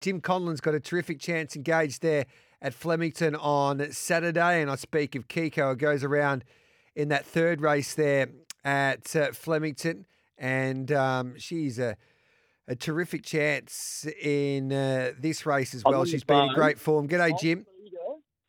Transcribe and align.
Jim 0.00 0.20
Conlon's 0.20 0.60
got 0.60 0.74
a 0.74 0.80
terrific 0.80 1.20
chance 1.20 1.54
engaged 1.56 2.02
there 2.02 2.26
at 2.62 2.74
Flemington 2.74 3.34
on 3.36 3.92
Saturday. 3.92 4.62
And 4.62 4.70
I 4.70 4.76
speak 4.76 5.14
of 5.14 5.28
Kiko, 5.28 5.72
it 5.72 5.78
goes 5.78 6.04
around 6.04 6.44
in 6.94 7.08
that 7.08 7.26
third 7.26 7.60
race 7.60 7.94
there 7.94 8.28
at 8.64 9.14
uh, 9.14 9.32
Flemington. 9.32 10.06
And 10.38 10.90
um, 10.92 11.34
she's 11.38 11.78
a, 11.78 11.96
a 12.66 12.74
terrific 12.74 13.24
chance 13.24 14.06
in 14.22 14.72
uh, 14.72 15.12
this 15.18 15.44
race 15.44 15.74
as 15.74 15.82
well. 15.84 16.04
She's 16.04 16.24
been 16.24 16.48
in 16.48 16.54
great 16.54 16.78
form. 16.78 17.08
G'day, 17.08 17.38
Jim. 17.38 17.66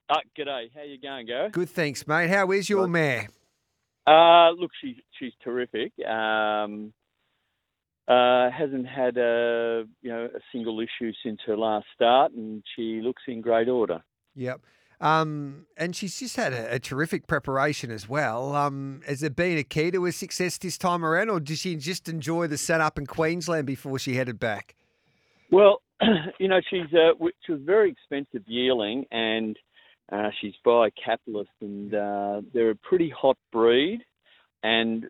Uh, 0.09 0.18
g'day. 0.38 0.70
How 0.75 0.83
you 0.83 0.99
going, 0.99 1.25
Go? 1.25 1.49
Good, 1.52 1.70
thanks, 1.70 2.05
mate. 2.05 2.29
How 2.29 2.52
is 2.52 2.70
your 2.70 2.83
Good. 2.83 2.91
mare? 2.91 3.29
Uh, 4.07 4.52
look, 4.52 4.71
she's 4.81 4.95
she's 5.18 5.31
terrific. 5.43 5.93
Um, 6.05 6.91
uh, 8.12 8.52
hasn't 8.52 8.88
had 8.88 9.18
a 9.18 9.86
you 10.02 10.11
know 10.11 10.25
a 10.25 10.39
single 10.52 10.82
issue 10.82 11.11
since 11.23 11.39
her 11.46 11.55
last 11.55 11.86
start, 11.96 12.34
and 12.34 12.61
she 12.75 13.00
looks 13.02 13.23
in 13.28 13.39
great 13.39 13.69
order. 13.69 14.04
Yep. 14.36 14.61
Um, 15.00 15.65
and 15.78 15.96
she's 15.96 16.19
just 16.19 16.36
had 16.36 16.54
a, 16.54 16.75
a 16.75 16.79
terrific 16.79 17.25
preparation 17.25 17.89
as 17.89 18.07
well. 18.07 18.54
Um, 18.55 19.02
has 19.07 19.24
it 19.24 19.36
been 19.36 19.57
a 19.57 19.64
key 19.64 19.89
to 19.92 20.04
her 20.04 20.11
success 20.11 20.57
this 20.57 20.78
time 20.78 21.04
around, 21.04 21.29
or 21.29 21.39
did 21.39 21.57
she 21.57 21.75
just 21.75 22.07
enjoy 22.07 22.47
the 22.47 22.57
setup 22.57 23.00
in 23.00 23.07
Queensland 23.07 23.66
before 23.66 23.97
she 23.97 24.16
headed 24.16 24.39
back? 24.39 24.75
Well, 25.50 25.82
you 26.39 26.50
know 26.50 26.60
she's 26.69 26.93
uh, 26.93 27.14
she 27.46 27.54
was 27.54 27.61
very 27.64 27.91
expensive 27.91 28.43
yearling, 28.46 29.05
and 29.10 29.57
uh, 30.11 30.32
she's 30.41 30.54
by 30.66 30.89
Capitalist, 31.04 31.52
and 31.61 31.93
uh, 31.93 32.41
they're 32.53 32.72
a 32.72 32.75
pretty 32.75 33.09
hot 33.09 33.38
breed, 33.53 34.02
and 34.64 35.05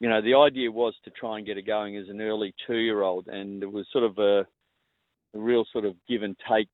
you 0.00 0.08
know 0.08 0.22
the 0.22 0.34
idea 0.34 0.72
was 0.72 0.94
to 1.04 1.10
try 1.10 1.36
and 1.36 1.46
get 1.46 1.56
her 1.56 1.62
going 1.62 1.96
as 1.96 2.08
an 2.08 2.20
early 2.20 2.54
two-year-old, 2.66 3.28
and 3.28 3.62
it 3.62 3.70
was 3.70 3.86
sort 3.92 4.04
of 4.04 4.18
a, 4.18 4.40
a 4.40 5.38
real 5.38 5.64
sort 5.72 5.84
of 5.84 5.94
give 6.08 6.22
and 6.22 6.36
take 6.50 6.68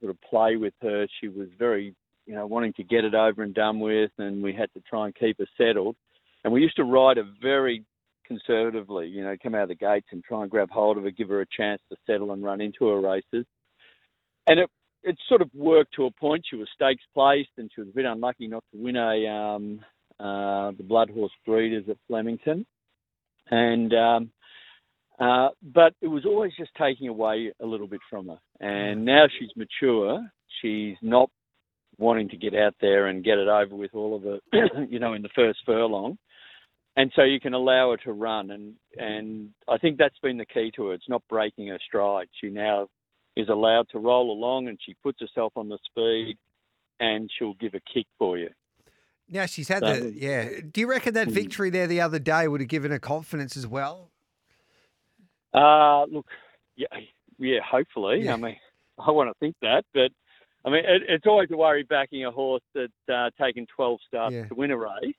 sort 0.00 0.10
of 0.10 0.20
play 0.20 0.56
with 0.56 0.74
her. 0.82 1.06
She 1.20 1.28
was 1.28 1.48
very, 1.58 1.94
you 2.26 2.34
know, 2.34 2.46
wanting 2.46 2.74
to 2.74 2.84
get 2.84 3.04
it 3.04 3.14
over 3.14 3.42
and 3.42 3.54
done 3.54 3.80
with, 3.80 4.10
and 4.18 4.42
we 4.42 4.52
had 4.52 4.72
to 4.74 4.80
try 4.88 5.06
and 5.06 5.14
keep 5.14 5.38
her 5.38 5.46
settled. 5.56 5.96
And 6.44 6.52
we 6.52 6.60
used 6.60 6.76
to 6.76 6.84
ride 6.84 7.16
her 7.16 7.28
very 7.42 7.84
conservatively, 8.26 9.08
you 9.08 9.24
know, 9.24 9.36
come 9.42 9.54
out 9.54 9.62
of 9.62 9.68
the 9.68 9.74
gates 9.74 10.08
and 10.12 10.22
try 10.22 10.42
and 10.42 10.50
grab 10.50 10.70
hold 10.70 10.98
of 10.98 11.04
her, 11.04 11.10
give 11.10 11.28
her 11.28 11.40
a 11.40 11.46
chance 11.46 11.80
to 11.90 11.96
settle 12.06 12.32
and 12.32 12.44
run 12.44 12.60
into 12.60 12.86
her 12.88 13.00
races. 13.00 13.46
And 14.46 14.60
it 14.60 14.70
it 15.02 15.16
sort 15.28 15.40
of 15.40 15.48
worked 15.54 15.94
to 15.94 16.06
a 16.06 16.10
point. 16.10 16.44
She 16.48 16.56
was 16.56 16.68
stakes 16.74 17.04
placed, 17.14 17.50
and 17.56 17.70
she 17.74 17.80
was 17.80 17.88
a 17.88 17.94
bit 17.94 18.04
unlucky 18.04 18.48
not 18.48 18.64
to 18.72 18.82
win 18.82 18.96
a 18.96 19.26
um, 19.28 19.80
uh, 20.20 20.72
the 20.76 20.84
Blood 20.84 21.10
Horse 21.10 21.32
Breeders 21.44 21.84
at 21.88 21.96
Flemington. 22.08 22.66
And 23.50 23.92
um, 23.94 24.30
uh, 25.18 25.48
but 25.62 25.94
it 26.02 26.08
was 26.08 26.26
always 26.26 26.52
just 26.58 26.70
taking 26.78 27.08
away 27.08 27.52
a 27.60 27.66
little 27.66 27.86
bit 27.86 28.00
from 28.10 28.28
her. 28.28 28.38
And 28.60 29.04
now 29.04 29.26
she's 29.38 29.50
mature. 29.56 30.20
She's 30.60 30.96
not 31.00 31.30
wanting 31.98 32.28
to 32.28 32.36
get 32.36 32.54
out 32.54 32.74
there 32.80 33.06
and 33.06 33.24
get 33.24 33.38
it 33.38 33.48
over 33.48 33.74
with 33.74 33.94
all 33.94 34.16
of 34.16 34.26
it, 34.26 34.42
you 34.90 34.98
know, 34.98 35.14
in 35.14 35.22
the 35.22 35.30
first 35.34 35.60
furlong. 35.64 36.18
And 36.96 37.12
so 37.14 37.22
you 37.22 37.40
can 37.40 37.54
allow 37.54 37.90
her 37.90 37.98
to 38.04 38.12
run, 38.12 38.50
and 38.50 38.74
and 38.96 39.50
I 39.68 39.76
think 39.76 39.98
that's 39.98 40.18
been 40.22 40.38
the 40.38 40.46
key 40.46 40.72
to 40.76 40.86
her. 40.86 40.94
It's 40.94 41.08
not 41.10 41.22
breaking 41.28 41.68
her 41.68 41.78
stride. 41.86 42.28
She 42.40 42.48
now 42.48 42.88
is 43.36 43.50
allowed 43.50 43.86
to 43.90 43.98
roll 43.98 44.30
along, 44.30 44.68
and 44.68 44.78
she 44.84 44.94
puts 45.02 45.20
herself 45.20 45.52
on 45.56 45.68
the 45.68 45.78
speed, 45.84 46.38
and 46.98 47.30
she'll 47.38 47.54
give 47.54 47.74
a 47.74 47.80
kick 47.92 48.06
for 48.18 48.38
you. 48.38 48.48
Now 49.28 49.46
she's 49.46 49.68
had 49.68 49.80
So- 49.82 50.00
the 50.00 50.12
yeah. 50.12 50.48
Do 50.70 50.80
you 50.80 50.88
reckon 50.88 51.14
that 51.14 51.28
Mm. 51.28 51.32
victory 51.32 51.70
there 51.70 51.86
the 51.86 52.00
other 52.00 52.18
day 52.18 52.46
would 52.48 52.60
have 52.60 52.68
given 52.68 52.90
her 52.92 52.98
confidence 52.98 53.56
as 53.56 53.66
well? 53.66 54.10
Uh, 55.54 56.04
look, 56.04 56.26
yeah, 56.76 56.86
yeah. 57.38 57.60
Hopefully, 57.62 58.22
Yeah. 58.24 58.34
I 58.34 58.36
mean, 58.36 58.56
I 58.98 59.10
want 59.10 59.30
to 59.30 59.34
think 59.40 59.56
that, 59.62 59.84
but 59.94 60.10
I 60.64 60.70
mean, 60.70 60.84
it, 60.84 61.02
it's 61.08 61.26
always 61.26 61.50
a 61.50 61.56
worry 61.56 61.82
backing 61.84 62.24
a 62.24 62.30
horse 62.30 62.62
that's 62.74 62.92
uh, 63.12 63.30
taken 63.40 63.66
12 63.74 64.00
starts 64.06 64.34
Yeah. 64.34 64.46
to 64.48 64.54
win 64.54 64.70
a 64.70 64.76
race. 64.76 65.14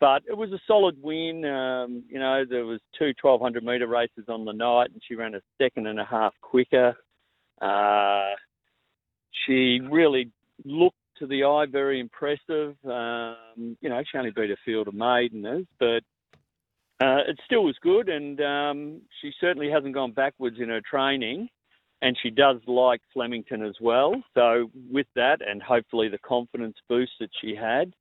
But 0.00 0.22
it 0.28 0.36
was 0.36 0.50
a 0.52 0.58
solid 0.66 1.00
win. 1.00 1.44
Um, 1.44 2.02
you 2.08 2.18
know, 2.18 2.44
there 2.44 2.66
was 2.66 2.80
two 2.98 3.12
1200 3.22 3.62
metre 3.64 3.86
races 3.86 4.24
on 4.28 4.44
the 4.44 4.52
night, 4.52 4.90
and 4.90 5.00
she 5.06 5.14
ran 5.14 5.34
a 5.36 5.40
second 5.58 5.86
and 5.86 6.00
a 6.00 6.04
half 6.04 6.34
quicker. 6.40 6.96
Uh, 7.60 8.30
she 9.46 9.80
really 9.80 10.30
looked 10.64 10.96
to 11.22 11.28
the 11.28 11.44
eye 11.44 11.66
very 11.70 12.00
impressive. 12.00 12.74
Um, 12.84 13.76
you 13.80 13.88
know, 13.88 14.02
she 14.10 14.18
only 14.18 14.32
beat 14.32 14.50
a 14.50 14.56
field 14.64 14.88
of 14.88 14.94
maideners, 14.94 15.66
but 15.78 16.02
uh, 17.00 17.22
it 17.28 17.38
still 17.44 17.64
was 17.64 17.76
good, 17.80 18.08
and 18.08 18.40
um, 18.40 19.00
she 19.20 19.30
certainly 19.40 19.70
hasn't 19.70 19.94
gone 19.94 20.12
backwards 20.12 20.56
in 20.60 20.68
her 20.68 20.80
training. 20.80 21.48
And 22.04 22.18
she 22.20 22.30
does 22.30 22.56
like 22.66 23.00
Flemington 23.12 23.64
as 23.64 23.76
well. 23.80 24.20
So 24.34 24.72
with 24.90 25.06
that, 25.14 25.38
and 25.40 25.62
hopefully 25.62 26.08
the 26.08 26.18
confidence 26.18 26.74
boost 26.88 27.12
that 27.20 27.30
she 27.40 27.54
had, 27.54 27.92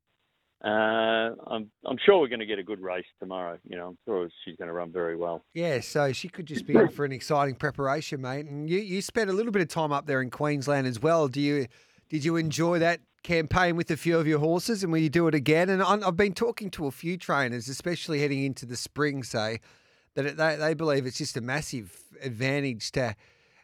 uh, 0.63 1.35
I'm 1.45 1.69
I'm 1.85 1.97
sure 2.03 2.19
we're 2.19 2.27
going 2.27 2.39
to 2.39 2.47
get 2.47 2.57
a 2.57 2.63
good 2.63 2.81
race 2.81 3.05
tomorrow. 3.19 3.59
You 3.63 3.77
know, 3.77 3.89
I'm 3.89 3.97
sure 4.05 4.27
she's 4.43 4.55
going 4.55 4.69
to 4.69 4.73
run 4.73 4.91
very 4.91 5.15
well. 5.15 5.43
Yeah, 5.53 5.81
so 5.81 6.13
she 6.13 6.29
could 6.29 6.47
just 6.47 6.65
be 6.65 6.73
in 6.73 6.89
for 6.89 7.05
an 7.05 7.11
exciting 7.11 7.53
preparation, 7.53 8.21
mate. 8.21 8.47
And 8.47 8.67
you, 8.67 8.79
you 8.79 9.03
spent 9.03 9.29
a 9.29 9.33
little 9.33 9.51
bit 9.51 9.61
of 9.61 9.67
time 9.67 9.91
up 9.91 10.07
there 10.07 10.21
in 10.21 10.31
Queensland 10.31 10.87
as 10.87 10.99
well. 10.99 11.27
Do 11.27 11.39
you 11.39 11.67
did 12.09 12.25
you 12.25 12.35
enjoy 12.35 12.79
that 12.79 13.01
campaign 13.23 13.75
with 13.75 13.91
a 13.91 13.97
few 13.97 14.17
of 14.17 14.27
your 14.27 14.39
horses, 14.39 14.83
and 14.83 14.91
will 14.91 14.99
you 14.99 15.09
do 15.09 15.27
it 15.27 15.35
again? 15.35 15.69
And 15.69 15.81
I've 15.83 16.17
been 16.17 16.33
talking 16.33 16.69
to 16.71 16.87
a 16.87 16.91
few 16.91 17.17
trainers, 17.17 17.67
especially 17.67 18.19
heading 18.19 18.43
into 18.43 18.65
the 18.65 18.75
spring, 18.75 19.23
say 19.23 19.59
that 20.15 20.37
they 20.37 20.55
they 20.55 20.73
believe 20.73 21.05
it's 21.05 21.17
just 21.17 21.37
a 21.37 21.41
massive 21.41 21.97
advantage 22.21 22.91
to. 22.93 23.15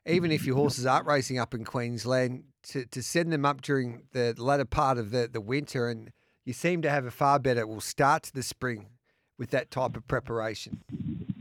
Even 0.06 0.31
if 0.31 0.46
your 0.46 0.56
horses 0.56 0.85
aren't 0.85 1.06
racing 1.06 1.38
up 1.38 1.53
in 1.53 1.66
Queensland, 1.66 2.46
to, 2.63 2.85
to 2.85 3.03
send 3.03 3.31
them 3.34 3.46
up 3.46 3.62
during 3.62 4.03
the 4.13 4.34
latter 4.38 4.63
part 4.63 4.97
of 4.97 5.12
the, 5.12 5.29
the 5.31 5.41
winter, 5.41 5.90
and 5.90 6.12
you 6.46 6.53
seem 6.53 6.81
to 6.81 6.90
have 6.90 7.06
a 7.06 7.12
far 7.12 7.40
better 7.40 7.67
will 7.67 7.81
start 7.81 8.23
to 8.23 8.34
the 8.34 8.44
spring 8.44 8.88
with 9.38 9.50
that 9.51 9.69
type 9.69 9.97
of 9.97 10.07
preparation. 10.07 10.81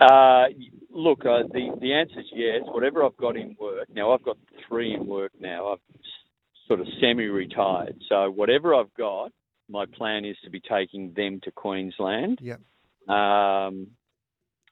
Uh, 0.00 0.46
look, 0.90 1.20
uh, 1.20 1.42
the 1.52 1.76
the 1.80 1.92
answer 1.92 2.20
is 2.20 2.26
yes. 2.34 2.62
Whatever 2.66 3.04
I've 3.04 3.16
got 3.16 3.36
in 3.36 3.56
work 3.58 3.88
now, 3.94 4.12
I've 4.12 4.22
got 4.22 4.36
three 4.68 4.94
in 4.94 5.06
work 5.06 5.32
now. 5.40 5.72
I've 5.72 6.02
sort 6.66 6.80
of 6.80 6.86
semi-retired, 7.00 7.96
so 8.08 8.30
whatever 8.30 8.74
I've 8.74 8.92
got, 8.94 9.30
my 9.68 9.86
plan 9.86 10.24
is 10.24 10.36
to 10.44 10.50
be 10.50 10.60
taking 10.60 11.12
them 11.14 11.40
to 11.44 11.50
Queensland. 11.50 12.38
Yep. 12.40 12.60
Um, 13.08 13.88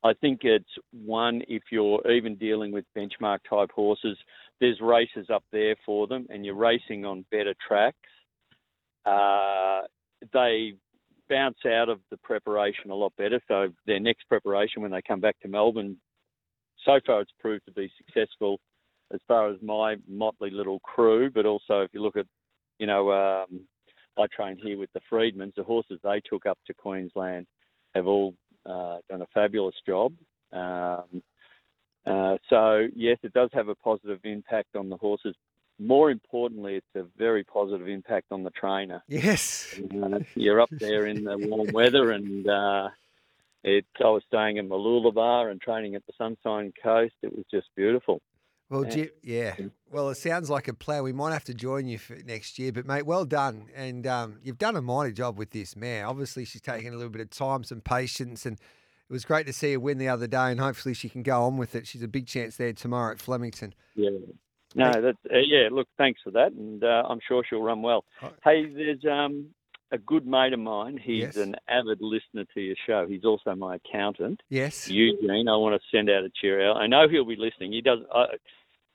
I 0.05 0.13
think 0.21 0.41
it's 0.43 0.69
one 0.93 1.43
if 1.49 1.63
you're 1.73 2.07
even 2.11 2.37
dealing 2.37 2.73
with 2.73 2.85
benchmark 2.97 3.39
type 3.49 3.71
horses. 3.75 4.19
There's 4.61 4.81
races 4.81 5.29
up 5.33 5.45
there 5.51 5.77
for 5.87 6.07
them, 6.07 6.27
and 6.29 6.45
you're 6.45 6.55
racing 6.55 7.05
on 7.05 7.25
better 7.31 7.55
tracks. 7.67 7.97
Uh, 9.07 9.83
they 10.33 10.75
bounce 11.29 11.59
out 11.67 11.89
of 11.89 12.01
the 12.11 12.19
preparation 12.19 12.91
a 12.91 12.95
lot 12.95 13.13
better. 13.17 13.41
So 13.49 13.69
their 13.87 14.01
next 14.01 14.29
preparation 14.29 14.83
when 14.83 14.91
they 14.91 15.03
come 15.03 15.21
back 15.21 15.39
to 15.41 15.49
Melbourne, 15.49 15.97
so 16.85 17.01
far 17.07 17.23
it's 17.23 17.33
proved 17.41 17.65
to 17.67 17.73
be 17.73 17.91
successful 17.97 18.61
as 19.15 19.21
far 19.27 19.49
as 19.49 19.57
my 19.63 19.97
motley 20.09 20.51
little 20.51 20.81
crew. 20.81 21.31
But 21.31 21.47
also 21.47 21.81
if 21.81 21.91
you 21.95 22.03
look 22.03 22.17
at, 22.17 22.27
you 22.79 22.87
know, 22.87 23.13
um, 23.13 23.61
I 24.19 24.27
trained 24.35 24.61
here 24.63 24.79
with 24.79 24.93
the 24.93 25.01
Freedmans. 25.11 25.55
The 25.55 25.65
horses 25.65 25.99
they 26.03 26.21
took 26.29 26.47
up 26.47 26.59
to 26.67 26.75
Queensland 26.75 27.47
have 27.95 28.07
all 28.07 28.35
uh, 28.67 28.99
done 29.09 29.23
a 29.23 29.27
fabulous 29.33 29.75
job. 29.87 30.13
Um, 30.53 31.23
uh, 32.07 32.37
so 32.51 32.87
yes, 32.95 33.19
it 33.23 33.33
does 33.33 33.51
have 33.53 33.69
a 33.69 33.75
positive 33.77 34.21
impact 34.25 34.77
on 34.77 34.89
the 34.89 34.97
horses. 34.97 35.35
More 35.81 36.11
importantly, 36.11 36.77
it's 36.77 36.87
a 36.95 37.05
very 37.19 37.43
positive 37.43 37.89
impact 37.89 38.27
on 38.31 38.45
the 38.45 38.51
trainer. 38.51 39.03
Yes. 39.09 39.75
Uh, 39.93 40.21
you're 40.37 40.61
up 40.61 40.71
there 40.71 41.07
in 41.07 41.25
the 41.25 41.37
warm 41.37 41.73
weather, 41.73 42.13
and 42.13 42.49
uh, 42.49 42.89
it. 43.65 43.85
I 43.99 44.09
was 44.09 44.23
staying 44.29 44.59
in 44.59 44.69
Mooloolaba 44.69 45.51
and 45.51 45.61
training 45.61 45.97
at 45.97 46.07
the 46.07 46.13
Sunshine 46.17 46.73
Coast. 46.81 47.15
It 47.23 47.35
was 47.35 47.45
just 47.51 47.67
beautiful. 47.75 48.21
Well. 48.83 48.91
Jim, 48.91 49.09
yeah. 49.23 49.55
Well, 49.91 50.11
it 50.11 50.17
sounds 50.17 50.51
like 50.51 50.67
a 50.69 50.75
plan. 50.75 51.03
We 51.05 51.13
might 51.13 51.33
have 51.33 51.45
to 51.45 51.55
join 51.55 51.87
you 51.87 51.99
for 51.99 52.17
next 52.27 52.59
year, 52.59 52.73
but 52.73 52.87
mate, 52.87 53.07
well 53.07 53.25
done, 53.25 53.67
and 53.75 54.07
um, 54.07 54.39
you've 54.43 54.59
done 54.59 54.77
a 54.77 54.83
mighty 54.83 55.13
job 55.13 55.39
with 55.39 55.51
this 55.51 55.77
mare. 55.77 56.07
Obviously, 56.07 56.45
she's 56.45 56.63
taken 56.63 56.93
a 56.93 56.97
little 56.97 57.11
bit 57.13 57.21
of 57.23 57.31
time, 57.31 57.63
some 57.65 57.81
patience, 57.81 58.45
and 58.47 58.57
it 58.57 59.13
was 59.13 59.25
great 59.25 59.47
to 59.47 59.53
see 59.53 59.73
her 59.75 59.81
win 59.81 59.99
the 59.99 60.09
other 60.09 60.27
day. 60.27 60.51
And 60.51 60.59
hopefully, 60.59 60.95
she 60.95 61.09
can 61.09 61.23
go 61.23 61.43
on 61.45 61.57
with 61.57 61.75
it. 61.75 61.87
She's 61.87 62.03
a 62.03 62.09
big 62.09 62.27
chance 62.27 62.57
there 62.57 62.73
tomorrow 62.73 63.13
at 63.13 63.21
Flemington. 63.21 63.75
Yeah. 63.95 64.11
No, 64.75 64.91
that's 64.91 65.19
uh, 65.33 65.39
yeah. 65.47 65.69
Look, 65.71 65.87
thanks 65.97 66.21
for 66.25 66.33
that, 66.33 66.51
and 66.53 66.83
uh, 66.83 67.05
I'm 67.09 67.21
sure 67.29 67.45
she'll 67.49 67.63
run 67.63 67.83
well. 67.83 68.05
Oh. 68.23 68.33
Hey, 68.43 68.67
there's 68.67 69.05
um, 69.09 69.51
a 69.93 69.99
good 69.99 70.27
mate 70.27 70.53
of 70.53 70.59
mine. 70.59 70.99
He's 71.01 71.23
Yes. 71.23 71.37
an 71.37 71.55
avid 71.69 71.99
listener 72.01 72.45
to 72.55 72.61
your 72.61 72.75
show. 72.85 73.07
He's 73.09 73.25
also 73.25 73.55
my 73.55 73.77
accountant, 73.77 74.43
Yes. 74.49 74.89
Eugene. 74.89 75.49
I 75.49 75.57
want 75.57 75.81
to 75.81 75.97
send 75.97 76.11
out 76.11 76.25
a 76.25 76.31
cheer 76.41 76.69
out. 76.69 76.79
I 76.79 76.89
know 76.89 77.07
he'll 77.09 77.25
be 77.25 77.37
listening. 77.37 77.71
He 77.73 77.81
does. 77.83 78.01
Uh, 78.13 78.25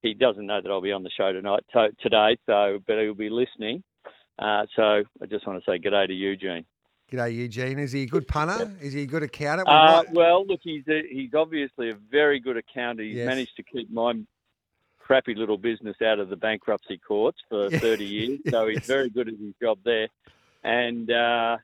he 0.02 0.14
doesn't 0.14 0.46
know 0.46 0.62
that 0.62 0.70
I'll 0.70 0.82
be 0.82 0.92
on 0.92 1.04
the 1.04 1.10
show 1.10 1.32
tonight, 1.34 1.64
to, 1.74 1.90
today. 2.02 2.38
So, 2.46 2.80
but 2.88 3.00
he'll 3.00 3.14
be 3.14 3.30
listening. 3.30 3.84
Uh, 4.38 4.66
so, 4.76 5.04
I 5.22 5.26
just 5.30 5.46
want 5.46 5.64
to 5.64 5.70
say 5.70 5.78
good 5.78 5.90
day 5.92 6.08
to 6.08 6.14
Eugene. 6.14 6.66
Good 7.12 7.18
day, 7.18 7.32
Eugene. 7.32 7.80
Is 7.80 7.92
he 7.92 8.04
a 8.04 8.08
good 8.08 8.28
punter? 8.28 8.72
Is 8.82 8.94
he 8.94 9.02
a 9.02 9.06
good 9.06 9.24
accountant? 9.24 9.68
We 9.68 9.74
Uh, 9.74 10.04
might- 10.04 10.12
well, 10.12 10.46
look, 10.46 10.62
he's 10.64 10.88
a, 10.88 11.02
he's 11.10 11.34
obviously 11.34 11.90
a 11.90 11.96
very 11.96 12.40
good 12.40 12.56
accountant. 12.56 13.08
He's 13.08 13.18
Yes. 13.18 13.26
managed 13.26 13.56
to 13.58 13.64
keep 13.64 13.90
my 13.92 14.14
crappy 15.00 15.34
little 15.34 15.58
business 15.58 15.98
out 16.04 16.20
of 16.20 16.30
the 16.30 16.36
bankruptcy 16.36 16.98
courts 17.00 17.40
for 17.50 17.70
30 17.72 18.06
years, 18.06 18.40
so 18.50 18.68
he's 18.68 18.78
Yes. 18.78 18.86
very 18.88 19.10
good 19.10 19.28
at 19.28 19.34
his 19.34 19.54
job 19.62 19.80
there. 19.84 20.08
And 20.64 21.12
uh, 21.12 21.58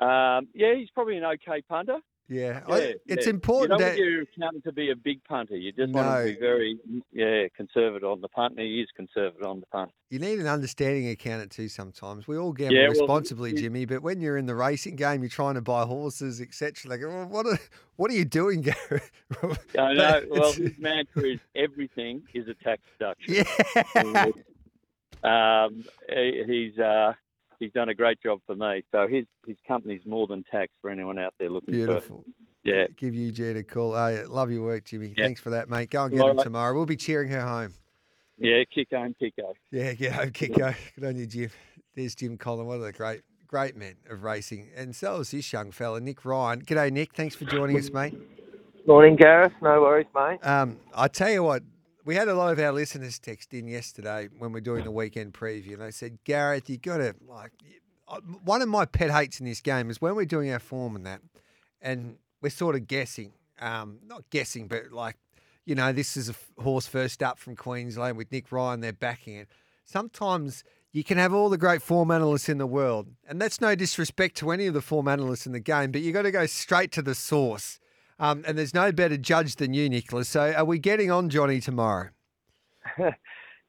um, 0.00 0.48
yeah, 0.54 0.74
he's 0.74 0.90
probably 0.90 1.18
an 1.18 1.24
okay 1.24 1.62
punter. 1.68 1.98
Yeah, 2.28 2.60
Yeah, 2.68 2.74
I- 2.74 2.94
it's 3.06 3.26
yeah. 3.26 3.30
important 3.30 3.78
You 3.78 3.84
that 3.86 3.90
want 3.92 3.98
your 4.10 4.22
accountant 4.22 4.64
to 4.64 4.72
be 4.72 4.90
a 4.90 4.96
big 4.96 5.22
punter. 5.24 5.56
You 5.56 5.70
just 5.70 5.92
want 5.92 6.08
No. 6.08 6.26
to 6.26 6.32
be 6.34 6.40
very, 6.40 6.78
yeah, 7.12 7.46
conservative 7.56 8.08
on 8.08 8.20
the 8.20 8.28
punt. 8.28 8.58
He 8.58 8.80
is 8.80 8.88
conservative 8.96 9.46
on 9.46 9.60
the 9.60 9.66
punt. 9.66 9.92
you 10.10 10.18
need 10.18 10.38
an 10.40 10.46
understanding 10.46 11.08
accountant 11.08 11.50
too. 11.52 11.68
Sometimes 11.68 12.26
we 12.28 12.36
all 12.36 12.52
gamble 12.52 12.74
Yeah, 12.76 12.86
responsibly, 12.86 13.50
you- 13.50 13.56
Jimmy. 13.58 13.84
But 13.84 14.02
when 14.02 14.20
you're 14.20 14.36
in 14.36 14.46
the 14.46 14.54
racing 14.56 14.96
game, 14.96 15.22
you're 15.22 15.28
trying 15.28 15.54
to 15.54 15.60
buy 15.62 15.84
horses, 15.84 16.40
etc. 16.40 16.90
Like, 16.90 17.00
well, 17.02 17.26
what 17.28 17.46
are 17.46 17.58
what 17.96 18.10
are 18.10 18.14
you 18.14 18.24
doing, 18.24 18.60
Gary? 18.90 19.00
I 19.78 19.92
know. 19.94 20.22
Well, 20.28 20.50
it's- 20.50 20.56
his 20.56 20.78
mantra 20.78 21.22
is 21.22 21.40
everything 21.54 22.22
is 22.34 22.48
a 22.48 22.54
tax 22.54 22.82
deduction. 22.98 23.44
yeah, 23.94 24.30
um, 25.64 25.84
he- 26.08 26.44
he's 26.46 26.78
uh, 26.78 27.12
he's 27.58 27.72
done 27.72 27.88
a 27.88 27.94
great 27.94 28.22
job 28.22 28.40
for 28.46 28.54
me. 28.56 28.82
So 28.92 29.06
his 29.08 29.24
his 29.46 29.56
company's 29.66 30.02
more 30.06 30.26
than 30.26 30.44
tax 30.50 30.72
for 30.80 30.90
anyone 30.90 31.18
out 31.18 31.34
there 31.38 31.50
looking 31.50 31.72
beautiful. 31.74 32.24
for. 32.24 32.30
Yeah, 32.64 32.86
Give 32.96 33.14
Eugene 33.14 33.56
a 33.58 33.62
call. 33.62 33.94
Hey, 33.94 34.24
love 34.24 34.50
your 34.50 34.62
work, 34.64 34.84
Jimmy. 34.86 35.14
Yeah. 35.16 35.26
Thanks 35.26 35.40
for 35.40 35.50
that, 35.50 35.68
mate. 35.70 35.88
Go 35.90 36.02
and 36.04 36.12
get 36.12 36.20
All 36.20 36.30
him 36.30 36.36
right. 36.38 36.42
tomorrow. 36.42 36.74
We'll 36.74 36.84
be 36.84 36.96
cheering 36.96 37.28
her 37.30 37.40
home. 37.42 37.74
yeah, 38.38 38.64
kick 38.74 38.88
on, 38.92 39.14
kick 39.20 39.34
on. 39.38 39.54
Yeah, 39.70 39.92
get 39.92 40.12
home, 40.12 40.30
kick 40.30 40.54
go. 40.56 40.72
Good 40.98 41.04
on 41.04 41.16
you, 41.16 41.26
Jim. 41.26 41.50
There's 41.94 42.16
Jim 42.16 42.36
Conlon, 42.36 42.64
one 42.66 42.76
of 42.76 42.82
the 42.82 42.92
great, 42.92 43.22
great 43.46 43.76
men 43.76 43.94
of 44.10 44.24
racing. 44.24 44.68
And 44.76 44.96
so 44.96 45.20
is 45.20 45.30
this 45.30 45.52
young 45.52 45.70
fella, 45.70 46.00
Nick 46.00 46.24
Ryan. 46.24 46.62
G'day, 46.62 46.90
Nick. 46.90 47.14
Thanks 47.14 47.36
for 47.36 47.44
joining 47.44 47.78
us, 47.78 47.92
mate. 47.92 48.14
Morning, 48.86 49.14
Gareth. 49.14 49.52
No 49.62 49.80
worries, 49.82 50.06
mate. 50.14 50.44
Um, 50.44 50.78
I 50.94 51.06
tell 51.08 51.30
you 51.30 51.44
what, 51.44 51.62
we 52.06 52.14
had 52.14 52.28
a 52.28 52.34
lot 52.34 52.52
of 52.52 52.58
our 52.60 52.72
listeners 52.72 53.18
text 53.18 53.52
in 53.52 53.66
yesterday 53.66 54.28
when 54.38 54.52
we're 54.52 54.60
doing 54.60 54.84
the 54.84 54.90
weekend 54.92 55.34
preview, 55.34 55.72
and 55.72 55.82
they 55.82 55.90
said, 55.90 56.18
Gareth, 56.24 56.70
you 56.70 56.78
got 56.78 56.98
to 56.98 57.14
like. 57.28 57.52
uh, 58.08 58.20
One 58.44 58.62
of 58.62 58.68
my 58.68 58.84
pet 58.84 59.10
hates 59.10 59.40
in 59.40 59.46
this 59.46 59.60
game 59.60 59.90
is 59.90 60.00
when 60.00 60.14
we're 60.14 60.24
doing 60.24 60.50
our 60.52 60.60
form 60.60 60.94
and 60.94 61.04
that, 61.04 61.20
and 61.82 62.16
we're 62.40 62.50
sort 62.50 62.76
of 62.76 62.86
guessing, 62.86 63.32
um, 63.60 63.98
not 64.06 64.22
guessing, 64.30 64.68
but 64.68 64.92
like, 64.92 65.16
you 65.64 65.74
know, 65.74 65.92
this 65.92 66.16
is 66.16 66.30
a 66.30 66.62
horse 66.62 66.86
first 66.86 67.24
up 67.24 67.40
from 67.40 67.56
Queensland 67.56 68.16
with 68.16 68.30
Nick 68.30 68.52
Ryan, 68.52 68.80
they're 68.80 68.92
backing 68.92 69.34
it. 69.34 69.48
Sometimes 69.84 70.62
you 70.92 71.02
can 71.02 71.18
have 71.18 71.34
all 71.34 71.48
the 71.48 71.58
great 71.58 71.82
form 71.82 72.12
analysts 72.12 72.48
in 72.48 72.58
the 72.58 72.66
world, 72.68 73.08
and 73.28 73.42
that's 73.42 73.60
no 73.60 73.74
disrespect 73.74 74.36
to 74.36 74.52
any 74.52 74.66
of 74.68 74.74
the 74.74 74.80
form 74.80 75.08
analysts 75.08 75.44
in 75.44 75.52
the 75.52 75.60
game, 75.60 75.90
but 75.90 76.02
you 76.02 76.12
got 76.12 76.22
to 76.22 76.30
go 76.30 76.46
straight 76.46 76.92
to 76.92 77.02
the 77.02 77.16
source. 77.16 77.80
Um, 78.18 78.44
and 78.46 78.56
there's 78.56 78.74
no 78.74 78.92
better 78.92 79.16
judge 79.16 79.56
than 79.56 79.74
you, 79.74 79.88
Nicholas. 79.88 80.28
So 80.28 80.52
are 80.52 80.64
we 80.64 80.78
getting 80.78 81.10
on 81.10 81.28
Johnny 81.28 81.60
tomorrow? 81.60 82.10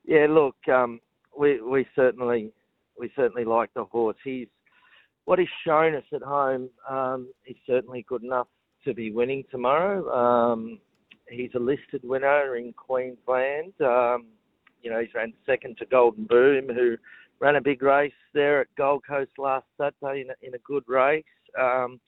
yeah, 0.06 0.28
look, 0.30 0.56
um, 0.72 1.02
we 1.38 1.62
we 1.62 1.86
certainly 1.96 2.52
we 2.98 3.12
certainly 3.16 3.44
like 3.44 3.74
the 3.74 3.84
horse. 3.84 4.18
He's 4.24 4.48
what 5.26 5.40
he's 5.40 5.48
shown 5.66 5.96
us 5.96 6.06
at 6.14 6.22
home. 6.22 6.70
Um, 6.90 7.28
he's 7.44 7.58
certainly 7.66 8.06
good 8.08 8.24
enough 8.24 8.48
to 8.86 8.94
be 8.94 9.12
winning 9.12 9.44
tomorrow. 9.52 10.10
Um, 10.10 10.80
he's 11.30 11.52
a 11.56 11.60
listed 11.60 12.02
winner 12.04 12.56
in 12.56 12.74
Queensland. 12.74 13.74
Um, 13.82 14.28
you 14.82 14.90
know, 14.90 15.02
he's 15.02 15.14
ran 15.14 15.34
second 15.46 15.78
to 15.80 15.86
Golden 15.86 16.26
Boom, 16.26 16.70
who 16.70 16.96
ran 17.40 17.58
a 17.58 17.62
big 17.62 17.82
race 17.82 18.14
there 18.34 18.62
at 18.62 18.68
Gold 18.78 19.04
Coast 19.06 19.32
last 19.38 19.66
Saturday 19.78 20.22
in 20.22 20.30
a, 20.30 20.48
in 20.48 20.54
a 20.56 20.60
good 20.60 20.84
race. 20.88 21.26
Um, 21.60 22.00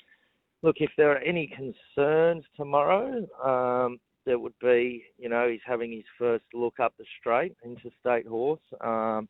look, 0.62 0.78
if 0.80 0.92
there 0.98 1.12
are 1.12 1.20
any 1.20 1.48
concerns 1.48 2.44
tomorrow, 2.56 3.26
um, 3.44 4.00
there 4.26 4.40
would 4.40 4.54
be, 4.62 5.04
you 5.18 5.30
know, 5.30 5.48
he's 5.50 5.62
having 5.66 5.92
his 5.92 6.04
first 6.18 6.44
look 6.54 6.80
up 6.80 6.94
the 6.98 7.06
straight 7.20 7.56
into 7.64 7.90
State 8.00 8.28
Horse, 8.28 8.60
um, 8.82 9.28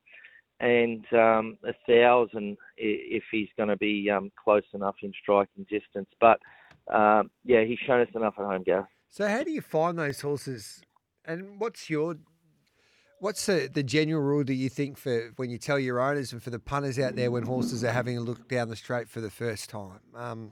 and 0.60 1.06
um, 1.14 1.58
a 1.64 1.74
thousand 1.88 2.58
if 2.76 3.24
he's 3.32 3.48
going 3.56 3.70
to 3.70 3.78
be 3.78 4.10
um, 4.10 4.30
close 4.44 4.64
enough 4.74 4.96
in 5.02 5.14
striking 5.22 5.66
distance. 5.70 6.10
But 6.20 6.40
um, 6.94 7.30
yeah, 7.46 7.64
he's 7.64 7.80
shown 7.86 8.02
us 8.02 8.10
enough 8.14 8.34
at 8.38 8.46
home, 8.46 8.64
Gareth. 8.64 8.88
So 9.10 9.28
how 9.28 9.44
do 9.44 9.52
you 9.52 9.62
find 9.62 9.98
those 9.98 10.22
horses? 10.22 10.82
And 11.24 11.60
what's 11.60 11.90
your 11.90 12.16
what's 13.20 13.46
the, 13.46 13.70
the 13.72 13.84
general 13.84 14.22
rule 14.22 14.44
do 14.44 14.54
you 14.54 14.70
think 14.70 14.98
for 14.98 15.32
when 15.36 15.50
you 15.50 15.58
tell 15.58 15.80
your 15.80 16.00
owners 16.00 16.34
and 16.34 16.42
for 16.42 16.50
the 16.50 16.60
punters 16.60 16.98
out 17.00 17.16
there 17.16 17.32
when 17.32 17.44
horses 17.44 17.84
are 17.84 17.92
having 17.92 18.18
a 18.18 18.22
look 18.22 18.48
down 18.48 18.70
the 18.70 18.76
straight 18.76 19.08
for 19.10 19.22
the 19.22 19.30
first 19.30 19.70
time? 19.70 20.00
Um, 20.16 20.52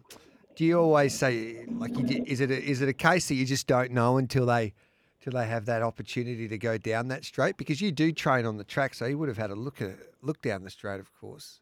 do 0.58 0.66
you 0.66 0.80
always 0.80 1.14
say 1.14 1.66
like 1.70 1.96
you, 1.96 2.24
is 2.26 2.42
it 2.42 2.50
a, 2.50 2.62
is 2.62 2.82
it 2.82 2.90
a 2.90 2.94
case 2.94 3.28
that 3.28 3.36
you 3.36 3.46
just 3.46 3.68
don't 3.68 3.92
know 3.92 4.18
until 4.18 4.48
they 4.48 4.74
till 5.22 5.34
they 5.34 5.46
have 5.46 5.66
that 5.68 5.84
opportunity 5.84 6.48
to 6.48 6.58
go 6.58 6.80
down 6.80 7.10
that 7.10 7.24
straight? 7.24 7.58
Because 7.58 7.80
you 7.80 7.92
do 7.92 8.12
train 8.12 8.48
on 8.48 8.58
the 8.58 8.64
track, 8.64 8.96
so 8.96 9.06
you 9.06 9.20
would 9.20 9.30
have 9.30 9.38
had 9.38 9.52
a 9.52 9.56
look 9.56 9.84
at 9.84 9.96
look 10.24 10.42
down 10.42 10.64
the 10.64 10.72
straight, 10.72 11.00
of 11.00 11.14
course. 11.22 11.60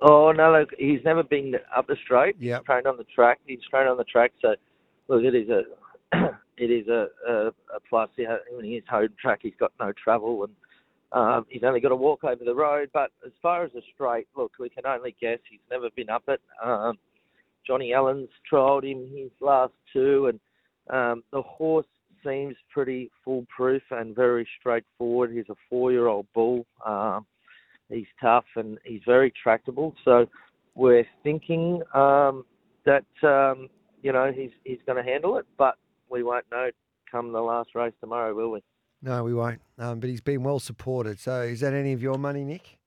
Oh 0.00 0.32
no, 0.32 0.58
look, 0.58 0.70
he's 0.76 0.98
never 1.04 1.22
been 1.22 1.54
up 1.74 1.86
the 1.86 1.96
straight. 2.04 2.34
Yep. 2.40 2.60
He's 2.60 2.66
trained 2.66 2.86
on 2.88 2.96
the 2.96 3.04
track. 3.04 3.38
He's 3.46 3.60
trained 3.70 3.88
on 3.88 3.96
the 3.96 4.04
track. 4.04 4.32
So, 4.42 4.56
look, 5.06 5.22
it 5.22 5.36
is 5.36 5.48
a 5.48 5.62
it 6.58 6.70
is 6.72 6.88
a, 6.88 7.06
a, 7.28 7.46
a 7.46 7.80
plus. 7.88 8.10
Yeah, 8.16 8.38
in 8.58 8.72
his 8.72 8.82
home 8.90 9.10
track, 9.20 9.38
he's 9.42 9.54
got 9.60 9.70
no 9.78 9.92
travel 9.92 10.42
and 10.42 10.52
um, 11.12 11.46
he's 11.48 11.62
only 11.62 11.78
got 11.78 11.90
to 11.90 11.96
walk 11.96 12.24
over 12.24 12.44
the 12.44 12.56
road. 12.56 12.90
But 12.92 13.12
as 13.24 13.30
far 13.40 13.62
as 13.62 13.70
a 13.76 13.82
straight, 13.94 14.26
look, 14.36 14.50
we 14.58 14.68
can 14.68 14.84
only 14.84 15.14
guess. 15.20 15.38
He's 15.48 15.60
never 15.70 15.90
been 15.94 16.10
up 16.10 16.24
it. 16.26 16.40
Um, 16.60 16.98
Johnny 17.66 17.92
Allen's 17.92 18.28
trialled 18.50 18.84
him 18.84 19.08
his 19.14 19.30
last 19.40 19.72
two, 19.92 20.26
and 20.28 20.40
um, 20.90 21.22
the 21.32 21.42
horse 21.42 21.86
seems 22.24 22.56
pretty 22.72 23.10
foolproof 23.24 23.82
and 23.90 24.14
very 24.14 24.46
straightforward. 24.58 25.32
He's 25.32 25.48
a 25.50 25.56
four-year-old 25.68 26.26
bull. 26.34 26.66
Um, 26.84 27.26
he's 27.88 28.06
tough 28.20 28.44
and 28.56 28.78
he's 28.84 29.02
very 29.06 29.32
tractable. 29.42 29.94
So 30.04 30.26
we're 30.74 31.06
thinking 31.22 31.82
um, 31.94 32.44
that 32.84 33.04
um, 33.22 33.68
you 34.02 34.12
know 34.12 34.32
he's 34.34 34.50
he's 34.64 34.78
going 34.86 35.02
to 35.02 35.08
handle 35.08 35.36
it, 35.38 35.46
but 35.58 35.76
we 36.08 36.22
won't 36.22 36.46
know 36.50 36.70
come 37.10 37.32
the 37.32 37.40
last 37.40 37.74
race 37.74 37.92
tomorrow, 38.00 38.34
will 38.34 38.52
we? 38.52 38.62
No, 39.02 39.24
we 39.24 39.34
won't. 39.34 39.60
Um, 39.78 40.00
but 40.00 40.08
he's 40.08 40.20
been 40.20 40.42
well 40.42 40.60
supported. 40.60 41.18
So 41.18 41.42
is 41.42 41.60
that 41.60 41.74
any 41.74 41.92
of 41.92 42.00
your 42.00 42.18
money, 42.18 42.44
Nick? 42.44 42.78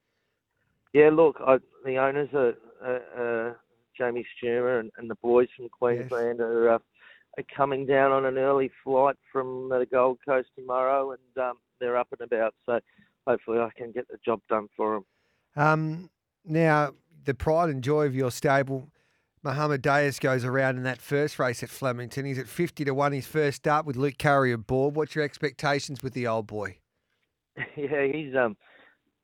Yeah, 0.93 1.09
look, 1.11 1.37
I, 1.45 1.57
the 1.83 1.97
owners 1.97 2.29
are 2.33 2.53
uh, 2.81 3.21
uh, 3.21 3.53
Jamie 3.97 4.25
Stumer 4.35 4.79
and, 4.79 4.91
and 4.97 5.09
the 5.09 5.15
boys 5.15 5.47
from 5.55 5.69
Queensland 5.69 6.39
are, 6.39 6.69
uh, 6.69 6.79
are 7.37 7.43
coming 7.55 7.85
down 7.85 8.11
on 8.11 8.25
an 8.25 8.37
early 8.37 8.71
flight 8.83 9.15
from 9.31 9.69
the 9.69 9.85
Gold 9.91 10.19
Coast 10.27 10.49
tomorrow, 10.57 11.11
and 11.11 11.43
um, 11.45 11.57
they're 11.79 11.97
up 11.97 12.07
and 12.11 12.21
about. 12.21 12.53
So 12.65 12.79
hopefully, 13.27 13.59
I 13.59 13.69
can 13.75 13.91
get 13.91 14.07
the 14.07 14.17
job 14.23 14.41
done 14.49 14.67
for 14.75 14.95
them. 14.95 15.05
Um, 15.55 16.09
now, 16.45 16.93
the 17.23 17.33
pride 17.33 17.69
and 17.69 17.83
joy 17.83 18.05
of 18.05 18.15
your 18.15 18.31
stable, 18.31 18.89
Muhammad 19.43 19.81
Diaz 19.81 20.19
goes 20.19 20.43
around 20.43 20.77
in 20.77 20.83
that 20.83 21.01
first 21.01 21.39
race 21.39 21.63
at 21.63 21.69
Flemington. 21.69 22.25
He's 22.25 22.39
at 22.39 22.47
50 22.47 22.85
to 22.85 22.93
1 22.93 23.11
his 23.11 23.27
first 23.27 23.57
start 23.57 23.85
with 23.85 23.95
Luke 23.95 24.17
Currie 24.17 24.51
aboard. 24.51 24.95
What's 24.95 25.15
your 25.15 25.23
expectations 25.23 26.01
with 26.01 26.13
the 26.13 26.27
old 26.27 26.47
boy? 26.47 26.77
Yeah, 27.77 28.05
he's 28.11 28.35
um, 28.35 28.57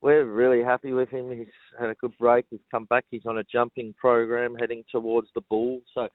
we're 0.02 0.26
really 0.26 0.64
happy 0.64 0.94
with 0.94 1.10
him. 1.10 1.32
He's 1.32 1.48
had 1.80 1.90
a 1.90 1.96
good 1.96 2.18
break. 2.20 2.46
He's 2.50 2.60
come 2.72 2.86
back. 2.86 3.06
He's 3.12 3.26
on 3.26 3.38
a 3.38 3.44
jumping 3.44 3.94
program 3.98 4.56
heading 4.56 4.84
towards 4.92 5.28
the 5.36 5.42
bull. 5.50 5.82
So 5.94 6.08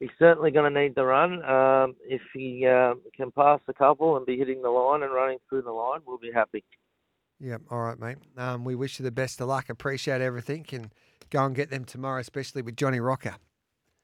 he's 0.00 0.10
certainly 0.18 0.50
going 0.50 0.72
to 0.72 0.80
need 0.80 0.94
the 0.96 1.04
run. 1.04 1.44
Um, 1.44 1.94
if 2.04 2.22
he 2.34 2.66
um, 2.66 3.00
can 3.16 3.30
pass 3.30 3.60
a 3.68 3.72
couple 3.72 4.16
and 4.16 4.26
be 4.26 4.36
hitting 4.36 4.62
the 4.62 4.70
line 4.70 5.02
and 5.02 5.12
running 5.12 5.38
through 5.48 5.62
the 5.62 5.70
line, 5.70 6.00
we'll 6.06 6.18
be 6.18 6.32
happy. 6.34 6.64
Yeah, 7.38 7.58
all 7.70 7.80
right, 7.80 7.98
mate. 7.98 8.18
Um, 8.36 8.64
we 8.64 8.74
wish 8.74 8.98
you 8.98 9.04
the 9.04 9.10
best 9.10 9.40
of 9.40 9.48
luck. 9.48 9.70
Appreciate 9.70 10.20
everything 10.20 10.66
and 10.72 10.90
go 11.30 11.44
and 11.44 11.54
get 11.54 11.70
them 11.70 11.84
tomorrow, 11.84 12.20
especially 12.20 12.62
with 12.62 12.76
Johnny 12.76 13.00
Rocker. 13.00 13.36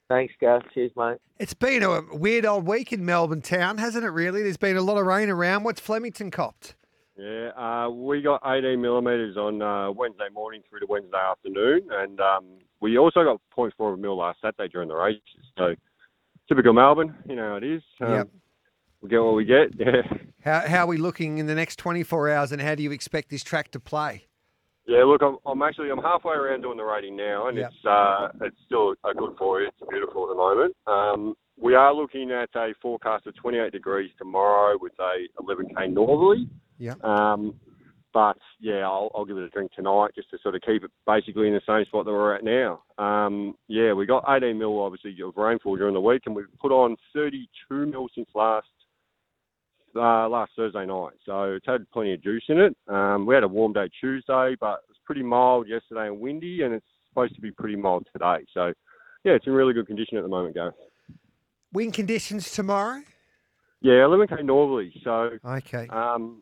Thanks, 0.09 0.33
guys. 0.41 0.63
Cheers, 0.73 0.93
mate. 0.97 1.19
It's 1.39 1.53
been 1.53 1.83
a 1.83 2.01
weird 2.13 2.47
old 2.47 2.67
week 2.67 2.93
in 2.93 3.05
Melbourne 3.05 3.43
town, 3.43 3.79
hasn't 3.79 4.05
it, 4.05 4.11
really? 4.11 4.43
There's 4.43 4.57
been 4.57 4.77
a 4.77 4.83
lot 4.83 4.99
of 4.99 5.05
rain 5.05 5.29
around. 5.29 5.65
What's 5.65 5.81
Flemington 5.81 6.31
copped? 6.31 6.77
Yeah, 7.19 7.49
uh, 7.57 7.89
we 7.89 8.21
got 8.21 8.43
18 8.45 8.81
millimetres 8.81 9.37
on 9.39 9.63
uh, 9.63 9.91
Wednesday 9.91 10.29
morning 10.33 10.63
through 10.69 10.81
to 10.81 10.87
Wednesday 10.87 11.17
afternoon, 11.17 11.89
and 11.91 12.21
um, 12.21 12.45
we 12.81 12.99
also 12.99 13.25
got 13.25 13.41
0.4 13.57 13.93
of 13.93 13.95
a 13.95 13.97
mil 13.97 14.19
last 14.19 14.39
Saturday 14.43 14.69
during 14.71 14.89
the 14.89 14.95
races. 14.95 15.23
So 15.57 15.75
typical 16.47 16.75
Melbourne, 16.75 17.15
you 17.27 17.37
know 17.37 17.51
how 17.51 17.57
it 17.57 17.65
is. 17.65 17.83
Um, 18.03 18.13
Yep. 18.13 18.29
We 19.03 19.09
get 19.11 19.23
what 19.23 19.35
we 19.35 19.45
get. 19.45 19.69
Yeah, 19.79 20.03
How, 20.45 20.69
how 20.69 20.79
are 20.85 20.87
we 20.87 20.97
looking 20.97 21.39
in 21.39 21.47
the 21.47 21.55
next 21.55 21.77
24 21.79 22.31
hours 22.31 22.53
and 22.53 22.61
how 22.63 22.75
do 22.75 22.83
you 22.83 22.93
expect 22.93 23.31
this 23.31 23.43
track 23.43 23.71
to 23.73 23.81
play? 23.81 24.27
yeah. 24.87 25.03
Look, 25.05 25.23
I'm, 25.23 25.39
I'm 25.47 25.63
actually 25.63 25.91
I'm 25.91 25.99
halfway 26.03 26.35
around 26.35 26.63
doing 26.63 26.77
the 26.77 26.85
rating 26.85 27.17
now, 27.17 27.49
and 27.49 27.57
Yep. 27.57 27.71
it's 27.71 27.87
uh, 27.87 28.29
it's 28.43 28.57
still 28.67 28.95
a 29.05 29.15
good 29.15 29.37
you. 29.39 29.69
It's 29.69 29.91
beautiful 29.91 30.25
at 30.25 30.29
the 30.29 30.35
moment. 30.35 30.77
Um, 30.87 31.35
we 31.59 31.75
are 31.75 31.95
looking 31.95 32.31
at 32.31 32.51
a 32.55 32.73
forecast 32.83 33.27
of 33.27 33.35
28 33.37 33.73
degrees 33.73 34.11
tomorrow 34.19 34.77
with 34.81 34.93
a 34.99 35.27
11k 35.43 35.93
northerly. 35.93 36.49
Yep. 36.79 37.03
Um, 37.03 37.55
but 38.13 38.39
yeah, 38.61 38.81
I'll, 38.87 39.11
I'll 39.15 39.25
give 39.25 39.37
it 39.37 39.45
a 39.45 39.49
drink 39.51 39.73
tonight 39.73 40.13
just 40.15 40.31
to 40.31 40.39
sort 40.43 40.55
of 40.55 40.63
keep 40.63 40.85
it 40.85 40.91
basically 41.07 41.49
in 41.49 41.55
the 41.55 41.61
same 41.67 41.85
spot 41.85 42.07
that 42.07 42.13
we're 42.13 42.35
at 42.35 42.45
now. 42.45 42.83
Um, 42.97 43.55
yeah, 43.69 43.93
we 43.93 44.07
got 44.07 44.25
18 44.29 44.59
mil 44.59 44.81
obviously 44.81 45.15
of 45.23 45.37
rainfall 45.37 45.77
during 45.77 45.95
the 45.95 46.01
week, 46.01 46.23
and 46.27 46.35
we've 46.35 46.47
put 46.61 46.73
on 46.73 46.97
32 47.13 47.87
mil 47.87 48.09
since 48.15 48.29
last 48.35 48.67
uh, 49.95 50.29
last 50.29 50.53
Thursday 50.57 50.85
night, 50.85 51.15
so 51.25 51.53
it's 51.53 51.67
had 51.67 51.91
plenty 51.91 52.13
of 52.13 52.23
juice 52.23 52.45
in 52.49 52.59
it. 52.59 52.77
Um, 52.87 53.25
we 53.25 53.35
had 53.35 53.45
a 53.45 53.49
warm 53.49 53.73
day 53.73 53.89
Tuesday, 53.99 54.55
but 54.61 54.81
it 54.85 54.89
was 54.89 54.99
pretty 55.05 55.23
mild 55.23 55.69
yesterday 55.69 56.09
and 56.09 56.21
windy, 56.21 56.63
and 56.63 56.75
it's 56.75 56.87
supposed 57.09 57.35
to 57.35 57.41
be 57.41 57.51
pretty 57.51 57.77
mild 57.77 58.07
today. 58.13 58.45
So, 58.53 58.75
yeah, 59.25 59.33
it's 59.33 59.47
in 59.47 59.55
really 59.55 59.73
good 59.73 59.87
condition 59.87 60.19
at 60.19 60.23
the 60.23 60.29
moment, 60.29 60.55
Gareth. 60.55 60.75
Wind 61.77 61.93
conditions 61.93 62.53
tomorrow? 62.53 63.03
Yeah, 63.83 63.93
11k 64.09 64.43
northerly. 64.47 64.99
So, 65.05 65.33
Okay. 65.45 65.87
um, 65.89 66.41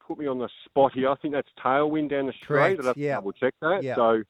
put 0.00 0.16
me 0.16 0.26
on 0.26 0.38
the 0.38 0.48
spot 0.64 0.92
here. 0.94 1.10
I 1.10 1.14
think 1.16 1.34
that's 1.34 1.48
tailwind 1.62 2.08
down 2.08 2.24
the 2.24 2.32
straight. 2.42 2.78
Correct, 2.78 2.80
I'd 2.80 2.86
have 2.86 2.94
to 2.94 3.08
double 3.08 3.32
check 3.32 3.52
that. 3.60 3.82
Yeah. 3.82 3.96
So, 3.96 4.22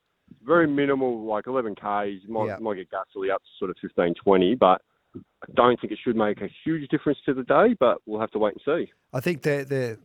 very 0.45 0.67
minimal, 0.67 1.25
like 1.25 1.45
11k's. 1.45 2.27
Might 2.27 2.47
Yeah. 2.47 2.57
might 2.59 2.75
get 2.75 2.91
gustily 2.91 3.31
up 3.31 3.41
to 3.41 3.49
sort 3.61 3.71
of 3.71 3.77
15, 3.81 4.15
20, 4.15 4.57
but 4.57 4.83
I 5.15 5.21
don't 5.55 5.81
think 5.81 5.93
it 5.93 6.01
should 6.03 6.17
make 6.17 6.41
a 6.41 6.49
huge 6.65 6.89
difference 6.89 7.21
to 7.27 7.35
the 7.35 7.45
day. 7.45 7.75
But 7.79 7.99
we'll 8.07 8.21
have 8.21 8.33
to 8.33 8.41
wait 8.41 8.55
and 8.55 8.63
see. 8.65 8.93
I 9.13 9.21
think 9.21 9.43
the 9.43 9.65
the 9.75 9.99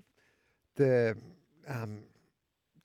the 0.75 1.17
um, 1.67 2.03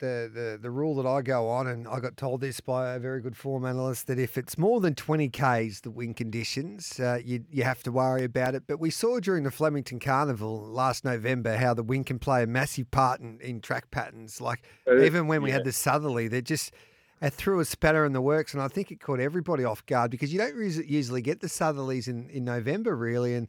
the 0.02 0.30
the 0.34 0.58
the 0.60 0.70
rule 0.70 0.94
that 0.96 1.08
I 1.08 1.22
go 1.22 1.48
on, 1.48 1.68
and 1.68 1.86
I 1.88 2.00
got 2.00 2.16
told 2.16 2.40
this 2.40 2.60
by 2.60 2.94
a 2.94 2.98
very 2.98 3.20
good 3.22 3.36
form 3.36 3.64
analyst 3.64 4.08
that 4.08 4.18
if 4.18 4.36
it's 4.36 4.58
more 4.58 4.80
than 4.80 4.94
twenty 4.94 5.28
k's, 5.28 5.80
the 5.80 5.90
wind 5.90 6.16
conditions, 6.16 6.98
uh, 7.00 7.20
you 7.24 7.44
you 7.50 7.62
have 7.62 7.82
to 7.84 7.92
worry 7.92 8.24
about 8.24 8.54
it. 8.54 8.64
But 8.66 8.80
we 8.80 8.90
saw 8.90 9.20
during 9.20 9.44
the 9.44 9.50
Flemington 9.50 10.00
Carnival 10.00 10.60
last 10.60 11.04
November 11.04 11.56
how 11.56 11.72
the 11.72 11.84
wind 11.84 12.06
can 12.06 12.18
play 12.18 12.42
a 12.42 12.46
massive 12.46 12.90
part 12.90 13.20
in, 13.20 13.38
in 13.40 13.60
track 13.60 13.90
patterns. 13.90 14.40
Like 14.40 14.64
Uh, 14.86 15.00
even 15.00 15.28
when 15.28 15.40
we 15.40 15.52
had 15.52 15.64
the 15.64 15.72
southerly, 15.72 16.28
they 16.28 16.42
just. 16.42 16.74
It 17.24 17.32
threw 17.32 17.60
a 17.60 17.64
spanner 17.64 18.04
in 18.04 18.12
the 18.12 18.20
works, 18.20 18.52
and 18.52 18.60
I 18.60 18.66
think 18.66 18.90
it 18.90 19.00
caught 19.00 19.20
everybody 19.20 19.62
off 19.62 19.86
guard 19.86 20.10
because 20.10 20.32
you 20.32 20.40
don't 20.40 20.56
usually 20.58 21.22
get 21.22 21.38
the 21.38 21.46
southerlies 21.46 22.08
in, 22.08 22.28
in 22.30 22.44
November, 22.44 22.96
really. 22.96 23.36
And 23.36 23.46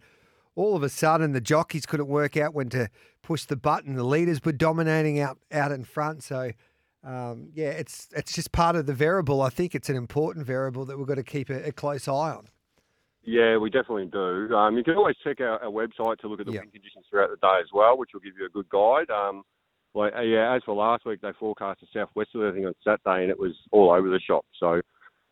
all 0.55 0.75
of 0.75 0.83
a 0.83 0.89
sudden 0.89 1.31
the 1.31 1.41
jockeys 1.41 1.88
couldn't 1.88 2.07
work 2.07 2.38
out 2.38 2.53
when 2.53 2.69
to 2.69 2.89
push 3.24 3.46
the 3.46 3.56
button. 3.56 3.96
The 3.96 4.03
leaders 4.03 4.39
were 4.44 4.51
dominating 4.51 5.20
out 5.20 5.39
out 5.51 5.72
in 5.72 5.84
front. 5.84 6.22
So 6.22 6.51
um, 7.03 7.50
yeah, 7.53 7.70
it's 7.70 8.08
it's 8.15 8.34
just 8.34 8.51
part 8.51 8.75
of 8.75 8.86
the 8.86 8.94
variable. 8.94 9.42
I 9.42 9.50
think 9.50 9.74
it's 9.74 9.89
an 9.89 9.96
important 9.96 10.46
variable 10.46 10.86
that 10.86 10.98
we've 10.98 11.08
got 11.08 11.15
to 11.15 11.24
keep 11.24 11.50
a, 11.50 11.68
a 11.68 11.72
close 11.72 12.08
eye 12.08 12.12
on. 12.32 12.48
Yeah, 13.25 13.58
we 13.58 13.70
definitely 13.70 14.08
do. 14.08 14.53
Um, 14.53 14.77
you 14.77 14.84
can 14.84 14.96
always 14.96 15.15
check 15.24 15.39
our, 15.39 15.63
our 15.63 15.72
website 15.72 16.18
to 16.20 16.27
look 16.27 16.42
at 16.42 16.46
the 16.46 16.51
Yeah. 16.51 16.60
wind 16.60 16.74
conditions 16.74 17.06
throughout 17.10 17.30
the 17.30 17.38
day 17.38 17.58
as 17.62 17.70
well, 17.74 17.98
which 17.98 18.10
will 18.13 18.20
give 18.20 18.34
you 18.38 18.46
a 18.46 18.50
good 18.50 18.68
guide. 18.70 19.10
Um, 19.10 19.44
like 19.96 20.13
uh, 20.15 20.22
yeah, 20.22 20.53
as 20.56 20.62
for 20.65 20.75
last 20.75 21.06
week, 21.06 21.22
they 21.22 21.32
forecast 21.39 21.82
a 21.84 21.86
southwesterly 21.94 22.50
I 22.50 22.51
think 22.51 22.65
on 22.65 22.74
Saturday, 22.84 23.24
and 23.24 23.32
it 23.32 23.39
was 23.39 23.53
all 23.72 23.92
over 23.92 24.10
the 24.10 24.20
shop. 24.20 24.46
So 24.60 24.82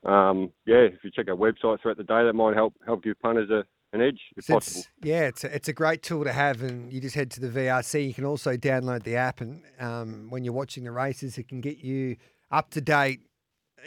um, 0.10 0.52
yeah, 0.66 0.78
if 0.88 1.04
you 1.04 1.12
check 1.12 1.28
our 1.30 1.36
website 1.36 1.82
throughout 1.82 1.98
the 1.98 2.04
day, 2.04 2.24
that 2.24 2.34
might 2.34 2.56
help 2.56 2.74
help 2.86 3.04
give 3.04 3.20
punters 3.20 3.50
a, 3.50 3.64
an 3.94 4.02
edge 4.02 4.20
if 4.38 4.46
So 4.46 4.54
possible. 4.56 4.80
it's, 4.82 4.90
yeah, 5.06 5.22
it's 5.28 5.44
a, 5.44 5.56
it's 5.56 5.68
a 5.68 5.74
great 5.74 6.02
tool 6.02 6.24
to 6.24 6.32
have, 6.34 6.62
and 6.62 6.92
you 6.92 7.02
just 7.02 7.16
head 7.16 7.32
to 7.32 7.40
the 7.42 7.50
VRC. 7.50 8.08
You 8.08 8.14
can 8.14 8.26
also 8.26 8.56
download 8.56 9.04
the 9.04 9.16
app, 9.16 9.42
and 9.42 9.64
um, 9.80 10.28
when 10.30 10.44
you're 10.44 10.54
watching 10.54 10.84
the 10.84 10.92
races, 10.92 11.38
it 11.38 11.48
can 11.48 11.62
get 11.62 11.80
you 11.80 12.18
up 12.52 12.70
to 12.72 12.82
date 12.82 13.22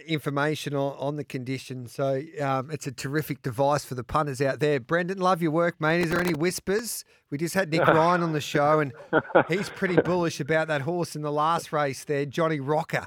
information 0.07 0.75
on, 0.75 0.95
on 0.99 1.17
the 1.17 1.25
conditions. 1.25 1.93
So 1.93 2.21
um, 2.43 2.71
it's 2.71 2.87
a 2.87 2.93
terrific 2.93 3.43
device 3.43 3.85
for 3.85 3.95
the 3.95 4.03
punters 4.05 4.41
out 4.41 4.59
there. 4.59 4.81
Brendan, 4.81 5.19
love 5.19 5.41
your 5.41 5.53
work, 5.53 5.81
mate. 5.81 6.01
Is 6.01 6.11
there 6.11 6.21
any 6.21 6.35
whispers? 6.35 7.05
We 7.31 7.39
just 7.39 7.55
had 7.55 7.71
Nick 7.71 7.87
Ryan 7.87 8.23
on 8.23 8.33
the 8.33 8.41
show, 8.41 8.81
and 8.81 8.93
he's 9.49 9.69
pretty 9.71 9.97
bullish 9.97 10.41
about 10.41 10.69
that 10.69 10.83
horse 10.83 11.15
in 11.15 11.23
the 11.23 11.33
last 11.33 11.73
race 11.73 12.05
there, 12.05 12.27
Johnny 12.27 12.61
Rocker. 12.61 13.07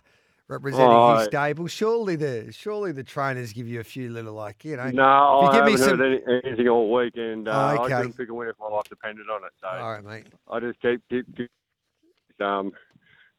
Representing 0.49 0.87
Oh, 0.89 1.17
his 1.17 1.25
stable, 1.27 1.67
surely 1.67 2.15
the 2.15 2.53
surely 2.53 2.93
the 2.93 3.03
trainers 3.03 3.51
give 3.51 3.67
you 3.67 3.81
a 3.81 3.83
few 3.83 4.09
little 4.09 4.33
like 4.33 4.63
you 4.63 4.77
know. 4.77 4.89
No, 4.91 5.41
you 5.41 5.47
I 5.49 5.55
give 5.57 5.65
me 5.65 5.71
haven't 5.73 5.77
some- 5.89 5.99
heard 5.99 6.21
any, 6.25 6.41
anything 6.45 6.67
all 6.69 6.89
week, 6.93 7.17
and 7.17 7.49
uh, 7.49 7.75
Oh, 7.77 7.83
okay. 7.83 7.93
I 7.93 7.97
couldn't 7.97 8.15
pick 8.17 8.29
a 8.29 8.33
winner 8.33 8.51
if 8.51 8.59
my 8.59 8.69
life 8.69 8.85
depended 8.87 9.25
on 9.29 9.43
it. 9.43 9.51
So 9.59 9.67
All 9.67 9.91
right, 9.91 10.03
mate. 10.03 10.27
I 10.49 10.59
just 10.61 10.79
keep 10.81 11.01
keep. 11.09 11.25
keep 11.35 11.51
um, 12.39 12.71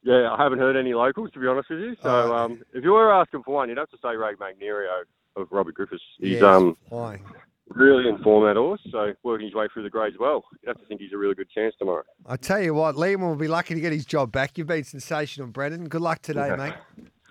yeah, 0.03 0.31
I 0.31 0.41
haven't 0.41 0.59
heard 0.59 0.75
any 0.75 0.93
locals 0.93 1.31
to 1.31 1.39
be 1.39 1.47
honest 1.47 1.71
with 1.71 1.79
you. 1.79 1.95
So 2.03 2.09
okay. 2.09 2.35
um, 2.53 2.61
if 2.73 2.83
you 2.83 2.91
were 2.91 3.11
asking 3.11 3.41
for 3.43 3.55
one, 3.55 3.69
you'd 3.69 3.79
have 3.79 3.89
to 3.89 3.97
say 4.03 4.15
Ray 4.15 4.35
Magnerio 4.35 5.01
of 5.35 5.47
Robbie 5.51 5.71
Griffiths. 5.71 6.03
He's 6.19 6.33
Yes, 6.33 6.43
um 6.43 6.77
flying. 6.89 7.23
Really 7.69 8.07
in 8.07 8.17
form 8.23 8.45
that 8.45 8.57
horse, 8.57 8.81
so 8.91 9.13
working 9.23 9.47
his 9.47 9.55
way 9.55 9.67
through 9.73 9.83
the 9.83 9.89
grades 9.89 10.17
well. 10.19 10.43
You'd 10.61 10.69
have 10.69 10.79
to 10.79 10.85
think 10.85 11.01
he's 11.01 11.13
a 11.13 11.17
really 11.17 11.35
good 11.35 11.49
chance 11.49 11.75
tomorrow. 11.79 12.03
I 12.25 12.35
tell 12.35 12.61
you 12.61 12.73
what, 12.73 12.95
Liam 12.95 13.21
will 13.21 13.35
be 13.35 13.47
lucky 13.47 13.75
to 13.75 13.81
get 13.81 13.91
his 13.91 14.05
job 14.05 14.31
back. 14.31 14.57
You've 14.57 14.67
been 14.67 14.83
sensational, 14.83 15.47
Brendan. 15.47 15.87
Good 15.87 16.01
luck 16.01 16.21
today, 16.21 16.55
mate. 16.57 16.73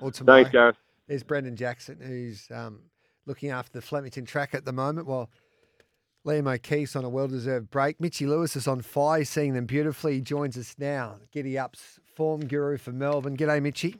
Or 0.00 0.10
tomorrow. 0.10 0.38
Thanks, 0.38 0.52
Gareth. 0.52 0.76
There's 1.08 1.22
Brendan 1.22 1.56
Jackson, 1.56 1.98
who's 2.00 2.48
um, 2.54 2.80
looking 3.26 3.50
after 3.50 3.72
the 3.72 3.82
Flemington 3.82 4.24
track 4.24 4.54
at 4.54 4.64
the 4.64 4.72
moment, 4.72 5.06
while 5.06 5.30
Liam 6.26 6.52
O'Keefe's 6.52 6.94
on 6.94 7.04
a 7.04 7.08
well-deserved 7.08 7.70
break. 7.70 8.00
Mitchy 8.00 8.26
Lewis 8.26 8.54
is 8.56 8.68
on 8.68 8.82
fire, 8.82 9.24
seeing 9.24 9.54
them 9.54 9.66
beautifully. 9.66 10.14
He 10.14 10.20
joins 10.20 10.56
us 10.58 10.74
now. 10.78 11.16
Giddy 11.32 11.58
Up's 11.58 11.98
form 12.14 12.42
guru 12.46 12.76
for 12.76 12.92
Melbourne. 12.92 13.36
G'day, 13.36 13.62
Mitchy. 13.62 13.96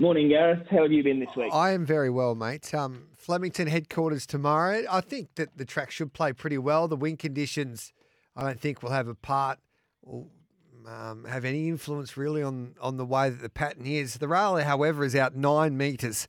Morning, 0.00 0.30
Gareth. 0.30 0.66
How 0.70 0.84
have 0.84 0.92
you 0.92 1.02
been 1.04 1.20
this 1.20 1.28
week? 1.36 1.52
I 1.52 1.72
am 1.72 1.84
very 1.84 2.08
well, 2.08 2.34
mate. 2.34 2.72
Um, 2.72 3.08
Flemington 3.18 3.66
headquarters 3.66 4.24
tomorrow. 4.24 4.82
I 4.90 5.02
think 5.02 5.34
that 5.34 5.58
the 5.58 5.66
track 5.66 5.90
should 5.90 6.14
play 6.14 6.32
pretty 6.32 6.56
well. 6.56 6.88
The 6.88 6.96
wind 6.96 7.18
conditions, 7.18 7.92
I 8.34 8.42
don't 8.44 8.58
think 8.58 8.82
will 8.82 8.92
have 8.92 9.08
a 9.08 9.14
part 9.14 9.58
or 10.00 10.24
um, 10.88 11.26
have 11.26 11.44
any 11.44 11.68
influence 11.68 12.16
really 12.16 12.42
on 12.42 12.76
on 12.80 12.96
the 12.96 13.04
way 13.04 13.28
that 13.28 13.42
the 13.42 13.50
pattern 13.50 13.84
is. 13.84 14.14
The 14.14 14.26
rail, 14.26 14.56
however, 14.56 15.04
is 15.04 15.14
out 15.14 15.36
nine 15.36 15.76
metres, 15.76 16.26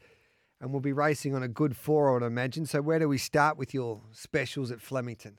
and 0.60 0.72
we'll 0.72 0.82
be 0.82 0.92
racing 0.92 1.34
on 1.34 1.42
a 1.42 1.48
good 1.48 1.78
four, 1.78 2.10
I 2.10 2.14
would 2.16 2.24
imagine. 2.24 2.66
So 2.66 2.82
where 2.82 3.00
do 3.00 3.08
we 3.08 3.18
start 3.18 3.56
with 3.56 3.74
your 3.74 4.02
specials 4.12 4.70
at 4.70 4.82
Flemington? 4.82 5.38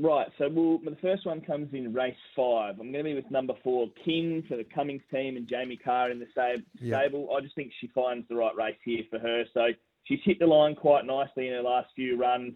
Right, 0.00 0.28
so 0.38 0.48
we'll, 0.48 0.78
the 0.78 0.96
first 1.02 1.26
one 1.26 1.40
comes 1.40 1.74
in 1.74 1.92
race 1.92 2.14
five. 2.36 2.74
I'm 2.78 2.92
going 2.92 3.04
to 3.04 3.10
be 3.10 3.14
with 3.14 3.30
number 3.32 3.54
four, 3.64 3.88
Kin 4.04 4.44
for 4.48 4.56
the 4.56 4.62
Cummings 4.62 5.02
team 5.12 5.36
and 5.36 5.48
Jamie 5.48 5.76
Kah 5.76 6.06
in 6.08 6.20
the 6.20 6.26
stable. 6.30 7.28
I 7.36 7.40
just 7.40 7.56
think 7.56 7.72
she 7.80 7.88
finds 7.88 8.26
the 8.28 8.36
right 8.36 8.54
race 8.54 8.76
here 8.84 9.02
for 9.10 9.18
her. 9.18 9.42
So 9.52 9.66
she's 10.04 10.20
hit 10.24 10.38
the 10.38 10.46
line 10.46 10.76
quite 10.76 11.04
nicely 11.04 11.48
in 11.48 11.54
her 11.54 11.62
last 11.62 11.88
few 11.96 12.16
runs. 12.16 12.54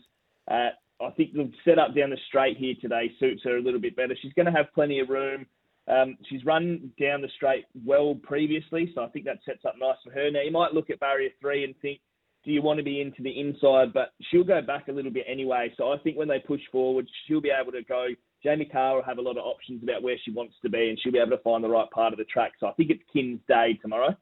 Uh, 0.48 0.70
I 1.00 1.10
think 1.16 1.32
the 1.32 1.50
setup 1.64 1.96
down 1.96 2.10
the 2.10 2.16
straight 2.28 2.58
here 2.58 2.74
today 2.80 3.10
suits 3.18 3.42
her 3.42 3.56
a 3.56 3.62
little 3.62 3.80
bit 3.80 3.96
better. 3.96 4.14
She's 4.22 4.34
going 4.34 4.46
to 4.46 4.52
have 4.52 4.72
plenty 4.72 5.00
of 5.00 5.08
room. 5.08 5.44
Um, 5.88 6.16
she's 6.28 6.44
run 6.44 6.92
down 7.00 7.22
the 7.22 7.28
straight 7.34 7.64
well 7.84 8.14
previously, 8.22 8.92
so 8.94 9.02
I 9.02 9.08
think 9.08 9.24
that 9.24 9.38
sets 9.44 9.64
up 9.66 9.74
nice 9.80 9.96
for 10.04 10.12
her. 10.12 10.30
Now, 10.30 10.42
you 10.42 10.52
might 10.52 10.74
look 10.74 10.90
at 10.90 11.00
barrier 11.00 11.30
three 11.40 11.64
and 11.64 11.74
think, 11.82 11.98
do 12.44 12.50
you 12.50 12.62
want 12.62 12.78
to 12.78 12.82
be 12.82 13.00
into 13.00 13.22
the 13.22 13.40
inside? 13.40 13.92
But 13.92 14.12
she'll 14.30 14.44
go 14.44 14.60
back 14.62 14.88
a 14.88 14.92
little 14.92 15.10
bit 15.10 15.26
anyway. 15.28 15.72
So 15.76 15.92
I 15.92 15.98
think 15.98 16.16
when 16.16 16.28
they 16.28 16.40
push 16.40 16.60
forward, 16.70 17.06
she'll 17.26 17.40
be 17.40 17.50
able 17.50 17.72
to 17.72 17.82
go. 17.82 18.08
Jamie 18.42 18.64
Kah 18.64 18.94
will 18.94 19.04
have 19.04 19.18
a 19.18 19.22
lot 19.22 19.36
of 19.36 19.44
options 19.44 19.82
about 19.82 20.02
where 20.02 20.16
she 20.24 20.32
wants 20.32 20.54
to 20.62 20.68
be, 20.68 20.88
and 20.88 20.98
she'll 21.00 21.12
be 21.12 21.18
able 21.18 21.36
to 21.36 21.42
find 21.42 21.62
the 21.62 21.68
right 21.68 21.88
part 21.90 22.12
of 22.12 22.18
the 22.18 22.24
track. 22.24 22.52
So 22.58 22.66
I 22.66 22.72
think 22.72 22.90
it's 22.90 23.02
Kin's 23.12 23.40
day 23.46 23.78
tomorrow. 23.80 24.16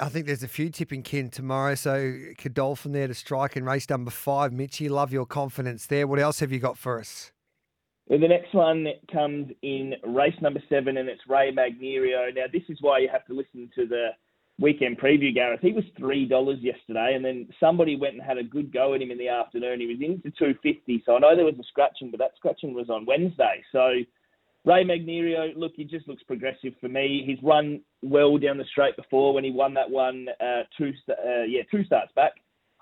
I 0.00 0.08
think 0.08 0.26
there's 0.26 0.44
a 0.44 0.48
few 0.48 0.70
tipping 0.70 1.02
kin 1.02 1.28
tomorrow. 1.28 1.74
So 1.74 2.16
Godolphin 2.40 2.92
there 2.92 3.08
to 3.08 3.14
strike 3.14 3.56
in 3.56 3.64
race 3.64 3.90
number 3.90 4.12
five. 4.12 4.52
Mitchy, 4.52 4.88
love 4.88 5.12
your 5.12 5.26
confidence 5.26 5.86
there. 5.86 6.06
What 6.06 6.20
else 6.20 6.38
have 6.38 6.52
you 6.52 6.60
got 6.60 6.78
for 6.78 7.00
us? 7.00 7.32
The 8.08 8.16
next 8.16 8.54
one 8.54 8.86
comes 9.12 9.50
in 9.62 9.94
race 10.02 10.36
number 10.40 10.62
seven, 10.70 10.96
and 10.96 11.08
it's 11.08 11.20
Ray 11.28 11.52
Magnerio. 11.52 12.34
Now, 12.34 12.44
this 12.50 12.62
is 12.68 12.78
why 12.80 13.00
you 13.00 13.08
have 13.12 13.26
to 13.26 13.34
listen 13.34 13.68
to 13.74 13.86
the 13.86 14.10
weekend 14.58 14.98
preview, 14.98 15.32
Gareth. 15.34 15.60
He 15.62 15.72
was 15.72 15.84
three 15.96 16.26
dollars 16.26 16.58
yesterday, 16.60 17.14
and 17.14 17.24
then 17.24 17.48
somebody 17.60 17.96
went 17.96 18.14
and 18.14 18.22
had 18.22 18.38
a 18.38 18.42
good 18.42 18.72
go 18.72 18.94
at 18.94 19.02
him 19.02 19.10
in 19.10 19.18
the 19.18 19.28
afternoon. 19.28 19.80
He 19.80 19.86
was 19.86 20.00
into 20.00 20.30
two 20.38 20.54
fifty, 20.62 21.02
so 21.04 21.16
I 21.16 21.18
know 21.20 21.36
there 21.36 21.44
was 21.44 21.58
a 21.58 21.64
scratching, 21.68 22.10
but 22.10 22.18
that 22.18 22.32
scratching 22.36 22.74
was 22.74 22.90
on 22.90 23.06
Wednesday. 23.06 23.62
So 23.72 23.92
Ray 24.64 24.84
Magnerio, 24.84 25.56
look, 25.56 25.72
he 25.76 25.84
just 25.84 26.08
looks 26.08 26.22
progressive 26.24 26.74
for 26.80 26.88
me. 26.88 27.22
He's 27.24 27.42
run 27.42 27.80
well 28.02 28.36
down 28.38 28.58
the 28.58 28.64
straight 28.64 28.96
before 28.96 29.32
when 29.32 29.44
he 29.44 29.50
won 29.50 29.74
that 29.74 29.90
one 29.90 30.26
uh, 30.40 30.62
two, 30.76 30.92
uh, 31.08 31.44
yeah, 31.46 31.62
two 31.70 31.84
starts 31.84 32.12
back. 32.14 32.32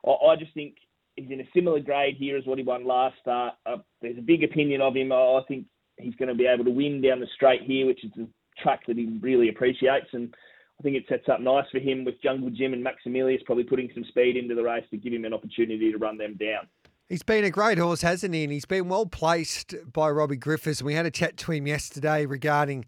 I, 0.05 0.11
I 0.11 0.37
just 0.37 0.55
think 0.55 0.77
he's 1.17 1.31
in 1.31 1.41
a 1.41 1.49
similar 1.55 1.81
grade 1.81 2.17
here 2.19 2.37
as 2.37 2.47
what 2.47 2.59
he 2.59 2.65
won 2.65 2.87
last 2.87 3.17
start. 3.21 3.55
Uh, 3.67 3.77
there's 4.03 4.19
a 4.19 4.23
big 4.23 4.43
opinion 4.43 4.81
of 4.81 4.97
him. 4.97 5.13
I 5.13 5.41
think 5.47 5.67
he's 5.99 6.17
going 6.17 6.29
to 6.29 6.35
be 6.35 6.47
able 6.47 6.65
to 6.65 6.71
win 6.71 7.03
down 7.03 7.21
the 7.21 7.27
straight 7.35 7.63
here, 7.63 7.87
which 7.87 8.05
is 8.05 8.11
a 8.19 8.27
track 8.63 8.87
that 8.87 8.97
he 8.97 9.19
really 9.21 9.49
appreciates. 9.49 10.09
And 10.13 10.35
I 10.79 10.83
think 10.83 10.97
it 10.97 11.05
sets 11.09 11.29
up 11.29 11.41
nice 11.41 11.65
for 11.71 11.79
him 11.79 12.05
with 12.05 12.21
Jungle 12.23 12.51
Jim 12.51 12.75
and 12.75 12.85
Maximilius 12.85 13.43
probably 13.45 13.65
putting 13.65 13.91
some 13.95 14.05
speed 14.05 14.37
into 14.37 14.55
the 14.55 14.63
race 14.63 14.85
to 14.91 14.97
give 14.97 15.13
him 15.13 15.25
an 15.25 15.33
opportunity 15.33 15.91
to 15.91 15.99
run 15.99 16.19
them 16.19 16.37
down. 16.39 16.67
He's 17.09 17.23
been 17.23 17.45
a 17.45 17.51
great 17.51 17.79
horse, 17.79 18.03
hasn't 18.03 18.35
he? 18.35 18.45
And 18.45 18.53
he's 18.53 18.65
been 18.65 18.89
well 18.89 19.07
placed 19.07 19.75
by 19.93 20.11
Robbie 20.11 20.37
Griffiths. 20.37 20.83
We 20.83 20.95
had 20.95 21.07
a 21.07 21.11
chat 21.11 21.37
to 21.39 21.53
him 21.53 21.67
yesterday 21.67 22.27
regarding 22.27 22.85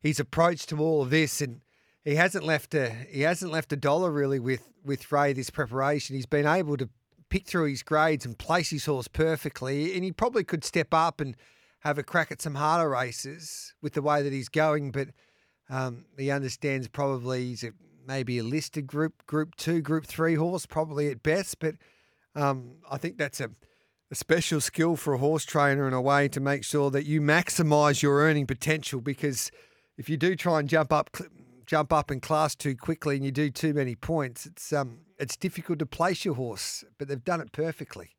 his 0.00 0.18
approach 0.18 0.66
to 0.66 0.78
all 0.78 1.02
of 1.02 1.10
this, 1.10 1.40
and 1.40 1.60
he 2.04 2.16
hasn't 2.16 2.44
left 2.44 2.74
a 2.74 2.90
he 3.08 3.22
hasn't 3.22 3.52
left 3.52 3.72
a 3.72 3.76
dollar 3.76 4.10
really 4.10 4.40
with 4.40 4.68
with 4.84 5.10
Ray 5.12 5.32
this 5.32 5.48
preparation. 5.48 6.16
He's 6.16 6.26
been 6.26 6.46
able 6.46 6.76
to 6.76 6.88
pick 7.28 7.46
through 7.46 7.66
his 7.66 7.84
grades 7.84 8.26
and 8.26 8.36
place 8.36 8.70
his 8.70 8.84
horse 8.84 9.08
perfectly, 9.08 9.94
and 9.94 10.02
he 10.02 10.10
probably 10.10 10.44
could 10.44 10.64
step 10.64 10.92
up 10.92 11.20
and 11.20 11.36
have 11.80 11.98
a 11.98 12.02
crack 12.02 12.32
at 12.32 12.42
some 12.42 12.56
harder 12.56 12.90
races 12.90 13.74
with 13.80 13.94
the 13.94 14.02
way 14.02 14.22
that 14.22 14.32
he's 14.32 14.48
going. 14.48 14.90
But 14.90 15.08
um, 15.72 16.04
he 16.16 16.30
understands 16.30 16.86
probably 16.86 17.48
he's 17.48 17.64
a, 17.64 17.72
maybe 18.06 18.38
a 18.38 18.44
listed 18.44 18.86
group, 18.86 19.26
group 19.26 19.56
two, 19.56 19.80
group 19.80 20.06
three 20.06 20.36
horse, 20.36 20.66
probably 20.66 21.08
at 21.08 21.22
best, 21.22 21.58
but. 21.58 21.74
Um, 22.34 22.76
I 22.90 22.96
think 22.96 23.18
that's 23.18 23.42
a 23.42 23.50
a 24.12 24.14
special 24.14 24.60
skill 24.60 24.94
for 24.94 25.14
a 25.14 25.18
horse 25.18 25.44
trainer 25.44 25.88
in 25.88 25.94
a 25.94 26.00
way 26.00 26.28
to 26.28 26.38
make 26.38 26.64
sure 26.64 26.90
that 26.90 27.06
you 27.06 27.22
maximise 27.22 28.02
your 28.02 28.20
earning 28.20 28.46
potential 28.46 29.00
because 29.00 29.50
if 29.96 30.10
you 30.10 30.18
do 30.18 30.36
try 30.36 30.60
and 30.60 30.68
jump 30.68 30.92
up 30.92 31.16
jump 31.64 31.92
up 31.94 32.10
in 32.10 32.20
class 32.20 32.54
too 32.54 32.76
quickly 32.76 33.16
and 33.16 33.24
you 33.24 33.32
do 33.32 33.48
too 33.48 33.72
many 33.72 33.94
points, 33.94 34.44
it's 34.44 34.70
um 34.70 34.98
it's 35.18 35.34
difficult 35.34 35.78
to 35.78 35.86
place 35.86 36.26
your 36.26 36.34
horse, 36.34 36.84
but 36.98 37.08
they've 37.08 37.24
done 37.24 37.40
it 37.40 37.52
perfectly. 37.52 38.10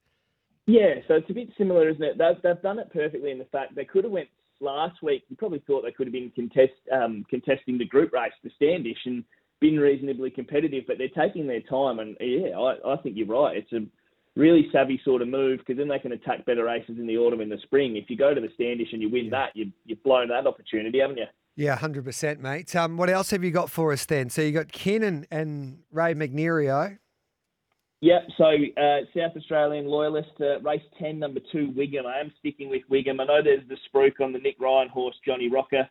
Yeah, 0.66 0.96
so 1.08 1.16
it's 1.16 1.30
a 1.30 1.34
bit 1.34 1.50
similar, 1.58 1.90
isn't 1.90 2.02
it? 2.02 2.18
They've, 2.18 2.42
they've 2.42 2.62
done 2.62 2.80
it 2.80 2.90
perfectly 2.92 3.30
in 3.30 3.38
the 3.38 3.46
fact 3.46 3.76
they 3.76 3.86
could 3.86 4.06
have 4.06 4.14
went 4.14 4.30
last 4.64 5.02
week. 5.04 5.24
You 5.30 5.36
probably 5.36 5.64
thought 5.68 5.84
they 5.84 5.92
could 5.92 6.08
have 6.08 6.14
been 6.14 6.32
contest, 6.36 6.74
um, 6.92 7.26
contesting 7.30 7.78
the 7.78 7.86
group 7.86 8.14
race, 8.14 8.32
the 8.44 8.52
Standish, 8.56 8.98
and 9.06 9.24
been 9.60 9.80
reasonably 9.80 10.30
competitive, 10.30 10.84
but 10.88 10.98
they're 10.98 11.08
taking 11.10 11.48
their 11.48 11.62
time. 11.62 12.00
And 12.00 12.18
yeah, 12.20 12.58
I, 12.58 12.94
I 12.94 12.98
think 12.98 13.16
you're 13.18 13.28
right. 13.28 13.58
It's 13.58 13.72
a 13.74 13.86
really 14.36 14.68
savvy 14.72 15.00
sort 15.06 15.22
of 15.22 15.28
move 15.28 15.60
because 15.60 15.78
then 15.78 15.88
they 15.88 16.00
can 16.00 16.12
attack 16.12 16.46
better 16.46 16.66
races 16.66 16.98
in 16.98 17.08
the 17.08 17.18
autumn 17.18 17.42
and 17.42 17.52
the 17.52 17.60
spring. 17.64 17.96
If 17.96 18.10
you 18.10 18.18
go 18.18 18.34
to 18.34 18.42
the 18.42 18.50
Standish 18.56 18.90
and 18.92 19.02
you 19.02 19.10
win 19.10 19.30
that, 19.30 19.52
you, 19.56 19.72
you've 19.86 20.04
blown 20.04 20.30
that 20.30 20.48
opportunity, 20.48 21.00
haven't 21.00 21.18
you? 21.18 21.26
Yeah, 21.56 21.76
hundred 21.76 22.04
percent, 22.04 22.42
mate. 22.42 22.76
Um, 22.76 22.98
what 22.98 23.12
else 23.12 23.30
have 23.30 23.44
you 23.44 23.52
got 23.52 23.70
for 23.70 23.94
us 23.94 24.06
then? 24.06 24.30
So 24.32 24.42
you 24.42 24.52
got 24.52 24.72
Ken 24.72 25.04
and, 25.04 25.28
and 25.30 25.80
Ray 25.92 26.16
Magnerio. 26.16 26.98
Yep. 28.04 28.28
So 28.38 28.44
uh, 28.44 28.98
South 29.16 29.32
Australian 29.38 29.86
loyalist, 29.86 30.32
uh, 30.42 30.60
race 30.60 30.82
ten, 31.00 31.20
number 31.20 31.40
two, 31.54 31.74
Wiggum. 31.74 32.06
I 32.06 32.20
am 32.20 32.34
sticking 32.38 32.70
with 32.70 32.82
Wiggum. 32.92 33.22
I 33.22 33.24
know 33.24 33.42
there's 33.42 33.66
the 33.70 33.78
spruik 33.88 34.20
on 34.22 34.34
the 34.34 34.40
Nick 34.40 34.58
Ryan 34.60 34.90
horse, 34.90 35.16
Johnny 35.26 35.50
Rocker, 35.50 35.88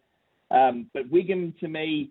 um, 0.51 0.91
but 0.93 1.11
Wiggum 1.11 1.59
to 1.61 1.69
me, 1.69 2.11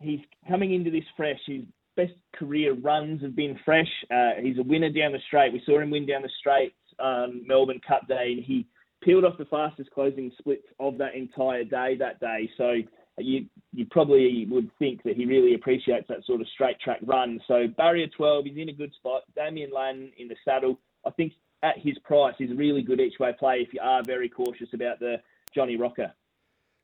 he's 0.00 0.20
coming 0.48 0.72
into 0.72 0.90
this 0.90 1.04
fresh. 1.18 1.38
His 1.46 1.64
best 1.96 2.14
career 2.34 2.72
runs 2.72 3.20
have 3.20 3.36
been 3.36 3.58
fresh. 3.62 3.90
Uh, 4.10 4.40
he's 4.40 4.56
a 4.56 4.62
winner 4.62 4.88
down 4.88 5.12
the 5.12 5.18
straight. 5.26 5.52
We 5.52 5.62
saw 5.66 5.80
him 5.80 5.90
win 5.90 6.06
down 6.06 6.22
the 6.22 6.30
straight 6.40 6.74
on 6.98 7.46
Melbourne 7.46 7.82
Cup 7.86 8.08
Day, 8.08 8.32
and 8.34 8.42
he 8.42 8.66
peeled 9.02 9.26
off 9.26 9.36
the 9.36 9.44
fastest 9.44 9.90
closing 9.90 10.32
splits 10.38 10.66
of 10.80 10.96
that 10.96 11.14
entire 11.14 11.64
day 11.64 11.94
that 11.98 12.20
day. 12.20 12.48
So 12.56 12.76
you 13.18 13.46
you 13.72 13.86
probably 13.90 14.46
would 14.50 14.70
think 14.78 15.02
that 15.02 15.16
he 15.16 15.26
really 15.26 15.54
appreciates 15.54 16.08
that 16.08 16.24
sort 16.24 16.40
of 16.40 16.46
straight 16.48 16.80
track 16.80 17.00
run. 17.02 17.40
So 17.46 17.66
barrier 17.76 18.06
12, 18.16 18.46
he's 18.46 18.56
in 18.56 18.68
a 18.68 18.72
good 18.72 18.92
spot. 18.94 19.22
Damian 19.34 19.70
Lane 19.74 20.12
in 20.18 20.28
the 20.28 20.36
saddle. 20.44 20.78
I 21.06 21.10
think 21.10 21.32
at 21.62 21.78
his 21.78 21.98
price 22.04 22.34
he's 22.38 22.50
a 22.50 22.54
really 22.54 22.82
good 22.82 23.00
each 23.00 23.18
way 23.18 23.34
play 23.38 23.58
if 23.58 23.72
you 23.72 23.80
are 23.82 24.02
very 24.04 24.28
cautious 24.28 24.68
about 24.72 24.98
the 24.98 25.16
Johnny 25.54 25.76
Rocker. 25.76 26.12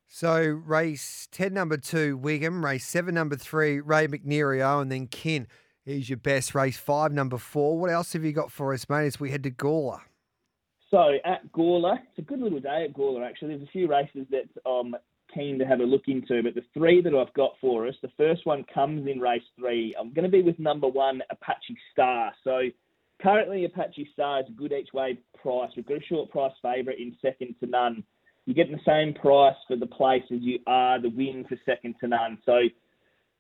So 0.07 0.41
race 0.41 1.29
10, 1.33 1.53
number 1.53 1.77
two, 1.77 2.19
Wiggum. 2.19 2.65
Race 2.65 2.87
seven, 2.87 3.15
number 3.15 3.37
three, 3.37 3.81
Ray 3.81 4.07
McNerio. 4.07 4.81
And 4.81 4.91
then 4.91 5.07
Ken, 5.07 5.47
he's 5.85 6.09
your 6.09 6.19
best. 6.19 6.55
Race 6.55 6.79
five, 6.79 7.13
number 7.13 7.39
four. 7.39 7.79
What 7.79 7.91
else 7.91 8.15
have 8.15 8.25
you 8.25 8.33
got 8.33 8.51
for 8.51 8.73
us, 8.73 8.89
mate, 8.89 9.07
as 9.07 9.21
we 9.21 9.31
head 9.31 9.43
to 9.43 9.51
Gawler? 9.51 10.01
So 10.91 11.19
at 11.25 11.53
Gawler, 11.53 11.99
it's 12.09 12.19
a 12.19 12.23
good 12.23 12.41
little 12.41 12.61
day 12.61 12.87
at 12.89 12.95
Gawler, 12.95 13.27
actually. 13.27 13.49
There's 13.49 13.69
a 13.69 13.73
few 13.73 13.89
races 13.89 14.27
that 14.31 14.49
I'm 14.65 14.95
to 15.59 15.65
have 15.65 15.81
a 15.81 15.85
look 15.85 16.09
into, 16.09 16.43
but 16.43 16.55
the 16.55 16.65
three 16.75 17.01
that 17.03 17.15
I've 17.15 17.33
got 17.35 17.53
for 17.61 17.87
us, 17.87 17.95
the 18.03 18.11
first 18.17 18.45
one 18.47 18.65
comes 18.73 19.09
in 19.09 19.21
race 19.21 19.43
three. 19.59 19.95
I'm 19.99 20.13
going 20.13 20.25
to 20.25 20.31
be 20.31 20.43
with 20.43 20.59
number 20.59 20.89
one, 20.89 21.23
Apache 21.31 21.77
Star. 21.93 22.33
So 22.45 22.63
currently, 23.23 23.65
Apache 23.65 24.11
Star 24.13 24.41
is 24.41 24.47
a 24.49 24.53
good 24.53 24.73
each 24.73 24.93
way 24.93 25.19
price. 25.41 25.71
We've 25.77 25.87
got 25.87 25.99
a 25.99 26.07
short 26.09 26.31
price 26.31 26.53
favourite 26.63 26.99
in 26.99 27.17
second 27.23 27.55
to 27.61 27.67
none 27.67 28.05
you're 28.49 28.55
getting 28.55 28.81
the 28.83 28.91
same 28.91 29.13
price 29.13 29.55
for 29.69 29.77
the 29.77 29.87
place 29.87 30.23
as 30.33 30.39
you 30.41 30.59
are 30.67 30.99
the 30.99 31.11
win 31.11 31.45
for 31.47 31.59
second 31.67 31.95
to 32.01 32.09
none. 32.09 32.39
So 32.47 32.61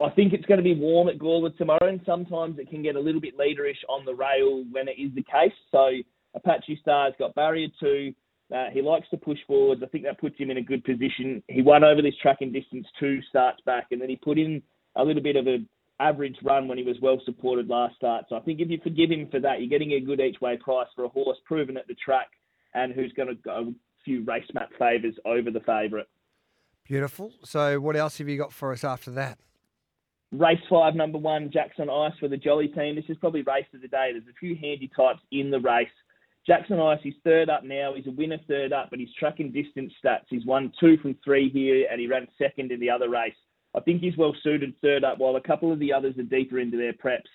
I 0.03 0.11
think 0.11 0.35
it's 0.35 0.45
going 0.45 0.59
to 0.59 0.63
be 0.63 0.75
warm 0.75 1.09
at 1.09 1.19
Gawler 1.19 1.57
tomorrow, 1.57 1.89
and 1.89 2.03
sometimes 2.05 2.59
it 2.59 2.69
can 2.69 2.83
get 2.83 2.95
a 2.95 3.01
little 3.01 3.21
bit 3.21 3.39
leaderish 3.39 3.79
on 3.89 4.05
the 4.05 4.15
rail 4.15 4.65
when 4.71 4.87
it 4.87 5.01
is 5.01 5.11
the 5.15 5.23
case. 5.23 5.57
So 5.73 5.93
Apache 6.35 6.79
Star's 6.83 7.15
got 7.19 7.35
barrier 7.35 7.69
two. 7.81 8.13
Uh, 8.55 8.67
he 8.73 8.81
likes 8.81 9.09
to 9.11 9.17
push 9.17 9.39
forwards. 9.47 9.83
I 9.83 9.89
think 9.89 10.05
that 10.05 10.21
puts 10.21 10.39
him 10.39 10.51
in 10.51 10.57
a 10.57 10.63
good 10.63 10.83
position. 10.85 11.43
He 11.49 11.61
won 11.61 11.85
over 11.85 12.01
this 12.01 12.15
track 12.23 12.39
in 12.41 12.53
distance 12.53 12.87
two 12.99 13.21
starts 13.29 13.61
back, 13.67 13.89
and 13.91 14.01
then 14.01 14.09
he 14.09 14.17
put 14.17 14.39
in 14.39 14.63
a 14.97 15.05
little 15.05 15.23
bit 15.23 15.37
of 15.37 15.47
an 15.47 15.69
average 16.01 16.37
run 16.43 16.69
when 16.69 16.79
he 16.79 16.85
was 16.85 16.97
well 17.03 17.21
supported 17.25 17.69
last 17.69 17.97
start. 17.97 18.25
So 18.29 18.37
I 18.37 18.41
think 18.41 18.61
if 18.61 18.71
you 18.71 18.79
forgive 18.83 19.11
him 19.11 19.29
for 19.31 19.41
that, 19.41 19.61
you're 19.61 19.69
getting 19.69 19.93
a 19.93 20.01
good 20.01 20.21
each 20.21 20.41
way 20.41 20.57
price 20.57 20.89
for 20.95 21.05
a 21.05 21.09
horse 21.09 21.39
proven 21.45 21.77
at 21.77 21.87
the 21.89 21.95
track 21.95 22.29
and 22.75 22.93
who's 22.93 23.13
going 23.13 23.29
to 23.29 23.35
go 23.35 23.69
a 23.69 24.05
few 24.05 24.25
race 24.25 24.47
map 24.55 24.71
favours 24.79 25.15
over 25.25 25.51
the 25.51 25.61
favourite. 25.61 26.07
Beautiful. 26.85 27.33
So, 27.45 27.81
what 27.81 27.97
else 27.97 28.19
have 28.19 28.29
you 28.29 28.39
got 28.39 28.53
for 28.53 28.73
us 28.73 28.83
after 28.83 29.11
that? 29.13 29.39
Race 30.33 30.61
five, 30.69 30.95
number 30.95 31.19
one, 31.19 31.51
Jackson 31.51 31.89
Ice 31.89 32.13
for 32.21 32.29
the 32.29 32.37
Jolly 32.37 32.69
team. 32.69 32.97
This 32.97 33.05
is 33.09 33.17
probably 33.17 33.43
race 33.43 33.67
of 33.75 33.81
the 33.81 33.89
day. 33.89 34.11
There's 34.13 34.25
a 34.25 34.39
few 34.39 34.55
handy 34.55 34.91
types 34.95 35.21
in 35.33 35.51
the 35.51 35.61
race. 35.61 35.89
Jackson 36.49 36.81
Ice, 36.81 36.99
he's 37.03 37.15
third 37.25 37.51
up 37.51 37.63
now. 37.63 37.93
He's 37.95 38.07
a 38.07 38.11
winner 38.11 38.39
third 38.49 38.73
up, 38.73 38.89
but 38.89 38.99
he's 38.99 39.13
tracking 39.19 39.53
distance 39.53 39.93
stats. 40.03 40.25
He's 40.31 40.47
won 40.47 40.73
two 40.81 40.97
from 40.97 41.15
three 41.23 41.51
here, 41.51 41.87
and 41.91 42.01
he 42.01 42.07
ran 42.07 42.27
second 42.39 42.73
in 42.73 42.81
the 42.81 42.89
other 42.89 43.11
race. 43.11 43.35
I 43.77 43.81
think 43.81 44.01
he's 44.01 44.17
well 44.17 44.35
suited 44.43 44.75
third 44.81 45.05
up, 45.05 45.19
while 45.19 45.37
a 45.37 45.43
couple 45.43 45.71
of 45.71 45.79
the 45.79 45.93
others 45.93 46.17
are 46.19 46.23
deeper 46.23 46.59
into 46.59 46.79
their 46.79 46.95
preps. 46.95 47.29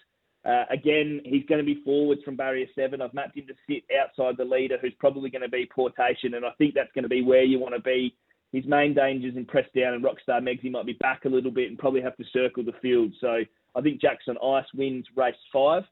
Uh, 0.44 0.66
again, 0.72 1.22
he's 1.26 1.46
going 1.46 1.64
to 1.64 1.66
be 1.66 1.84
forwards 1.86 2.24
from 2.24 2.36
barrier 2.36 2.66
seven. 2.74 3.04
I've 3.04 3.14
mapped 3.14 3.38
him 3.38 3.46
to 3.48 3.54
sit 3.70 3.84
outside 4.02 4.36
the 4.36 4.46
leader, 4.46 4.78
who's 4.82 4.96
probably 5.00 5.30
going 5.30 5.44
to 5.44 5.48
be 5.48 5.70
Portation, 5.78 6.36
and 6.36 6.44
I 6.44 6.50
think 6.58 6.74
that's 6.74 6.92
going 6.96 7.04
to 7.04 7.10
be 7.10 7.22
where 7.22 7.44
you 7.44 7.60
want 7.60 7.76
to 7.76 7.82
be. 7.82 8.16
His 8.52 8.66
main 8.66 8.96
dangers 8.96 9.36
in 9.38 9.46
press 9.46 9.66
down 9.76 9.94
and 9.94 10.04
Rockstar 10.04 10.42
Megs, 10.42 10.62
he 10.62 10.70
might 10.70 10.88
be 10.88 10.94
back 10.94 11.26
a 11.26 11.30
little 11.30 11.52
bit 11.52 11.70
and 11.70 11.78
probably 11.78 12.02
have 12.02 12.18
to 12.18 12.26
circle 12.34 12.64
the 12.64 12.74
field. 12.82 13.14
So 13.22 13.42
I 13.76 13.82
think 13.82 14.02
Jackson 14.02 14.38
Ice 14.44 14.66
wins 14.74 15.06
race 15.16 15.36
five. 15.52 15.84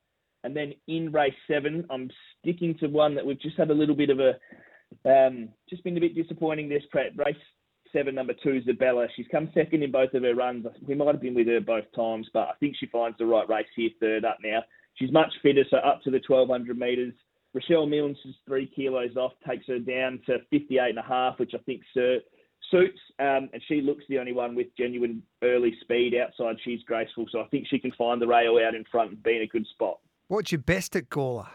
And 0.43 0.55
then 0.55 0.73
in 0.87 1.11
race 1.11 1.33
seven, 1.47 1.85
I'm 1.89 2.09
sticking 2.39 2.77
to 2.79 2.87
one 2.87 3.15
that 3.15 3.25
we've 3.25 3.39
just 3.39 3.57
had 3.57 3.69
a 3.69 3.75
little 3.75 3.95
bit 3.95 4.09
of 4.09 4.19
a, 4.19 4.33
um, 5.09 5.49
just 5.69 5.83
been 5.83 5.97
a 5.97 6.01
bit 6.01 6.15
disappointing 6.15 6.67
this 6.67 6.83
prep. 6.91 7.11
Race 7.17 7.35
seven, 7.91 8.15
number 8.15 8.33
two, 8.41 8.61
Zabella. 8.67 9.07
She's 9.15 9.27
come 9.31 9.49
second 9.53 9.83
in 9.83 9.91
both 9.91 10.13
of 10.13 10.23
her 10.23 10.35
runs. 10.35 10.65
We 10.87 10.95
might 10.95 11.13
have 11.13 11.21
been 11.21 11.35
with 11.35 11.47
her 11.47 11.59
both 11.59 11.85
times, 11.95 12.27
but 12.33 12.47
I 12.47 12.53
think 12.59 12.75
she 12.79 12.87
finds 12.87 13.17
the 13.17 13.25
right 13.25 13.47
race 13.47 13.67
here, 13.75 13.89
third 13.99 14.25
up 14.25 14.37
now. 14.43 14.63
She's 14.95 15.11
much 15.11 15.31
fitter, 15.41 15.63
so 15.69 15.77
up 15.77 16.01
to 16.03 16.11
the 16.11 16.21
1200 16.25 16.77
metres. 16.77 17.13
Rochelle 17.53 17.85
Milnes 17.85 18.17
is 18.25 18.35
three 18.47 18.67
kilos 18.73 19.17
off, 19.17 19.33
takes 19.47 19.67
her 19.67 19.79
down 19.79 20.21
to 20.25 20.39
58 20.51 20.89
and 20.89 20.99
a 20.99 21.01
half, 21.01 21.37
which 21.39 21.51
I 21.53 21.57
think 21.59 21.81
suits. 21.93 22.99
Um, 23.19 23.49
and 23.53 23.61
she 23.67 23.81
looks 23.81 24.03
the 24.07 24.19
only 24.19 24.31
one 24.31 24.55
with 24.55 24.67
genuine 24.77 25.21
early 25.43 25.75
speed 25.81 26.15
outside. 26.15 26.55
She's 26.63 26.81
graceful, 26.83 27.25
so 27.29 27.41
I 27.41 27.47
think 27.47 27.67
she 27.67 27.79
can 27.79 27.91
find 27.97 28.21
the 28.21 28.27
rail 28.27 28.59
out 28.65 28.75
in 28.75 28.85
front 28.89 29.11
and 29.11 29.23
be 29.23 29.35
in 29.35 29.41
a 29.41 29.47
good 29.47 29.67
spot. 29.73 29.99
What's 30.31 30.53
your 30.53 30.61
best 30.61 30.95
at 30.95 31.09
Gawler? 31.09 31.49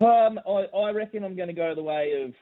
Um, 0.00 0.40
I, 0.44 0.66
I 0.76 0.90
reckon 0.90 1.22
I'm 1.22 1.36
going 1.36 1.46
to 1.46 1.54
go 1.54 1.72
the 1.72 1.84
way 1.84 2.24
of 2.24 2.34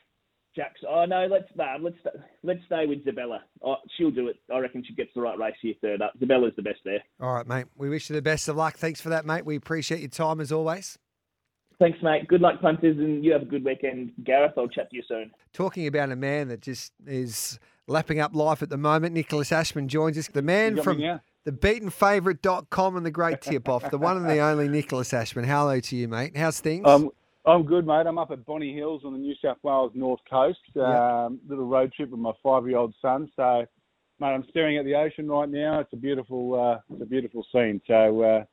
Jackson. 0.57 0.88
Oh 0.90 1.05
no, 1.05 1.27
let's 1.31 1.44
nah, 1.55 1.77
let's 1.79 1.98
let's 2.42 2.61
stay 2.64 2.87
with 2.87 3.05
Zabella. 3.05 3.40
Oh, 3.62 3.75
she'll 3.94 4.11
do 4.11 4.29
it. 4.29 4.37
I 4.51 4.59
reckon 4.59 4.83
she 4.83 4.94
gets 4.94 5.11
the 5.14 5.20
right 5.20 5.38
race 5.38 5.53
here 5.61 5.75
third 5.83 6.01
up. 6.01 6.14
Zabella's 6.18 6.57
the 6.57 6.62
best 6.62 6.79
there. 6.87 7.03
All 7.20 7.35
right, 7.35 7.46
mate. 7.46 7.66
We 7.77 7.90
wish 7.90 8.09
you 8.09 8.16
the 8.16 8.22
best 8.22 8.48
of 8.48 8.57
luck. 8.57 8.79
Thanks 8.79 9.03
for 9.03 9.11
that, 9.11 9.27
mate. 9.27 9.44
We 9.44 9.55
appreciate 9.55 10.01
your 10.01 10.09
time 10.09 10.40
as 10.40 10.51
always. 10.51 10.98
Thanks, 11.79 11.98
mate. 12.03 12.27
Good 12.27 12.40
luck, 12.40 12.62
punters, 12.62 12.96
and 12.96 13.22
you 13.22 13.35
have 13.35 13.42
a 13.42 13.46
good 13.46 13.66
weekend, 13.66 14.12
Gareth. 14.25 14.55
I'll 14.57 14.66
chat 14.66 14.88
to 14.88 14.96
you 14.96 15.03
soon. 15.07 15.31
Talking 15.53 15.87
about 15.87 16.11
a 16.11 16.16
man 16.16 16.48
that 16.48 16.62
just 16.62 16.90
is 17.07 17.59
lapping 17.87 18.18
up 18.18 18.35
life 18.35 18.62
at 18.62 18.70
the 18.70 18.79
moment, 18.79 19.12
Nicholas 19.12 19.53
Ashman 19.53 19.88
joins 19.88 20.16
us. 20.16 20.29
The 20.29 20.40
man 20.40 20.81
from 20.81 21.03
the 21.44 21.52
beatenfavourite.com 21.52 22.96
and 22.96 23.05
the 23.05 23.11
great 23.11 23.40
tip 23.40 23.68
off, 23.68 23.90
the 23.90 23.98
one 23.98 24.16
and 24.16 24.28
the 24.28 24.38
only 24.38 24.68
Nicholas 24.68 25.12
Ashman. 25.12 25.44
Hello 25.44 25.81
to 25.81 25.96
you, 25.96 26.09
mate. 26.09 26.37
How's 26.37 26.61
things? 26.61 26.87
Um, 26.87 27.11
I'm 27.44 27.64
good, 27.64 27.87
mate. 27.87 28.07
I'm 28.07 28.18
up 28.18 28.31
at 28.31 28.46
Bonny 28.46 28.72
Hills 28.74 29.02
on 29.05 29.12
the 29.12 29.18
New 29.18 29.35
South 29.42 29.59
Wales 29.62 29.90
North 29.94 30.20
Coast. 30.31 30.61
Um, 30.76 31.40
little 31.48 31.66
road 31.66 31.92
trip 31.92 32.11
with 32.11 32.20
my 32.20 32.33
five-year-old 32.42 32.94
son. 33.02 33.28
So, 33.35 33.66
mate, 34.20 34.26
I'm 34.28 34.44
staring 34.50 34.78
at 34.78 34.85
the 34.85 34.94
ocean 34.94 35.28
right 35.28 35.48
now. 35.48 35.81
It's 35.81 35.92
a 35.92 35.96
beautiful, 35.96 36.55
uh, 36.61 36.81
it's 36.92 37.02
a 37.02 37.07
beautiful 37.07 37.44
scene. 37.52 37.81
So, 37.88 38.22
uh, 38.22 38.44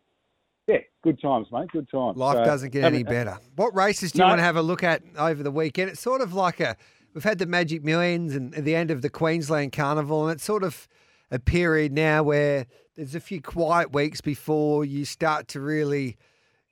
yeah, 0.66 0.78
good 1.04 1.22
times, 1.22 1.48
mate. 1.52 1.70
Good 1.72 1.90
times. 1.92 2.18
Life 2.18 2.38
so, 2.38 2.46
doesn't 2.46 2.72
get 2.72 2.84
any 2.84 3.04
better. 3.04 3.38
What 3.56 3.76
races 3.76 4.12
do 4.12 4.20
you 4.20 4.24
no, 4.24 4.30
want 4.30 4.40
to 4.40 4.44
have 4.44 4.56
a 4.56 4.62
look 4.64 4.84
at 4.84 5.04
over 5.18 5.44
the 5.44 5.52
weekend? 5.52 5.92
It's 5.92 6.02
sort 6.02 6.22
of 6.22 6.34
like 6.34 6.60
a 6.60 6.76
we've 7.14 7.24
had 7.24 7.38
the 7.38 7.46
Magic 7.46 7.84
Millions 7.84 8.36
and 8.36 8.54
the 8.54 8.76
end 8.76 8.90
of 8.90 9.04
the 9.04 9.10
Queensland 9.10 9.72
Carnival, 9.72 10.28
and 10.28 10.36
it's 10.36 10.44
sort 10.44 10.64
of 10.64 10.88
a 11.32 11.40
period 11.40 11.92
now 11.92 12.24
where 12.24 12.66
there's 12.96 13.16
a 13.16 13.20
few 13.20 13.42
quiet 13.42 13.94
weeks 13.94 14.22
before 14.22 14.84
you 14.84 15.06
start 15.06 15.48
to 15.50 15.62
really 15.62 16.18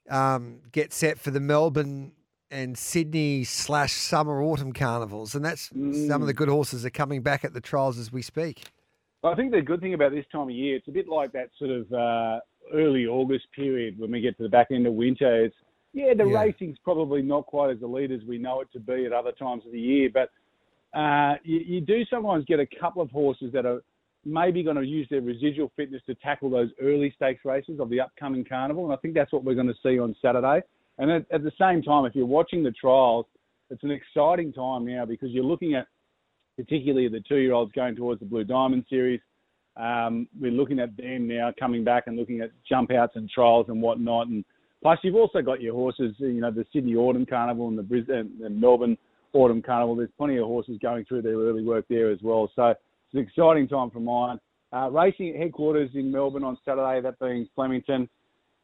um, 0.10 0.60
get 0.72 0.93
set 0.93 1.20
for 1.20 1.32
the 1.32 1.39
Melbourne 1.39 2.12
and 2.50 2.78
Sydney 2.78 3.43
slash 3.43 3.93
summer 3.93 4.41
autumn 4.41 4.74
carnivals, 4.74 5.36
and 5.36 5.43
that's 5.43 5.70
mm. 5.70 6.08
some 6.08 6.22
of 6.22 6.28
the 6.28 6.34
mm. 6.34 6.38
good 6.38 6.50
horses 6.50 6.86
are 6.86 6.89
coming 6.89 7.22
back 7.22 7.43
at 7.43 7.54
the 7.54 7.62
trials 7.62 7.98
as 7.98 8.12
we 8.12 8.22
speak. 8.22 8.63
I 9.24 9.36
think 9.36 9.52
the 9.52 9.62
good 9.62 9.82
thing 9.82 9.93
about 9.93 10.12
this 10.12 10.26
time 10.32 10.43
of 10.43 10.52
year, 10.52 10.78
it's 10.78 10.88
a 10.88 10.91
bit 10.91 11.08
like 11.10 11.32
that 11.34 11.50
sort 11.58 11.72
of 11.72 11.91
uh, 11.91 12.39
early 12.74 13.06
August 13.06 13.48
period 13.54 14.00
when 14.00 14.12
we 14.12 14.22
get 14.22 14.38
to 14.38 14.43
the 14.43 14.50
back 14.50 14.67
end 14.72 14.88
of 14.88 14.93
winter. 14.93 15.46
It's 15.46 15.56
yeah, 15.93 16.13
the 16.13 16.26
yeah. 16.26 16.41
racing's 16.41 16.78
probably 16.84 17.22
not 17.22 17.46
quite 17.48 17.72
as 17.72 17.82
elite 17.82 18.12
as 18.12 18.22
we 18.28 18.38
know 18.38 18.62
it 18.62 18.72
to 18.74 18.80
be 18.80 19.06
at 19.06 19.13
other 19.13 19.32
times 19.32 19.65
of 19.65 19.72
the 19.72 19.80
year, 19.80 20.10
but 20.13 20.30
uh, 20.98 21.36
you, 21.43 21.60
you 21.60 21.82
do 21.82 22.06
sometimes 22.06 22.46
get 22.46 22.60
a 22.60 22.67
couple 22.80 23.02
of 23.02 23.10
horses 23.12 23.52
that 23.54 23.65
are 23.65 23.82
maybe 24.28 24.62
going 24.62 24.76
to 24.76 24.86
use 24.86 25.08
their 25.10 25.22
residual 25.22 25.72
fitness 25.76 26.02
to 26.06 26.16
tackle 26.16 26.50
those 26.50 26.70
early 26.82 27.13
stakes 27.16 27.46
races 27.46 27.80
of 27.80 27.90
the 27.90 28.02
upcoming 28.02 28.44
carnival. 28.44 28.84
And 28.84 28.94
I 28.94 28.98
think 28.98 29.13
that's 29.13 29.32
what 29.32 29.44
we're 29.44 29.56
going 29.56 29.68
to 29.68 29.76
see 29.82 29.98
on 29.98 30.16
Saturday. 30.22 30.62
And 30.98 31.10
at, 31.12 31.26
at 31.32 31.44
the 31.44 31.52
same 31.60 31.82
time, 31.82 32.06
if 32.06 32.16
you're 32.16 32.26
watching 32.26 32.63
the 32.63 32.72
trials, 32.72 33.26
it's 33.70 33.84
an 33.84 33.92
exciting 33.92 34.52
time 34.52 34.86
now 34.86 35.06
because 35.06 35.30
you're 35.32 35.44
looking 35.44 35.76
at 35.76 35.88
particularly 36.58 37.08
the 37.08 37.22
two-year-olds 37.22 37.72
going 37.74 37.96
towards 37.96 38.20
the 38.20 38.26
Blue 38.26 38.44
Diamond 38.44 38.86
Series. 38.90 39.22
Um, 39.76 40.28
we're 40.40 40.52
looking 40.52 40.80
at 40.80 40.98
them 40.98 41.28
now 41.28 41.54
coming 41.60 41.84
back 41.84 42.06
and 42.08 42.18
looking 42.18 42.42
at 42.42 42.50
jump 42.68 42.92
outs 42.92 43.13
and 43.16 43.30
trials 43.30 43.68
and 43.70 43.82
whatnot. 43.82 44.28
And 44.28 44.44
plus, 44.82 44.98
you've 45.04 45.16
also 45.16 45.42
got 45.42 45.62
your 45.62 45.76
horses, 45.76 46.16
you 46.18 46.42
know, 46.42 46.52
the 46.52 46.66
Sydney 46.74 46.96
Autumn 46.96 47.26
Carnival 47.28 47.68
and 47.68 47.78
the 47.78 47.84
Brisbane 47.84 48.32
and 48.44 48.60
Melbourne 48.60 48.98
Autumn 49.34 49.62
Carnival. 49.62 49.96
There's 49.96 50.10
plenty 50.18 50.38
of 50.38 50.46
horses 50.46 50.80
going 50.82 51.06
through 51.06 51.22
their 51.22 51.36
early 51.36 51.63
work 51.63 51.86
there 51.90 52.10
as 52.10 52.20
well. 52.24 52.50
So 52.56 52.74
it's 53.08 53.13
an 53.13 53.20
exciting 53.20 53.67
time 53.67 53.89
for 53.89 54.00
mine. 54.00 54.39
Uh, 54.74 54.89
racing 54.91 55.30
at 55.30 55.36
headquarters 55.38 55.89
in 55.93 56.12
Melbourne 56.12 56.43
on 56.43 56.58
Saturday, 56.65 57.02
that 57.02 57.17
being 57.20 57.48
Flemington. 57.56 58.10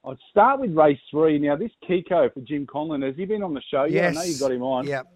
I'd 0.06 0.18
start 0.30 0.60
with 0.60 0.76
race 0.76 1.00
three. 1.10 1.40
Now, 1.40 1.56
this 1.56 1.72
Kiko 1.90 2.34
for 2.34 2.42
Jim 2.42 2.68
Conlon, 2.68 3.06
has 3.06 3.16
he 3.16 3.24
been 3.26 3.42
on 3.42 3.54
the 3.54 3.62
show 3.72 3.86
yet? 3.86 4.14
Yes. 4.14 4.18
I 4.18 4.20
know 4.20 4.26
you 4.26 4.40
got 4.40 4.52
him 4.52 4.64
on. 4.64 4.86
Yep. 4.86 5.08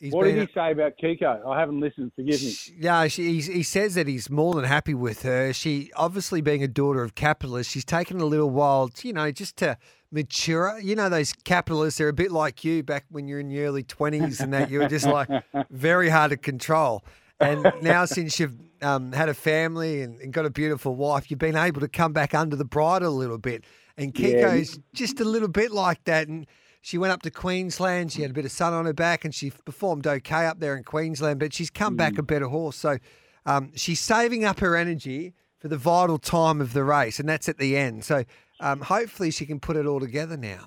He's 0.00 0.12
what 0.12 0.24
did 0.24 0.36
he 0.36 0.52
say 0.52 0.72
about 0.72 0.98
Kiko? 1.02 1.46
I 1.46 1.58
haven't 1.58 1.80
listened. 1.80 2.12
Forgive 2.14 2.42
me. 2.42 2.54
Yeah, 2.78 3.06
she, 3.08 3.34
he's, 3.34 3.46
he 3.46 3.62
says 3.62 3.94
that 3.94 4.06
he's 4.06 4.28
more 4.28 4.54
than 4.54 4.64
happy 4.64 4.92
with 4.92 5.22
her. 5.22 5.54
She, 5.54 5.90
obviously 5.96 6.42
being 6.42 6.62
a 6.62 6.68
daughter 6.68 7.02
of 7.02 7.14
capitalists, 7.14 7.72
she's 7.72 7.86
taken 7.86 8.20
a 8.20 8.26
little 8.26 8.50
while, 8.50 8.88
to, 8.88 9.08
you 9.08 9.14
know, 9.14 9.30
just 9.30 9.56
to 9.58 9.78
mature. 10.10 10.78
You 10.78 10.94
know, 10.94 11.08
those 11.08 11.32
capitalists, 11.32 11.96
they're 11.96 12.08
a 12.08 12.12
bit 12.12 12.32
like 12.32 12.64
you 12.64 12.82
back 12.82 13.06
when 13.08 13.28
you're 13.28 13.40
in 13.40 13.50
your 13.50 13.66
early 13.66 13.82
20s 13.82 14.40
and 14.40 14.52
that 14.52 14.68
you 14.70 14.80
were 14.80 14.88
just 14.88 15.06
like 15.06 15.28
very 15.70 16.10
hard 16.10 16.32
to 16.32 16.36
control. 16.36 17.02
And 17.40 17.72
now, 17.80 18.04
since 18.04 18.38
you've 18.38 18.58
um, 18.84 19.12
had 19.12 19.28
a 19.28 19.34
family 19.34 20.02
and, 20.02 20.20
and 20.20 20.32
got 20.32 20.44
a 20.44 20.50
beautiful 20.50 20.94
wife, 20.94 21.30
you've 21.30 21.38
been 21.38 21.56
able 21.56 21.80
to 21.80 21.88
come 21.88 22.12
back 22.12 22.34
under 22.34 22.56
the 22.56 22.64
bridle 22.64 23.08
a 23.08 23.16
little 23.16 23.38
bit. 23.38 23.64
And 23.96 24.16
Yeah. 24.18 24.28
Kiko's 24.28 24.78
just 24.92 25.20
a 25.20 25.24
little 25.24 25.48
bit 25.48 25.72
like 25.72 26.04
that. 26.04 26.28
And 26.28 26.46
she 26.80 26.98
went 26.98 27.12
up 27.12 27.22
to 27.22 27.30
Queensland. 27.30 28.12
She 28.12 28.22
had 28.22 28.30
a 28.30 28.34
bit 28.34 28.44
of 28.44 28.52
sun 28.52 28.74
on 28.74 28.84
her 28.84 28.92
back, 28.92 29.24
and 29.24 29.34
she 29.34 29.50
performed 29.50 30.06
okay 30.06 30.46
up 30.46 30.60
there 30.60 30.76
in 30.76 30.84
Queensland. 30.84 31.40
But 31.40 31.54
she's 31.54 31.70
come 31.70 31.96
back 31.96 32.18
a 32.18 32.22
better 32.22 32.48
horse. 32.48 32.76
So 32.76 32.98
um, 33.46 33.72
she's 33.74 34.00
saving 34.00 34.44
up 34.44 34.60
her 34.60 34.76
energy 34.76 35.32
for 35.58 35.68
the 35.68 35.78
vital 35.78 36.18
time 36.18 36.60
of 36.60 36.74
the 36.74 36.84
race, 36.84 37.18
and 37.18 37.26
that's 37.26 37.48
at 37.48 37.56
the 37.56 37.76
end. 37.76 38.04
So 38.04 38.24
um, 38.60 38.82
hopefully 38.82 39.30
she 39.30 39.46
can 39.46 39.60
put 39.60 39.76
it 39.76 39.86
all 39.86 39.98
together 40.00 40.36
now. 40.36 40.66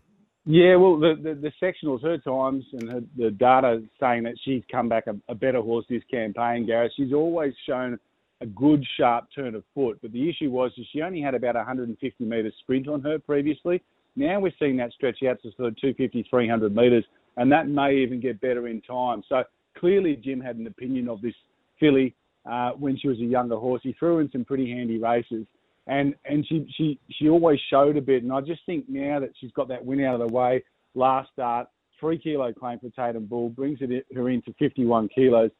Yeah, 0.50 0.78
well, 0.78 0.98
the, 0.98 1.16
the, 1.22 1.34
the 1.36 1.52
sectionals, 1.62 2.02
her 2.04 2.18
times 2.20 2.64
and 2.72 2.90
her, 2.90 3.02
the 3.18 3.32
data 3.32 3.84
saying 4.00 4.24
that 4.24 4.36
she's 4.46 4.64
come 4.72 4.88
back 4.88 5.08
a, 5.08 5.16
a 5.30 5.36
better 5.36 5.62
horse 5.62 5.86
this 5.90 6.04
campaign, 6.10 6.66
Gareth. 6.66 6.94
She's 6.96 7.12
always 7.12 7.54
shown 7.68 8.00
a 8.40 8.46
good, 8.46 8.82
sharp 8.98 9.26
turn 9.36 9.56
of 9.56 9.66
foot. 9.76 10.00
But 10.02 10.14
the 10.14 10.30
issue 10.30 10.50
was 10.50 10.72
she 10.94 11.02
only 11.02 11.20
had 11.20 11.36
about 11.36 11.56
150 11.56 12.24
metres 12.24 12.54
sprint 12.62 12.88
on 12.88 13.02
her 13.02 13.20
previously. 13.20 13.84
Now 14.16 14.40
we're 14.40 14.54
seeing 14.58 14.78
that 14.78 14.94
stretch 14.94 15.22
out 15.30 15.42
to 15.42 15.52
sort 15.58 15.68
of 15.68 15.82
250, 15.82 16.26
300 16.30 16.74
metres, 16.74 17.04
and 17.36 17.52
that 17.52 17.68
may 17.68 17.96
even 17.96 18.22
get 18.22 18.40
better 18.40 18.70
in 18.70 18.80
time. 18.82 19.24
So 19.28 19.44
clearly, 19.78 20.16
Jim 20.16 20.40
had 20.40 20.56
an 20.56 20.68
opinion 20.68 21.10
of 21.10 21.22
this 21.22 21.36
filly 21.78 22.16
uh, 22.50 22.72
when 22.72 22.98
she 22.98 23.10
was 23.10 23.20
a 23.20 23.26
younger 23.26 23.58
horse. 23.58 23.82
He 23.84 23.94
threw 24.00 24.20
in 24.20 24.32
some 24.32 24.46
pretty 24.46 24.72
handy 24.72 24.98
races 24.98 25.46
and 25.88 26.14
and 26.26 26.46
she 26.48 26.68
she 26.76 27.00
she 27.10 27.30
always 27.30 27.60
showed 27.70 27.98
a 27.98 28.02
bit. 28.02 28.24
And 28.24 28.32
I 28.32 28.42
just 28.42 28.62
think 28.66 28.86
now 28.88 29.20
that 29.20 29.32
she's 29.40 29.52
got 29.52 29.68
that 29.70 29.84
win 29.84 30.04
out 30.04 30.20
of 30.20 30.28
the 30.28 30.34
way, 30.34 30.64
last 30.96 31.32
start, 31.32 31.68
three 32.00 32.20
kilo 32.20 32.54
claim 32.54 32.80
for 32.80 32.90
Tatum 32.90 33.26
Bull 33.26 33.50
brings 33.50 33.80
it 33.82 34.06
her 34.16 34.30
into 34.30 34.54
51 34.60 35.10
kilos. 35.10 35.52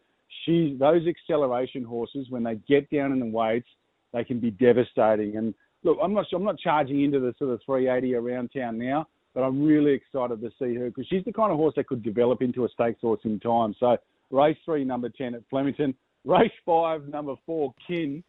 She 0.46 0.76
those 0.80 1.08
acceleration 1.08 1.84
horses 1.84 2.28
when 2.30 2.44
they 2.44 2.56
get 2.68 2.90
down 2.90 3.14
in 3.14 3.20
the 3.20 3.26
weights, 3.26 3.70
they 4.14 4.24
can 4.24 4.40
be 4.40 4.52
devastating. 4.52 5.38
And 5.38 5.54
look, 5.84 5.98
I'm 6.04 6.14
not 6.14 6.26
I'm 6.34 6.44
not 6.44 6.60
charging 6.60 7.04
into 7.04 7.20
the 7.20 7.34
sort 7.40 7.52
of 7.52 7.62
380 7.66 8.16
around 8.16 8.52
town 8.56 8.78
now, 8.78 9.08
but 9.34 9.42
I'm 9.42 9.64
really 9.64 9.94
excited 9.94 10.42
to 10.42 10.50
see 10.60 10.76
her 10.76 10.88
because 10.88 11.08
she's 11.08 11.24
the 11.24 11.34
kind 11.34 11.52
of 11.52 11.58
horse 11.58 11.74
that 11.78 11.88
could 11.88 12.04
develop 12.04 12.42
into 12.42 12.66
a 12.66 12.70
stakes 12.70 13.00
horse 13.02 13.22
in 13.24 13.40
time. 13.40 13.74
So 13.80 13.98
race 14.30 14.58
three, 14.66 14.84
number 14.84 15.10
10 15.10 15.36
at 15.36 15.44
Flemington. 15.50 15.96
Race 16.26 16.52
five, 16.66 17.08
number 17.08 17.36
four, 17.46 17.74
Kin. 17.88 18.22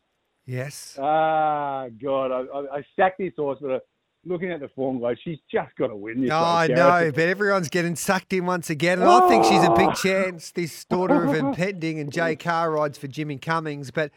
Yes. 0.49 0.97
Ah, 0.99 1.89
God, 2.03 2.33
I, 2.33 2.41
I, 2.59 2.77
I 2.79 2.87
sacked 2.97 3.19
this 3.19 3.35
horse, 3.37 3.59
but 3.61 3.71
uh, 3.71 3.79
looking 4.25 4.51
at 4.51 4.61
the 4.61 4.69
form 4.69 4.99
guide, 4.99 5.19
she's 5.23 5.37
just 5.53 5.77
got 5.77 5.89
to 5.89 5.97
win 5.97 6.23
this. 6.23 6.31
Oh, 6.33 6.37
I 6.43 6.69
know, 6.69 7.13
but 7.15 7.29
everyone's 7.29 7.69
getting 7.69 7.95
sucked 7.97 8.33
in 8.33 8.47
once 8.47 8.71
again. 8.71 9.01
And 9.01 9.11
I 9.11 9.29
think 9.29 9.45
she's 9.45 9.63
a 9.63 9.71
Oh. 9.71 9.77
big 9.77 9.95
chance, 9.97 10.51
this 10.53 10.87
daughter 10.87 11.23
of 11.27 11.35
impending, 11.35 12.01
and 12.01 12.11
Jay 12.11 12.35
Kah 12.35 12.65
rides 12.65 12.97
for 12.97 13.09
Jimmy 13.09 13.37
Cummings. 13.37 13.91
But 13.91 14.11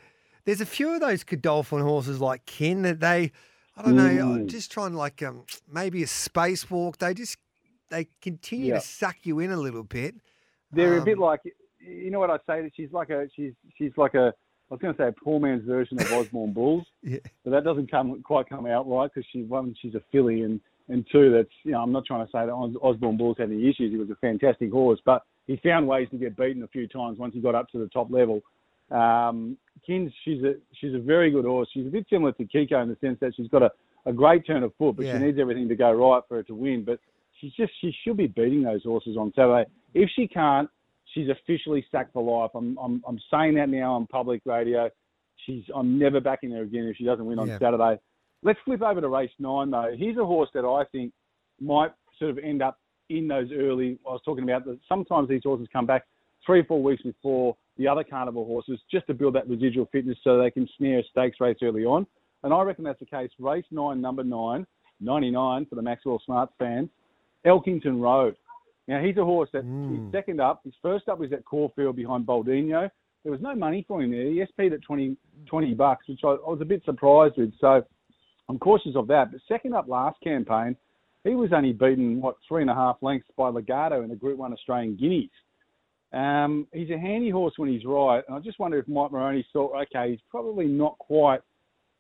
there's 0.46 0.62
a 0.62 0.66
few 0.66 0.94
of 0.94 1.02
those 1.02 1.26
Godolphin 1.26 1.82
horses 1.82 2.22
like 2.22 2.46
Kin 2.46 2.84
that 2.84 3.02
they, 3.02 3.34
I 3.76 3.82
don't 3.84 3.98
know, 3.98 4.04
Mm. 4.04 4.48
just 4.48 4.72
trying 4.72 4.94
like 4.94 5.22
um, 5.22 5.44
maybe 5.70 6.02
a 6.02 6.06
spacewalk. 6.06 6.96
They 6.98 7.14
just, 7.14 7.38
they 7.90 8.08
continue 8.22 8.68
Yeah. 8.68 8.76
to 8.76 8.82
suck 8.82 9.18
you 9.24 9.40
in 9.40 9.52
a 9.52 9.58
little 9.58 9.84
bit. 9.84 10.16
They're 10.72 10.98
a 10.98 11.02
bit 11.04 11.18
Um, 11.18 11.24
like, 11.26 11.42
you 11.82 12.10
know 12.10 12.20
what 12.20 12.30
I 12.30 12.38
say? 12.48 12.62
That 12.62 12.72
she's 12.74 12.94
like 12.94 13.10
a, 13.10 13.28
she's 13.36 13.52
she's 13.78 13.92
like 13.98 14.14
a, 14.14 14.34
I 14.72 14.76
was 14.76 14.80
going 14.82 14.96
to 14.96 15.02
say 15.04 15.08
a 15.10 15.12
poor 15.12 15.38
man's 15.40 15.66
version 15.66 16.00
of 16.02 16.12
Osborne 16.14 16.54
Bulls, 16.54 16.86
Yeah. 17.04 17.18
but 17.44 17.52
that 17.52 17.66
doesn't 17.66 17.92
come 17.92 18.22
quite 18.24 18.48
come 18.48 18.66
out 18.66 18.90
right 18.90 19.12
because 19.14 19.28
she 19.32 19.44
one, 19.44 19.76
she's 19.82 19.96
a 19.96 20.02
filly, 20.12 20.42
and 20.44 20.60
and 20.88 21.06
two, 21.12 21.30
that's 21.32 21.50
you 21.64 21.72
know, 21.74 21.82
I'm 21.82 21.92
not 21.92 22.06
trying 22.06 22.26
to 22.26 22.32
say 22.32 22.46
that 22.46 22.54
Os- 22.54 22.76
Osborne 22.82 23.18
Bulls 23.18 23.36
had 23.38 23.50
any 23.52 23.70
issues. 23.70 23.92
He 23.92 23.98
was 23.98 24.10
a 24.10 24.16
fantastic 24.16 24.72
horse, 24.72 25.00
but 25.06 25.24
he 25.48 25.58
found 25.58 25.88
ways 25.88 26.08
to 26.12 26.18
get 26.18 26.36
beaten 26.38 26.64
a 26.64 26.68
few 26.68 26.88
times 26.88 27.20
once 27.20 27.34
he 27.34 27.42
got 27.42 27.54
up 27.56 27.70
to 27.72 27.80
the 27.80 27.88
top 27.90 28.10
level. 28.12 28.42
Um, 28.90 29.58
Kins, 29.86 30.12
she's 30.24 30.44
a 30.44 30.56
she's 30.80 30.94
a 30.94 31.00
very 31.00 31.32
good 31.32 31.46
horse. 31.46 31.68
She's 31.74 31.88
a 31.88 31.90
bit 31.90 32.06
similar 32.10 32.32
to 32.34 32.46
Kiko 32.46 32.82
in 32.82 32.90
the 32.90 32.98
sense 33.02 33.18
that 33.22 33.34
she's 33.36 33.48
got 33.50 33.64
a, 33.64 33.72
a 34.06 34.14
great 34.14 34.46
turn 34.46 34.64
of 34.64 34.74
foot, 34.78 34.96
but 34.98 35.06
Yeah. 35.06 35.18
she 35.18 35.26
needs 35.26 35.40
everything 35.40 35.68
to 35.70 35.76
go 35.76 35.92
right 35.92 36.22
for 36.28 36.36
her 36.38 36.44
to 36.44 36.56
win. 36.56 36.84
But 36.86 37.00
she's 37.40 37.52
just 37.54 37.72
she 37.82 37.94
should 38.04 38.18
be 38.18 38.28
beating 38.28 38.64
those 38.64 38.84
horses 38.84 39.18
on 39.18 39.34
Saturday. 39.36 39.70
If 39.94 40.10
she 40.16 40.28
can't, 40.28 40.70
she's 41.14 41.30
officially 41.30 41.86
sacked 41.92 42.14
for 42.14 42.24
life. 42.24 42.52
I'm 42.56 42.78
I'm 42.78 43.04
I'm 43.08 43.20
saying 43.32 43.56
that 43.56 43.70
now 43.70 43.94
on 43.94 44.08
public 44.08 44.42
radio. 44.46 44.90
She's 45.46 45.64
I'm 45.76 45.98
never 45.98 46.20
backing 46.20 46.52
her 46.52 46.62
again 46.64 46.86
if 46.86 46.98
she 46.98 47.04
doesn't 47.04 47.26
win 47.26 47.40
on 47.40 47.48
Yeah. 47.48 47.60
Saturday. 47.60 48.00
Let's 48.44 48.60
flip 48.66 48.82
over 48.82 49.02
to 49.02 49.08
race 49.08 49.32
nine 49.40 49.72
though. 49.72 49.94
Here's 49.98 50.18
a 50.18 50.26
horse 50.26 50.50
that 50.54 50.66
I 50.66 50.84
think 50.92 51.14
might 51.60 51.92
sort 52.18 52.32
of 52.32 52.38
end 52.40 52.62
up 52.62 52.80
in 53.10 53.28
those 53.28 53.50
early. 53.52 54.00
I 54.08 54.12
was 54.12 54.22
talking 54.24 54.44
about 54.44 54.66
that. 54.66 54.80
Sometimes 54.88 55.30
these 55.30 55.42
horses 55.44 55.68
come 55.72 55.86
back 55.86 56.06
three 56.46 56.60
or 56.62 56.64
four 56.66 56.82
weeks 56.82 57.04
before 57.04 57.56
the 57.78 57.88
other 57.88 58.04
carnival 58.04 58.46
horses 58.46 58.80
just 58.92 59.08
to 59.08 59.14
build 59.14 59.36
that 59.36 59.48
residual 59.48 59.88
fitness 59.92 60.18
so 60.24 60.38
they 60.38 60.52
can 60.52 60.68
snare 60.78 61.00
a 61.00 61.04
stakes 61.12 61.40
race 61.40 61.58
early 61.62 61.86
on. 61.86 62.06
And 62.44 62.54
I 62.54 62.62
reckon 62.64 62.84
that's 62.84 63.00
the 63.00 63.06
case. 63.06 63.30
Race 63.40 63.66
nine, 63.72 64.02
number 64.02 64.24
nine, 64.24 64.66
99 65.00 65.66
for 65.68 65.76
the 65.76 65.82
Maxwell 65.82 66.22
Smart 66.26 66.50
fans, 66.58 66.90
Elkington 67.46 68.02
Road. 68.02 68.36
Now 68.92 69.02
he's 69.02 69.16
a 69.16 69.24
horse 69.24 69.50
that 69.54 69.64
Mm. 69.64 69.90
he's 70.04 70.12
second 70.12 70.42
up. 70.42 70.66
His 70.66 70.74
first 70.82 71.08
up 71.08 71.18
was 71.18 71.32
at 71.32 71.46
Caulfield 71.46 71.96
behind 71.96 72.26
Baldino. 72.26 72.92
There 73.24 73.32
was 73.32 73.40
no 73.40 73.56
money 73.56 73.84
for 73.88 74.02
him 74.02 74.12
there. 74.12 74.26
He 74.26 74.42
SP'd 74.42 74.74
at 74.74 74.82
20, 74.82 75.16
20 75.46 75.74
bucks, 75.76 76.10
which 76.10 76.20
I, 76.26 76.32
I 76.32 76.50
was 76.50 76.60
a 76.60 76.66
bit 76.66 76.84
surprised 76.84 77.38
with. 77.38 77.54
So 77.62 77.86
I'm 78.50 78.60
cautious 78.60 78.98
of 78.98 79.08
that. 79.08 79.32
But 79.32 79.40
second 79.48 79.74
up 79.76 79.88
last 79.88 80.20
campaign, 80.22 80.76
he 81.24 81.36
was 81.36 81.54
only 81.54 81.72
beaten, 81.72 82.20
what, 82.20 82.36
three 82.46 82.62
and 82.64 82.70
a 82.70 82.76
half 82.76 82.98
lengths 83.02 83.30
by 83.38 83.48
Legato 83.48 84.02
in 84.02 84.10
the 84.10 84.16
Group 84.18 84.38
1 84.38 84.52
Australian 84.52 84.98
Guineas. 84.98 85.30
Um, 86.12 86.68
he's 86.74 86.90
a 86.90 86.98
handy 86.98 87.30
horse 87.30 87.54
when 87.56 87.70
he's 87.70 87.86
right. 87.86 88.22
And 88.28 88.36
I 88.36 88.40
just 88.42 88.60
wonder 88.60 88.78
if 88.78 88.90
Mike 88.90 89.12
Moroney 89.14 89.46
thought, 89.54 89.74
okay, 89.84 90.12
he's 90.12 90.20
probably 90.30 90.66
not 90.68 90.98
quite 90.98 91.40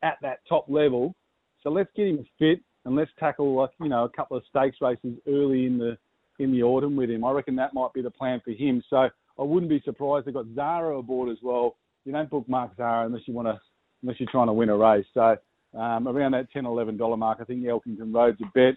at 0.04 0.17
that 0.23 0.39
top 0.49 0.65
level. 0.67 1.15
So 1.63 1.69
let's 1.69 1.89
get 1.95 2.08
him 2.08 2.25
fit 2.38 2.60
and 2.84 2.97
let's 2.97 3.12
tackle, 3.17 3.54
like, 3.56 3.69
you 3.80 3.88
know, 3.88 4.04
a 4.04 4.10
couple 4.10 4.36
of 4.36 4.43
stakes 4.49 4.77
races 4.82 5.17
early 5.25 5.65
in 5.67 5.77
the 5.77 5.97
in 6.41 6.51
the 6.51 6.63
autumn 6.63 6.95
with 6.95 7.10
him. 7.10 7.23
I 7.23 7.32
reckon 7.32 7.56
that 7.58 7.73
might 7.73 7.93
be 7.93 8.01
the 8.01 8.10
plan 8.10 8.41
for 8.43 8.51
him. 8.51 8.84
So 8.89 8.97
I 8.97 9.43
wouldn't 9.43 9.69
be 9.69 9.82
surprised. 9.86 10.25
They've 10.25 10.34
got 10.34 10.45
Zahra 10.56 10.97
aboard 10.97 11.30
as 11.30 11.38
well. 11.41 11.75
You 12.06 12.12
don't 12.12 12.30
book 12.30 12.47
Mark 12.47 12.71
Zahra 12.77 13.06
unless 13.06 13.21
you 13.25 13.34
want 13.34 13.47
to, 13.47 13.60
unless 14.01 14.19
you're 14.19 14.32
trying 14.32 14.47
to 14.47 14.54
win 14.54 14.69
a 14.69 14.77
race. 14.77 15.06
So 15.13 15.38
um, 15.77 16.08
around 16.08 16.34
that 16.34 16.51
10 16.51 16.65
11 16.65 16.97
dollar 16.97 17.17
mark, 17.17 17.39
I 17.41 17.43
think 17.43 17.62
the 17.62 17.69
Elkington 17.69 18.13
Road's 18.13 18.39
a 18.41 18.45
bet. 18.54 18.75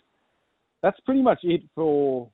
That's 0.83 1.00
pretty 1.00 1.22
much 1.22 1.40
it 1.42 1.62
for 1.74 2.29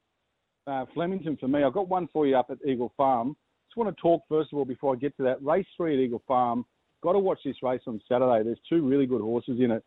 uh, 0.66 0.84
Flemington 0.92 1.36
for 1.36 1.48
me. 1.48 1.62
I've 1.62 1.72
got 1.72 1.88
one 1.88 2.08
for 2.12 2.26
you 2.26 2.36
up 2.36 2.50
at 2.50 2.58
Eagle 2.66 2.92
Farm. 2.96 3.36
Just 3.68 3.76
want 3.76 3.94
to 3.94 4.02
talk 4.02 4.22
first 4.28 4.52
of 4.52 4.58
all 4.58 4.64
before 4.64 4.94
I 4.94 4.98
get 4.98 5.16
to 5.18 5.22
that. 5.22 5.42
Race 5.42 5.66
three 5.76 5.94
at 5.94 6.00
Eagle 6.00 6.22
Farm. 6.26 6.64
Got 7.02 7.12
to 7.12 7.18
watch 7.18 7.38
this 7.44 7.62
race 7.62 7.80
on 7.86 8.00
Saturday. 8.08 8.44
There's 8.44 8.58
two 8.68 8.86
really 8.86 9.06
good 9.06 9.22
horses 9.22 9.58
in 9.60 9.70
it. 9.70 9.84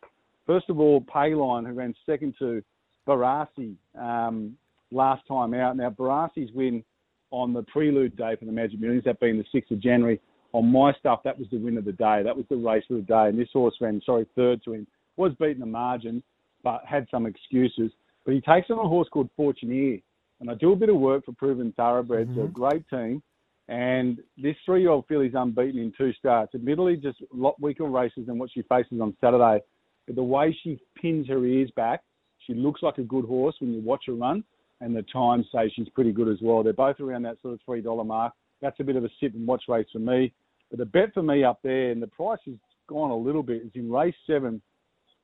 First 0.48 0.70
of 0.70 0.80
all, 0.80 1.02
Payline, 1.02 1.68
who 1.68 1.74
ran 1.74 1.94
second 2.06 2.36
to 2.40 2.64
Barassi 3.08 3.76
um, 4.00 4.58
last 4.94 5.24
time 5.28 5.54
out. 5.54 5.76
Now, 5.78 5.90
Barassi's 5.90 6.52
win 6.54 6.84
on 7.32 7.54
the 7.54 7.64
prelude 7.64 8.16
day 8.16 8.36
for 8.38 8.46
the 8.46 8.52
Magic 8.52 8.80
Millions, 8.80 9.04
that 9.06 9.20
being 9.20 9.38
the 9.38 9.60
6th 9.60 9.72
of 9.72 9.80
January, 9.80 10.20
on 10.54 10.72
my 10.72 10.94
stuff, 10.94 11.22
that 11.24 11.38
was 11.38 11.48
the 11.52 11.58
win 11.58 11.78
of 11.78 11.86
the 11.86 11.92
day. 11.92 12.22
That 12.24 12.38
was 12.38 12.46
the 12.50 12.56
race 12.56 12.84
of 12.90 12.98
the 12.98 13.02
day. 13.02 13.28
And 13.28 13.40
this 13.40 13.50
horse 13.52 13.74
ran, 13.82 14.02
sorry, 14.06 14.28
third 14.36 14.64
to 14.66 14.74
him. 14.74 14.88
Was 15.18 15.34
beaten 15.40 15.60
the 15.60 15.66
margin, 15.66 16.22
but 16.64 16.84
had 16.88 17.08
some 17.10 17.26
excuses. 17.26 17.92
But 18.24 18.36
he 18.36 18.42
takes 18.42 18.70
on 18.70 18.78
a 18.78 18.88
horse 18.88 19.08
called 19.12 19.30
Fortuneer. 19.36 20.00
And 20.40 20.50
I 20.50 20.54
do 20.56 20.72
a 20.72 20.76
bit 20.76 20.90
of 20.90 20.98
work 20.98 21.26
for 21.26 21.34
Proven 21.34 21.74
Thoroughbreds. 21.76 22.30
They're 22.34 22.46
a 22.46 22.48
mm-hmm. 22.48 22.54
great 22.54 22.88
team. 22.90 23.24
And 23.68 24.20
this 24.38 24.56
three-year-old 24.66 25.06
filly's 25.08 25.34
unbeaten 25.36 25.80
in 25.80 25.94
two 25.98 26.14
starts. 26.14 26.54
Admittedly, 26.54 26.98
just 26.98 27.22
a 27.22 27.26
lot 27.36 27.60
weaker 27.60 27.86
races 27.86 28.28
than 28.28 28.38
what 28.38 28.52
she 28.54 28.62
faces 28.64 29.00
on 29.02 29.16
Saturday. 29.22 29.64
But 30.06 30.16
the 30.16 30.24
way 30.24 30.56
she 30.64 30.80
pins 31.02 31.28
her 31.30 31.46
ears 31.46 31.72
back, 31.76 32.02
she 32.46 32.54
looks 32.54 32.84
like 32.84 32.98
a 32.98 33.04
good 33.04 33.26
horse 33.26 33.56
when 33.60 33.74
you 33.74 33.82
watch 33.82 34.04
her 34.08 34.14
run. 34.14 34.44
And 34.84 34.96
the 34.96 35.04
time 35.04 35.46
station's 35.50 35.90
pretty 35.90 36.12
good 36.12 36.28
as 36.28 36.40
well. 36.42 36.62
They're 36.62 36.74
both 36.74 37.00
around 37.00 37.24
that 37.24 37.42
sort 37.42 37.54
of 37.54 37.60
three 37.66 37.82
dollar 37.82 38.04
mark. 38.04 38.34
That's 38.62 38.80
a 38.80 38.84
bit 38.84 38.96
of 38.96 39.04
a 39.04 39.10
sit 39.20 39.34
and 39.34 39.48
watch 39.48 39.64
race 39.68 39.88
for 39.92 40.00
me. 40.00 40.34
But 40.70 40.80
the 40.80 40.86
bet 40.86 41.14
for 41.14 41.24
me 41.24 41.44
up 41.44 41.60
there, 41.64 41.92
and 41.92 42.02
the 42.02 42.08
price 42.08 42.40
has 42.46 42.56
gone 42.88 43.12
a 43.12 43.16
little 43.16 43.44
bit, 43.44 43.64
is 43.64 43.72
in 43.76 43.92
race 43.92 44.16
seven. 44.28 44.62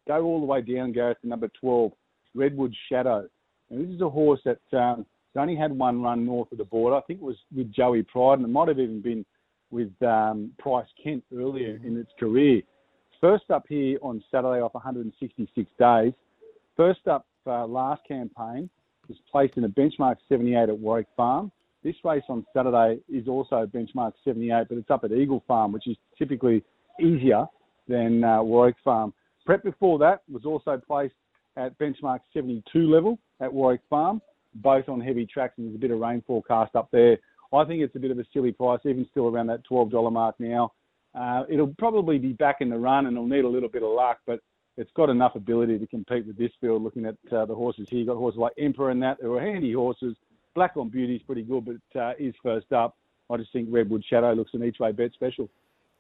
Go 0.08 0.24
all 0.24 0.40
the 0.40 0.46
way 0.46 0.62
down, 0.62 0.92
Gareth, 0.92 1.22
to 1.22 1.28
number 1.28 1.50
twelve, 1.60 1.92
Redwood 2.34 2.74
Shadow. 2.90 3.28
And 3.70 3.86
this 3.86 3.94
is 3.94 4.02
a 4.02 4.10
horse 4.10 4.40
that 4.46 4.78
um, 4.78 5.06
only 5.36 5.56
had 5.56 5.78
one 5.78 6.02
run 6.02 6.26
north 6.26 6.52
of 6.52 6.58
the 6.58 6.64
border. 6.64 6.96
I 6.96 7.02
think 7.02 7.20
it 7.20 7.26
was 7.26 7.38
with 7.56 7.72
Joey 7.72 8.04
Pride, 8.04 8.40
and 8.40 8.46
it 8.46 8.52
might 8.52 8.68
have 8.68 8.80
even 8.80 9.02
been 9.02 9.26
with 9.72 9.92
um, 10.02 10.52
Price 10.58 10.88
Kent 11.02 11.24
earlier 11.36 11.80
in 11.84 11.98
its 11.98 12.12
career. 12.20 12.62
First 13.22 13.52
up 13.52 13.66
here 13.68 14.00
on 14.02 14.24
Saturday 14.32 14.62
off 14.62 14.74
166 14.74 15.70
days. 15.78 16.14
First 16.76 17.08
up 17.08 17.28
uh, 17.46 17.68
last 17.68 18.02
campaign 18.08 18.70
was 19.10 19.18
placed 19.30 19.58
in 19.58 19.66
a 19.66 19.70
benchmark 19.70 20.16
78 20.30 20.70
at 20.70 20.78
Warwick 20.78 21.08
Farm. 21.18 21.52
This 21.84 21.96
race 22.04 22.24
on 22.30 22.46
Saturday 22.56 23.00
is 23.10 23.28
also 23.28 23.66
benchmark 23.66 24.14
78, 24.24 24.68
but 24.70 24.78
it's 24.78 24.90
up 24.90 25.04
at 25.04 25.12
Eagle 25.12 25.44
Farm, 25.48 25.72
which 25.72 25.88
is 25.88 25.98
typically 26.18 26.64
easier 27.02 27.46
than 27.88 28.24
uh, 28.24 28.42
Warwick 28.42 28.76
Farm. 28.84 29.14
Prep 29.46 29.64
before 29.64 29.98
that 30.00 30.22
was 30.32 30.46
also 30.46 30.80
placed 30.86 31.16
at 31.58 31.78
benchmark 31.80 32.20
72 32.34 32.80
level 32.90 33.18
at 33.42 33.52
Warwick 33.52 33.82
Farm, 33.90 34.22
both 34.56 34.88
on 34.88 35.02
heavy 35.02 35.26
tracks, 35.26 35.56
and 35.58 35.68
there's 35.68 35.76
a 35.76 35.80
bit 35.80 35.92
of 35.92 36.00
rain 36.00 36.24
forecast 36.28 36.76
up 36.76 36.90
there. 36.92 37.18
I 37.52 37.66
think 37.66 37.82
it's 37.82 37.96
a 37.96 38.00
bit 38.00 38.12
of 38.12 38.20
a 38.20 38.26
silly 38.32 38.52
price, 38.52 38.80
even 38.86 39.08
still 39.10 39.28
around 39.28 39.48
that 39.48 39.64
$12 39.70 40.12
mark 40.12 40.36
now. 40.40 40.72
Uh, 41.16 41.44
it'll 41.50 41.74
probably 41.80 42.20
be 42.20 42.34
back 42.34 42.58
in 42.60 42.70
the 42.70 42.78
run 42.78 43.08
and 43.08 43.16
it'll 43.16 43.28
need 43.28 43.44
a 43.44 43.50
little 43.50 43.70
bit 43.70 43.82
of 43.82 43.90
luck, 43.90 44.20
but 44.28 44.40
it's 44.78 44.92
got 44.96 45.10
enough 45.10 45.36
ability 45.36 45.78
to 45.80 45.88
compete 45.88 46.26
with 46.26 46.38
this 46.38 46.52
field. 46.62 46.84
Looking 46.84 47.06
at 47.06 47.16
uh, 47.32 47.46
the 47.46 47.56
horses 47.56 47.88
here, 47.90 48.00
you've 48.00 48.08
got 48.08 48.18
horses 48.18 48.40
like 48.40 48.54
Emperor 48.58 48.92
and 48.92 49.02
that, 49.04 49.18
who 49.22 49.34
are 49.36 49.42
handy 49.42 49.74
horses. 49.74 50.16
Black 50.56 50.78
on 50.78 50.90
Beauty 50.90 51.16
is 51.16 51.22
pretty 51.24 51.44
good, 51.44 51.66
but 51.66 52.00
uh, 52.00 52.14
is 52.18 52.34
first 52.42 52.72
up. 52.72 52.96
I 53.30 53.38
just 53.38 53.54
think 53.54 53.70
Redwood 53.72 54.04
Shadow 54.10 54.34
looks 54.34 54.54
an 54.54 54.64
each 54.64 54.80
way 54.80 54.92
bet 54.92 55.14
special. 55.14 55.50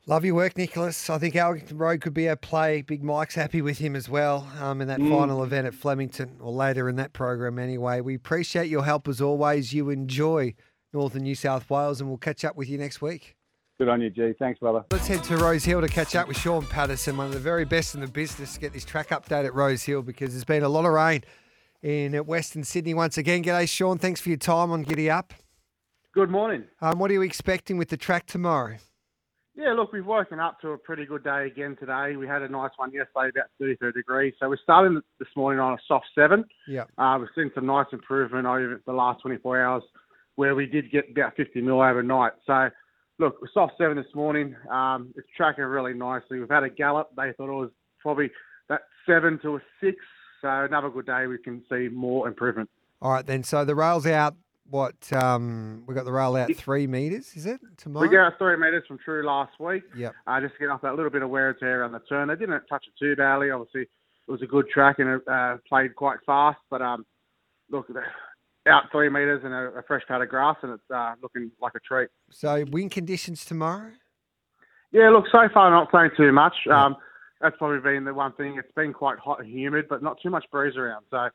Love 0.07 0.25
your 0.25 0.33
work, 0.33 0.57
Nicholas. 0.57 1.09
I 1.09 1.19
think 1.19 1.35
Elkington 1.35 1.79
Road 1.79 2.01
could 2.01 2.13
be 2.13 2.27
a 2.27 2.35
play. 2.35 2.81
Big 2.81 3.03
Mike's 3.03 3.35
happy 3.35 3.61
with 3.61 3.77
him 3.77 3.95
as 3.95 4.09
well 4.09 4.47
um, 4.59 4.81
in 4.81 4.87
that 4.87 4.99
mm. 4.99 5.09
final 5.09 5.43
event 5.43 5.67
at 5.67 5.75
Flemington, 5.75 6.37
or 6.39 6.51
later 6.51 6.89
in 6.89 6.95
that 6.95 7.13
program 7.13 7.59
anyway. 7.59 8.01
We 8.01 8.15
appreciate 8.15 8.69
your 8.69 8.85
help 8.85 9.07
as 9.07 9.21
always. 9.21 9.71
You 9.73 9.89
enjoy 9.89 10.55
Northern 10.93 11.23
New 11.23 11.35
South 11.35 11.69
Wales, 11.69 12.01
and 12.01 12.09
we'll 12.09 12.17
catch 12.17 12.43
up 12.43 12.55
with 12.55 12.69
you 12.69 12.77
next 12.77 13.01
week. 13.01 13.35
Good 13.79 13.87
on 13.87 14.01
you, 14.01 14.09
G. 14.09 14.33
Thanks, 14.37 14.59
brother. 14.59 14.83
Let's 14.91 15.07
head 15.07 15.23
to 15.23 15.37
Rose 15.37 15.63
Hill 15.63 15.79
to 15.79 15.87
catch 15.87 16.13
up 16.13 16.27
with 16.27 16.37
Sean 16.37 16.65
Patterson, 16.65 17.15
one 17.15 17.27
of 17.27 17.33
the 17.33 17.39
very 17.39 17.63
best 17.63 17.95
in 17.95 18.01
the 18.01 18.07
business, 18.07 18.55
to 18.55 18.59
get 18.59 18.73
this 18.73 18.83
track 18.83 19.07
update 19.07 19.45
at 19.45 19.53
Rose 19.53 19.83
Hill 19.83 20.01
because 20.01 20.31
there's 20.31 20.43
been 20.43 20.63
a 20.63 20.67
lot 20.67 20.83
of 20.83 20.91
rain 20.91 21.23
in 21.81 22.13
Western 22.25 22.65
Sydney 22.65 22.93
once 22.93 23.17
again. 23.17 23.41
G'day, 23.41 23.69
Sean. 23.69 23.97
Thanks 23.97 24.19
for 24.19 24.27
your 24.27 24.37
time 24.37 24.69
on 24.71 24.83
Giddy 24.83 25.09
Up. 25.09 25.33
Good 26.13 26.29
morning. 26.29 26.65
Um, 26.81 26.99
what 26.99 27.09
are 27.09 27.13
you 27.13 27.21
expecting 27.21 27.77
with 27.77 27.87
the 27.87 27.95
track 27.95 28.25
tomorrow? 28.25 28.75
Yeah, 29.55 29.71
look, 29.71 29.93
we've 29.93 30.05
woken 30.05 30.41
up 30.41 30.59
to 30.59 30.71
a 30.71 30.77
pretty 30.77 31.05
good 31.05 31.23
day 31.23 31.47
again 31.47 31.77
today. 31.79 32.17
We 32.17 32.27
had 32.27 32.41
a 32.41 32.49
nice 32.49 32.71
one 32.75 32.91
yesterday, 32.91 33.29
about 33.29 33.47
33 33.59 33.93
degrees. 33.93 34.33
So 34.41 34.49
we're 34.49 34.57
starting 34.61 34.99
this 35.19 35.29
morning 35.37 35.61
on 35.61 35.75
a 35.75 35.77
soft 35.87 36.07
seven. 36.13 36.43
Yeah. 36.67 36.83
Uh, 36.97 37.17
we've 37.17 37.29
seen 37.33 37.49
some 37.55 37.65
nice 37.65 37.87
improvement 37.93 38.45
over 38.45 38.81
the 38.85 38.91
last 38.91 39.21
24 39.21 39.61
hours, 39.61 39.83
where 40.35 40.53
we 40.53 40.65
did 40.65 40.91
get 40.91 41.11
about 41.11 41.37
50 41.37 41.61
mil 41.61 41.81
overnight. 41.81 42.33
So 42.45 42.69
look, 43.19 43.37
soft 43.53 43.73
seven 43.77 43.97
this 43.97 44.13
morning. 44.15 44.55
Um, 44.71 45.13
it's 45.15 45.27
tracking 45.35 45.65
really 45.65 45.93
nicely. 45.93 46.39
We've 46.39 46.49
had 46.49 46.63
a 46.63 46.69
gallop. 46.69 47.09
They 47.15 47.33
thought 47.37 47.49
it 47.49 47.59
was 47.59 47.69
probably 48.01 48.31
that 48.69 48.81
seven 49.05 49.39
to 49.43 49.57
a 49.57 49.59
six. 49.81 49.97
So 50.41 50.47
another 50.47 50.89
good 50.89 51.05
day. 51.05 51.27
We 51.27 51.37
can 51.37 51.61
see 51.69 51.89
more 51.89 52.27
improvement. 52.27 52.69
All 53.01 53.11
right, 53.11 53.25
then. 53.25 53.43
So 53.43 53.65
the 53.65 53.75
rail's 53.75 54.07
out. 54.07 54.35
What 54.69 55.11
um, 55.13 55.83
we 55.87 55.95
got 55.95 56.05
the 56.05 56.11
rail 56.11 56.35
out 56.35 56.53
three 56.55 56.85
meters, 56.85 57.35
is 57.35 57.47
it 57.47 57.59
tomorrow? 57.75 58.07
We 58.07 58.15
got 58.15 58.37
three 58.37 58.55
meters 58.55 58.83
from 58.87 58.99
True 59.03 59.25
last 59.25 59.59
week. 59.59 59.81
Yep. 59.97 60.13
Uh, 60.27 60.41
just 60.41 60.53
to 60.53 60.59
get 60.59 60.69
off 60.69 60.83
that 60.83 60.95
little 60.95 61.09
bit 61.09 61.23
of 61.23 61.29
wear 61.31 61.49
and 61.49 61.59
tear 61.59 61.83
on 61.83 61.91
the 61.91 61.99
turn. 62.01 62.27
They 62.27 62.35
didn't 62.35 62.61
touch 62.67 62.85
it 62.85 62.93
too 62.99 63.15
badly. 63.15 63.49
Obviously, 63.49 63.81
it 63.81 64.31
was 64.31 64.43
a 64.43 64.45
good 64.45 64.69
track 64.69 64.99
and 64.99 65.09
it 65.09 65.27
uh, 65.27 65.57
played 65.67 65.95
quite 65.95 66.19
fast. 66.23 66.59
But 66.69 66.83
um, 66.83 67.03
look, 67.71 67.87
out 68.69 68.83
three 68.91 69.09
metres 69.09 69.41
and 69.43 69.53
a, 69.53 69.79
a, 69.79 69.83
fresh 69.83 70.03
pad 70.07 70.21
of 70.21 70.29
grass, 70.29 70.57
and 70.61 70.73
it's 70.73 70.91
uh, 70.93 71.13
looking 71.21 71.51
like 71.61 71.73
a 71.75 71.79
treat. 71.79 72.09
So, 72.31 72.65
wind 72.71 72.91
conditions 72.91 73.45
tomorrow? 73.45 73.91
Yeah, 74.91 75.09
look, 75.09 75.25
so 75.31 75.47
far 75.53 75.69
not 75.69 75.91
playing 75.91 76.11
too 76.17 76.31
much. 76.31 76.53
Yeah. 76.65 76.85
Um, 76.85 76.95
that's 77.41 77.55
probably 77.57 77.79
been 77.79 78.05
the 78.05 78.13
one 78.13 78.33
thing. 78.33 78.57
It's 78.57 78.73
been 78.75 78.93
quite 78.93 79.17
hot 79.19 79.39
and 79.39 79.49
humid, 79.49 79.85
but 79.89 80.03
not 80.03 80.17
too 80.21 80.29
much 80.29 80.45
breeze 80.51 80.75
around. 80.75 81.05
So, 81.09 81.29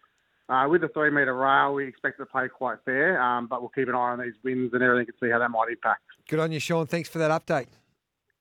uh, 0.48 0.68
with 0.68 0.82
the 0.82 0.88
three 0.88 1.10
metre 1.10 1.34
rail, 1.34 1.74
we 1.74 1.86
expect 1.86 2.18
to 2.18 2.26
play 2.26 2.48
quite 2.48 2.78
fair, 2.84 3.20
um, 3.20 3.46
but 3.46 3.60
we'll 3.60 3.70
keep 3.70 3.88
an 3.88 3.94
eye 3.94 4.12
on 4.12 4.20
these 4.20 4.34
winds 4.42 4.74
and 4.74 4.82
everything 4.82 5.06
and 5.08 5.28
see 5.28 5.30
how 5.32 5.38
that 5.38 5.50
might 5.50 5.68
impact. 5.70 6.02
Good 6.28 6.40
on 6.40 6.52
you, 6.52 6.60
Sean. 6.60 6.86
Thanks 6.86 7.08
for 7.08 7.18
that 7.18 7.30
update. 7.30 7.66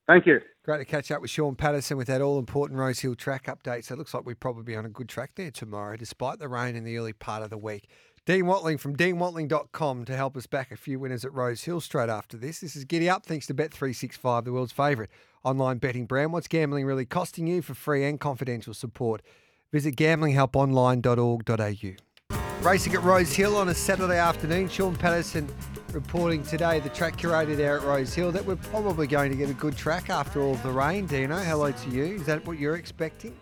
Thank 0.08 0.25
you. 0.25 0.41
Great 0.65 0.79
to 0.79 0.86
catch 0.86 1.12
up 1.12 1.21
with 1.21 1.29
Sean 1.29 1.56
Patterson 1.56 1.97
with 1.97 2.08
that 2.08 2.21
all 2.21 2.39
important 2.39 2.79
Rose 2.79 2.99
Hill 2.99 3.15
track 3.15 3.45
update. 3.45 3.86
So 3.86 3.95
it 3.95 3.97
looks 3.97 4.13
like 4.13 4.25
we're 4.25 4.36
probably 4.36 4.63
be 4.63 4.75
on 4.75 4.86
a 4.86 4.89
good 4.89 5.08
track 5.08 5.32
there 5.36 5.51
tomorrow, 5.51 5.95
despite 5.95 6.39
the 6.39 6.47
rain 6.49 6.75
in 6.75 6.84
the 6.84 6.97
early 6.97 7.13
part 7.13 7.43
of 7.43 7.49
the 7.49 7.58
week. 7.58 7.88
Dean 8.25 8.45
Watling 8.45 8.77
from 8.77 8.95
deanwatling.com 8.95 10.05
to 10.05 10.15
help 10.15 10.38
us 10.38 10.47
back 10.47 10.71
a 10.71 10.77
few 10.77 10.97
winners 10.97 11.25
at 11.25 11.33
Rose 11.33 11.63
Hill 11.63 11.81
straight 11.81 12.07
after 12.07 12.38
this. 12.38 12.62
This 12.62 12.73
is 12.73 12.86
Giddy 12.86 13.09
Up 13.09 13.25
thanks 13.25 13.47
to 13.47 13.53
Bet365, 13.53 14.45
the 14.45 14.53
world's 14.53 14.71
favourite 14.71 15.09
online 15.43 15.77
betting 15.77 16.05
brand. 16.05 16.31
What's 16.31 16.47
gambling 16.47 16.86
really 16.86 17.05
costing 17.05 17.47
you 17.47 17.62
for 17.62 17.73
free 17.73 18.05
and 18.05 18.17
confidential 18.17 18.73
support? 18.73 19.21
Visit 19.73 19.97
gamblinghelponline.org.au. 19.97 22.65
Racing 22.65 22.93
at 22.93 23.03
Rose 23.03 23.33
Hill 23.33 23.57
on 23.57 23.67
a 23.67 23.73
Saturday 23.73 24.17
afternoon. 24.17 24.69
Sean 24.69 24.95
Patterson 24.95 25.53
reporting 25.91 26.43
today, 26.43 26.79
the 26.79 26.88
track 26.89 27.17
curator 27.17 27.57
there 27.57 27.77
at 27.77 27.83
Rose 27.83 28.13
Hill, 28.13 28.31
that 28.31 28.45
we're 28.45 28.55
probably 28.55 29.05
going 29.05 29.31
to 29.31 29.38
get 29.38 29.49
a 29.49 29.53
good 29.53 29.75
track 29.75 30.09
after 30.09 30.41
all 30.41 30.55
the 30.55 30.71
rain. 30.71 31.07
Dino, 31.07 31.36
hello 31.36 31.73
to 31.73 31.89
you. 31.89 32.05
Is 32.05 32.25
that 32.27 32.47
what 32.47 32.57
you're 32.57 32.77
expecting? 32.77 33.36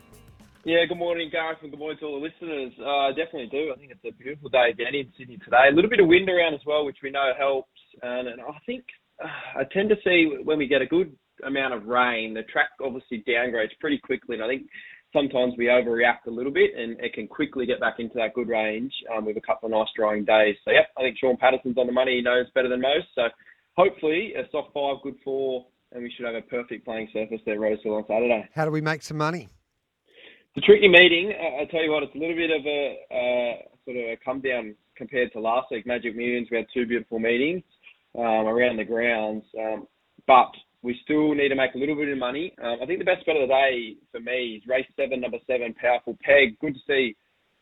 Yeah, 0.63 0.85
good 0.87 0.99
morning, 0.99 1.29
Gareth, 1.31 1.57
and 1.63 1.71
good 1.71 1.79
morning 1.79 1.97
to 1.99 2.05
all 2.05 2.21
the 2.21 2.27
listeners. 2.27 2.71
Uh, 2.79 3.09
I 3.09 3.09
definitely 3.09 3.49
do. 3.49 3.73
I 3.73 3.79
think 3.79 3.91
it's 3.91 4.05
a 4.05 4.13
beautiful 4.13 4.47
day 4.47 4.69
again 4.69 4.93
in 4.93 5.11
Sydney 5.17 5.37
today. 5.37 5.69
A 5.71 5.73
little 5.73 5.89
bit 5.89 5.99
of 5.99 6.07
wind 6.07 6.29
around 6.29 6.53
as 6.53 6.61
well, 6.67 6.85
which 6.85 7.01
we 7.01 7.09
know 7.09 7.31
helps. 7.35 7.81
And, 8.03 8.27
and 8.27 8.39
I 8.41 8.53
think 8.67 8.83
uh, 9.17 9.59
I 9.59 9.63
tend 9.73 9.89
to 9.89 9.95
see 10.03 10.29
when 10.43 10.59
we 10.59 10.67
get 10.67 10.83
a 10.83 10.85
good 10.85 11.17
amount 11.43 11.73
of 11.73 11.87
rain, 11.87 12.35
the 12.35 12.43
track 12.43 12.69
obviously 12.79 13.23
downgrades 13.27 13.73
pretty 13.79 13.97
quickly. 13.97 14.35
And 14.35 14.43
I 14.43 14.47
think 14.49 14.67
sometimes 15.11 15.55
we 15.57 15.65
overreact 15.65 16.27
a 16.27 16.31
little 16.31 16.53
bit 16.53 16.77
and 16.77 16.99
it 16.99 17.13
can 17.13 17.27
quickly 17.27 17.65
get 17.65 17.79
back 17.79 17.95
into 17.97 18.13
that 18.17 18.35
good 18.35 18.47
range 18.47 18.93
um, 19.17 19.25
with 19.25 19.37
a 19.37 19.41
couple 19.41 19.65
of 19.65 19.71
nice 19.71 19.89
drying 19.95 20.25
days. 20.25 20.57
So, 20.63 20.69
yeah, 20.69 20.85
I 20.95 21.01
think 21.01 21.17
Sean 21.17 21.37
Patterson's 21.37 21.79
on 21.79 21.87
the 21.87 21.93
money. 21.93 22.17
He 22.17 22.21
knows 22.21 22.45
better 22.53 22.69
than 22.69 22.81
most. 22.81 23.07
So, 23.15 23.23
hopefully, 23.75 24.35
a 24.37 24.43
soft 24.51 24.75
five, 24.75 24.97
good 25.01 25.15
four, 25.23 25.65
and 25.91 26.03
we 26.03 26.13
should 26.15 26.27
have 26.27 26.35
a 26.35 26.41
perfect 26.43 26.85
playing 26.85 27.09
surface 27.11 27.41
there, 27.47 27.59
Rosehill, 27.59 27.95
on 27.95 28.05
Saturday. 28.07 28.47
How 28.53 28.65
do 28.65 28.69
we 28.69 28.81
make 28.81 29.01
some 29.01 29.17
money? 29.17 29.49
It's 30.53 30.65
a 30.65 30.67
tricky 30.67 30.89
meeting. 30.89 31.31
I, 31.31 31.63
tell 31.71 31.81
you 31.81 31.91
what, 31.91 32.03
it's 32.03 32.13
a 32.13 32.17
little 32.17 32.35
bit 32.35 32.51
of 32.51 32.65
a 32.65 33.63
sort 33.85 33.95
of 33.95 34.03
a 34.03 34.17
come 34.23 34.41
down 34.41 34.75
compared 34.97 35.31
to 35.31 35.39
last 35.39 35.67
week. 35.71 35.87
Magic 35.87 36.13
Millions, 36.13 36.49
we 36.51 36.57
had 36.57 36.65
two 36.73 36.85
beautiful 36.85 37.19
meetings 37.19 37.63
um, 38.17 38.51
around 38.51 38.75
the 38.75 38.83
grounds, 38.83 39.45
um, 39.57 39.87
but 40.27 40.51
we 40.83 40.99
still 41.05 41.33
need 41.33 41.47
to 41.49 41.55
make 41.55 41.73
a 41.73 41.77
little 41.77 41.95
bit 41.95 42.09
of 42.09 42.17
money. 42.17 42.53
Um, 42.61 42.79
I 42.83 42.85
think 42.85 42.99
the 42.99 43.05
best 43.05 43.25
bet 43.25 43.37
of 43.37 43.47
the 43.47 43.53
day 43.53 43.95
for 44.11 44.19
me 44.19 44.59
is 44.59 44.67
race 44.67 44.85
seven, 44.97 45.21
number 45.21 45.37
seven, 45.47 45.73
Powerful 45.73 46.17
Peg. 46.21 46.59
Good 46.59 46.73
to 46.73 46.79
see 46.85 47.15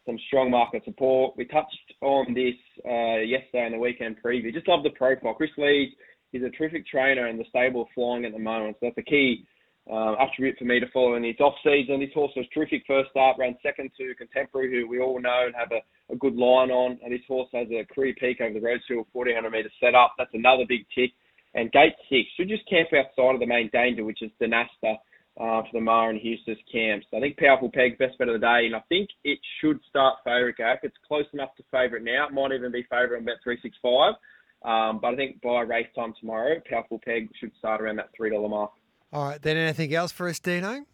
some 0.08 0.18
strong 0.26 0.50
market 0.50 0.84
support. 0.84 1.38
We 1.38 1.46
touched 1.46 1.94
on 2.02 2.34
this 2.34 2.58
uh, 2.90 3.22
yesterday 3.22 3.68
in 3.68 3.74
the 3.74 3.78
weekend 3.78 4.16
preview. 4.26 4.52
Just 4.52 4.68
love 4.68 4.82
the 4.82 4.90
profile. 4.98 5.36
Chris 5.36 5.52
Lee 5.60 5.96
is 6.34 6.42
a 6.42 6.50
terrific 6.50 6.88
trainer, 6.88 7.28
and 7.28 7.40
the 7.40 7.46
stable 7.50 7.88
flying 7.94 8.26
at 8.26 8.32
the 8.32 8.40
moment. 8.40 8.78
So 8.80 8.88
that's 8.88 8.98
a 8.98 9.04
key 9.04 9.46
um, 9.90 10.16
attribute 10.20 10.58
for 10.58 10.66
me 10.66 10.80
to 10.80 10.90
follow 10.92 11.16
in 11.16 11.24
his 11.24 11.40
off 11.40 11.56
season. 11.64 12.00
This 12.00 12.14
horse 12.14 12.32
was 12.36 12.46
terrific 12.54 12.84
first 12.86 13.10
start, 13.10 13.38
ran 13.40 13.58
second 13.64 13.92
to 13.98 14.14
Contemporary, 14.16 14.70
who 14.72 14.88
we 14.88 15.00
all 15.00 15.20
know 15.20 15.46
and 15.46 15.56
have 15.56 15.72
a, 15.72 15.82
a 16.14 16.18
good 16.18 16.36
line 16.36 16.70
on. 16.70 17.00
And 17.04 17.12
this 17.12 17.26
horse 17.28 17.50
has 17.54 17.68
a 17.72 17.86
career 17.94 18.14
peak 18.20 18.40
over 18.42 18.54
the 18.54 18.66
Rosehill 18.66 19.08
1400 19.14 19.50
metre 19.50 19.70
setup. 19.80 20.14
That's 20.18 20.34
another 20.34 20.66
big 20.68 20.86
tick. 20.94 21.12
And 21.56 21.72
gate 21.72 21.96
six 22.10 22.30
should 22.38 22.50
just 22.50 22.70
camp 22.70 22.90
outside 22.94 23.34
of 23.34 23.40
the 23.40 23.48
main 23.48 23.70
danger, 23.74 24.06
which 24.06 24.22
is 24.22 24.30
Dynasta 24.40 24.98
uh, 25.40 25.64
for 25.64 25.70
the 25.74 25.82
Maher 25.82 26.12
and 26.12 26.22
Eustace 26.22 26.62
camps. 26.72 27.08
I 27.16 27.20
think 27.20 27.38
Powerful 27.38 27.72
Peg, 27.74 27.98
best 27.98 28.18
bet 28.20 28.28
of 28.28 28.40
the 28.40 28.46
day, 28.46 28.68
and 28.68 28.76
I 28.76 28.84
think 28.90 29.10
it 29.24 29.40
should 29.60 29.80
start 29.90 30.18
favourite, 30.24 30.58
Gap. 30.58 30.82
It's 30.84 30.96
close 31.08 31.26
enough 31.34 31.56
to 31.56 31.64
favourite 31.72 32.04
now. 32.04 32.28
It 32.28 32.34
might 32.34 32.52
even 32.52 32.72
be 32.72 32.84
favourite 32.84 33.18
on 33.18 33.26
bet 33.26 33.42
365. 33.44 34.14
Um, 34.62 35.00
but 35.02 35.14
I 35.14 35.16
think 35.16 35.42
by 35.42 35.62
race 35.62 35.88
time 35.96 36.14
tomorrow, 36.20 36.62
Powerful 36.70 37.00
Peg 37.04 37.30
should 37.40 37.52
start 37.58 37.82
around 37.82 37.96
that 37.96 38.10
$3 38.20 38.50
mark. 38.50 38.72
All 39.12 39.28
right, 39.28 39.42
then 39.42 39.58
anything 39.58 39.94
else 39.94 40.12
for 40.12 40.28
us, 40.28 40.40
Dino? 40.40 40.86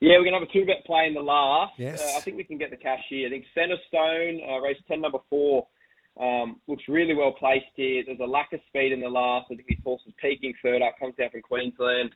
Yeah, 0.00 0.18
we're 0.18 0.24
going 0.24 0.32
to 0.32 0.40
have 0.40 0.48
a 0.48 0.52
two 0.52 0.66
bet 0.66 0.84
play 0.84 1.06
in 1.06 1.14
the 1.14 1.20
last. 1.20 1.72
Yes. 1.78 2.02
Uh, 2.02 2.18
I 2.18 2.20
think 2.20 2.36
we 2.36 2.44
can 2.44 2.58
get 2.58 2.70
the 2.70 2.76
cash 2.76 3.00
here. 3.08 3.26
I 3.26 3.30
think 3.30 3.44
Centre 3.54 3.76
Stone, 3.88 4.40
uh, 4.48 4.60
race 4.60 4.76
10, 4.88 5.00
number 5.00 5.18
four, 5.30 5.66
um, 6.20 6.60
looks 6.68 6.84
really 6.88 7.14
well 7.14 7.32
placed 7.32 7.72
here. 7.76 8.02
There's 8.04 8.20
a 8.20 8.26
lack 8.26 8.52
of 8.52 8.60
speed 8.68 8.92
in 8.92 9.00
the 9.00 9.08
last. 9.08 9.46
I 9.50 9.56
think 9.56 9.68
this 9.68 9.78
horse 9.82 10.02
is 10.06 10.12
peaking 10.20 10.52
third 10.62 10.82
up, 10.82 10.96
comes 11.00 11.14
down 11.16 11.30
from 11.30 11.40
Queensland. 11.42 12.10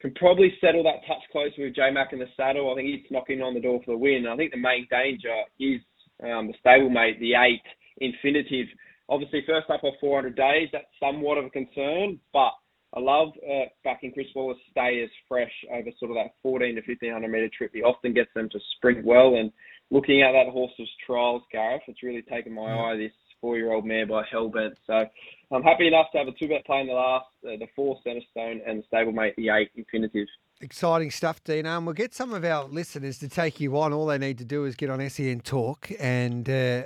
Can 0.00 0.14
probably 0.14 0.54
settle 0.60 0.84
that 0.84 1.06
touch 1.06 1.22
closer 1.32 1.64
with 1.64 1.74
J 1.74 1.90
Mac 1.90 2.12
in 2.12 2.20
the 2.20 2.30
saddle. 2.36 2.70
I 2.70 2.76
think 2.76 2.88
he's 2.88 3.10
knocking 3.10 3.42
on 3.42 3.54
the 3.54 3.60
door 3.60 3.80
for 3.84 3.92
the 3.92 3.98
win. 3.98 4.26
I 4.30 4.36
think 4.36 4.52
the 4.52 4.56
main 4.56 4.86
danger 4.88 5.34
is 5.58 5.80
um, 6.22 6.46
the 6.48 6.54
stablemate, 6.64 7.18
the 7.18 7.34
eight, 7.34 7.62
Infinitive. 8.00 8.66
Obviously, 9.10 9.42
first 9.46 9.68
up 9.68 9.84
of 9.84 9.92
400 10.00 10.34
days, 10.34 10.68
that's 10.72 10.86
somewhat 10.98 11.36
of 11.36 11.44
a 11.44 11.50
concern, 11.50 12.18
but 12.32 12.52
I 12.94 13.00
love 13.00 13.28
uh, 13.48 13.66
backing 13.84 14.12
Chris 14.12 14.26
Waller's 14.34 14.56
stay 14.70 15.02
as 15.02 15.10
fresh 15.28 15.52
over 15.72 15.90
sort 15.98 16.10
of 16.10 16.16
that 16.16 16.34
14 16.42 16.74
to 16.74 16.80
1500 16.80 17.28
metre 17.28 17.50
trip. 17.56 17.70
He 17.72 17.82
often 17.82 18.12
gets 18.12 18.30
them 18.34 18.48
to 18.50 18.58
sprint 18.76 19.04
well, 19.04 19.36
and 19.36 19.52
looking 19.90 20.22
at 20.22 20.32
that 20.32 20.50
horse's 20.50 20.88
trials, 21.06 21.42
Gareth, 21.52 21.82
it's 21.86 22.02
really 22.02 22.22
taken 22.22 22.52
my 22.52 22.62
eye. 22.62 22.96
This 22.96 23.12
four-year-old 23.40 23.84
mare 23.84 24.06
by 24.06 24.22
Hellbent. 24.32 24.74
So 24.86 25.04
I'm 25.50 25.62
happy 25.62 25.86
enough 25.86 26.06
to 26.12 26.18
have 26.18 26.28
a 26.28 26.32
two-bet 26.32 26.64
play 26.66 26.80
in 26.80 26.86
the 26.86 26.92
last, 26.92 27.26
uh, 27.44 27.56
the 27.58 27.66
four 27.74 27.98
Centerstone, 28.06 28.60
and 28.66 28.82
the 28.82 28.96
stablemate 28.96 29.34
the 29.36 29.48
eight 29.48 29.70
Infinitive. 29.76 30.26
Exciting 30.60 31.10
stuff, 31.10 31.42
Dino. 31.42 31.76
And 31.76 31.86
we'll 31.86 31.94
get 31.94 32.14
some 32.14 32.34
of 32.34 32.44
our 32.44 32.64
listeners 32.64 33.18
to 33.18 33.28
take 33.28 33.60
you 33.60 33.78
on. 33.78 33.92
All 33.92 34.06
they 34.06 34.18
need 34.18 34.38
to 34.38 34.44
do 34.44 34.66
is 34.66 34.76
get 34.76 34.90
on 34.90 35.08
SEN 35.08 35.40
Talk 35.40 35.90
and 35.98 36.48
uh, 36.48 36.82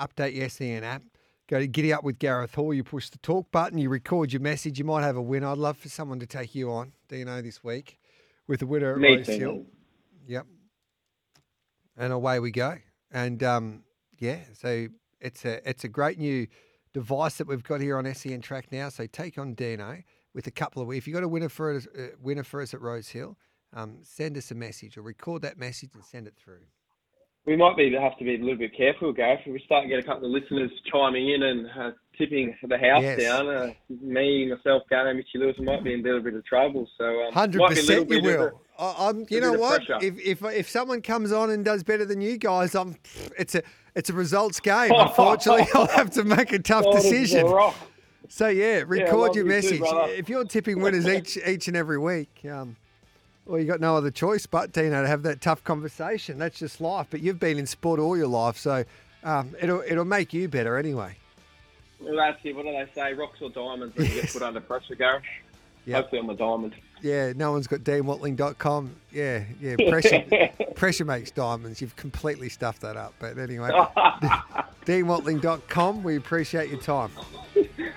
update 0.00 0.34
your 0.34 0.48
SEN 0.48 0.84
app. 0.84 1.02
Go 1.48 1.60
to 1.60 1.66
Giddy 1.66 1.92
Up 1.92 2.02
with 2.02 2.18
Gareth 2.18 2.54
Hall. 2.56 2.74
You 2.74 2.82
push 2.82 3.08
the 3.08 3.18
talk 3.18 3.52
button, 3.52 3.78
you 3.78 3.88
record 3.88 4.32
your 4.32 4.42
message. 4.42 4.78
You 4.78 4.84
might 4.84 5.02
have 5.02 5.16
a 5.16 5.22
winner. 5.22 5.46
I'd 5.46 5.58
love 5.58 5.76
for 5.76 5.88
someone 5.88 6.18
to 6.18 6.26
take 6.26 6.54
you 6.56 6.72
on, 6.72 6.92
Dino, 7.08 7.40
this 7.40 7.62
week 7.62 7.98
with 8.48 8.60
the 8.60 8.66
winner 8.66 8.94
at 8.94 8.98
Me 8.98 9.16
Rose 9.16 9.26
too. 9.26 9.38
Hill. 9.38 9.64
Yep. 10.26 10.46
And 11.96 12.12
away 12.12 12.40
we 12.40 12.50
go. 12.50 12.78
And 13.12 13.42
um, 13.42 13.84
yeah, 14.18 14.40
so 14.54 14.88
it's 15.20 15.44
a 15.44 15.68
it's 15.68 15.84
a 15.84 15.88
great 15.88 16.18
new 16.18 16.46
device 16.92 17.38
that 17.38 17.46
we've 17.46 17.62
got 17.62 17.80
here 17.80 17.96
on 17.96 18.12
SEN 18.12 18.40
Track 18.40 18.72
now. 18.72 18.88
So 18.88 19.06
take 19.06 19.38
on 19.38 19.54
Dino 19.54 20.02
with 20.34 20.46
a 20.46 20.50
couple 20.50 20.82
of. 20.82 20.92
If 20.92 21.06
you've 21.06 21.14
got 21.14 21.22
a 21.22 21.28
winner 21.28 21.48
for 21.48 21.76
us, 21.76 21.86
uh, 21.96 22.08
winner 22.20 22.42
for 22.42 22.60
us 22.60 22.74
at 22.74 22.80
Rosehill, 22.80 23.38
um, 23.72 23.98
send 24.02 24.36
us 24.36 24.50
a 24.50 24.54
message 24.54 24.98
or 24.98 25.02
record 25.02 25.42
that 25.42 25.58
message 25.58 25.90
and 25.94 26.04
send 26.04 26.26
it 26.26 26.34
through. 26.36 26.62
We 27.46 27.54
might 27.56 27.76
be 27.76 27.92
have 27.94 28.18
to 28.18 28.24
be 28.24 28.34
a 28.34 28.38
little 28.38 28.56
bit 28.56 28.76
careful, 28.76 29.12
Gareth. 29.12 29.40
If 29.46 29.52
we 29.52 29.62
start 29.64 29.84
to 29.84 29.88
get 29.88 30.00
a 30.00 30.02
couple 30.02 30.24
of 30.26 30.32
listeners 30.32 30.70
chiming 30.90 31.30
in 31.30 31.42
and 31.44 31.66
uh, 31.78 31.90
tipping 32.18 32.56
the 32.68 32.76
house 32.76 33.02
Yes. 33.02 33.20
down, 33.20 33.48
uh, 33.48 33.72
me, 33.88 34.50
myself, 34.52 34.82
Gano, 34.90 35.14
Mitchy 35.14 35.38
Lewis 35.38 35.54
might 35.60 35.84
be 35.84 35.94
in 35.94 36.00
a 36.00 36.02
little 36.02 36.20
bit 36.22 36.34
of 36.34 36.44
trouble. 36.44 36.88
So 36.98 37.04
um, 37.04 37.32
Hundred 37.32 37.60
a 37.60 37.62
little 37.68 38.04
percent, 38.04 38.10
you 38.10 38.18
a- 38.18 38.22
will. 38.22 38.60
I, 38.78 38.94
I'm, 39.08 39.26
you 39.30 39.40
know 39.40 39.52
what? 39.52 39.82
If, 40.02 40.18
if 40.18 40.42
if 40.44 40.68
someone 40.68 41.00
comes 41.02 41.30
on 41.32 41.50
and 41.50 41.64
does 41.64 41.84
better 41.84 42.04
than 42.04 42.20
you 42.20 42.36
guys, 42.36 42.74
I'm. 42.74 42.96
It's 43.38 43.54
a 43.54 43.62
it's 43.94 44.10
a 44.10 44.12
results 44.12 44.58
game. 44.58 44.90
Unfortunately, 44.96 45.66
I'll 45.74 45.86
have 45.86 46.10
to 46.10 46.24
make 46.24 46.52
a 46.52 46.58
tough 46.58 46.84
Oh, 46.86 46.92
a 46.96 47.00
decision. 47.00 47.46
So 48.28 48.48
yeah, 48.48 48.82
record 48.84 49.14
love 49.16 49.36
your 49.36 49.44
you 49.46 49.50
too, 49.52 49.56
message. 49.68 49.78
brother. 49.78 50.12
if 50.12 50.28
you're 50.28 50.44
tipping 50.44 50.80
winners 50.80 51.06
each 51.08 51.38
each 51.46 51.68
and 51.68 51.76
every 51.76 51.96
week, 51.98 52.40
um, 52.50 52.74
well, 53.46 53.60
you 53.60 53.66
got 53.66 53.80
no 53.80 53.96
other 53.96 54.10
choice 54.10 54.46
but 54.46 54.72
Dino 54.72 55.02
to 55.02 55.08
have 55.08 55.22
that 55.22 55.40
tough 55.40 55.62
conversation. 55.64 56.38
That's 56.38 56.58
just 56.58 56.80
life. 56.80 57.06
But 57.10 57.20
you've 57.20 57.38
been 57.38 57.58
in 57.58 57.66
sport 57.66 58.00
all 58.00 58.16
your 58.16 58.26
life, 58.26 58.58
so 58.58 58.84
um, 59.24 59.54
it'll 59.60 59.82
it'll 59.86 60.04
make 60.04 60.32
you 60.32 60.48
better 60.48 60.76
anyway. 60.76 61.16
Well, 62.00 62.16
that's 62.16 62.38
it. 62.44 62.54
What 62.54 62.64
do 62.64 62.72
they 62.72 62.86
say? 62.94 63.14
Rocks 63.14 63.40
or 63.40 63.50
diamonds 63.50 63.96
when 63.96 64.06
you 64.06 64.14
get 64.14 64.32
put 64.32 64.42
under 64.42 64.60
pressure, 64.60 64.94
Gareth? 64.94 65.22
Yep. 65.86 65.96
Hopefully 65.96 66.20
I'm 66.20 66.30
a 66.30 66.34
diamond. 66.34 66.74
Yeah, 67.00 67.32
no 67.36 67.52
one's 67.52 67.66
got 67.66 67.80
deanwatling.com. 67.80 68.96
Yeah, 69.12 69.44
yeah, 69.60 69.76
pressure 69.88 70.24
pressure 70.74 71.04
makes 71.04 71.30
diamonds. 71.30 71.80
You've 71.80 71.96
completely 71.96 72.48
stuffed 72.48 72.82
that 72.82 72.96
up. 72.96 73.14
But 73.18 73.38
anyway, 73.38 73.70
deanwatling.com. 74.84 76.02
We 76.02 76.16
appreciate 76.16 76.70
your 76.70 76.80
time. 76.80 77.10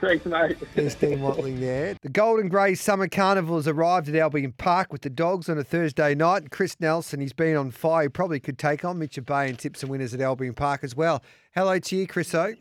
Thanks, 0.01 0.25
mate. 0.25 0.57
There's 0.75 0.95
Dean 0.95 1.21
Watling 1.21 1.59
there. 1.59 1.95
The 2.01 2.09
Golden 2.09 2.47
Grey 2.47 2.75
Summer 2.75 3.09
Carnival 3.09 3.57
has 3.57 3.67
arrived 3.67 4.07
at 4.07 4.15
Albion 4.15 4.53
Park 4.53 4.93
with 4.93 5.01
the 5.01 5.09
dogs 5.09 5.49
on 5.49 5.57
a 5.57 5.63
Thursday 5.63 6.15
night. 6.15 6.43
And 6.43 6.51
Chris 6.51 6.77
Nelson, 6.79 7.19
he's 7.19 7.33
been 7.33 7.57
on 7.57 7.71
fire. 7.71 8.03
He 8.03 8.09
probably 8.09 8.39
could 8.39 8.57
take 8.57 8.85
on 8.85 8.97
Mitchell 8.97 9.23
Bay 9.23 9.49
and 9.49 9.59
tip 9.59 9.75
some 9.75 9.89
winners 9.89 10.13
at 10.13 10.21
Albion 10.21 10.53
Park 10.53 10.83
as 10.83 10.95
well. 10.95 11.21
Hello 11.53 11.77
to 11.79 11.95
you, 11.97 12.07
Chris 12.07 12.33
O. 12.33 12.53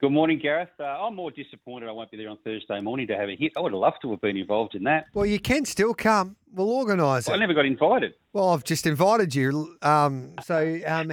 Good 0.00 0.10
morning, 0.10 0.40
Gareth. 0.40 0.70
Uh, 0.80 0.82
I'm 0.82 1.14
more 1.14 1.30
disappointed 1.30 1.88
I 1.88 1.92
won't 1.92 2.10
be 2.10 2.16
there 2.16 2.28
on 2.28 2.38
Thursday 2.42 2.80
morning 2.80 3.06
to 3.06 3.16
have 3.16 3.28
a 3.28 3.36
hit. 3.36 3.52
I 3.56 3.60
would 3.60 3.70
have 3.70 3.78
loved 3.78 3.98
to 4.02 4.10
have 4.10 4.20
been 4.20 4.36
involved 4.36 4.74
in 4.74 4.82
that. 4.82 5.06
Well, 5.14 5.26
you 5.26 5.38
can 5.38 5.64
still 5.64 5.94
come. 5.94 6.34
We'll 6.52 6.70
organise 6.70 7.28
it. 7.28 7.32
I 7.32 7.36
never 7.36 7.54
got 7.54 7.66
invited. 7.66 8.14
Well, 8.32 8.48
I've 8.48 8.64
just 8.64 8.84
invited 8.84 9.32
you. 9.32 9.76
Um, 9.80 10.32
so 10.42 10.80
um, 10.88 11.12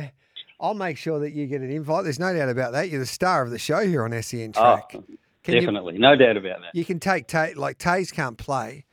I'll 0.60 0.74
make 0.74 0.98
sure 0.98 1.19
that 1.19 1.32
you 1.32 1.48
get 1.48 1.62
an 1.62 1.72
invite. 1.72 2.04
There's 2.04 2.19
no 2.19 2.34
doubt 2.34 2.50
about 2.50 2.74
that. 2.74 2.89
You're 2.89 3.00
the 3.00 3.06
star 3.06 3.43
of 3.43 3.50
the 3.52 3.60
show 3.60 3.80
here 3.86 4.04
on 4.04 4.12
SEN 4.22 4.52
Track. 4.52 4.91
Oh, 4.95 5.04
Can 5.43 5.54
you- 5.56 5.62
definitely. 5.62 5.98
No 5.98 6.15
doubt 6.15 6.36
about 6.38 6.60
that. 6.62 6.76
You 6.76 6.84
can 6.86 7.00
take 7.00 7.28
Tay, 7.28 7.54
like 7.54 7.78
Tays 7.78 8.12
can't 8.12 8.38
play. 8.38 8.86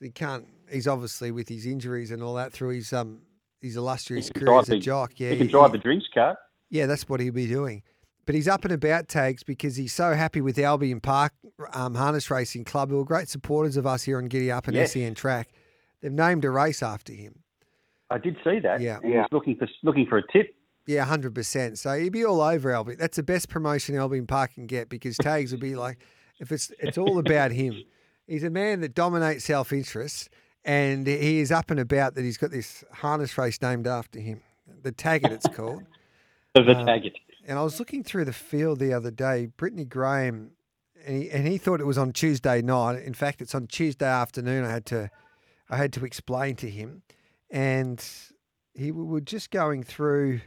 He 0.00 0.10
can't. 0.10 0.46
He's 0.70 0.86
obviously 0.86 1.30
with 1.30 1.48
his 1.48 1.64
injuries 1.66 2.10
and 2.10 2.22
all 2.22 2.34
that 2.34 2.52
through 2.52 2.70
his 2.74 2.92
um 2.92 3.20
his 3.60 3.76
illustrious 3.76 4.28
career 4.30 4.46
drive 4.46 4.62
as 4.64 4.68
a 4.68 4.72
the- 4.72 4.78
jock. 4.80 5.12
Yeah, 5.18 5.30
he 5.30 5.36
can 5.38 5.46
he- 5.46 5.52
drive 5.52 5.72
the 5.72 5.78
drinks 5.78 6.06
cart. 6.12 6.36
Yeah, 6.68 6.86
that's 6.86 7.08
what 7.08 7.20
he'll 7.20 7.32
be 7.32 7.46
doing. 7.46 7.82
But 8.26 8.34
he's 8.34 8.48
up 8.48 8.64
and 8.64 8.72
about 8.72 9.08
tags 9.08 9.42
because 9.42 9.76
he's 9.76 9.92
so 9.92 10.14
happy 10.14 10.40
with 10.40 10.56
the 10.56 10.64
Albion 10.64 11.00
Park 11.00 11.32
um, 11.74 11.94
Harness 11.94 12.30
Racing 12.30 12.64
Club, 12.64 12.88
who 12.90 12.98
are 13.00 13.04
great 13.04 13.28
supporters 13.28 13.76
of 13.76 13.86
us 13.86 14.02
here 14.02 14.16
on 14.18 14.26
Giddy 14.28 14.50
Up 14.50 14.66
and 14.66 14.74
Yes. 14.74 14.92
SEN 14.92 15.14
Track. 15.14 15.50
They've 16.00 16.10
named 16.12 16.44
a 16.46 16.50
race 16.50 16.82
after 16.82 17.12
him. 17.12 17.40
I 18.10 18.16
did 18.18 18.36
see 18.42 18.60
that. 18.60 18.80
Yeah. 18.80 18.98
He 19.02 19.10
was 19.10 19.28
looking 19.30 19.56
for 19.56 19.68
looking 19.82 20.06
for 20.06 20.18
a 20.18 20.22
tip. 20.32 20.54
Yeah, 20.86 21.04
hundred 21.04 21.34
percent. 21.34 21.78
So 21.78 21.98
he'd 21.98 22.12
be 22.12 22.24
all 22.24 22.40
over 22.40 22.72
Albion. 22.72 22.98
That's 22.98 23.16
the 23.16 23.22
best 23.22 23.48
promotion 23.48 23.96
Albion 23.96 24.26
Park 24.26 24.54
can 24.54 24.66
get 24.66 24.88
because 24.88 25.16
Tags 25.16 25.50
would 25.50 25.60
be 25.60 25.74
like, 25.74 25.98
if 26.40 26.52
it's 26.52 26.70
it's 26.78 26.98
all 26.98 27.18
about 27.18 27.52
him. 27.52 27.82
He's 28.26 28.44
a 28.44 28.50
man 28.50 28.80
that 28.80 28.94
dominates 28.94 29.44
self 29.44 29.72
interest, 29.72 30.30
and 30.64 31.06
he 31.06 31.40
is 31.40 31.50
up 31.52 31.70
and 31.70 31.78
about 31.80 32.14
that 32.14 32.22
he's 32.22 32.36
got 32.38 32.50
this 32.50 32.82
harness 32.92 33.36
race 33.36 33.60
named 33.60 33.86
after 33.86 34.18
him, 34.18 34.40
the 34.82 34.92
Taggart 34.92 35.32
it's 35.32 35.48
called. 35.48 35.82
The 36.54 36.60
Um, 36.60 36.86
Taggart. 36.86 37.14
And 37.46 37.58
I 37.58 37.62
was 37.64 37.80
looking 37.80 38.04
through 38.04 38.26
the 38.26 38.32
field 38.32 38.78
the 38.78 38.92
other 38.94 39.10
day. 39.10 39.46
Brittany 39.46 39.84
Graham, 39.84 40.52
and 41.04 41.22
he, 41.22 41.28
and 41.30 41.48
he 41.48 41.58
thought 41.58 41.80
it 41.80 41.84
was 41.86 41.98
on 41.98 42.12
Tuesday 42.12 42.62
night. 42.62 43.02
In 43.02 43.12
fact, 43.12 43.42
it's 43.42 43.54
on 43.56 43.66
Tuesday 43.66 44.06
afternoon. 44.06 44.64
I 44.64 44.70
had 44.70 44.86
to, 44.86 45.10
I 45.68 45.76
had 45.76 45.92
to 45.94 46.04
explain 46.04 46.54
to 46.56 46.70
him, 46.70 47.02
and 47.50 48.02
he 48.72 48.92
we 48.92 49.02
were 49.02 49.20
just 49.20 49.50
going 49.50 49.82
through 49.82 50.40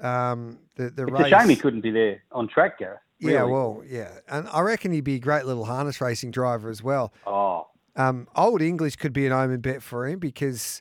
um, 0.00 0.58
the 0.76 0.90
the 0.90 1.02
It's 1.04 1.12
race. 1.12 1.26
a 1.32 1.38
shame 1.40 1.48
he 1.48 1.56
couldn't 1.56 1.80
be 1.82 1.90
there 1.90 2.22
on 2.32 2.48
track, 2.48 2.78
Gareth. 2.78 3.00
Yeah, 3.18 3.42
well, 3.42 3.82
yeah, 3.86 4.12
and 4.28 4.48
I 4.48 4.60
reckon 4.60 4.92
he'd 4.92 5.04
be 5.04 5.16
a 5.16 5.18
great 5.18 5.44
little 5.44 5.66
harness 5.66 6.00
racing 6.00 6.30
driver 6.30 6.70
as 6.70 6.82
well. 6.82 7.12
Oh, 7.26 7.66
Um, 7.94 8.26
Old 8.34 8.62
English 8.62 8.96
could 8.96 9.12
be 9.12 9.26
an 9.26 9.32
omen 9.32 9.60
bet 9.60 9.82
for 9.82 10.06
him 10.08 10.18
because 10.18 10.80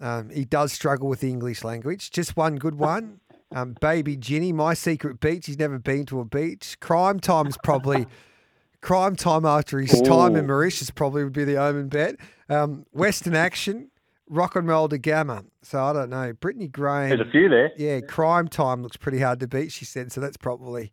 um, 0.00 0.30
he 0.30 0.46
does 0.46 0.72
struggle 0.72 1.08
with 1.08 1.20
the 1.20 1.28
English 1.28 1.64
language. 1.64 2.10
Just 2.10 2.36
one 2.38 2.56
good 2.56 2.74
one. 2.78 3.20
Um, 3.54 3.74
Baby 3.82 4.16
Ginny, 4.16 4.50
My 4.52 4.72
Secret 4.74 5.20
Beach. 5.20 5.44
He's 5.46 5.58
never 5.58 5.78
been 5.78 6.06
to 6.06 6.20
a 6.20 6.24
beach. 6.24 6.78
Crime 6.80 7.20
Time's 7.20 7.56
probably 7.62 8.06
crime 8.80 9.16
time 9.16 9.44
after 9.44 9.78
his 9.80 10.00
time 10.02 10.36
in 10.36 10.46
Mauritius 10.46 10.90
probably 10.90 11.24
would 11.24 11.32
be 11.34 11.44
the 11.44 11.56
omen 11.56 11.88
bet. 11.88 12.16
Um, 12.48 12.86
Western 12.92 13.34
Action, 13.34 13.90
Rock 14.28 14.56
and 14.56 14.68
Roll 14.68 14.88
to 14.88 14.98
Gamma. 14.98 15.44
So 15.62 15.82
I 15.82 15.92
don't 15.92 16.10
know. 16.10 16.32
Brittany 16.32 16.68
Graham. 16.68 17.10
there's 17.10 17.20
a 17.20 17.30
few 17.30 17.48
there. 17.48 17.72
Yeah, 17.76 18.00
crime 18.00 18.48
time 18.48 18.82
looks 18.82 18.96
pretty 18.96 19.20
hard 19.20 19.40
to 19.40 19.48
beat. 19.48 19.72
She 19.72 19.84
said 19.84 20.12
so. 20.12 20.20
That's 20.20 20.36
probably 20.36 20.92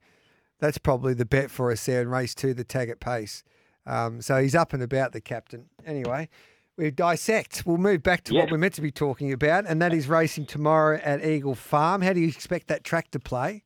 that's 0.59 0.77
probably 0.77 1.13
the 1.13 1.25
bet 1.25 1.51
for 1.51 1.71
us 1.71 1.85
there 1.85 2.01
in 2.01 2.09
race 2.09 2.33
two, 2.33 2.53
the 2.53 2.63
Taggart 2.63 2.99
Pace. 2.99 3.43
Um, 3.85 4.21
so 4.21 4.41
he's 4.41 4.55
up 4.55 4.73
and 4.73 4.81
about 4.81 5.11
the 5.11 5.21
captain. 5.21 5.65
Anyway, 5.85 6.29
we 6.77 6.91
dissect. 6.91 7.63
We'll 7.65 7.77
move 7.77 8.03
back 8.03 8.23
to 8.25 8.33
what 8.33 8.51
we're 8.51 8.57
meant 8.57 8.73
to 8.75 8.81
be 8.81 8.91
talking 8.91 9.31
about, 9.31 9.65
and 9.67 9.81
that 9.81 9.93
is 9.93 10.07
racing 10.07 10.47
tomorrow 10.47 10.99
at 11.03 11.23
Eagle 11.23 11.55
Farm. 11.55 12.01
How 12.01 12.13
do 12.13 12.19
you 12.19 12.27
expect 12.27 12.67
that 12.67 12.83
track 12.83 13.11
to 13.11 13.19
play? 13.19 13.63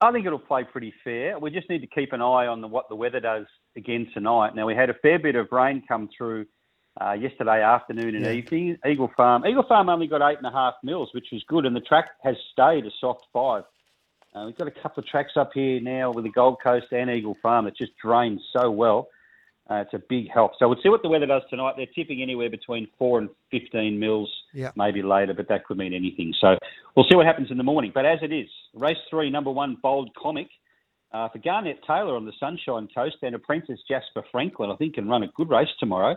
I 0.00 0.12
think 0.12 0.26
it'll 0.26 0.38
play 0.38 0.64
pretty 0.64 0.92
fair. 1.02 1.38
We 1.38 1.50
just 1.50 1.70
need 1.70 1.80
to 1.80 1.86
keep 1.86 2.12
an 2.12 2.20
eye 2.20 2.46
on 2.46 2.60
the, 2.60 2.68
what 2.68 2.88
the 2.88 2.96
weather 2.96 3.20
does 3.20 3.46
again 3.76 4.08
tonight. 4.12 4.54
Now 4.54 4.66
we 4.66 4.74
had 4.74 4.90
a 4.90 4.94
fair 4.94 5.18
bit 5.18 5.36
of 5.36 5.48
rain 5.50 5.82
come 5.86 6.10
through 6.16 6.46
uh, 7.00 7.12
yesterday 7.12 7.62
afternoon 7.62 8.14
and 8.14 8.24
Yeah. 8.24 8.32
evening. 8.32 8.78
Eagle 8.86 9.08
Farm, 9.16 9.44
Eagle 9.46 9.64
Farm 9.64 9.88
only 9.88 10.06
got 10.06 10.22
eight 10.22 10.38
and 10.38 10.46
a 10.46 10.50
half 10.50 10.74
mils, 10.82 11.12
which 11.12 11.30
was 11.32 11.42
good, 11.44 11.66
and 11.66 11.74
the 11.74 11.80
track 11.80 12.10
has 12.22 12.36
stayed 12.52 12.86
a 12.86 12.90
soft 13.00 13.24
five. 13.32 13.64
Uh, 14.34 14.44
we've 14.46 14.56
got 14.56 14.66
a 14.68 14.70
couple 14.82 15.00
of 15.00 15.06
tracks 15.06 15.32
up 15.36 15.52
here 15.54 15.80
now 15.80 16.10
with 16.10 16.24
the 16.24 16.30
Gold 16.30 16.58
Coast 16.62 16.86
and 16.92 17.08
Eagle 17.10 17.36
Farm 17.42 17.64
that 17.66 17.76
just 17.76 17.92
drains 17.98 18.42
so 18.52 18.70
well. 18.70 19.08
Uh, 19.70 19.76
it's 19.76 19.94
a 19.94 19.98
big 20.10 20.28
help. 20.30 20.52
So 20.58 20.68
we'll 20.68 20.80
see 20.82 20.88
what 20.90 21.02
the 21.02 21.08
weather 21.08 21.24
does 21.24 21.42
tonight. 21.48 21.74
They're 21.76 21.86
tipping 21.86 22.20
anywhere 22.20 22.50
between 22.50 22.86
four 22.98 23.18
and 23.18 23.30
fifteen 23.50 23.98
mils, 23.98 24.30
Yeah. 24.52 24.72
maybe 24.76 25.02
later, 25.02 25.32
but 25.34 25.48
that 25.48 25.64
could 25.64 25.78
mean 25.78 25.94
anything. 25.94 26.34
So 26.38 26.58
we'll 26.94 27.06
see 27.08 27.16
what 27.16 27.24
happens 27.26 27.50
in 27.50 27.56
the 27.56 27.62
morning. 27.64 27.90
But 27.94 28.04
as 28.04 28.18
it 28.22 28.30
is, 28.32 28.48
race 28.74 28.98
three, 29.08 29.30
number 29.30 29.50
one, 29.50 29.76
Bold 29.82 30.14
Comic. 30.14 30.48
Uh, 31.12 31.28
for 31.28 31.38
Garnett 31.38 31.78
Taylor 31.86 32.16
on 32.16 32.26
the 32.26 32.32
Sunshine 32.40 32.88
Coast 32.92 33.18
and 33.22 33.36
apprentice 33.36 33.78
Jasper 33.88 34.24
Franklin, 34.32 34.72
I 34.72 34.74
think 34.76 34.96
can 34.96 35.08
run 35.08 35.22
a 35.22 35.28
good 35.28 35.48
race 35.48 35.68
tomorrow. 35.78 36.16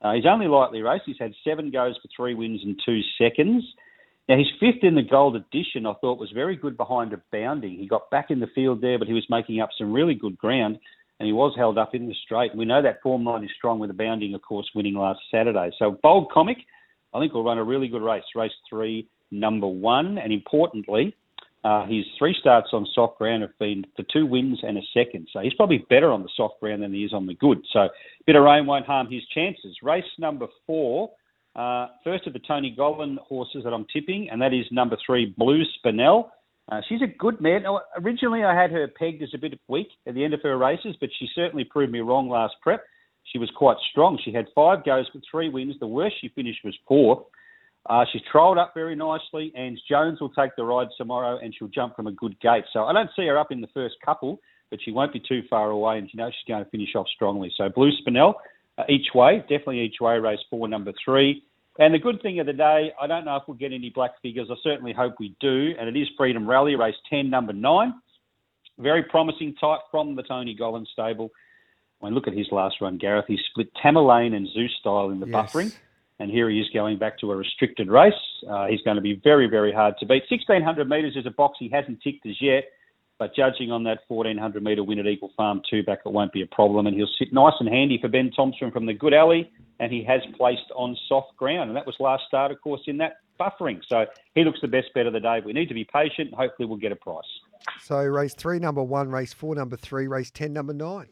Uh, 0.00 0.12
he's 0.12 0.26
only 0.26 0.46
lightly 0.46 0.82
raced. 0.82 1.04
He's 1.06 1.16
had 1.18 1.32
seven 1.44 1.70
goes 1.70 1.96
for 2.00 2.08
three 2.16 2.34
wins 2.34 2.60
and 2.62 2.80
two 2.84 3.00
seconds. 3.20 3.64
Now, 4.28 4.36
his 4.36 4.46
fifth 4.60 4.82
in 4.84 4.94
the 4.94 5.02
Gold 5.02 5.36
Edition, 5.36 5.86
I 5.86 5.94
thought, 6.00 6.20
was 6.20 6.30
very 6.34 6.54
good 6.54 6.76
behind 6.76 7.12
a 7.12 7.20
bounding. 7.32 7.78
He 7.78 7.88
got 7.88 8.10
back 8.10 8.26
in 8.30 8.40
the 8.40 8.46
field 8.54 8.80
there, 8.82 8.98
but 8.98 9.08
he 9.08 9.14
was 9.14 9.26
making 9.30 9.60
up 9.60 9.70
some 9.76 9.92
really 9.92 10.14
good 10.14 10.36
ground, 10.36 10.78
and 11.18 11.26
he 11.26 11.32
was 11.32 11.54
held 11.56 11.78
up 11.78 11.94
in 11.94 12.06
the 12.06 12.14
straight. 12.24 12.54
We 12.54 12.66
know 12.66 12.82
that 12.82 13.02
form 13.02 13.24
line 13.24 13.42
is 13.42 13.50
strong 13.56 13.78
with 13.78 13.88
the 13.88 13.94
bounding, 13.94 14.34
of 14.34 14.42
course, 14.42 14.68
winning 14.74 14.94
last 14.94 15.20
Saturday. 15.30 15.70
So, 15.78 15.98
Bold 16.02 16.30
Comic, 16.30 16.58
I 17.14 17.20
think, 17.20 17.32
will 17.32 17.42
run 17.42 17.58
a 17.58 17.64
really 17.64 17.88
good 17.88 18.02
race. 18.02 18.22
Race 18.34 18.52
three, 18.68 19.08
number 19.30 19.66
one. 19.66 20.18
And 20.18 20.30
importantly, 20.30 21.16
Uh, 21.68 21.84
his 21.86 22.06
three 22.18 22.34
starts 22.40 22.68
on 22.72 22.86
soft 22.94 23.18
ground 23.18 23.42
have 23.42 23.58
been 23.58 23.84
for 23.94 24.02
two 24.10 24.24
wins 24.24 24.58
and 24.62 24.78
a 24.78 24.80
second. 24.94 25.28
So 25.30 25.40
he's 25.40 25.52
probably 25.52 25.84
better 25.90 26.10
on 26.10 26.22
the 26.22 26.30
soft 26.34 26.60
ground 26.60 26.82
than 26.82 26.94
he 26.94 27.04
is 27.04 27.12
on 27.12 27.26
the 27.26 27.34
good. 27.34 27.58
So 27.74 27.80
a 27.80 27.90
bit 28.26 28.36
of 28.36 28.42
rain 28.42 28.64
won't 28.64 28.86
harm 28.86 29.06
his 29.10 29.20
chances. 29.34 29.76
Race 29.82 30.04
number 30.18 30.46
four, 30.66 31.10
uh, 31.56 31.88
first 32.02 32.26
of 32.26 32.32
the 32.32 32.38
Tony 32.38 32.74
Gollan 32.78 33.18
horses 33.18 33.64
that 33.64 33.74
I'm 33.74 33.84
tipping, 33.92 34.30
and 34.30 34.40
that 34.40 34.54
is 34.54 34.64
number 34.70 34.96
three, 35.04 35.34
Blue 35.36 35.62
Spinel. 35.76 36.30
Uh, 36.72 36.80
she's 36.88 37.02
a 37.02 37.18
good 37.18 37.38
mare. 37.38 37.60
Now, 37.60 37.82
originally, 38.02 38.44
I 38.44 38.58
had 38.58 38.70
her 38.70 38.88
pegged 38.88 39.22
as 39.22 39.34
a 39.34 39.38
bit 39.38 39.60
weak 39.68 39.88
at 40.06 40.14
the 40.14 40.24
end 40.24 40.32
of 40.32 40.40
her 40.44 40.56
races, 40.56 40.96
but 40.98 41.10
she 41.18 41.28
certainly 41.34 41.64
proved 41.64 41.92
me 41.92 42.00
wrong 42.00 42.30
last 42.30 42.54
prep. 42.62 42.82
She 43.24 43.38
was 43.38 43.50
quite 43.54 43.76
strong. 43.90 44.18
She 44.24 44.32
had 44.32 44.46
five 44.54 44.86
goes 44.86 45.04
with 45.12 45.22
three 45.30 45.50
wins. 45.50 45.74
The 45.80 45.86
worst 45.86 46.16
she 46.18 46.28
finished 46.28 46.60
was 46.64 46.74
fourth. 46.86 47.24
Uh, 47.88 48.04
she's 48.12 48.22
trolled 48.30 48.58
up 48.58 48.74
very 48.74 48.94
nicely, 48.94 49.50
and 49.56 49.80
Jones 49.88 50.20
will 50.20 50.30
take 50.30 50.54
the 50.56 50.64
ride 50.64 50.88
tomorrow, 50.98 51.38
and 51.42 51.54
she'll 51.56 51.68
jump 51.68 51.96
from 51.96 52.06
a 52.06 52.12
good 52.12 52.38
gate. 52.40 52.64
So 52.72 52.84
I 52.84 52.92
don't 52.92 53.10
see 53.16 53.26
her 53.26 53.38
up 53.38 53.50
in 53.50 53.62
the 53.62 53.68
first 53.72 53.94
couple, 54.04 54.40
but 54.70 54.78
she 54.84 54.90
won't 54.90 55.12
be 55.12 55.20
too 55.26 55.42
far 55.48 55.70
away, 55.70 55.98
and 55.98 56.08
you 56.12 56.18
know 56.18 56.28
she's 56.28 56.46
going 56.46 56.62
to 56.62 56.70
finish 56.70 56.94
off 56.94 57.06
strongly. 57.14 57.50
So 57.56 57.70
Blue 57.70 57.90
Spinel, 57.90 58.34
uh, 58.76 58.84
each 58.90 59.14
way, 59.14 59.38
definitely 59.40 59.80
each 59.80 60.00
way, 60.00 60.18
race 60.18 60.40
four, 60.50 60.68
number 60.68 60.92
three. 61.02 61.42
And 61.78 61.94
the 61.94 61.98
good 61.98 62.20
thing 62.22 62.40
of 62.40 62.46
the 62.46 62.52
day, 62.52 62.92
I 63.00 63.06
don't 63.06 63.24
know 63.24 63.36
if 63.36 63.44
we'll 63.46 63.56
get 63.56 63.72
any 63.72 63.90
black 63.90 64.20
figures. 64.20 64.48
I 64.50 64.56
certainly 64.62 64.92
hope 64.92 65.14
we 65.20 65.34
do. 65.40 65.74
And 65.78 65.88
it 65.88 65.98
is 65.98 66.08
Freedom 66.16 66.48
Rally, 66.48 66.74
race 66.74 66.96
10, 67.08 67.30
number 67.30 67.52
nine. 67.52 67.94
Very 68.78 69.04
promising 69.04 69.54
type 69.60 69.80
from 69.90 70.16
the 70.16 70.24
Tony 70.24 70.56
Gollan 70.58 70.86
stable. 70.88 71.30
When 72.00 72.14
look 72.14 72.26
at 72.26 72.34
his 72.34 72.48
last 72.50 72.76
run, 72.80 72.98
Gareth, 72.98 73.26
he 73.28 73.38
split 73.50 73.68
Tamerlane 73.74 74.34
and 74.34 74.48
Zeus 74.52 74.72
style 74.80 75.10
in 75.10 75.20
the 75.20 75.26
yes. 75.26 75.34
buffering. 75.34 75.72
And 76.20 76.30
here 76.30 76.50
he 76.50 76.58
is 76.58 76.66
going 76.74 76.98
back 76.98 77.18
to 77.20 77.30
a 77.30 77.36
restricted 77.36 77.88
race. 77.88 78.12
Uh, 78.48 78.66
he's 78.66 78.82
going 78.82 78.96
to 78.96 79.02
be 79.02 79.20
very, 79.22 79.48
very 79.48 79.72
hard 79.72 79.94
to 80.00 80.06
beat. 80.06 80.24
1600 80.28 80.88
metres 80.88 81.14
is 81.16 81.26
a 81.26 81.30
box 81.30 81.58
he 81.60 81.68
hasn't 81.68 82.00
ticked 82.02 82.26
as 82.26 82.40
yet. 82.40 82.64
But 83.18 83.34
judging 83.34 83.72
on 83.72 83.82
that 83.84 84.00
1400 84.06 84.62
metre 84.62 84.84
win 84.84 85.00
at 85.00 85.06
Eagle 85.06 85.32
Farm 85.36 85.60
2 85.68 85.82
back, 85.82 86.00
it 86.06 86.12
won't 86.12 86.32
be 86.32 86.42
a 86.42 86.46
problem. 86.46 86.86
And 86.86 86.96
he'll 86.96 87.08
sit 87.18 87.32
nice 87.32 87.54
and 87.58 87.68
handy 87.68 87.98
for 88.00 88.08
Ben 88.08 88.30
Thompson 88.30 88.70
from 88.70 88.86
the 88.86 88.94
good 88.94 89.12
alley. 89.12 89.50
And 89.80 89.92
he 89.92 90.04
has 90.04 90.20
placed 90.36 90.70
on 90.74 90.96
soft 91.08 91.36
ground. 91.36 91.70
And 91.70 91.76
that 91.76 91.86
was 91.86 91.96
last 91.98 92.24
start, 92.28 92.52
of 92.52 92.60
course, 92.60 92.80
in 92.86 92.96
that 92.98 93.16
buffering. 93.40 93.80
So 93.88 94.06
he 94.34 94.44
looks 94.44 94.60
the 94.60 94.68
best 94.68 94.88
bet 94.94 95.06
of 95.06 95.12
the 95.12 95.20
day. 95.20 95.40
We 95.44 95.52
need 95.52 95.68
to 95.68 95.74
be 95.74 95.84
patient. 95.84 96.32
Hopefully, 96.32 96.68
we'll 96.68 96.78
get 96.78 96.92
a 96.92 96.96
price. 96.96 97.24
So 97.82 97.98
race 97.98 98.34
three, 98.34 98.58
number 98.58 98.82
one, 98.82 99.10
race 99.10 99.32
four, 99.32 99.54
number 99.54 99.76
three, 99.76 100.06
race 100.06 100.30
10, 100.30 100.52
number 100.52 100.72
nine. 100.72 101.08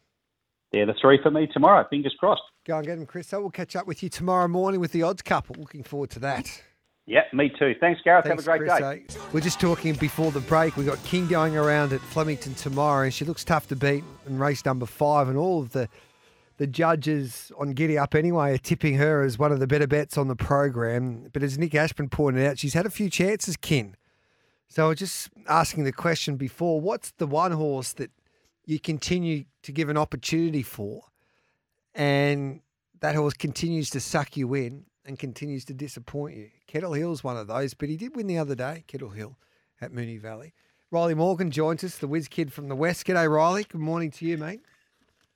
They're 0.73 0.87
the 0.87 0.95
three 1.01 1.19
for 1.23 1.31
me 1.31 1.49
tomorrow. 1.53 1.87
Fingers 1.89 2.15
crossed. 2.19 2.43
Go 2.67 2.79
and 2.79 2.87
get 2.87 2.99
him, 2.99 3.07
Chris. 3.07 3.29
So 3.29 3.41
we'll 3.41 3.51
catch 3.51 3.77
up 3.77 3.87
with 3.87 4.03
you 4.03 4.09
tomorrow 4.09 4.49
morning 4.49 4.81
with 4.81 4.91
the 4.91 5.05
odds 5.05 5.23
couple. 5.23 5.55
Looking 5.57 5.85
forward 5.85 6.11
to 6.11 6.19
that. 6.21 6.63
Yeah, 7.07 7.21
me 7.33 7.53
too. 7.57 7.77
Thanks, 7.79 8.01
Gareth. 8.03 8.25
Thanks, 8.25 8.45
Have 8.45 8.57
a 8.57 8.59
great 8.59 8.69
Chris, 8.69 9.15
day. 9.15 9.21
We're 9.33 9.41
just 9.41 9.61
talking 9.61 9.95
before 9.95 10.33
the 10.33 10.41
break. 10.41 10.77
We've 10.77 10.87
got 10.87 11.03
King 11.05 11.29
going 11.29 11.57
around 11.57 11.93
at 11.93 12.01
Flemington 12.01 12.55
tomorrow, 12.55 13.05
and 13.05 13.15
she 13.15 13.25
looks 13.25 13.45
tough 13.45 13.69
to 13.69 13.77
beat 13.77 14.03
in 14.27 14.39
race 14.41 14.65
number 14.65 14.87
five. 14.87 15.29
And 15.29 15.39
all 15.39 15.61
of 15.61 15.71
the 15.71 15.89
the 16.57 16.67
judges 16.67 17.53
on 17.59 17.73
Giddy 17.73 17.99
Up 17.99 18.15
anyway 18.15 18.55
are 18.55 18.59
tipping 18.59 18.95
her 18.95 19.23
as 19.23 19.39
one 19.39 19.53
of 19.53 19.61
the 19.61 19.67
better 19.67 19.87
bets 19.87 20.19
on 20.19 20.27
the 20.27 20.35
program. 20.35 21.29
But 21.33 21.45
as 21.45 21.59
Nick 21.59 21.75
Ashburn 21.75 22.09
pointed 22.09 22.45
out, 22.45 22.59
she's 22.59 22.75
had 22.75 22.87
a 22.87 22.91
few 22.91 23.11
chances, 23.11 23.57
Kin. 23.57 23.95
So 24.69 24.87
I 24.87 24.89
was 24.89 24.99
just 24.99 25.29
asking 25.49 25.85
the 25.85 25.93
question 25.93 26.37
before, 26.37 26.81
what's 26.81 27.13
the 27.13 27.27
one 27.27 27.53
horse 27.53 27.93
that 27.93 28.11
you 28.65 28.81
continue 28.81 29.45
to 29.63 29.71
give 29.71 29.89
an 29.89 29.97
opportunity 29.97 30.63
for, 30.63 31.03
and 31.97 32.61
that 33.01 33.15
horse 33.15 33.35
continues 33.35 33.91
to 33.91 34.01
suck 34.01 34.37
you 34.37 34.55
in 34.55 34.85
and 35.05 35.19
continues 35.19 35.65
to 35.65 35.75
disappoint 35.75 36.37
you. 36.37 36.51
Kettle 36.67 36.93
Hill's 36.93 37.25
one 37.25 37.37
of 37.37 37.47
those, 37.47 37.75
but 37.75 37.89
he 37.89 37.97
did 37.97 38.15
win 38.15 38.27
the 38.27 38.39
other 38.39 38.55
day, 38.55 38.85
Kettle 38.87 39.11
Hill 39.11 39.39
at 39.81 39.93
Moonee 39.93 40.21
Valley. 40.21 40.53
Riley 40.91 41.15
Morgan 41.15 41.51
joins 41.51 41.83
us, 41.83 41.99
the 41.99 42.07
whiz 42.07 42.29
kid 42.29 42.53
from 42.53 42.69
the 42.69 42.77
West. 42.77 43.07
G'day, 43.07 43.29
Riley. 43.29 43.65
Good 43.65 43.81
morning 43.81 44.11
to 44.13 44.27
you, 44.27 44.37
mate. 44.39 44.61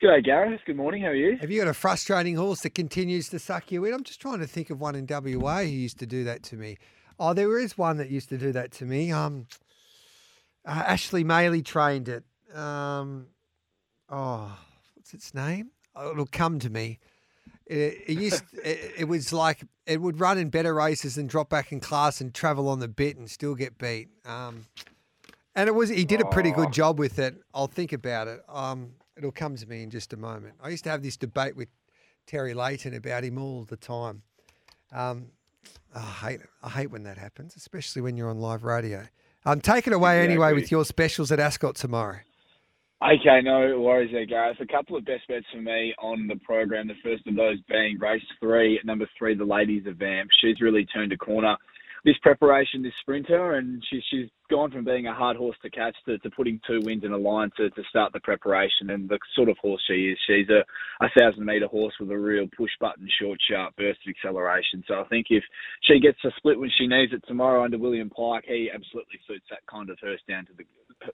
G'day, 0.03 0.25
Gareth. 0.25 0.61
Good 0.65 0.77
morning. 0.77 1.03
How 1.03 1.09
are 1.09 1.15
you? 1.15 1.39
Have 1.39 1.51
you 1.51 1.61
got 1.61 1.69
a 1.69 1.75
frustrating 1.75 2.37
horse 2.37 2.61
that 2.61 2.75
continues 2.75 3.29
to 3.31 3.39
suck 3.39 3.73
you 3.73 3.85
in? 3.85 3.95
I'm 3.95 4.05
just 4.05 4.21
trying 4.21 4.39
to 4.41 4.47
think 4.47 4.71
of 4.71 4.81
one 4.81 4.95
in 4.95 5.07
WA 5.09 5.63
who 5.63 5.69
used 5.69 5.99
to 5.99 6.07
do 6.07 6.25
that 6.25 6.43
to 6.45 6.57
me. 6.57 6.77
Oh, 7.19 7.35
there 7.35 7.59
is 7.59 7.77
one 7.77 7.97
that 7.97 8.11
used 8.11 8.29
to 8.29 8.39
do 8.39 8.53
that 8.53 8.71
to 8.73 8.85
me. 8.85 9.11
Um, 9.11 9.47
uh, 10.65 10.85
Ashley 10.87 11.25
Maley 11.25 11.65
trained 11.65 12.09
it. 12.09 12.25
Um, 12.55 13.27
oh, 14.09 14.57
what's 14.95 15.15
its 15.15 15.35
name? 15.35 15.71
Oh, 16.01 16.13
it'll 16.13 16.27
come 16.27 16.59
to 16.61 16.71
me. 16.71 16.99
It, 17.67 18.05
it 18.07 18.19
used. 18.19 18.43
it, 18.65 18.93
it, 18.99 19.05
was 19.05 19.33
like 19.33 19.63
it 19.87 20.01
would 20.01 20.19
run 20.19 20.39
in 20.39 20.49
better 20.49 20.75
races 20.75 21.19
and 21.19 21.29
drop 21.29 21.51
back 21.51 21.73
in 21.73 21.81
class 21.81 22.21
and 22.21 22.33
travel 22.33 22.69
on 22.69 22.81
the 22.81 22.89
bit 22.89 23.17
and 23.17 23.31
still 23.31 23.55
get 23.55 23.77
beat. 23.79 24.09
Um, 24.25 24.67
and 25.55 25.69
it 25.69 25.73
was 25.73 25.91
he 25.91 26.05
did 26.05 26.21
a 26.21 26.25
pretty 26.27 26.51
good 26.53 26.73
job 26.73 26.99
with 26.99 27.19
it. 27.19 27.35
I'll 27.55 27.67
think 27.67 27.93
about 27.93 28.29
it. 28.29 28.43
Um, 28.49 28.93
it'll 29.17 29.33
come 29.33 29.57
to 29.57 29.67
me 29.67 29.83
in 29.83 29.91
just 29.91 30.13
a 30.13 30.17
moment. 30.17 30.55
I 30.63 30.71
used 30.71 30.85
to 30.85 30.91
have 30.91 31.03
this 31.03 31.17
debate 31.17 31.55
with 31.55 31.69
Terry 32.27 32.55
Layton 32.55 32.95
about 32.95 33.25
him 33.25 33.37
all 33.37 33.65
the 33.65 33.77
time. 33.77 34.23
Um, 34.93 35.27
I 35.95 36.01
hate. 36.01 36.41
I 36.63 36.71
hate 36.71 36.91
when 36.91 37.03
that 37.03 37.19
happens, 37.19 37.57
especially 37.57 38.01
when 38.01 38.17
you're 38.17 38.31
on 38.31 38.41
live 38.41 38.65
radio. 38.65 39.07
Um, 39.45 39.61
take 39.61 39.87
it 39.87 39.93
away 39.93 40.19
exactly. 40.19 40.33
anyway 40.33 40.53
with 40.55 40.71
your 40.71 40.85
specials 40.85 41.31
at 41.33 41.41
Ascot 41.41 41.75
tomorrow. 41.75 42.21
Okay, 43.03 43.41
no 43.43 43.81
worries 43.81 44.11
there, 44.13 44.27
Gareth. 44.27 44.59
A 44.61 44.67
couple 44.67 44.97
of 44.97 45.07
best 45.07 45.27
bets 45.27 45.47
for 45.53 45.63
me 45.63 45.95
on 45.99 46.27
the 46.27 46.37
program. 46.45 46.87
The 46.87 46.95
first 47.03 47.27
of 47.27 47.35
those 47.35 47.57
being 47.69 47.99
race 47.99 48.23
three, 48.39 48.79
number 48.85 49.09
three, 49.19 49.35
the 49.35 49.45
Ladies 49.45 49.87
of 49.87 49.97
Vamp. 49.97 50.29
She's 50.41 50.61
really 50.61 50.85
turned 50.85 51.13
a 51.13 51.17
corner 51.17 51.57
this 52.05 52.17
preparation, 52.23 52.83
this 52.83 52.93
sprinter, 53.01 53.55
and 53.55 53.85
she, 53.91 54.01
she's 54.11 54.29
gone 54.49 54.71
from 54.71 54.85
being 54.85 55.07
a 55.07 55.15
hard 55.15 55.37
horse 55.37 55.57
to 55.63 55.71
catch 55.71 55.95
to, 56.07 56.19
to 56.19 56.31
putting 56.31 56.61
two 56.67 56.81
wins 56.83 57.05
in 57.05 57.13
a 57.13 57.17
line 57.17 57.51
to, 57.57 57.69
to 57.71 57.83
start 57.91 58.13
the 58.13 58.21
preparation. 58.21 58.91
And 58.91 59.09
the 59.09 59.19
sort 59.35 59.49
of 59.49 59.59
horse 59.59 59.83
she 59.87 60.09
is, 60.09 60.19
she's 60.27 60.49
a, 60.49 60.65
a 61.05 61.09
thousand 61.19 61.45
metre 61.45 61.67
horse 61.67 61.95
with 62.01 62.11
a 62.11 62.19
real 62.19 62.47
push 62.57 62.71
button, 62.81 63.09
short, 63.21 63.39
sharp 63.49 63.77
burst 63.77 64.01
of 64.07 64.15
acceleration. 64.17 64.83
So 64.89 65.01
I 65.01 65.05
think 65.09 65.27
if 65.31 65.45
she 65.83 66.01
gets 66.01 66.19
a 66.25 66.31
split 66.37 66.59
when 66.59 66.71
she 66.79 66.87
needs 66.87 67.13
it 67.13 67.23
tomorrow 67.27 67.65
under 67.65 67.79
William 67.79 68.11
Pike, 68.11 68.45
he 68.47 68.71
absolutely 68.73 69.21
suits 69.27 69.47
that 69.51 69.67
kind 69.71 69.91
of 69.91 69.99
horse 70.01 70.21
down 70.29 70.47
to 70.47 70.53
the 70.57 70.65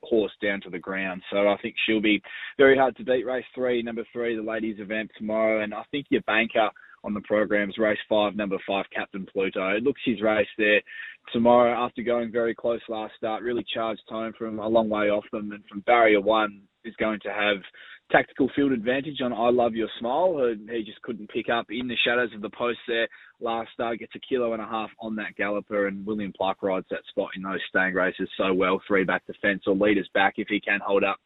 horse 0.03 0.33
down 0.43 0.61
to 0.63 0.71
the 0.71 0.79
ground. 0.79 1.23
So 1.31 1.49
I 1.49 1.57
think 1.63 1.75
she'll 1.85 2.01
be 2.01 2.23
very 2.59 2.77
hard 2.77 2.97
to 2.97 3.05
beat. 3.05 3.27
Race 3.27 3.45
three, 3.55 3.83
number 3.83 4.05
three, 4.13 4.37
the 4.37 4.43
ladies 4.43 4.77
event 4.79 5.11
tomorrow, 5.17 5.63
and 5.63 5.75
I 5.75 5.83
think 5.91 6.07
your 6.11 6.23
banker 6.23 6.71
on 7.05 7.15
the 7.15 7.21
program's 7.21 7.79
race 7.79 7.99
five, 8.09 8.35
number 8.35 8.59
five, 8.67 8.85
Captain 8.95 9.27
Pluto. 9.33 9.77
It 9.77 9.85
looks 9.85 10.01
his 10.05 10.21
race 10.21 10.49
there 10.59 10.81
tomorrow 11.33 11.73
after 11.73 12.03
going 12.03 12.33
very 12.33 12.55
close 12.55 12.81
last 12.89 13.15
start, 13.17 13.43
really 13.43 13.65
charged 13.73 14.03
home 14.09 14.33
from 14.37 14.59
a 14.59 14.69
long 14.69 14.89
way 14.89 15.09
off 15.09 15.25
them, 15.33 15.53
and 15.53 15.65
from 15.69 15.81
barrier 15.81 16.21
one 16.21 16.63
is 16.85 16.95
going 16.99 17.21
to 17.21 17.31
have 17.31 17.59
tactical 18.11 18.51
field 18.55 18.73
advantage 18.73 19.21
on 19.23 19.33
I 19.33 19.51
Love 19.51 19.75
Your 19.75 19.89
Smile. 19.99 20.55
He 20.71 20.85
just 20.85 21.03
couldn't 21.03 21.31
pick 21.31 21.49
up 21.49 21.67
in 21.71 21.89
the 21.89 21.97
shadows 22.05 22.31
of 22.35 22.43
the 22.43 22.51
post 22.51 22.79
there 22.87 23.09
last 23.41 23.71
start, 23.73 23.99
gets 23.99 24.15
a 24.15 24.21
kilo 24.21 24.53
and 24.53 24.63
a 24.63 24.67
half 24.67 24.91
on 25.01 25.17
that 25.17 25.37
galloper, 25.37 25.89
and 25.89 26.07
William 26.07 26.33
Pluck 26.37 26.63
rides 26.63 26.87
that 26.91 27.05
spot 27.09 27.31
in 27.37 27.43
those 27.43 27.61
staying 27.69 27.95
races 27.95 28.29
so 28.37 28.55
well. 28.55 28.81
Three 28.87 29.05
back 29.05 29.27
defence 29.27 29.65
or 29.67 29.75
leaders 29.75 30.09
back 30.15 30.35
if 30.37 30.49
he 30.49 30.61
can 30.61 30.81
hold 30.85 31.05
up 31.05 31.19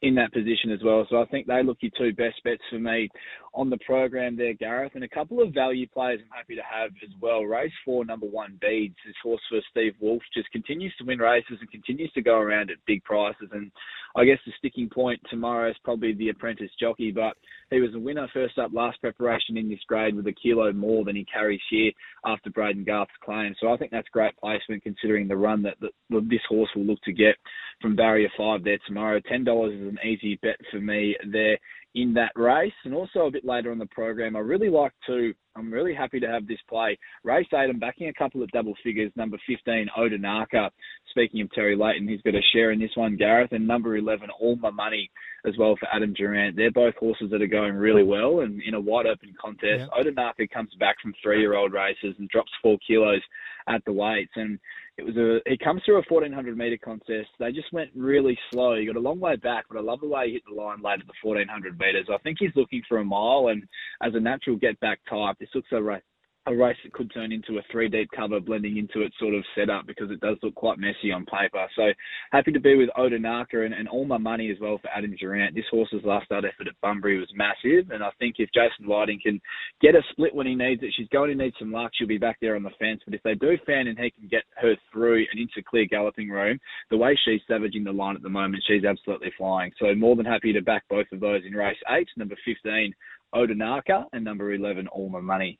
in 0.00 0.14
that 0.14 0.32
position 0.32 0.70
as 0.70 0.78
well. 0.84 1.04
So 1.10 1.20
I 1.20 1.26
think 1.26 1.48
they 1.48 1.62
look 1.62 1.78
your 1.80 1.90
two 1.98 2.12
best 2.12 2.42
bets 2.44 2.62
for 2.70 2.78
me 2.78 3.08
on 3.52 3.68
the 3.68 3.78
program 3.78 4.36
there, 4.36 4.54
Gareth. 4.54 4.92
And 4.94 5.02
a 5.02 5.08
couple 5.08 5.42
of 5.42 5.52
value 5.52 5.88
players 5.88 6.20
I'm 6.22 6.38
happy 6.38 6.54
to 6.54 6.62
have 6.62 6.90
as 7.02 7.10
well. 7.20 7.42
Race 7.42 7.72
four, 7.84 8.04
number 8.04 8.26
one, 8.26 8.58
Beads. 8.60 8.94
This 9.04 9.16
horse 9.22 9.40
for 9.48 9.58
Steve 9.70 9.94
Wolfe 10.00 10.22
just 10.32 10.50
continues 10.52 10.94
to 10.98 11.04
win 11.04 11.18
races 11.18 11.58
and 11.60 11.70
continues 11.70 12.12
to 12.12 12.22
go 12.22 12.36
around 12.36 12.70
at 12.70 12.76
big 12.86 13.02
prices. 13.02 13.48
And 13.50 13.72
I 14.16 14.24
guess 14.24 14.38
the 14.46 14.52
sticking 14.58 14.88
point 14.88 15.20
tomorrow 15.30 15.70
is 15.70 15.76
probably 15.84 16.14
the 16.14 16.30
apprentice 16.30 16.70
jockey, 16.80 17.10
but 17.10 17.36
he 17.70 17.80
was 17.80 17.94
a 17.94 17.98
winner 17.98 18.28
first 18.32 18.58
up 18.58 18.70
last 18.72 19.00
preparation 19.00 19.56
in 19.56 19.68
this 19.68 19.78
grade 19.86 20.14
with 20.14 20.26
a 20.26 20.32
kilo 20.32 20.72
more 20.72 21.04
than 21.04 21.16
he 21.16 21.24
carries 21.24 21.60
here 21.70 21.92
after 22.24 22.50
Braden 22.50 22.84
Garth's 22.84 23.12
claim. 23.22 23.54
So 23.60 23.72
I 23.72 23.76
think 23.76 23.90
that's 23.90 24.08
great 24.08 24.36
placement 24.38 24.82
considering 24.82 25.28
the 25.28 25.36
run 25.36 25.62
that, 25.62 25.76
that 25.80 25.92
this 26.10 26.40
horse 26.48 26.70
will 26.74 26.84
look 26.84 27.00
to 27.02 27.12
get 27.12 27.36
from 27.80 27.96
barrier 27.96 28.30
five 28.36 28.64
there 28.64 28.78
tomorrow. 28.86 29.20
$10 29.20 29.74
is 29.74 29.88
an 29.88 29.98
easy 30.04 30.38
bet 30.42 30.56
for 30.70 30.80
me 30.80 31.16
there 31.30 31.58
in 31.94 32.14
that 32.14 32.32
race. 32.36 32.72
And 32.84 32.94
also 32.94 33.26
a 33.26 33.30
bit 33.30 33.44
later 33.44 33.70
on 33.70 33.78
the 33.78 33.86
program, 33.86 34.36
I 34.36 34.40
really 34.40 34.68
like 34.68 34.92
to, 35.06 35.32
I'm 35.56 35.72
really 35.72 35.94
happy 35.94 36.20
to 36.20 36.28
have 36.28 36.46
this 36.46 36.58
play. 36.68 36.98
Race 37.24 37.46
8, 37.52 37.70
I'm 37.70 37.78
backing 37.78 38.08
a 38.08 38.12
couple 38.12 38.42
of 38.42 38.50
double 38.50 38.74
figures. 38.84 39.10
Number 39.16 39.38
15, 39.46 39.88
Odinaka. 39.98 40.70
Speaking 41.10 41.40
of 41.40 41.50
Terry 41.52 41.76
Layton, 41.76 42.08
he's 42.08 42.22
got 42.22 42.34
a 42.34 42.42
share 42.52 42.72
in 42.72 42.78
this 42.78 42.90
one, 42.94 43.16
Gareth. 43.16 43.52
And 43.52 43.66
number 43.66 43.96
11, 43.96 44.28
All 44.40 44.56
My 44.56 44.70
Money 44.70 45.10
as 45.46 45.54
well 45.58 45.76
for 45.78 45.88
Adam 45.92 46.12
Durrant. 46.14 46.56
They're 46.56 46.70
both 46.70 46.94
horses 46.96 47.30
that 47.30 47.42
are 47.42 47.46
going 47.46 47.74
really 47.74 48.04
well 48.04 48.40
and 48.40 48.60
in 48.62 48.74
a 48.74 48.80
wide 48.80 49.06
open 49.06 49.34
contest. 49.40 49.62
Yeah. 49.90 50.02
Odinaka 50.02 50.50
comes 50.50 50.74
back 50.78 50.96
from 51.00 51.14
three 51.22 51.40
year 51.40 51.56
old 51.56 51.72
races 51.72 52.14
and 52.18 52.28
drops 52.28 52.50
four 52.62 52.76
kilos 52.86 53.22
at 53.68 53.84
the 53.84 53.92
weights. 53.92 54.32
And 54.36 54.58
it 54.98 55.04
was 55.04 55.16
a 55.16 55.38
he 55.48 55.56
comes 55.56 55.80
through 55.84 55.96
a 55.96 56.02
1400 56.08 56.58
meter 56.58 56.76
contest. 56.76 57.28
They 57.38 57.52
just 57.52 57.72
went 57.72 57.90
really 57.94 58.36
slow. 58.50 58.76
He 58.76 58.86
got 58.86 58.96
a 58.96 59.00
long 59.00 59.20
way 59.20 59.36
back, 59.36 59.64
but 59.70 59.78
I 59.78 59.80
love 59.80 60.00
the 60.00 60.08
way 60.08 60.26
he 60.26 60.32
hit 60.34 60.42
the 60.48 60.54
line 60.54 60.82
late 60.82 61.00
at 61.00 61.06
the 61.06 61.12
1400 61.22 61.78
meters. 61.78 62.08
I 62.12 62.18
think 62.18 62.38
he's 62.40 62.54
looking 62.56 62.82
for 62.88 62.98
a 62.98 63.04
mile, 63.04 63.48
and 63.48 63.62
as 64.02 64.14
a 64.14 64.20
natural 64.20 64.56
get 64.56 64.78
back 64.80 64.98
type, 65.08 65.36
this 65.38 65.48
looks 65.54 65.68
a 65.72 65.80
race 65.80 66.02
a 66.48 66.56
race 66.56 66.76
that 66.84 66.92
could 66.92 67.12
turn 67.12 67.32
into 67.32 67.58
a 67.58 67.62
three 67.70 67.88
deep 67.88 68.08
cover 68.14 68.40
blending 68.40 68.78
into 68.78 69.02
it 69.04 69.12
sort 69.18 69.34
of 69.34 69.44
setup 69.56 69.86
because 69.86 70.10
it 70.10 70.20
does 70.20 70.36
look 70.42 70.54
quite 70.54 70.78
messy 70.78 71.12
on 71.12 71.26
paper. 71.26 71.66
So 71.76 71.92
happy 72.32 72.52
to 72.52 72.60
be 72.60 72.76
with 72.76 72.88
Odanaka 72.96 73.64
and, 73.64 73.74
and 73.74 73.88
all 73.88 74.04
my 74.04 74.18
money 74.18 74.50
as 74.50 74.58
well 74.60 74.78
for 74.78 74.88
Adam 74.88 75.14
Durrant. 75.18 75.54
This 75.54 75.64
horse's 75.70 76.04
last 76.04 76.26
start 76.26 76.44
effort 76.44 76.68
at 76.68 76.80
Bunbury 76.82 77.18
was 77.18 77.28
massive, 77.34 77.90
and 77.90 78.02
I 78.02 78.10
think 78.18 78.36
if 78.38 78.50
Jason 78.52 78.86
Whiting 78.86 79.20
can 79.22 79.40
get 79.80 79.94
a 79.94 80.02
split 80.10 80.34
when 80.34 80.46
he 80.46 80.54
needs 80.54 80.82
it, 80.82 80.92
she's 80.96 81.08
going 81.08 81.36
to 81.36 81.44
need 81.44 81.54
some 81.58 81.72
luck. 81.72 81.92
She'll 81.94 82.08
be 82.08 82.18
back 82.18 82.38
there 82.40 82.56
on 82.56 82.62
the 82.62 82.70
fence. 82.78 83.00
But 83.04 83.14
if 83.14 83.22
they 83.22 83.34
do 83.34 83.56
fan 83.66 83.86
and 83.86 83.98
he 83.98 84.10
can 84.10 84.28
get 84.28 84.44
her 84.56 84.74
through 84.92 85.26
and 85.30 85.40
into 85.40 85.62
clear 85.68 85.86
galloping 85.86 86.28
room, 86.28 86.58
the 86.90 86.96
way 86.96 87.18
she's 87.24 87.40
savaging 87.48 87.84
the 87.84 87.92
line 87.92 88.16
at 88.16 88.22
the 88.22 88.28
moment, 88.28 88.64
she's 88.66 88.84
absolutely 88.84 89.32
flying. 89.36 89.72
So 89.78 89.94
more 89.94 90.16
than 90.16 90.26
happy 90.26 90.52
to 90.52 90.62
back 90.62 90.84
both 90.88 91.06
of 91.12 91.20
those 91.20 91.42
in 91.46 91.52
race 91.52 91.76
eight, 91.90 92.08
number 92.16 92.36
15, 92.44 92.94
Odanaka, 93.34 94.04
and 94.12 94.24
number 94.24 94.54
11, 94.54 94.88
All 94.88 95.08
My 95.08 95.20
Money. 95.20 95.58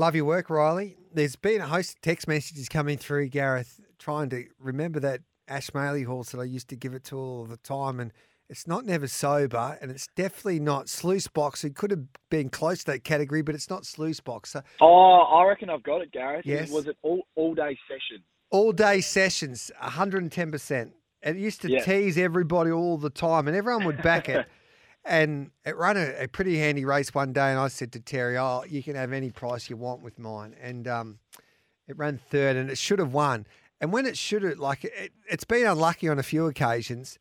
Love 0.00 0.16
your 0.16 0.24
work, 0.24 0.48
Riley. 0.48 0.96
There's 1.12 1.36
been 1.36 1.60
a 1.60 1.66
host 1.66 1.96
of 1.96 2.00
text 2.00 2.26
messages 2.26 2.70
coming 2.70 2.96
through, 2.96 3.28
Gareth, 3.28 3.78
trying 3.98 4.30
to 4.30 4.46
remember 4.58 4.98
that 5.00 5.20
Ash 5.46 5.68
Maley 5.72 6.06
horse 6.06 6.30
that 6.30 6.40
I 6.40 6.44
used 6.44 6.68
to 6.70 6.74
give 6.76 6.94
it 6.94 7.04
to 7.04 7.18
all 7.18 7.44
the 7.44 7.58
time. 7.58 8.00
And 8.00 8.10
it's 8.48 8.66
not 8.66 8.86
never 8.86 9.06
sober, 9.06 9.76
and 9.78 9.90
it's 9.90 10.08
definitely 10.16 10.58
not 10.58 10.88
sluice 10.88 11.28
box. 11.28 11.64
It 11.64 11.74
could 11.74 11.90
have 11.90 12.04
been 12.30 12.48
close 12.48 12.78
to 12.84 12.92
that 12.92 13.04
category, 13.04 13.42
but 13.42 13.54
it's 13.54 13.68
not 13.68 13.84
sluice 13.84 14.20
box. 14.20 14.52
So 14.52 14.62
Oh, 14.80 15.18
I 15.18 15.46
reckon 15.46 15.68
I've 15.68 15.82
got 15.82 16.00
it, 16.00 16.12
Gareth. 16.12 16.46
Yes. 16.46 16.70
Was 16.70 16.86
it 16.86 16.96
all, 17.02 17.20
all 17.34 17.54
day 17.54 17.76
session? 17.86 18.24
all 18.50 18.72
day 18.72 19.02
sessions, 19.02 19.70
110%. 19.82 20.92
It 21.22 21.36
used 21.36 21.60
to 21.60 21.78
tease 21.84 22.16
everybody 22.16 22.70
all 22.70 22.96
the 22.96 23.10
time, 23.10 23.48
and 23.48 23.54
everyone 23.54 23.84
would 23.84 24.00
back 24.00 24.30
it. 24.30 24.46
And 25.04 25.50
it 25.64 25.76
ran 25.76 25.96
a, 25.96 26.24
a 26.24 26.28
pretty 26.28 26.58
handy 26.58 26.84
race 26.84 27.14
one 27.14 27.32
day, 27.32 27.50
and 27.50 27.58
I 27.58 27.68
said 27.68 27.92
to 27.92 28.00
Terry, 28.00 28.36
"Oh, 28.36 28.64
you 28.68 28.82
can 28.82 28.96
have 28.96 29.12
any 29.12 29.30
price 29.30 29.70
you 29.70 29.76
want 29.76 30.02
with 30.02 30.18
mine." 30.18 30.54
And 30.60 30.86
um, 30.86 31.18
it 31.88 31.96
ran 31.96 32.18
third, 32.30 32.56
and 32.56 32.70
it 32.70 32.76
should 32.78 32.98
have 32.98 33.12
won. 33.12 33.46
And 33.80 33.92
when 33.92 34.04
it 34.04 34.18
should 34.18 34.42
have, 34.42 34.58
like 34.58 34.84
it, 34.84 35.12
it's 35.28 35.44
been 35.44 35.66
unlucky 35.66 36.08
on 36.08 36.18
a 36.18 36.22
few 36.22 36.46
occasions, 36.46 37.18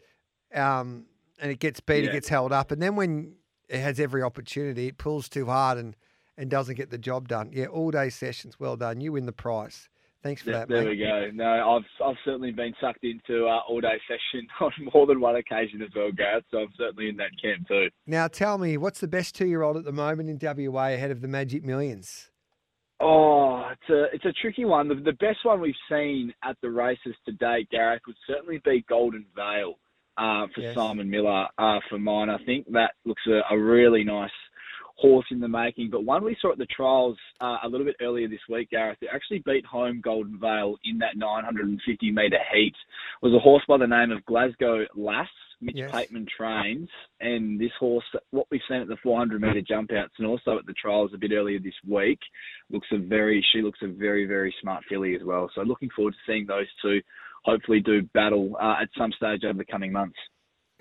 um, 0.54 1.06
and 1.40 1.52
it 1.52 1.60
gets 1.60 1.80
beat, 1.80 2.04
Yeah. 2.04 2.10
it 2.10 2.14
gets 2.14 2.28
held 2.28 2.52
up, 2.52 2.72
and 2.72 2.82
then 2.82 2.96
when 2.98 3.36
it 3.70 3.80
has 3.80 3.98
every 4.00 4.24
opportunity, 4.24 4.88
it 4.88 4.98
pulls 4.98 5.30
too 5.30 5.46
hard 5.46 5.78
and 5.78 5.96
and 6.38 6.50
doesn't 6.50 6.76
get 6.76 6.90
the 6.90 6.98
job 6.98 7.28
done. 7.30 7.50
Yeah, 7.54 7.68
all 7.68 7.92
day 7.92 8.10
sessions, 8.10 8.60
well 8.60 8.76
done. 8.78 9.00
You 9.02 9.14
win 9.14 9.26
the 9.26 9.32
prize. 9.34 9.90
Thanks 10.22 10.42
for 10.42 10.52
that, 10.52 10.68
there 10.68 10.84
mate. 10.84 10.90
we 10.90 10.98
go. 10.98 11.30
No, 11.34 11.78
I've 11.78 12.06
I've 12.06 12.18
certainly 12.26 12.52
been 12.52 12.74
sucked 12.82 13.04
into 13.06 13.46
uh, 13.48 13.60
all 13.70 13.80
day 13.80 13.98
session 14.08 14.48
on 14.62 14.72
more 14.94 15.08
than 15.08 15.22
one 15.22 15.38
occasion 15.38 15.82
as 15.82 15.90
well, 15.96 16.12
Gareth. 16.12 16.44
So 16.52 16.60
I'm 16.60 16.68
certainly 16.78 17.08
in 17.10 17.16
that 17.18 17.32
camp 17.42 17.68
too. 17.68 17.88
Now 18.06 18.28
tell 18.28 18.58
me, 18.58 18.76
what's 18.78 19.00
the 19.00 19.08
best 19.08 19.36
two-year-old 19.36 19.78
at 19.78 19.86
the 19.86 19.94
moment 19.94 20.30
in 20.30 20.38
WA 20.72 20.88
ahead 20.88 21.12
of 21.12 21.22
the 21.22 21.28
Magic 21.30 21.64
Millions? 21.64 22.32
Oh, 23.00 23.64
it's 23.72 23.90
a 23.90 24.04
it's 24.14 24.26
a 24.26 24.34
tricky 24.42 24.66
one. 24.66 24.90
The, 24.90 24.96
the 24.96 25.14
best 25.14 25.40
one 25.44 25.62
we've 25.62 25.74
seen 25.90 26.34
at 26.44 26.58
the 26.62 26.70
races 26.70 27.16
to 27.26 27.32
date, 27.34 27.70
Gareth, 27.72 28.02
would 28.06 28.18
certainly 28.28 28.60
be 28.66 28.84
Golden 28.90 29.26
Vale 29.36 29.76
uh, 30.18 30.48
for 30.54 30.60
Yes. 30.62 30.76
Simon 30.76 31.10
Miller. 31.10 31.46
Uh, 31.58 31.80
for 31.90 31.98
mine, 31.98 32.30
I 32.30 32.40
think 32.46 32.70
that 32.74 32.92
looks 33.06 33.22
a, 33.28 33.40
a 33.54 33.58
really 33.58 34.04
nice 34.04 34.30
horse 35.00 35.26
in 35.32 35.40
the 35.40 35.48
making. 35.48 35.90
But 35.90 36.04
one 36.04 36.24
we 36.24 36.38
saw 36.42 36.52
at 36.52 36.58
the 36.58 36.66
trials 36.66 37.18
uh, 37.42 37.58
a 37.64 37.70
little 37.70 37.86
bit 37.86 37.96
earlier 38.02 38.28
this 38.28 38.40
week, 38.50 38.70
Gareth, 38.72 38.98
it 39.02 39.10
actually 39.14 39.44
beat 39.46 39.66
home 39.66 40.02
Golden 40.04 40.40
Vale 40.40 40.76
in 40.84 40.98
that 41.00 41.18
950 41.18 42.12
metre 42.12 42.38
heat. 42.54 42.76
Was 43.22 43.34
a 43.34 43.40
horse 43.40 43.64
by 43.68 43.78
the 43.78 43.88
name 43.88 44.12
of 44.12 44.26
Glasgow 44.26 44.86
Lass. 44.96 45.28
Mitch 45.62 45.76
Yes. 45.76 45.92
Pateman 45.92 46.26
trains, 46.26 46.88
and 47.20 47.60
this 47.60 47.74
horse, 47.78 48.06
what 48.32 48.48
we've 48.50 48.62
seen 48.70 48.80
at 48.80 48.88
the 48.88 48.96
400 49.04 49.42
metre 49.42 49.62
jump 49.62 49.92
outs 49.92 50.14
and 50.18 50.26
also 50.26 50.58
at 50.58 50.66
the 50.66 50.74
trials 50.82 51.12
a 51.14 51.18
bit 51.18 51.34
earlier 51.34 51.60
this 51.60 51.74
week, 51.86 52.20
looks 52.70 52.88
a 52.94 52.98
very 52.98 53.46
she 53.52 53.62
looks 53.62 53.80
a 53.82 53.88
very 53.88 54.26
very 54.26 54.56
smart 54.62 54.86
filly 54.88 55.16
as 55.16 55.22
well. 55.22 55.52
So 55.54 55.64
looking 55.64 55.90
forward 55.94 56.14
to 56.14 56.32
seeing 56.32 56.46
those 56.48 56.68
two 56.82 57.02
hopefully 57.44 57.82
do 57.82 58.04
battle 58.14 58.56
uh, 58.62 58.76
at 58.82 58.90
some 58.98 59.12
stage 59.12 59.44
over 59.44 59.58
the 59.58 59.66
coming 59.66 59.92
months. 59.92 60.18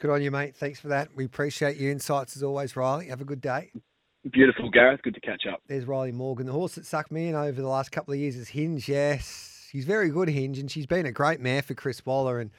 Good 0.00 0.10
on 0.10 0.22
you, 0.22 0.30
mate. 0.30 0.54
Thanks 0.54 0.78
for 0.78 0.88
that. 0.88 1.08
We 1.16 1.24
appreciate 1.24 1.76
your 1.76 1.90
insights 1.90 2.36
as 2.36 2.42
always, 2.42 2.76
Riley. 2.76 3.08
Have 3.08 3.20
a 3.20 3.24
good 3.24 3.40
day. 3.40 3.72
Beautiful, 4.32 4.70
Gareth. 4.70 5.00
Good 5.02 5.14
to 5.14 5.20
catch 5.20 5.46
up. 5.46 5.60
There's 5.68 5.84
Riley 5.84 6.12
Morgan. 6.12 6.46
The 6.46 6.52
horse 6.52 6.74
that 6.74 6.86
sucked 6.86 7.10
me 7.10 7.28
in 7.28 7.34
over 7.34 7.60
the 7.60 7.68
last 7.68 7.92
couple 7.92 8.14
of 8.14 8.20
years 8.20 8.36
is 8.36 8.48
Hinge. 8.48 8.88
Yes, 8.88 9.68
she's 9.70 9.84
very 9.84 10.10
good, 10.10 10.28
Hinge, 10.28 10.58
and 10.58 10.70
she's 10.70 10.86
been 10.86 11.06
a 11.06 11.12
great 11.12 11.40
mare 11.40 11.62
for 11.62 11.74
Chris 11.74 12.04
Waller 12.04 12.40
and 12.40 12.50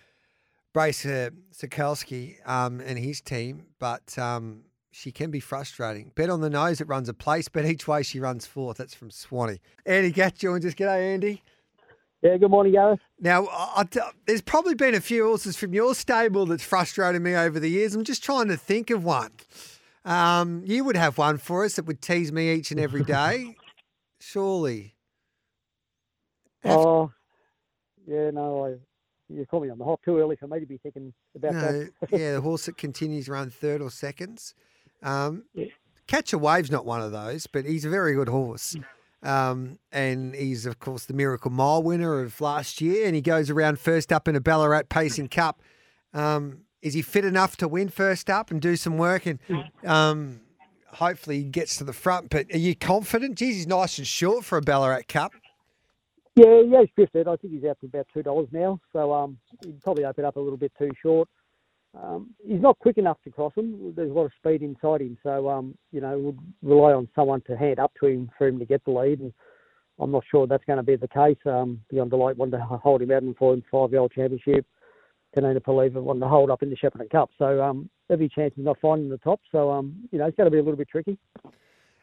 Brace 0.74 1.06
uh, 1.06 1.30
Sikorski 1.54 2.36
um, 2.48 2.80
and 2.80 2.98
his 2.98 3.22
team. 3.22 3.66
But 3.80 4.18
um, 4.18 4.64
she 4.92 5.12
can 5.12 5.32
be 5.32 5.40
frustrating. 5.40 6.12
Bet 6.16 6.30
on 6.30 6.42
the 6.42 6.50
nose, 6.50 6.82
it 6.82 6.88
runs 6.88 7.10
a 7.10 7.14
place, 7.14 7.48
but 7.48 7.66
each 7.66 7.88
way 7.88 8.04
she 8.04 8.20
runs 8.20 8.46
fourth. 8.46 8.78
That's 8.78 8.94
from 8.94 9.12
Swanee. 9.12 9.60
Andy 9.86 10.12
Gath 10.12 10.38
joins 10.38 10.66
us. 10.66 10.74
G'day, 10.74 11.14
Andy. 11.14 11.44
Yeah, 12.22 12.36
good 12.38 12.52
morning, 12.52 12.74
Gareth. 12.74 13.00
Now, 13.20 13.46
I, 13.48 13.74
I 13.78 13.84
t- 13.84 14.00
there's 14.26 14.42
probably 14.42 14.76
been 14.76 14.94
a 14.94 15.00
few 15.00 15.26
horses 15.26 15.56
from 15.56 15.74
your 15.74 15.96
stable 15.96 16.46
that's 16.46 16.64
frustrated 16.64 17.22
me 17.22 17.36
over 17.36 17.60
the 17.60 17.70
years. 17.70 17.96
I'm 17.96 18.04
just 18.04 18.24
trying 18.24 18.50
to 18.50 18.58
think 18.58 18.90
of 18.90 19.06
one. 19.06 19.32
Um, 20.06 20.64
you 20.66 20.84
would 20.84 20.96
have 20.96 21.18
one 21.18 21.38
for 21.38 21.66
us 21.66 21.76
that 21.76 21.86
would 21.86 22.02
tease 22.02 22.32
me 22.32 22.52
each 22.54 22.72
and 22.72 22.80
every 22.80 23.04
day, 23.04 23.56
surely. 24.20 24.96
Have- 26.64 26.78
Oh, 26.78 27.12
yeah, 28.08 28.32
no, 28.32 28.66
I, 28.66 28.76
you 29.30 29.46
caught 29.46 29.64
me 29.64 29.70
on 29.70 29.78
the 29.78 29.86
hop 29.86 30.02
too 30.04 30.18
early 30.18 30.36
for 30.36 30.48
me 30.48 30.60
to 30.60 30.66
be 30.66 30.78
thinking 30.78 31.14
about 31.36 31.54
No, 31.54 31.62
that. 31.62 31.92
yeah, 32.12 32.34
the 32.34 32.42
horse 32.42 32.66
that 32.66 32.78
continues 32.78 33.26
to 33.26 33.34
run 33.34 33.50
third 33.50 33.82
or 33.82 33.92
seconds. 33.92 34.54
Um, 35.04 35.44
Yeah. 35.54 35.66
Catch 36.08 36.34
a 36.34 36.40
Wave's 36.40 36.72
not 36.72 36.88
one 36.88 37.02
of 37.02 37.12
those, 37.12 37.46
but 37.46 37.66
he's 37.66 37.86
a 37.86 37.90
very 37.90 38.16
good 38.16 38.30
horse. 38.30 38.76
Um, 39.22 39.78
and 39.92 40.34
he's, 40.34 40.66
of 40.66 40.80
course, 40.80 41.06
the 41.06 41.14
Miracle 41.14 41.52
Mile 41.52 41.84
winner 41.84 42.20
of 42.22 42.42
last 42.42 42.82
year, 42.82 43.06
and 43.06 43.14
he 43.14 43.22
goes 43.22 43.52
around 43.52 43.78
first 43.80 44.12
up 44.12 44.28
in 44.28 44.36
a 44.36 44.42
Ballarat 44.42 44.84
Pacing 44.90 45.28
Cup. 45.28 45.62
Um, 46.12 46.62
is 46.82 46.94
he 46.94 47.02
fit 47.02 47.26
enough 47.26 47.58
to 47.58 47.68
win 47.68 47.90
first 47.90 48.30
up 48.30 48.52
and 48.52 48.62
do 48.62 48.76
some 48.76 48.98
work? 48.98 49.26
And 49.26 49.40
um, 49.86 50.42
hopefully 50.88 51.40
he 51.40 51.44
gets 51.44 51.78
to 51.78 51.84
the 51.84 51.94
front. 51.94 52.30
But 52.30 52.48
are 52.54 52.58
you 52.58 52.76
confident? 52.76 53.38
Geez, 53.38 53.56
he's 53.56 53.68
nice 53.68 53.98
and 53.98 54.08
short 54.08 54.46
for 54.46 54.58
a 54.58 54.62
Ballarat 54.62 55.04
Cup. 55.08 55.34
Yeah, 56.36 56.62
yeah, 56.66 56.82
he's 56.82 56.90
drifted. 56.96 57.28
I 57.28 57.36
think 57.36 57.54
he's 57.54 57.66
out 57.66 57.80
to 57.82 57.88
about 57.88 58.08
two 58.14 58.24
dollars 58.24 58.48
now, 58.52 58.80
so 58.94 59.12
um, 59.14 59.38
he'd 59.64 59.82
probably 59.82 60.06
open 60.06 60.24
up 60.24 60.38
a 60.38 60.40
little 60.40 60.58
bit 60.58 60.72
too 60.80 60.92
short. 61.02 61.28
Um, 62.02 62.30
he's 62.46 62.62
not 62.62 62.78
quick 62.80 62.98
enough 62.98 63.18
to 63.24 63.32
cross 63.32 63.52
him. 63.56 63.94
There's 63.96 64.12
a 64.12 64.14
lot 64.14 64.26
of 64.26 64.32
speed 64.38 64.62
inside 64.62 65.02
him, 65.02 65.18
so 65.22 65.50
um, 65.50 65.76
you 65.92 66.00
know, 66.00 66.18
would 66.18 66.40
rely 66.62 66.94
on 66.94 67.10
someone 67.16 67.42
to 67.48 67.58
hand 67.58 67.80
up 67.80 67.92
to 68.00 68.08
him 68.08 68.30
for 68.38 68.48
him 68.48 68.60
to 68.60 68.66
get 68.66 68.86
the 68.86 68.92
lead. 68.92 69.20
And 69.20 69.34
I'm 70.00 70.12
not 70.12 70.24
sure 70.30 70.48
that's 70.48 70.64
going 70.66 70.78
to 70.78 70.84
be 70.84 70.96
the 70.96 71.08
case. 71.08 71.38
Um, 71.46 71.82
Beyond 71.90 72.12
Delight 72.12 72.38
wanted 72.38 72.58
to 72.58 72.64
hold 72.64 73.02
him 73.02 73.12
out 73.12 73.24
in 73.24 73.34
for 73.34 73.54
him 73.54 73.64
five-year-old 73.70 74.12
championship. 74.14 74.66
Tanina 75.36 75.60
Paliva 75.60 76.02
wanted 76.02 76.22
to 76.22 76.28
hold 76.28 76.50
up 76.50 76.64
in 76.64 76.70
the 76.70 76.76
Shepparton 76.76 77.10
Cup, 77.10 77.30
so 77.38 77.62
um, 77.62 77.90
every 78.10 78.30
chance 78.30 78.54
is 78.58 78.66
not 78.66 78.78
finding 78.82 79.10
the 79.10 79.18
top. 79.18 79.40
So 79.52 79.72
um, 79.72 79.96
you 80.12 80.20
know, 80.20 80.26
it's 80.26 80.38
going 80.38 80.46
to 80.46 80.52
be 80.52 80.58
a 80.58 80.64
little 80.64 80.78
bit 80.78 80.90
tricky. 80.90 81.18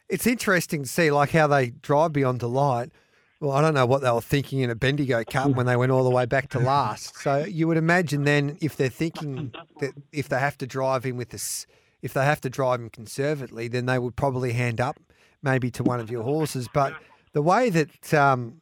It's 0.09 0.25
interesting 0.25 0.83
to 0.83 0.89
see 0.89 1.11
like 1.11 1.31
how 1.31 1.47
they 1.47 1.71
drive 1.71 2.13
beyond 2.13 2.39
delight. 2.39 2.91
Well, 3.39 3.51
I 3.51 3.61
don't 3.61 3.75
know 3.75 3.85
what 3.85 4.01
they 4.01 4.09
were 4.09 4.21
thinking 4.21 4.61
in 4.61 4.71
a 4.71 4.75
Bendigo 4.75 5.23
Cup 5.23 5.51
when 5.51 5.67
they 5.67 5.75
went 5.75 5.91
all 5.91 6.03
the 6.03 6.09
way 6.09 6.25
back 6.25 6.49
to 6.49 6.59
last. 6.59 7.17
So 7.17 7.45
you 7.45 7.67
would 7.67 7.77
imagine 7.77 8.23
then 8.23 8.57
if 8.61 8.75
they're 8.77 8.89
thinking 8.89 9.53
that 9.79 9.91
if 10.11 10.27
they 10.27 10.39
have 10.39 10.57
to 10.59 10.65
drive 10.65 11.03
him 11.03 11.17
with 11.17 11.29
this, 11.29 11.67
if 12.01 12.13
they 12.13 12.25
have 12.25 12.41
to 12.41 12.49
drive 12.49 12.79
him 12.79 12.89
conservatively, 12.89 13.67
then 13.67 13.85
they 13.85 13.99
would 13.99 14.15
probably 14.15 14.53
hand 14.53 14.81
up 14.81 14.97
maybe 15.43 15.69
to 15.71 15.83
one 15.83 15.99
of 15.99 16.09
your 16.09 16.23
horses. 16.23 16.67
But 16.73 16.95
the 17.33 17.43
way 17.43 17.69
that 17.69 18.11
um, 18.13 18.61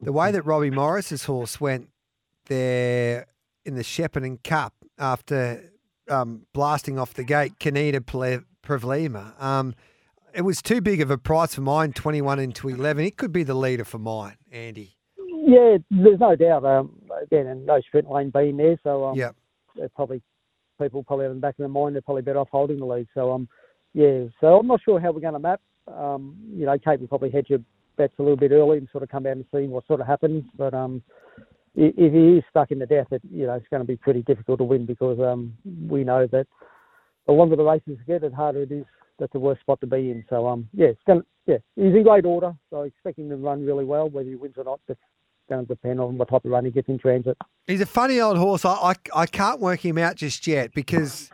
the 0.00 0.12
way 0.12 0.32
that 0.32 0.42
Robbie 0.42 0.70
Morris's 0.70 1.24
horse 1.24 1.60
went 1.60 1.90
there 2.46 3.26
in 3.66 3.74
the 3.74 3.82
Shepparton 3.82 4.42
Cup 4.42 4.74
after 4.98 5.72
um, 6.08 6.46
blasting 6.52 6.98
off 6.98 7.14
the 7.14 7.24
gate, 7.24 7.58
Kanita 7.58 8.00
Prevlima. 8.62 9.42
Um, 9.42 9.74
it 10.32 10.42
was 10.42 10.62
too 10.62 10.80
big 10.80 11.00
of 11.00 11.10
a 11.10 11.18
price 11.18 11.54
for 11.54 11.62
mine, 11.62 11.92
21 11.92 12.38
into 12.38 12.68
11. 12.68 13.04
It 13.04 13.16
could 13.16 13.32
be 13.32 13.42
the 13.42 13.54
leader 13.54 13.84
for 13.84 13.98
mine, 13.98 14.36
Andy. 14.52 14.96
Yeah, 15.18 15.78
there's 15.90 16.20
no 16.20 16.36
doubt. 16.36 16.64
Um, 16.64 17.00
again, 17.22 17.46
and 17.46 17.66
no 17.66 17.80
sprint 17.80 18.10
lane 18.10 18.30
being 18.30 18.56
there, 18.56 18.78
so 18.82 19.06
um, 19.06 19.16
they're 19.76 19.88
probably 19.90 20.22
people 20.80 21.02
probably 21.02 21.24
have 21.24 21.32
in 21.32 21.38
the 21.38 21.40
back 21.40 21.54
of 21.54 21.58
their 21.58 21.68
mind 21.68 21.94
they're 21.94 22.02
probably 22.02 22.22
better 22.22 22.40
off 22.40 22.48
holding 22.50 22.78
the 22.78 22.84
lead. 22.84 23.06
So 23.14 23.32
um, 23.32 23.48
yeah. 23.94 24.24
So 24.40 24.58
I'm 24.58 24.66
not 24.66 24.80
sure 24.84 25.00
how 25.00 25.12
we're 25.12 25.20
going 25.20 25.32
to 25.32 25.38
map. 25.38 25.60
Um, 25.88 26.36
you 26.52 26.66
know, 26.66 26.76
Kate 26.78 27.00
will 27.00 27.08
probably 27.08 27.30
hedge 27.30 27.46
your 27.48 27.60
bets 27.96 28.14
a 28.18 28.22
little 28.22 28.36
bit 28.36 28.50
early 28.50 28.78
and 28.78 28.88
sort 28.92 29.04
of 29.04 29.08
come 29.08 29.26
out 29.26 29.36
and 29.36 29.44
see 29.54 29.66
what 29.66 29.86
sort 29.86 30.00
of 30.00 30.06
happens. 30.06 30.44
But 30.56 30.74
um, 30.74 31.02
if 31.76 32.12
he 32.12 32.38
is 32.38 32.44
stuck 32.50 32.70
in 32.70 32.78
the 32.78 32.86
death, 32.86 33.08
it 33.10 33.22
you 33.30 33.46
know 33.46 33.54
it's 33.54 33.68
going 33.68 33.82
to 33.82 33.86
be 33.86 33.96
pretty 33.96 34.22
difficult 34.22 34.58
to 34.58 34.64
win 34.64 34.86
because 34.86 35.18
um, 35.20 35.54
we 35.88 36.04
know 36.04 36.26
that 36.26 36.46
the 37.26 37.32
longer 37.32 37.56
the 37.56 37.64
races 37.64 37.98
get, 38.06 38.22
the 38.22 38.30
harder 38.34 38.62
it 38.62 38.72
is. 38.72 38.84
That's 39.18 39.32
the 39.32 39.38
worst 39.38 39.60
spot 39.62 39.80
to 39.80 39.86
be 39.86 40.10
in. 40.10 40.24
So 40.28 40.46
um, 40.46 40.68
yeah, 40.72 40.88
it's 40.88 41.00
going 41.06 41.20
to 41.20 41.26
yeah, 41.46 41.58
he's 41.76 41.94
in 41.94 42.02
great 42.02 42.24
order. 42.24 42.54
So 42.70 42.82
I 42.82 42.86
expect 42.86 43.18
him 43.18 43.28
to 43.30 43.36
run 43.36 43.64
really 43.64 43.84
well. 43.84 44.08
Whether 44.08 44.28
he 44.30 44.34
wins 44.34 44.54
or 44.56 44.64
not, 44.64 44.80
that's 44.88 45.00
going 45.48 45.64
to 45.64 45.68
depend 45.68 46.00
on 46.00 46.18
what 46.18 46.28
type 46.28 46.44
of 46.44 46.50
run 46.50 46.64
he 46.64 46.70
gets 46.70 46.88
in 46.88 46.98
transit. 46.98 47.36
He's 47.66 47.80
a 47.80 47.86
funny 47.86 48.20
old 48.20 48.36
horse. 48.36 48.64
I, 48.64 48.72
I, 48.72 48.94
I 49.14 49.26
can't 49.26 49.60
work 49.60 49.84
him 49.84 49.96
out 49.96 50.16
just 50.16 50.46
yet 50.46 50.72
because 50.74 51.30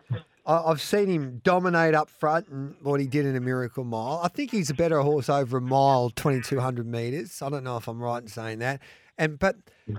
I- 0.47 0.64
I've 0.64 0.82
seen 0.82 1.09
him 1.09 1.40
dominate 1.45 1.95
up 1.95 2.11
front 2.11 2.49
and 2.49 2.74
what 2.82 3.01
he 3.01 3.07
did 3.07 3.24
in 3.24 3.36
a 3.36 3.40
Miracle 3.40 3.84
Mile. 3.84 4.20
I 4.22 4.28
think 4.28 4.51
he's 4.51 4.68
a 4.70 4.74
better 4.74 5.01
horse 5.01 5.28
over 5.30 5.57
a 5.59 5.62
mile, 5.62 6.11
2200 6.11 6.86
metres. 6.86 7.40
I 7.40 7.49
don't 7.49 7.64
know 7.64 7.78
if 7.78 7.88
I'm 7.88 8.03
right 8.03 8.22
in 8.22 8.28
saying 8.28 8.59
that. 8.59 8.80
And 9.19 9.39
but 9.39 9.57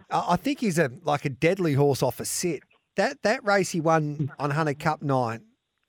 I 0.09 0.36
think 0.36 0.59
he's 0.59 0.80
a 0.80 0.91
like 1.03 1.26
a 1.26 1.30
deadly 1.30 1.74
horse 1.74 2.01
off 2.01 2.20
a 2.20 2.26
sit. 2.26 2.64
That 2.95 3.22
that 3.24 3.43
race 3.43 3.72
he 3.72 3.82
won 3.82 4.32
on 4.39 4.51
Hunter 4.51 4.74
Cup 4.74 5.01
nine 5.01 5.41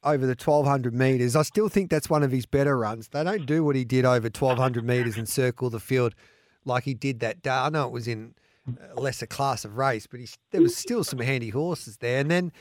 over 0.03 0.27
the 0.27 0.37
1200 0.39 0.95
metres. 0.95 1.35
I 1.35 1.43
still 1.43 1.69
think 1.69 1.91
that's 1.91 2.11
one 2.11 2.23
of 2.23 2.31
his 2.31 2.47
better 2.47 2.77
runs. 2.77 3.09
They 3.09 3.25
don't 3.25 3.47
do 3.47 3.65
what 3.65 3.75
he 3.75 3.85
did 3.85 4.05
over 4.05 4.27
1200 4.27 4.85
metres 4.85 5.17
and 5.17 5.29
circle 5.29 5.71
the 5.71 5.81
field 5.81 6.15
like 6.65 6.85
he 6.85 6.95
did 6.95 7.21
that 7.21 7.43
day. 7.43 7.51
I 7.51 7.71
know 7.71 7.87
it 7.87 7.93
was 7.93 8.07
in 8.07 8.35
a 8.95 9.01
lesser 9.01 9.27
class 9.27 9.65
of 9.65 9.77
race, 9.77 10.07
but 10.07 10.21
he, 10.21 10.29
there 10.51 10.61
was 10.61 10.77
still 10.77 11.05
some 11.05 11.19
handy 11.19 11.51
horses 11.51 11.99
there. 11.99 12.21
And 12.21 12.31
then 12.31 12.53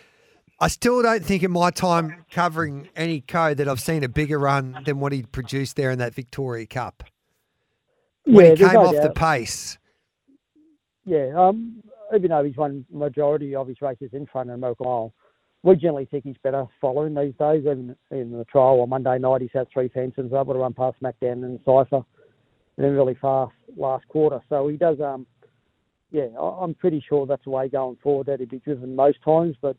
I 0.60 0.68
still 0.68 1.02
don't 1.02 1.24
think 1.24 1.44
in 1.44 1.52
my 1.52 1.72
time 1.72 2.26
covering 2.32 2.90
any 2.96 3.22
code 3.22 3.58
that 3.58 3.68
I've 3.68 3.82
seen 3.82 4.04
a 4.04 4.10
bigger 4.10 4.40
run 4.40 4.82
than 4.86 5.00
what 5.00 5.12
he 5.12 5.24
produced 5.24 5.76
there 5.76 5.92
in 5.92 6.00
that 6.00 6.14
Victoria 6.14 6.66
Cup. 6.66 7.04
When 8.26 8.46
Yeah, 8.46 8.52
he 8.52 8.72
came 8.72 8.78
off 8.78 8.96
the 8.96 9.12
pace. 9.14 9.78
Yeah, 11.06 11.34
um, 11.36 11.84
even 12.16 12.30
though 12.30 12.44
he's 12.44 12.56
won 12.56 12.86
majority 12.92 13.56
of 13.56 13.68
his 13.68 13.82
races 13.82 14.10
in 14.14 14.26
front 14.26 14.50
of 14.50 14.60
Miracle 14.60 14.86
Mile, 14.86 15.14
we 15.64 15.76
generally 15.76 16.06
think 16.06 16.26
he's 16.26 16.36
better 16.44 16.66
following 16.80 17.14
these 17.14 17.34
days. 17.40 17.66
And 17.66 17.96
in 18.12 18.32
the 18.32 18.46
trial 18.46 18.82
on 18.82 18.90
Monday 18.90 19.18
night, 19.18 19.42
he's 19.42 19.50
had 19.54 19.68
three 19.72 19.90
fences, 19.90 20.32
able 20.34 20.54
to 20.54 20.60
run 20.60 20.74
past 20.74 20.98
Smackdown 21.02 21.44
and 21.44 21.60
Cipher, 21.66 22.04
and 22.78 22.86
then 22.86 22.92
really 22.92 23.18
fast 23.22 23.54
last 23.76 24.08
quarter. 24.08 24.42
So 24.50 24.68
he 24.68 24.78
does. 24.78 25.00
Um, 25.00 25.26
yeah, 26.12 26.28
I'm 26.40 26.76
pretty 26.76 27.04
sure 27.08 27.26
that's 27.26 27.44
the 27.44 27.50
way 27.50 27.68
going 27.70 27.98
forward 28.04 28.28
that 28.28 28.40
he'd 28.40 28.50
be 28.50 28.60
driven 28.60 28.96
most 28.96 29.18
times. 29.26 29.56
But 29.62 29.76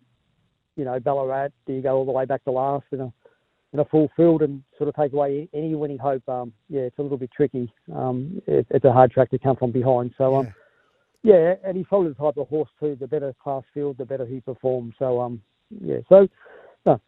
you 0.76 0.84
know, 0.84 0.98
Ballarat, 0.98 1.50
do 1.66 1.74
you 1.74 1.82
go 1.82 1.96
all 1.96 2.04
the 2.04 2.12
way 2.12 2.24
back 2.24 2.44
to 2.44 2.50
last 2.50 2.86
in 2.92 3.00
a 3.00 3.12
in 3.72 3.80
a 3.80 3.84
full 3.84 4.10
field 4.16 4.42
and 4.42 4.62
sort 4.78 4.88
of 4.88 4.96
take 4.96 5.12
away 5.12 5.48
any 5.54 5.74
winning 5.74 5.98
hope? 5.98 6.28
Um, 6.28 6.52
yeah, 6.68 6.82
it's 6.82 6.98
a 6.98 7.02
little 7.02 7.18
bit 7.18 7.30
tricky. 7.30 7.72
Um, 7.94 8.42
it, 8.46 8.66
it's 8.70 8.84
a 8.84 8.92
hard 8.92 9.12
track 9.12 9.30
to 9.30 9.38
come 9.38 9.56
from 9.56 9.70
behind. 9.70 10.12
So 10.18 10.36
um, 10.36 10.54
and 11.32 11.76
he's 11.76 11.86
probably 11.86 12.08
the 12.08 12.14
type 12.14 12.36
of 12.36 12.48
horse 12.48 12.68
too. 12.78 12.96
The 12.98 13.06
better 13.06 13.34
class 13.42 13.62
field, 13.72 13.98
the 13.98 14.04
better 14.04 14.26
he 14.26 14.40
performs. 14.40 14.94
So 14.98 15.20
um, 15.20 15.40
yeah, 15.80 15.98
so 16.08 16.28
no, 16.84 17.00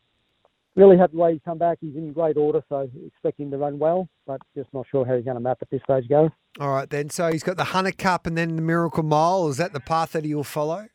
really 0.74 0.96
happy 0.96 1.12
the 1.14 1.18
way 1.18 1.32
he's 1.32 1.42
come 1.44 1.58
back. 1.58 1.78
He's 1.80 1.94
in 1.96 2.12
great 2.12 2.36
order, 2.36 2.62
so 2.68 2.88
expect 3.06 3.40
him 3.40 3.50
to 3.50 3.58
run 3.58 3.78
well, 3.78 4.08
but 4.26 4.40
just 4.56 4.72
not 4.72 4.86
sure 4.90 5.04
how 5.04 5.16
he's 5.16 5.24
going 5.24 5.36
to 5.36 5.40
map 5.40 5.58
at 5.60 5.70
this 5.70 5.82
stage, 5.82 6.08
Gareth. 6.08 6.32
All 6.58 6.70
right, 6.70 6.88
then. 6.88 7.10
So 7.10 7.30
he's 7.30 7.42
got 7.42 7.56
the 7.56 7.64
Hunter 7.64 7.92
Cup 7.92 8.26
and 8.26 8.36
then 8.36 8.56
the 8.56 8.62
Miracle 8.62 9.02
Mile. 9.02 9.48
Is 9.48 9.58
that 9.58 9.72
the 9.72 9.80
path 9.80 10.12
that 10.12 10.24
he'll 10.24 10.44
follow? 10.44 10.88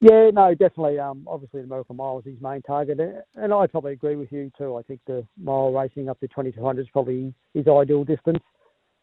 Yeah, 0.00 0.30
no, 0.32 0.54
definitely. 0.54 0.98
Um, 0.98 1.24
obviously 1.26 1.60
the 1.60 1.66
Miracle 1.66 1.94
Mile 1.94 2.20
is 2.20 2.24
his 2.24 2.40
main 2.40 2.62
target, 2.62 2.98
and 3.34 3.52
I 3.52 3.66
probably 3.66 3.92
agree 3.92 4.16
with 4.16 4.32
you 4.32 4.50
too. 4.56 4.76
I 4.76 4.82
think 4.82 5.00
the 5.06 5.26
mile 5.42 5.72
racing 5.72 6.08
up 6.08 6.18
to 6.20 6.28
2200 6.28 6.80
is 6.80 6.88
probably 6.90 7.34
his 7.52 7.66
ideal 7.68 8.04
distance. 8.04 8.42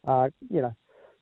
Uh, 0.08 0.30
you 0.50 0.62
know, 0.62 0.76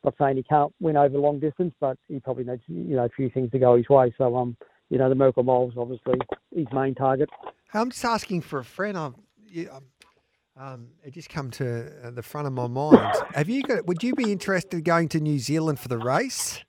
not 0.05 0.15
saying 0.19 0.37
he 0.37 0.43
can't 0.43 0.73
win 0.79 0.95
over 0.95 1.17
long 1.17 1.39
distance, 1.39 1.73
but 1.79 1.97
he 2.07 2.19
probably 2.19 2.45
needs 2.45 2.61
you 2.67 2.95
know 2.95 3.05
a 3.05 3.09
few 3.09 3.29
things 3.29 3.51
to 3.51 3.59
go 3.59 3.75
his 3.75 3.89
way. 3.89 4.13
So 4.17 4.37
um, 4.37 4.55
you 4.89 4.97
know, 4.97 5.09
the 5.09 5.15
Miracle 5.15 5.43
Mile 5.43 5.69
is 5.69 5.77
obviously 5.77 6.15
his 6.55 6.67
main 6.71 6.95
target. 6.95 7.29
I'm 7.73 7.89
just 7.89 8.05
asking 8.05 8.41
for 8.41 8.59
a 8.59 8.63
friend. 8.63 8.97
I'm, 8.97 9.15
um, 9.71 9.83
um, 10.57 10.87
it 11.03 11.13
just 11.13 11.29
come 11.29 11.51
to 11.51 11.91
uh, 12.01 12.11
the 12.11 12.23
front 12.23 12.47
of 12.47 12.53
my 12.53 12.67
mind. 12.67 13.13
Have 13.33 13.49
you 13.49 13.63
got? 13.63 13.85
Would 13.87 14.03
you 14.03 14.15
be 14.15 14.31
interested 14.31 14.77
in 14.77 14.83
going 14.83 15.09
to 15.09 15.19
New 15.19 15.39
Zealand 15.39 15.79
for 15.79 15.89
the 15.89 15.97
race? 15.97 16.63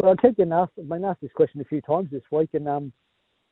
Well, 0.00 0.12
I 0.12 0.22
keep 0.22 0.36
getting 0.36 0.52
asked. 0.52 0.72
I've 0.78 0.88
been 0.88 1.04
asked 1.04 1.20
this 1.20 1.30
question 1.34 1.60
a 1.60 1.64
few 1.64 1.82
times 1.82 2.08
this 2.10 2.22
week, 2.30 2.50
and 2.54 2.66
um, 2.66 2.92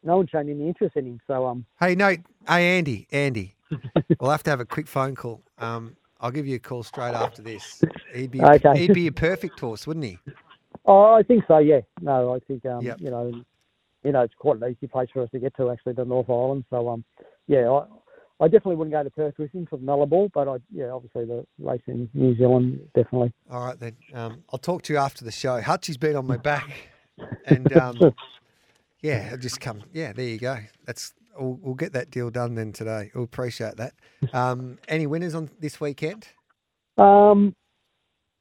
no 0.02 0.16
one's 0.16 0.30
shown 0.30 0.48
any 0.48 0.68
interest 0.68 0.96
in 0.96 1.06
him. 1.06 1.20
So 1.26 1.46
um, 1.46 1.66
Hey, 1.78 1.94
no, 1.94 2.16
hey 2.48 2.78
Andy, 2.78 3.06
Andy, 3.12 3.56
we'll 4.20 4.30
have 4.30 4.42
to 4.44 4.50
have 4.50 4.60
a 4.60 4.64
quick 4.64 4.88
phone 4.88 5.14
call. 5.14 5.42
Um, 5.58 5.96
I'll 6.20 6.30
give 6.30 6.46
you 6.46 6.56
a 6.56 6.60
call 6.60 6.82
straight 6.82 7.14
after 7.14 7.42
this. 7.42 7.82
He'd 8.14 8.30
be, 8.30 8.42
Okay. 8.42 8.78
he'd 8.78 8.92
be 8.92 9.06
a 9.06 9.12
perfect 9.12 9.58
horse, 9.58 9.86
wouldn't 9.86 10.04
he? 10.04 10.18
Oh, 10.84 11.14
I 11.14 11.22
think 11.22 11.44
so. 11.48 11.58
Yeah. 11.58 11.80
No, 12.00 12.34
I 12.34 12.38
think 12.40 12.64
um, 12.66 12.84
Yep. 12.84 13.00
you 13.00 13.10
know, 13.10 13.44
you 14.02 14.12
know, 14.12 14.22
it's 14.22 14.34
quite 14.34 14.56
an 14.60 14.64
easy 14.70 14.86
place 14.86 15.08
for 15.12 15.22
us 15.22 15.30
to 15.30 15.38
get 15.38 15.54
to 15.56 15.70
actually, 15.70 15.92
the 15.92 16.04
North 16.04 16.28
Island. 16.28 16.64
So 16.70 16.88
um, 16.88 17.04
yeah, 17.46 17.70
I, 17.70 17.84
I 18.42 18.48
definitely 18.48 18.76
wouldn't 18.76 18.92
go 18.92 19.02
to 19.02 19.10
Perth 19.10 19.34
with 19.38 19.52
him 19.52 19.66
for 19.66 19.76
the 19.76 19.84
Nullarbor, 19.84 20.30
but 20.32 20.48
I 20.48 20.56
yeah, 20.72 20.90
obviously 20.90 21.26
the 21.26 21.46
race 21.58 21.82
in 21.86 22.08
New 22.14 22.36
Zealand 22.36 22.80
definitely. 22.94 23.32
All 23.50 23.64
right 23.64 23.78
then. 23.78 23.96
Um, 24.14 24.42
I'll 24.52 24.58
talk 24.58 24.82
to 24.82 24.92
you 24.92 24.98
after 24.98 25.24
the 25.24 25.32
show. 25.32 25.60
Hutchie's 25.60 25.98
been 25.98 26.16
on 26.16 26.26
my 26.26 26.38
back, 26.38 26.70
and 27.46 27.70
um, 27.72 28.14
yeah, 29.02 29.28
I'll 29.32 29.38
just 29.38 29.60
come. 29.60 29.82
Yeah, 29.92 30.12
there 30.12 30.26
you 30.26 30.38
go. 30.38 30.58
That's 30.86 31.12
we'll, 31.38 31.58
we'll 31.62 31.74
get 31.74 31.92
that 31.92 32.10
deal 32.10 32.30
done 32.30 32.54
then 32.54 32.72
today. 32.72 33.10
We'll 33.14 33.24
appreciate 33.24 33.76
that. 33.76 33.94
Um, 34.32 34.78
any 34.88 35.06
winners 35.06 35.34
on 35.34 35.50
this 35.60 35.80
weekend? 35.80 36.28
Um, 36.98 37.54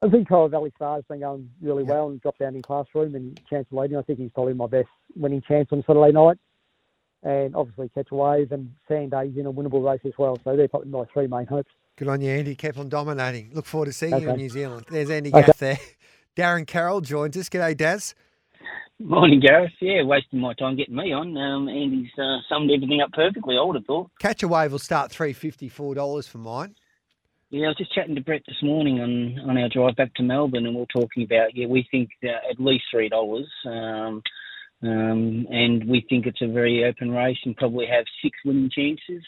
I 0.02 0.10
think 0.10 0.28
Coral 0.30 0.48
Valley 0.50 0.72
Star's 0.76 1.04
been 1.10 1.20
going 1.22 1.50
really 1.62 1.84
well 1.84 2.10
and 2.10 2.22
dropped 2.22 2.40
down 2.40 2.56
in 2.56 2.62
classroom 2.62 3.16
and 3.16 3.40
Chance 3.50 3.68
Leading. 3.72 3.98
I 3.98 4.02
think 4.02 4.20
he's 4.20 4.32
probably 4.34 4.54
my 4.54 4.68
best 4.68 4.88
winning 5.16 5.42
chance 5.48 5.68
on 5.72 5.84
Saturday 5.86 6.12
night. 6.12 6.38
And 7.22 7.54
obviously 7.54 7.90
Catch 7.90 8.08
a 8.12 8.16
Wave 8.16 8.52
and 8.54 8.74
Sanday's 8.88 9.36
in 9.36 9.46
a 9.46 9.52
winnable 9.52 9.84
race 9.84 10.00
as 10.06 10.14
well. 10.18 10.38
So 10.44 10.56
they're 10.56 10.70
probably 10.70 10.90
my 10.90 11.04
three 11.14 11.28
main 11.28 11.46
hopes. 11.48 11.70
Good 11.98 12.08
on 12.08 12.22
you, 12.22 12.32
Andy. 12.32 12.56
Keep 12.56 12.78
on 12.78 12.88
dominating. 12.88 13.52
Look 13.54 13.66
forward 13.66 13.88
to 13.88 13.94
seeing 13.94 14.18
you 14.22 14.30
in 14.30 14.38
New 14.38 14.48
Zealand. 14.50 14.86
There's 14.90 15.10
Andy 15.10 15.32
Okay. 15.34 15.48
Gath 15.48 15.58
there. 15.60 15.80
Darren 16.38 16.66
Carroll 16.66 17.02
joins 17.02 17.36
us. 17.36 17.50
G'day, 17.50 17.76
Daz. 17.76 18.16
Morning, 19.02 19.40
Gareth. 19.40 19.72
Yeah, 19.80 20.04
wasting 20.04 20.42
my 20.42 20.54
time 20.56 20.76
getting 20.76 20.96
me 20.96 21.14
on. 21.14 21.36
Um, 21.38 21.70
Andy's 21.70 22.12
uh, 22.18 22.40
summed 22.50 22.70
everything 22.70 23.00
up 23.02 23.14
perfectly. 23.14 23.56
I 23.58 23.64
would 23.64 23.78
have 23.78 23.86
thought. 23.86 24.12
Catch 24.20 24.44
a 24.44 24.48
wave 24.48 24.74
will 24.74 24.80
start 24.80 25.10
three 25.10 25.32
fifty 25.32 25.70
four 25.70 25.96
dollars 25.96 26.28
for 26.28 26.38
mine. 26.38 26.76
Yeah, 27.50 27.68
I 27.68 27.70
was 27.70 27.78
just 27.78 27.96
chatting 27.96 28.16
to 28.16 28.22
Brett 28.22 28.44
this 28.46 28.62
morning 28.62 29.00
on, 29.00 29.50
on 29.50 29.58
our 29.58 29.70
drive 29.70 29.96
back 29.96 30.14
to 30.16 30.24
Melbourne, 30.24 30.66
and 30.66 30.76
we 30.76 30.82
are 30.82 30.86
talking 30.94 31.24
about 31.24 31.56
yeah, 31.56 31.66
we 31.66 31.88
think 31.90 32.10
at 32.24 32.60
least 32.60 32.84
three 32.92 33.08
dollars, 33.08 33.48
um, 33.66 34.22
um, 34.84 35.48
and 35.50 35.90
we 35.90 36.06
think 36.10 36.26
it's 36.26 36.42
a 36.42 36.48
very 36.52 36.84
open 36.84 37.10
race 37.10 37.40
and 37.46 37.56
probably 37.56 37.88
have 37.88 38.06
six 38.22 38.38
winning 38.44 38.70
chances, 38.70 39.24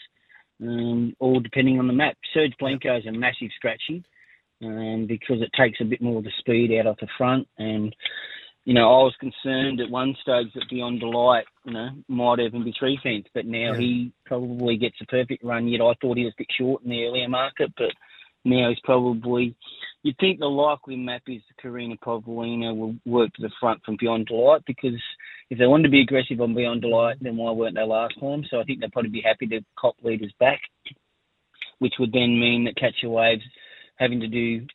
um, 0.60 1.16
all 1.18 1.40
depending 1.40 1.78
on 1.78 1.86
the 1.86 1.94
map. 1.94 2.16
Serge 2.34 2.52
Blanco 2.60 2.98
is 2.98 3.06
a 3.06 3.12
massive 3.12 3.48
scratchy 3.56 4.04
um, 4.62 5.06
because 5.08 5.40
it 5.40 5.50
takes 5.58 5.80
a 5.80 5.84
bit 5.84 6.02
more 6.02 6.18
of 6.18 6.24
the 6.24 6.30
speed 6.38 6.78
out 6.78 6.86
of 6.86 6.98
the 7.00 7.08
front, 7.16 7.48
and 7.56 7.96
you 8.64 8.74
know 8.74 8.88
I 8.88 9.02
was 9.02 9.14
concerned 9.18 9.80
at 9.80 9.90
one 9.90 10.14
stage 10.22 10.52
that 10.54 10.68
Beyond 10.70 11.00
Delight, 11.00 11.44
you 11.64 11.72
know, 11.72 11.90
might 12.08 12.38
even 12.38 12.64
be 12.64 12.74
three 12.78 12.98
fence, 13.02 13.26
but 13.34 13.46
now 13.46 13.72
Yeah. 13.72 13.78
he 13.78 14.12
probably 14.24 14.76
gets 14.76 15.00
a 15.00 15.06
perfect 15.06 15.44
run. 15.44 15.68
Yet 15.68 15.80
I 15.80 15.94
thought 15.94 16.16
he 16.16 16.24
was 16.24 16.34
a 16.34 16.38
bit 16.38 16.48
short 16.56 16.82
in 16.82 16.90
the 16.90 17.04
earlier 17.04 17.28
market, 17.28 17.72
but 17.76 17.92
now 18.44 18.68
he's 18.68 18.80
probably. 18.80 19.54
You'd 20.02 20.18
think 20.18 20.40
the 20.40 20.46
likely 20.46 20.96
map 20.96 21.22
is 21.28 21.42
Karina 21.60 21.96
Povolina 21.96 22.76
will 22.76 22.96
work 23.04 23.32
to 23.34 23.42
the 23.42 23.52
front 23.60 23.84
from 23.84 23.96
Beyond 24.00 24.26
Delight 24.26 24.62
because 24.66 25.00
if 25.48 25.58
they 25.58 25.66
wanted 25.66 25.84
to 25.84 25.90
be 25.90 26.00
aggressive 26.00 26.40
on 26.40 26.54
Beyond 26.54 26.82
Delight, 26.82 27.18
then 27.20 27.36
why 27.36 27.52
weren't 27.52 27.76
they 27.76 27.84
last 27.84 28.18
time? 28.18 28.44
So 28.50 28.60
I 28.60 28.64
think 28.64 28.80
they'd 28.80 28.90
probably 28.92 29.10
be 29.10 29.20
happy 29.20 29.46
to 29.46 29.60
cop 29.78 29.94
leaders 30.02 30.32
back, 30.40 30.60
which 31.78 31.94
would 32.00 32.12
then 32.12 32.38
mean 32.40 32.64
that 32.64 32.76
Catch 32.76 32.96
Your 33.02 33.12
Waves 33.12 33.44
having 33.96 34.18
to 34.20 34.28
do 34.28 34.66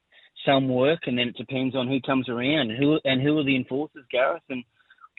some 0.46 0.70
work, 0.70 1.02
and 1.08 1.18
then 1.18 1.30
it 1.30 1.38
depends 1.38 1.76
on 1.76 1.88
who 1.88 2.00
comes 2.02 2.30
around 2.30 2.72
who 2.72 3.00
and 3.04 3.22
who 3.22 3.38
are 3.40 3.44
the 3.44 3.56
enforcers, 3.56 4.06
Gareth. 4.12 4.44
And 4.50 4.64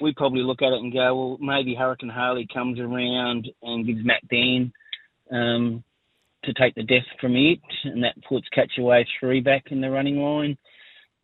we 0.00 0.12
probably 0.14 0.42
look 0.42 0.62
at 0.62 0.72
it 0.72 0.80
and 0.80 0.92
go, 0.92 1.14
well, 1.14 1.38
maybe 1.40 1.74
Hurricane 1.74 2.08
Harley 2.08 2.46
comes 2.52 2.78
around 2.78 3.48
and 3.62 3.86
gives 3.86 4.04
Matt 4.04 4.26
Dan 4.28 4.72
um, 5.32 5.84
to 6.44 6.52
take 6.54 6.74
the 6.74 6.82
death 6.84 7.04
from 7.20 7.34
it, 7.36 7.58
and 7.84 8.02
that 8.04 8.14
puts 8.28 8.48
Catch 8.50 8.72
Your 8.76 9.02
three 9.20 9.40
back 9.40 9.64
in 9.70 9.80
the 9.80 9.90
running 9.90 10.18
line. 10.18 10.56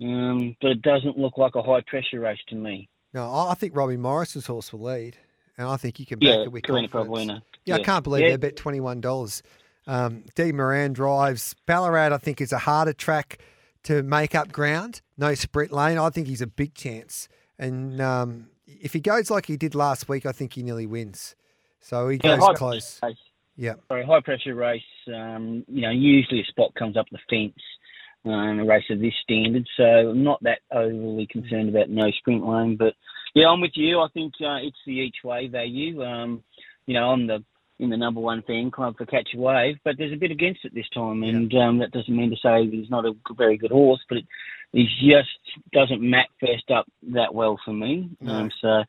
Um, 0.02 0.56
but 0.60 0.72
it 0.72 0.82
doesn't 0.82 1.16
look 1.16 1.38
like 1.38 1.54
a 1.54 1.62
high 1.62 1.82
pressure 1.86 2.18
race 2.20 2.40
to 2.48 2.56
me. 2.56 2.88
No, 3.12 3.30
I 3.30 3.52
I 3.52 3.54
think 3.54 3.76
Robbie 3.76 3.96
Morris's 3.96 4.46
horse 4.46 4.72
will 4.72 4.80
lead, 4.80 5.16
and 5.56 5.68
I 5.68 5.76
think 5.76 6.00
you 6.00 6.04
can 6.06 6.18
back 6.18 6.26
Yeah, 6.28 6.42
it 6.42 6.52
with 6.52 6.64
Karina 6.64 6.88
confidence. 6.88 7.30
Povolina. 7.30 7.42
Yeah, 7.64 7.76
I 7.76 7.82
can't 7.82 8.02
believe 8.02 8.24
Yeah. 8.24 8.30
they 8.30 8.36
bet 8.38 8.56
twenty 8.56 8.80
one 8.80 9.00
dollars. 9.00 9.42
Um, 9.86 10.24
D 10.34 10.50
Moran 10.50 10.94
drives 10.94 11.54
Ballarat. 11.66 12.12
I 12.12 12.18
think 12.18 12.40
is 12.40 12.52
a 12.52 12.58
harder 12.58 12.92
track 12.92 13.38
to 13.84 14.02
make 14.02 14.34
up 14.34 14.52
ground. 14.52 15.00
No 15.16 15.34
sprint 15.34 15.72
lane. 15.72 15.98
I 15.98 16.10
think 16.10 16.26
he's 16.26 16.42
a 16.42 16.46
big 16.46 16.74
chance, 16.74 17.28
and 17.58 18.00
um, 18.00 18.48
if 18.66 18.92
he 18.92 19.00
goes 19.00 19.30
like 19.30 19.46
he 19.46 19.56
did 19.56 19.74
last 19.74 20.08
week, 20.08 20.26
I 20.26 20.32
think 20.32 20.54
he 20.54 20.62
nearly 20.62 20.86
wins. 20.86 21.34
So 21.80 22.08
he 22.08 22.18
Yeah, 22.22 22.36
goes 22.36 22.58
close. 22.58 23.00
race. 23.02 23.16
Yeah. 23.56 23.74
Sorry, 23.88 24.04
high 24.04 24.20
pressure 24.20 24.54
race. 24.54 24.82
Um, 25.14 25.64
you 25.68 25.82
know, 25.82 25.90
usually 25.90 26.40
a 26.40 26.44
spot 26.44 26.74
comes 26.74 26.96
up 26.96 27.06
the 27.12 27.18
fence 27.30 27.54
uh, 28.26 28.50
in 28.50 28.60
a 28.60 28.64
race 28.64 28.84
of 28.90 29.00
this 29.00 29.12
standard, 29.22 29.66
so 29.76 29.84
I'm 29.84 30.24
not 30.24 30.42
that 30.42 30.60
overly 30.72 31.26
concerned 31.30 31.68
about 31.68 31.90
no 31.90 32.10
sprint 32.18 32.46
lane. 32.46 32.76
But 32.76 32.94
yeah, 33.34 33.48
I'm 33.48 33.60
with 33.60 33.72
you. 33.74 34.00
I 34.00 34.08
think 34.14 34.32
uh, 34.40 34.56
it's 34.62 34.78
the 34.86 34.92
each 34.92 35.16
way 35.22 35.46
value. 35.46 36.02
Um, 36.02 36.42
you 36.86 36.94
know, 36.94 37.10
I'm 37.10 37.26
the 37.26 37.44
in 37.78 37.90
the 37.90 37.96
number 37.96 38.20
one 38.20 38.42
fan 38.42 38.70
club 38.70 38.96
for 38.96 39.06
Catch 39.06 39.30
a 39.34 39.38
Wave, 39.38 39.76
but 39.84 39.96
there's 39.98 40.12
a 40.12 40.16
bit 40.16 40.30
against 40.30 40.64
it 40.64 40.74
this 40.74 40.88
time, 40.94 41.22
and 41.22 41.52
um, 41.54 41.78
that 41.78 41.90
doesn't 41.90 42.16
mean 42.16 42.30
to 42.30 42.36
say 42.36 42.68
he's 42.70 42.90
not 42.90 43.04
a 43.04 43.12
very 43.36 43.56
good 43.56 43.72
horse, 43.72 44.00
but 44.08 44.18
it, 44.18 44.24
he 44.72 44.86
just 45.00 45.28
doesn't 45.72 46.00
map 46.02 46.26
first 46.40 46.70
up 46.70 46.86
that 47.12 47.34
well 47.34 47.58
for 47.64 47.72
me. 47.72 48.10
No. 48.20 48.32
Um, 48.32 48.50
so 48.60 48.84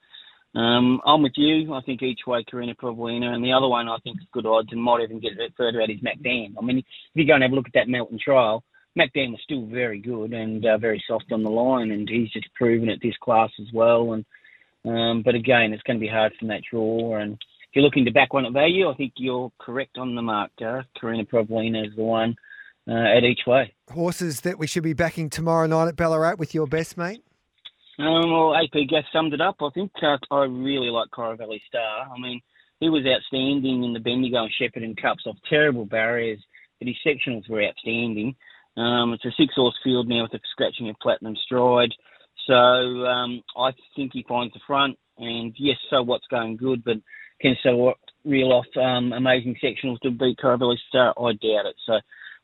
Um, 0.55 1.01
I'm 1.05 1.21
with 1.21 1.33
you. 1.35 1.73
I 1.73 1.81
think 1.81 2.01
each 2.01 2.21
way 2.25 2.43
Karina 2.43 2.75
Provolina, 2.75 3.33
and 3.33 3.43
the 3.43 3.51
other 3.51 3.67
one 3.67 3.89
I 3.89 3.97
think 4.03 4.21
is 4.21 4.27
good 4.31 4.45
odds 4.45 4.69
and 4.71 4.81
might 4.81 5.03
even 5.03 5.19
get 5.19 5.33
a 5.33 5.37
bit 5.37 5.53
further 5.57 5.81
out 5.81 5.89
is 5.89 6.01
MacDan. 6.01 6.55
I 6.57 6.61
mean, 6.63 6.77
if 6.77 6.85
you 7.13 7.27
go 7.27 7.33
and 7.33 7.43
have 7.43 7.51
a 7.51 7.55
look 7.55 7.67
at 7.67 7.73
that 7.73 7.89
Melton 7.89 8.17
trial, 8.17 8.63
MacDan 8.95 9.31
was 9.31 9.41
still 9.43 9.65
very 9.65 9.99
good 9.99 10.31
and 10.31 10.65
uh, 10.65 10.77
very 10.77 11.03
soft 11.05 11.33
on 11.33 11.43
the 11.43 11.49
line, 11.49 11.91
and 11.91 12.07
he's 12.07 12.31
just 12.31 12.53
proven 12.53 12.89
at 12.89 13.01
this 13.01 13.17
class 13.17 13.51
as 13.59 13.67
well. 13.73 14.13
And 14.13 14.25
um, 14.85 15.23
but 15.23 15.35
again, 15.35 15.73
it's 15.73 15.83
going 15.83 15.97
to 15.99 16.07
be 16.07 16.07
hard 16.07 16.31
from 16.39 16.47
that 16.47 16.61
draw. 16.69 17.17
And 17.17 17.37
you're 17.75 17.83
looking 17.83 18.05
to 18.05 18.11
back 18.11 18.33
one 18.33 18.45
at 18.45 18.53
value, 18.53 18.89
I 18.89 18.95
think 18.95 19.13
you're 19.17 19.51
correct 19.59 19.97
on 19.97 20.15
the 20.15 20.21
mark, 20.21 20.51
Gareth. 20.57 20.87
Karina 20.99 21.25
Provolina 21.25 21.87
is 21.87 21.95
the 21.95 22.03
one 22.03 22.35
uh, 22.87 23.17
at 23.17 23.23
each 23.23 23.41
way. 23.45 23.73
Horses 23.91 24.41
that 24.41 24.57
we 24.57 24.67
should 24.67 24.83
be 24.83 24.93
backing 24.93 25.29
tomorrow 25.29 25.67
night 25.67 25.89
at 25.89 25.95
Ballarat 25.95 26.35
with 26.35 26.53
your 26.53 26.67
best 26.67 26.97
mate. 26.97 27.23
Um, 27.97 28.31
well, 28.31 28.55
AP 28.55 28.87
Gas 28.89 29.03
summed 29.13 29.33
it 29.33 29.41
up. 29.41 29.57
I 29.61 29.69
think 29.73 29.91
uh, 30.01 30.17
I 30.31 30.43
really 30.43 30.89
like 30.89 31.09
Valley 31.15 31.61
Star. 31.67 32.07
I 32.13 32.19
mean, 32.19 32.41
he 32.79 32.89
was 32.89 33.05
outstanding 33.05 33.83
in 33.83 33.93
the 33.93 33.99
Bendigo 33.99 34.43
and 34.43 34.51
Shepparton 34.59 35.01
Cups 35.01 35.23
off 35.25 35.37
terrible 35.49 35.85
barriers, 35.85 36.43
but 36.79 36.87
his 36.87 36.97
sectionals 37.05 37.49
were 37.49 37.63
outstanding. 37.63 38.35
Um, 38.77 39.13
it's 39.13 39.23
a 39.23 39.31
six 39.37 39.53
horse 39.55 39.77
field 39.83 40.09
now 40.09 40.23
with 40.23 40.33
a 40.33 40.39
scratching 40.51 40.89
of 40.89 40.97
platinum 41.01 41.35
stride. 41.45 41.93
So 42.47 42.53
um, 42.53 43.41
I 43.57 43.71
think 43.95 44.11
he 44.13 44.25
finds 44.27 44.53
the 44.53 44.59
front. 44.67 44.97
And 45.17 45.55
yes, 45.57 45.77
so 45.89 46.03
what's 46.03 46.27
going 46.27 46.57
good, 46.57 46.83
but 46.83 46.97
can 47.41 47.55
so 47.63 47.93
reel 48.23 48.51
off 48.51 48.65
um, 48.77 49.13
amazing 49.13 49.55
sectionals 49.63 49.99
to 50.01 50.11
beat 50.11 50.39
Valley 50.41 50.79
Star? 50.89 51.13
I 51.17 51.31
doubt 51.33 51.65
it. 51.67 51.75
So 51.85 51.99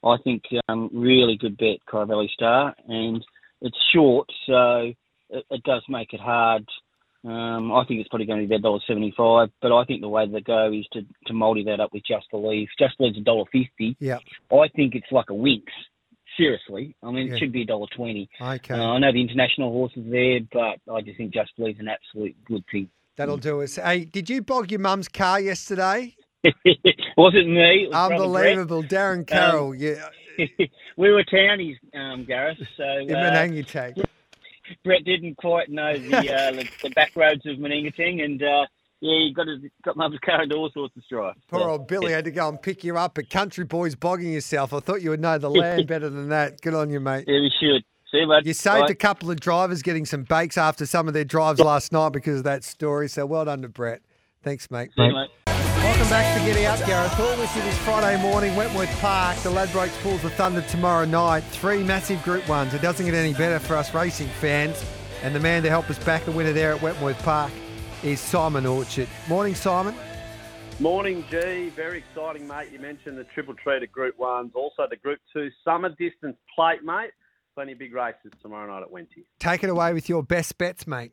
I 0.08 0.18
think 0.24 0.44
um, 0.68 0.90
really 0.94 1.38
good 1.38 1.58
bet, 1.58 1.80
Valley 1.92 2.30
Star. 2.34 2.76
And 2.88 3.24
it's 3.62 3.78
short, 3.94 4.28
so 4.48 4.92
it, 5.30 5.46
it 5.50 5.64
does 5.64 5.84
make 5.88 6.14
it 6.14 6.20
hard. 6.20 6.66
Um, 7.24 7.72
I 7.72 7.86
think 7.88 8.00
it's 8.00 8.10
probably 8.10 8.26
going 8.26 8.42
to 8.42 8.48
be 8.48 8.56
about 8.56 8.64
dollar 8.64 8.80
seventy 8.88 9.14
five, 9.16 9.50
but 9.62 9.72
I 9.72 9.86
think 9.86 10.02
the 10.02 10.10
way 10.10 10.28
to 10.28 10.42
go 10.42 10.72
is 10.74 10.88
to, 10.94 11.02
to 11.28 11.34
multi 11.34 11.64
that 11.66 11.80
up 11.80 11.94
with 11.94 12.04
Just 12.08 12.26
Believe. 12.32 12.68
Just 12.80 12.98
Believe's 12.98 13.20
a 13.20 13.22
dollar 13.22 13.44
fifty. 13.52 13.96
Yeah. 14.00 14.18
I 14.52 14.68
think 14.76 14.96
it's 14.96 15.12
like 15.12 15.30
a 15.30 15.34
Winx. 15.34 15.66
Seriously, 16.38 16.96
I 17.04 17.12
mean 17.12 17.28
Yeah. 17.28 17.36
it 17.36 17.40
should 17.40 17.52
be 17.52 17.62
a 17.62 17.66
dollar 17.66 17.88
twenty. 17.96 18.30
Okay. 18.42 18.74
Uh, 18.74 18.84
I 18.84 19.00
know 19.00 19.12
the 19.12 19.22
international 19.22 19.72
horses 19.72 20.04
there, 20.10 20.40
but 20.52 20.80
I 20.92 21.02
just 21.02 21.18
think 21.18 21.34
Just 21.34 21.52
Believe's 21.58 21.80
an 21.80 21.90
absolute 21.90 22.36
good 22.46 22.64
thing. 22.72 22.90
That'll 23.22 23.38
do 23.38 23.62
us. 23.62 23.76
Hey, 23.76 24.06
did 24.06 24.32
you 24.32 24.42
bog 24.42 24.72
your 24.72 24.80
mum's 24.80 25.08
car 25.08 25.40
yesterday? 25.40 26.16
Wasn't 26.44 27.48
me. 27.48 27.84
It 27.84 27.92
was 27.92 28.12
Unbelievable. 28.12 28.82
Darren 28.82 29.28
Carroll. 29.28 29.70
Um, 29.70 29.76
yeah. 29.78 30.08
We 30.98 31.12
were 31.12 31.24
townies, 31.24 31.78
um, 31.94 32.26
Gareth. 32.26 32.58
So 32.78 32.84
In 32.84 33.14
uh, 33.14 33.20
Manangatang. 33.20 34.04
Brett 34.84 35.04
didn't 35.06 35.38
quite 35.38 35.70
know 35.70 35.98
the 35.98 36.18
uh, 36.18 36.52
the, 36.56 36.70
the 36.84 36.90
back 36.92 37.16
roads 37.16 37.46
of 37.46 37.58
Manangatang, 37.58 38.24
and 38.24 38.42
uh, 38.42 38.66
yeah, 39.02 39.20
he 39.20 39.34
got 39.36 39.48
his, 39.48 39.60
got 39.84 39.98
mum's 39.98 40.18
car 40.26 40.44
into 40.44 40.56
all 40.56 40.72
sorts 40.74 40.96
of 40.98 41.04
strife. 41.04 41.36
Poor 41.50 41.70
old 41.70 41.88
Billy 41.88 42.12
had 42.12 42.26
to 42.26 42.32
go 42.32 42.50
and 42.50 42.62
pick 42.62 42.84
you 42.84 42.98
up 42.98 43.18
at 43.18 43.30
Country 43.30 43.66
Boys 43.66 43.96
bogging 43.96 44.34
yourself. 44.34 44.74
I 44.74 44.80
thought 44.80 45.02
you 45.02 45.12
would 45.12 45.22
know 45.22 45.38
the 45.38 45.50
land 45.50 45.88
better 45.88 46.10
than 46.10 46.30
that. 46.30 46.62
Good 46.62 46.74
on 46.74 46.90
you, 46.90 47.00
mate. 47.00 47.26
Yeah, 47.28 47.40
we 47.40 47.52
should. 47.60 47.84
See 48.12 48.20
you, 48.20 48.28
bud. 48.28 48.46
You 48.46 48.54
saved 48.54 48.88
Bye. 48.88 48.92
a 48.92 48.96
couple 48.96 49.32
of 49.32 49.40
drivers 49.40 49.82
getting 49.82 50.06
some 50.06 50.24
bakes 50.24 50.58
after 50.58 50.86
some 50.86 51.08
of 51.08 51.14
their 51.14 51.24
drives 51.24 51.60
last 51.60 51.94
night 51.94 52.10
because 52.10 52.40
of 52.40 52.44
that 52.44 52.64
story. 52.64 53.08
So 53.08 53.26
well 53.26 53.46
done 53.46 53.62
to 53.62 53.70
Brett. 53.70 54.02
Thanks, 54.44 54.70
mate. 54.70 54.92
See 54.98 55.04
you, 55.04 55.14
mate. 55.14 55.30
Welcome 55.48 56.10
back 56.10 56.38
to 56.38 56.46
Giddy 56.46 56.66
Up, 56.66 56.80
Gareth 56.86 57.14
Hall. 57.14 57.36
This 57.38 57.56
is 57.56 57.78
Friday 57.80 58.22
morning, 58.22 58.56
Wentworth 58.56 58.92
Park. 59.00 59.38
The 59.38 59.50
Ladbrokes 59.50 59.98
Paws 60.04 60.24
of 60.26 60.34
Thunder 60.34 60.62
tomorrow 60.64 61.06
night. 61.06 61.42
Three 61.46 61.84
massive 61.84 62.22
Group 62.24 62.48
Ones. 62.50 62.74
It 62.74 62.82
doesn't 62.82 63.06
get 63.06 63.16
any 63.16 63.34
better 63.34 63.60
for 63.60 63.76
us 63.78 63.94
racing 63.94 64.28
fans. 64.28 64.84
And 65.24 65.34
the 65.34 65.40
man 65.40 65.64
to 65.64 65.70
help 65.70 65.90
us 65.90 66.04
back 66.04 66.28
a 66.28 66.32
winner 66.32 66.52
there 66.52 66.74
at 66.74 66.82
Wentworth 66.82 67.22
Park 67.24 67.52
is 68.04 68.20
Simon 68.20 68.66
Orchard. 68.66 69.08
Morning, 69.30 69.56
Simon. 69.56 69.96
Morning, 70.80 71.24
G. 71.30 71.70
Very 71.70 72.00
exciting, 72.00 72.48
mate. 72.48 72.70
You 72.72 72.80
mentioned 72.80 73.18
the 73.18 73.24
triple 73.26 73.54
treat 73.54 73.84
at 73.84 73.92
Group 73.92 74.18
Ones, 74.20 74.52
also 74.56 74.88
the 74.90 74.98
Group 74.98 75.20
Two 75.32 75.50
summer 75.64 75.90
distance 75.90 76.36
plate, 76.56 76.84
mate. 76.84 77.12
Plenty 77.62 77.74
of 77.74 77.78
big 77.78 77.94
races 77.94 78.32
tomorrow 78.42 78.74
night 78.74 78.82
at 78.82 78.92
Wenty. 78.92 79.24
Take 79.40 79.64
it 79.64 79.70
away 79.70 79.94
with 79.94 80.10
your 80.10 80.24
best 80.24 80.58
bets, 80.58 80.88
mate. 80.88 81.12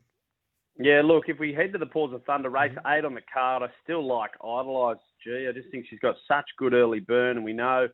Yeah, 0.79 1.03
look, 1.05 1.25
if 1.27 1.37
we 1.37 1.53
head 1.53 1.71
to 1.73 1.77
the 1.77 1.85
Paws 1.85 2.11
of 2.11 2.23
Thunder 2.23 2.49
race 2.49 2.75
eight 2.87 3.05
on 3.05 3.13
the 3.13 3.21
card, 3.31 3.61
I 3.61 3.67
still 3.83 4.03
like 4.03 4.31
Idolise 4.43 4.97
G. 5.23 5.45
I 5.47 5.51
just 5.51 5.69
think 5.69 5.85
she's 5.87 5.99
got 5.99 6.15
such 6.27 6.45
good 6.57 6.73
early 6.73 7.01
burn, 7.01 7.37
and 7.37 7.45
we 7.45 7.53
know 7.53 7.87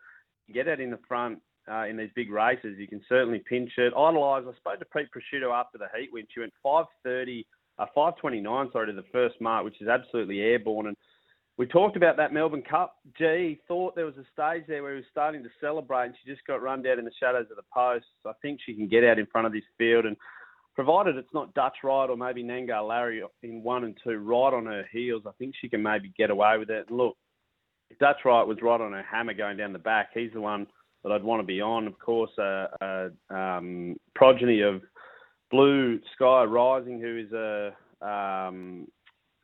you 0.48 0.54
get 0.54 0.70
it 0.70 0.80
in 0.80 0.90
the 0.90 1.00
front 1.06 1.40
uh, 1.70 1.86
in 1.86 1.98
these 1.98 2.12
big 2.16 2.32
races, 2.32 2.78
you 2.78 2.88
can 2.88 3.02
certainly 3.10 3.40
pinch 3.40 3.72
it. 3.78 3.92
Idolise, 3.94 4.46
I 4.48 4.56
spoke 4.56 4.80
to 4.80 4.86
Pete 4.86 5.10
Prosciutto 5.12 5.52
after 5.54 5.78
the 5.78 5.88
heat 5.94 6.12
win. 6.14 6.26
She 6.34 6.40
went 6.40 6.54
530, 6.64 7.46
uh, 7.78 7.88
529, 7.94 8.70
sorry, 8.72 8.88
to 8.88 8.94
the 8.94 9.04
first 9.12 9.36
mark, 9.42 9.66
which 9.66 9.82
is 9.82 9.90
absolutely 9.90 10.40
airborne. 10.40 10.88
And 10.88 10.96
we 11.58 11.66
talked 11.66 11.96
about 11.96 12.18
that 12.18 12.34
Melbourne 12.34 12.64
Cup. 12.64 12.98
Gee, 13.18 13.60
thought 13.68 13.96
there 13.96 14.06
was 14.06 14.18
a 14.18 14.26
stage 14.34 14.66
there 14.68 14.84
where 14.84 14.94
he 14.94 14.98
was 14.98 15.06
starting 15.12 15.44
to 15.44 15.50
celebrate, 15.62 16.08
and 16.08 16.16
she 16.24 16.32
just 16.32 16.46
got 16.46 16.62
run 16.62 16.82
down 16.82 17.00
in 17.00 17.06
the 17.06 17.12
shadows 17.20 17.48
of 17.50 17.58
the 17.58 17.64
posts. 17.74 18.10
I 18.26 18.34
think 18.42 18.60
she 18.66 18.74
can 18.74 18.88
get 18.88 19.04
out 19.04 19.20
in 19.20 19.26
front 19.28 19.48
of 19.48 19.54
this 19.54 19.64
field, 19.78 20.06
and 20.06 20.18
provided 20.76 21.16
it's 21.16 21.34
not 21.34 21.54
Dutch 21.54 21.78
Ride 21.84 22.10
or 22.10 22.18
maybe 22.18 22.44
Nangar 22.44 22.88
Larry 22.88 23.24
in 23.42 23.64
one 23.64 23.86
and 23.86 23.98
two 24.04 24.18
right 24.18 24.54
on 24.54 24.66
her 24.66 24.86
heels, 24.92 25.24
I 25.26 25.32
think 25.40 25.56
she 25.60 25.70
can 25.70 25.82
maybe 25.82 26.12
get 26.18 26.30
away 26.30 26.58
with 26.58 26.70
it. 26.70 26.88
And 26.90 26.98
look, 26.98 27.16
if 27.90 27.98
Dutch 27.98 28.18
Ride 28.26 28.44
was 28.44 28.58
right 28.62 28.82
on 28.82 28.92
her 28.92 29.06
hammer 29.10 29.34
going 29.34 29.58
down 29.58 29.74
the 29.74 29.80
back, 29.80 30.10
he's 30.14 30.34
the 30.34 30.42
one 30.42 30.68
that 31.04 31.12
I'd 31.12 31.24
want 31.24 31.42
to 31.42 31.46
be 31.46 31.62
on. 31.62 31.88
Of 31.88 31.98
course, 32.00 32.32
a 32.38 32.68
uh, 32.82 33.10
uh, 33.32 33.34
um, 33.34 33.96
progeny 34.16 34.62
of 34.62 34.82
Blue 35.50 36.00
Sky 36.16 36.44
Rising, 36.44 37.00
who 37.00 37.18
is 37.26 37.32
a 37.32 37.74
um, 38.06 38.88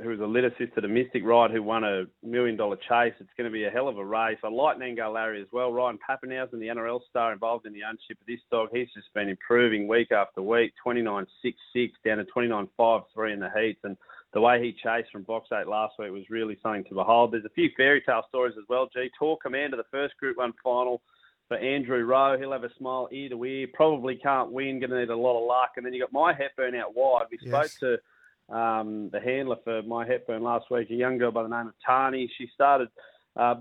who 0.02 0.12
is 0.12 0.20
a 0.20 0.26
litter 0.26 0.54
sister 0.58 0.82
to 0.82 0.88
Mystic 0.88 1.24
Ride, 1.24 1.52
who 1.52 1.62
won 1.64 1.84
a 1.84 2.04
million 2.24 2.56
dollar 2.58 2.76
chase. 2.78 3.14
It's 3.20 3.30
going 3.38 3.50
to 3.50 3.54
be 3.54 3.66
a 3.66 3.70
hell 3.70 3.88
of 3.88 3.98
a 3.98 4.06
race. 4.06 4.38
I 4.44 4.50
like 4.50 4.78
Nangar 4.78 5.14
Larry 5.14 5.42
as 5.42 5.48
well. 5.52 5.72
Ryan 5.72 5.98
Papenhuyzen, 5.98 6.60
the 6.60 6.68
NRL 6.68 7.02
star 7.10 7.32
involved 7.34 7.66
in 7.66 7.74
the 7.74 7.84
ownership 7.84 8.20
of 8.20 8.28
this 8.28 8.40
dog, 8.52 8.70
he's 8.74 8.88
just 8.94 9.14
been 9.14 9.30
improving 9.30 9.88
week 9.88 10.12
after 10.12 10.42
week. 10.42 10.74
29.66 10.86 11.92
down 12.06 12.18
to 12.18 12.26
29.53 12.26 13.34
in 13.34 13.40
the 13.40 13.50
heats, 13.58 13.80
and 13.84 13.98
the 14.34 14.42
way 14.42 14.64
he 14.64 14.72
chased 14.72 15.12
from 15.12 15.24
box 15.24 15.50
eight 15.54 15.68
last 15.68 15.94
week 16.00 16.12
was 16.12 16.30
really 16.30 16.58
something 16.64 16.86
to 16.86 16.96
behold. 16.96 17.34
There's 17.34 17.46
a 17.46 17.50
few 17.50 17.70
fairy 17.76 18.02
tale 18.02 18.24
stories 18.30 18.56
as 18.58 18.66
well. 18.70 18.88
G 18.94 19.10
Tour 19.20 19.38
Commander, 19.44 19.78
the 19.78 19.84
first 19.92 20.16
Group 20.18 20.38
One 20.38 20.54
final 20.64 21.02
for 21.48 21.58
Andrew 21.58 22.06
Rowe. 22.06 22.38
He'll 22.40 22.54
have 22.54 22.64
a 22.64 22.74
smile 22.78 23.10
ear 23.12 23.28
to 23.30 23.44
ear. 23.44 23.68
Probably 23.74 24.16
can't 24.16 24.52
win. 24.52 24.80
Going 24.80 24.92
to 24.92 25.00
need 25.00 25.10
a 25.10 25.16
lot 25.16 25.38
of 25.38 25.46
luck. 25.46 25.72
And 25.76 25.86
then 25.86 25.94
you 25.94 26.00
got 26.00 26.14
my 26.14 26.34
Hepburn 26.34 26.76
out 26.76 26.96
wide. 26.96 27.26
We 27.30 27.40
Yes. 27.42 27.74
spoke 27.74 27.80
to 27.82 28.02
um, 28.50 29.10
the 29.12 29.20
handler 29.20 29.58
for 29.64 29.82
my 29.84 30.06
Hepburn 30.06 30.44
last 30.44 30.66
week, 30.72 30.90
a 30.90 30.96
young 30.96 31.18
girl 31.18 31.32
by 31.32 31.44
the 31.44 31.50
name 31.50 31.68
of 31.68 31.74
Tani. 31.86 32.32
She 32.38 32.50
started, 32.54 32.90
uh, 33.36 33.56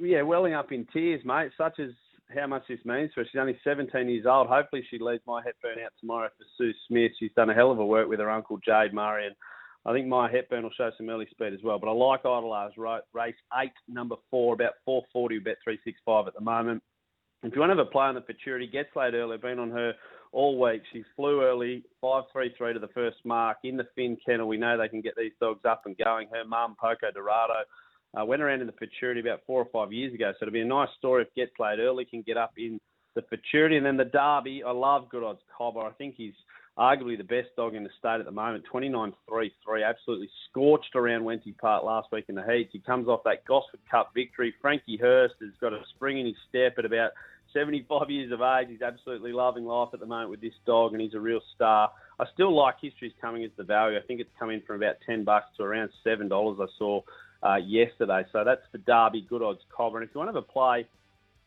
yeah, 0.00 0.22
welling 0.22 0.54
up 0.54 0.72
in 0.72 0.86
tears, 0.92 1.22
mate. 1.24 1.50
Such 1.56 1.78
as 1.78 1.90
how 2.34 2.46
much 2.46 2.64
this 2.68 2.80
means 2.84 3.12
for 3.14 3.20
her. 3.20 3.28
She's 3.30 3.40
only 3.40 3.58
17 3.62 4.08
years 4.08 4.26
old. 4.26 4.48
Hopefully, 4.48 4.84
she 4.90 4.98
leads 4.98 5.22
my 5.26 5.42
Hepburn 5.44 5.84
out 5.84 5.92
tomorrow 6.00 6.28
for 6.36 6.44
Sue 6.58 6.72
Smith. 6.88 7.12
She's 7.18 7.30
done 7.36 7.50
a 7.50 7.54
hell 7.54 7.70
of 7.70 7.78
a 7.78 7.86
work 7.86 8.08
with 8.08 8.20
her 8.20 8.30
uncle 8.30 8.58
Jade 8.58 8.92
Murray, 8.92 9.26
and 9.26 9.36
I 9.84 9.92
think 9.92 10.08
my 10.08 10.30
Hepburn 10.30 10.64
will 10.64 10.70
show 10.76 10.90
some 10.96 11.08
early 11.08 11.28
speed 11.30 11.52
as 11.52 11.62
well. 11.62 11.78
But 11.78 11.88
I 11.88 11.92
like 11.92 12.24
Idolars? 12.24 12.72
Race 13.12 13.34
eight, 13.62 13.72
number 13.88 14.16
four, 14.30 14.54
about 14.54 14.72
440, 14.84 15.38
bet 15.38 15.56
365 15.62 16.26
at 16.26 16.34
the 16.34 16.40
moment. 16.40 16.82
If 17.42 17.54
you 17.54 17.60
want 17.60 17.70
to 17.70 17.76
have 17.76 17.86
a 17.86 17.90
play 17.90 18.06
on 18.06 18.14
the 18.14 18.22
futurity, 18.22 18.66
gets 18.66 18.94
laid 18.96 19.14
early. 19.14 19.36
Been 19.36 19.58
on 19.58 19.70
her 19.70 19.92
all 20.32 20.58
week. 20.58 20.82
She 20.92 21.04
flew 21.14 21.42
early, 21.42 21.84
five 22.00 22.24
three 22.32 22.54
three 22.56 22.72
to 22.72 22.78
the 22.78 22.88
first 22.88 23.18
mark 23.24 23.58
in 23.62 23.76
the 23.76 23.86
Finn 23.94 24.16
kennel. 24.24 24.48
We 24.48 24.56
know 24.56 24.76
they 24.76 24.88
can 24.88 25.00
get 25.00 25.14
these 25.16 25.32
dogs 25.40 25.64
up 25.64 25.82
and 25.86 25.96
going. 25.96 26.28
Her 26.32 26.44
mum, 26.44 26.76
Poco 26.80 27.10
Dorado, 27.14 27.64
uh, 28.18 28.24
went 28.24 28.42
around 28.42 28.60
in 28.62 28.66
the 28.66 28.72
futurity 28.72 29.20
about 29.20 29.42
four 29.46 29.62
or 29.62 29.68
five 29.72 29.92
years 29.92 30.14
ago. 30.14 30.32
So 30.32 30.46
it'll 30.46 30.52
be 30.52 30.60
a 30.60 30.64
nice 30.64 30.88
story 30.98 31.22
if 31.22 31.34
gets 31.34 31.52
laid 31.58 31.78
early 31.78 32.04
can 32.04 32.22
get 32.22 32.36
up 32.36 32.52
in 32.56 32.80
the 33.14 33.22
futurity. 33.22 33.76
And 33.76 33.86
then 33.86 33.96
the 33.96 34.04
Derby, 34.04 34.62
I 34.64 34.72
love 34.72 35.08
Good 35.08 35.22
Odds 35.22 35.40
Cobber. 35.56 35.80
I 35.80 35.92
think 35.92 36.14
he's 36.16 36.34
arguably 36.78 37.16
the 37.16 37.24
best 37.24 37.48
dog 37.56 37.74
in 37.74 37.84
the 37.84 37.90
state 37.98 38.20
at 38.20 38.26
the 38.26 38.30
moment. 38.30 38.64
29.33, 38.72 39.88
absolutely 39.88 40.28
scorched 40.50 40.94
around 40.94 41.22
Wenty 41.22 41.56
Park 41.56 41.84
last 41.84 42.08
week 42.12 42.26
in 42.28 42.34
the 42.34 42.42
heats. 42.42 42.70
He 42.72 42.80
comes 42.80 43.08
off 43.08 43.24
that 43.24 43.44
Gosford 43.46 43.80
Cup 43.90 44.12
victory. 44.14 44.54
Frankie 44.60 44.98
Hurst 44.98 45.34
has 45.40 45.52
got 45.60 45.72
a 45.72 45.82
spring 45.94 46.18
in 46.18 46.26
his 46.26 46.36
step 46.48 46.74
at 46.78 46.84
about 46.84 47.12
75 47.54 48.10
years 48.10 48.30
of 48.32 48.42
age. 48.42 48.68
He's 48.68 48.82
absolutely 48.82 49.32
loving 49.32 49.64
life 49.64 49.88
at 49.94 50.00
the 50.00 50.06
moment 50.06 50.30
with 50.30 50.42
this 50.42 50.52
dog, 50.66 50.92
and 50.92 51.00
he's 51.00 51.14
a 51.14 51.20
real 51.20 51.40
star. 51.54 51.90
I 52.20 52.26
still 52.34 52.54
like 52.54 52.76
History's 52.80 53.12
Coming 53.20 53.44
as 53.44 53.50
the 53.56 53.64
value. 53.64 53.98
I 53.98 54.02
think 54.02 54.20
it's 54.20 54.30
coming 54.38 54.62
from 54.66 54.76
about 54.76 54.96
10 55.06 55.24
bucks 55.24 55.46
to 55.56 55.62
around 55.62 55.90
$7 56.04 56.28
I 56.60 56.66
saw 56.78 57.00
uh, 57.42 57.56
yesterday. 57.56 58.24
So 58.32 58.44
that's 58.44 58.62
the 58.72 58.78
Derby 58.78 59.26
Good 59.28 59.42
Odds 59.42 59.60
Cobber. 59.74 59.98
And 59.98 60.08
if 60.08 60.14
you 60.14 60.18
want 60.18 60.28
to 60.28 60.34
have 60.34 60.44
a 60.48 60.52
play 60.52 60.86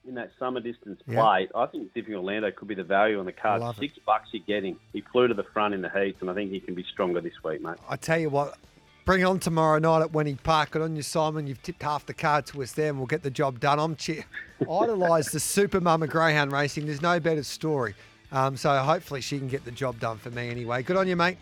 in 0.08 0.16
that 0.16 0.32
summer 0.40 0.60
distance 0.60 1.02
plate, 1.08 1.50
I 1.54 1.66
think 1.68 1.94
Zipping 1.94 2.16
Orlando 2.16 2.52
could 2.52 2.68
be 2.68 2.76
the 2.76 2.84
value 2.84 3.20
on 3.20 3.26
the 3.26 3.32
card. 3.32 3.62
love 3.62 3.78
it. 3.78 3.82
Six 3.82 4.00
bucks 4.06 4.30
you're 4.32 4.44
getting. 4.46 4.78
He 4.94 5.02
flew 5.12 5.28
to 5.28 5.34
the 5.34 5.44
front 5.54 5.74
in 5.74 5.82
the 5.82 5.90
heats, 5.90 6.18
and 6.22 6.30
I 6.30 6.34
think 6.34 6.52
he 6.52 6.60
can 6.60 6.74
be 6.76 6.84
stronger 6.92 7.22
this 7.22 7.34
week, 7.44 7.62
mate. 7.62 7.78
I 7.88 7.96
tell 7.96 8.20
you 8.20 8.30
what, 8.30 8.58
bring 9.06 9.24
on 9.26 9.40
tomorrow 9.40 9.80
night 9.80 10.02
at 10.02 10.12
Wenny 10.12 10.42
Park. 10.42 10.72
Good 10.72 10.82
on 10.82 10.96
you, 10.96 11.02
Simon. 11.02 11.48
You've 11.48 11.62
tipped 11.62 11.84
half 11.84 12.06
the 12.06 12.14
card 12.14 12.46
to 12.48 12.64
us 12.64 12.72
there, 12.72 12.90
and 12.90 12.98
we'll 12.98 13.08
get 13.08 13.24
the 13.24 13.32
job 13.32 13.60
done. 13.60 13.80
I'm 13.80 13.96
cheer. 13.96 14.26
Idolise 14.62 15.32
the 15.32 15.40
Super 15.40 15.82
Mama 15.82 16.08
Greyhound 16.08 16.52
Racing. 16.52 16.86
There's 16.86 17.02
no 17.02 17.20
better 17.20 17.44
story. 17.44 17.94
Um, 18.32 18.58
so 18.58 18.78
hopefully 18.78 19.22
she 19.22 19.38
can 19.40 19.48
get 19.48 19.66
the 19.66 19.72
job 19.72 20.00
done 20.00 20.18
for 20.18 20.30
me 20.30 20.50
anyway. 20.50 20.84
Good 20.84 20.98
on 20.98 21.08
you, 21.08 21.16
mate. 21.16 21.38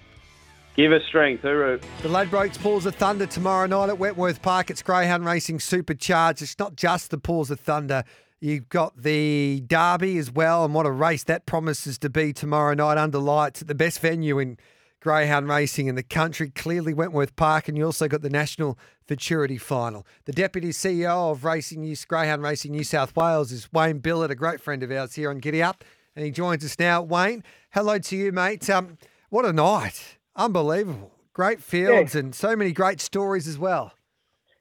Give 0.77 0.91
us 0.91 1.01
strength, 1.07 1.43
Uru. 1.43 1.79
The 2.03 2.07
Ladbrokes 2.07 2.59
Paws 2.61 2.85
of 2.85 2.93
Thunder 2.95 3.25
tomorrow 3.25 3.65
night 3.65 3.89
at 3.89 3.97
Wentworth 3.97 4.43
Park. 4.43 4.69
It's 4.69 4.83
Greyhound 4.83 5.25
Racing 5.25 5.59
Supercharged. 5.59 6.43
It's 6.43 6.59
not 6.59 6.75
just 6.75 7.09
the 7.09 7.17
Paws 7.17 7.49
of 7.49 7.59
Thunder. 7.59 8.03
You've 8.39 8.69
got 8.69 9.01
the 9.01 9.63
Derby 9.65 10.17
as 10.19 10.31
well, 10.31 10.63
and 10.63 10.73
what 10.73 10.85
a 10.85 10.91
race 10.91 11.23
that 11.23 11.47
promises 11.47 11.97
to 11.99 12.09
be 12.09 12.33
tomorrow 12.33 12.75
night 12.75 12.97
under 12.97 13.17
lights 13.17 13.63
at 13.63 13.67
the 13.67 13.73
best 13.73 13.99
venue 13.99 14.37
in 14.37 14.57
greyhound 14.99 15.49
racing 15.49 15.87
in 15.87 15.95
the 15.95 16.03
country, 16.03 16.51
clearly 16.51 16.93
Wentworth 16.93 17.35
Park, 17.35 17.67
and 17.67 17.77
you 17.77 17.85
also 17.85 18.07
got 18.07 18.21
the 18.21 18.29
National 18.29 18.77
Futurity 19.07 19.57
Final. 19.57 20.05
The 20.25 20.33
Deputy 20.33 20.69
CEO 20.69 21.31
of 21.31 21.45
Racing 21.45 21.81
New, 21.81 21.95
Greyhound 22.07 22.43
Racing 22.43 22.73
New 22.73 22.83
South 22.83 23.15
Wales 23.15 23.51
is 23.51 23.71
Wayne 23.73 24.01
Billett, 24.01 24.29
a 24.29 24.35
great 24.35 24.61
friend 24.61 24.83
of 24.83 24.91
ours 24.91 25.15
here 25.15 25.31
on 25.31 25.39
Giddy 25.39 25.63
Up, 25.63 25.83
and 26.15 26.23
he 26.23 26.29
joins 26.29 26.63
us 26.63 26.77
now. 26.77 27.01
Wayne, 27.01 27.43
hello 27.71 27.97
to 27.97 28.15
you, 28.15 28.31
mate. 28.31 28.69
Um, 28.69 28.99
what 29.29 29.45
a 29.45 29.53
night. 29.53 30.17
Unbelievable. 30.35 31.11
Great 31.33 31.61
fields 31.61 32.13
yeah. 32.13 32.19
and 32.19 32.35
so 32.35 32.55
many 32.55 32.71
great 32.71 33.01
stories 33.01 33.47
as 33.47 33.57
well. 33.57 33.93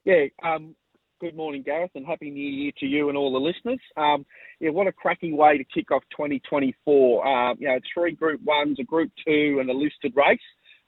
Yeah, 0.04 0.26
um, 0.42 0.76
good 1.20 1.36
morning, 1.36 1.62
Gareth, 1.62 1.92
and 1.94 2.06
happy 2.06 2.30
New 2.30 2.48
Year 2.48 2.72
to 2.78 2.86
you 2.86 3.08
and 3.08 3.16
all 3.16 3.32
the 3.32 3.38
listeners. 3.38 3.80
Um, 3.96 4.26
yeah, 4.60 4.70
what 4.70 4.86
a 4.86 4.92
cracking 4.92 5.36
way 5.36 5.58
to 5.58 5.64
kick 5.64 5.90
off 5.90 6.02
2024. 6.10 7.26
Uh, 7.26 7.54
you 7.58 7.68
know, 7.68 7.78
three 7.92 8.12
Group 8.12 8.42
Ones, 8.42 8.78
a 8.80 8.84
Group 8.84 9.10
Two, 9.26 9.58
and 9.60 9.70
a 9.70 9.72
listed 9.72 10.12
race. 10.14 10.38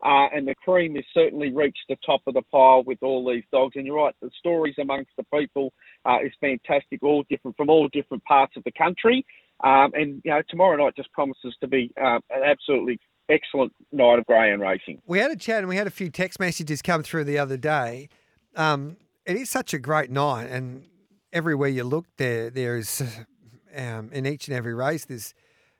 Uh, 0.04 0.28
and 0.32 0.46
the 0.46 0.54
cream 0.54 0.94
has 0.94 1.04
certainly 1.12 1.52
reached 1.52 1.82
the 1.88 1.96
top 2.06 2.20
of 2.26 2.34
the 2.34 2.42
pile 2.52 2.84
with 2.84 2.98
all 3.02 3.28
these 3.28 3.42
dogs. 3.50 3.74
And 3.74 3.84
you're 3.84 3.96
right, 3.96 4.14
the 4.22 4.30
stories 4.38 4.76
amongst 4.80 5.10
the 5.16 5.24
people 5.34 5.72
uh, 6.04 6.18
is 6.24 6.32
fantastic, 6.40 7.02
all 7.02 7.24
different 7.28 7.56
from 7.56 7.68
all 7.68 7.88
different 7.88 8.22
parts 8.24 8.56
of 8.56 8.62
the 8.64 8.72
country. 8.72 9.24
Um, 9.64 9.90
and 9.94 10.22
you 10.24 10.30
know, 10.30 10.42
tomorrow 10.48 10.76
night 10.76 10.94
just 10.96 11.12
promises 11.12 11.56
to 11.60 11.66
be 11.66 11.90
uh, 12.00 12.20
an 12.30 12.42
absolutely 12.44 13.00
excellent 13.28 13.72
night 13.90 14.20
of 14.20 14.26
greyhound 14.26 14.62
racing. 14.62 15.02
We 15.06 15.18
had 15.18 15.32
a 15.32 15.36
chat 15.36 15.58
and 15.58 15.68
we 15.68 15.76
had 15.76 15.88
a 15.88 15.90
few 15.90 16.10
text 16.10 16.38
messages 16.38 16.80
come 16.80 17.02
through 17.02 17.24
the 17.24 17.38
other 17.38 17.56
day. 17.56 18.08
Um, 18.54 18.96
it 19.28 19.36
is 19.36 19.50
such 19.50 19.74
a 19.74 19.78
great 19.78 20.10
night, 20.10 20.46
and 20.50 20.84
everywhere 21.32 21.68
you 21.68 21.84
look, 21.84 22.06
there 22.16 22.48
there 22.48 22.78
is 22.78 23.02
um, 23.76 24.10
in 24.12 24.26
each 24.26 24.48
and 24.48 24.56
every 24.56 24.74
race 24.74 25.04
there's 25.04 25.34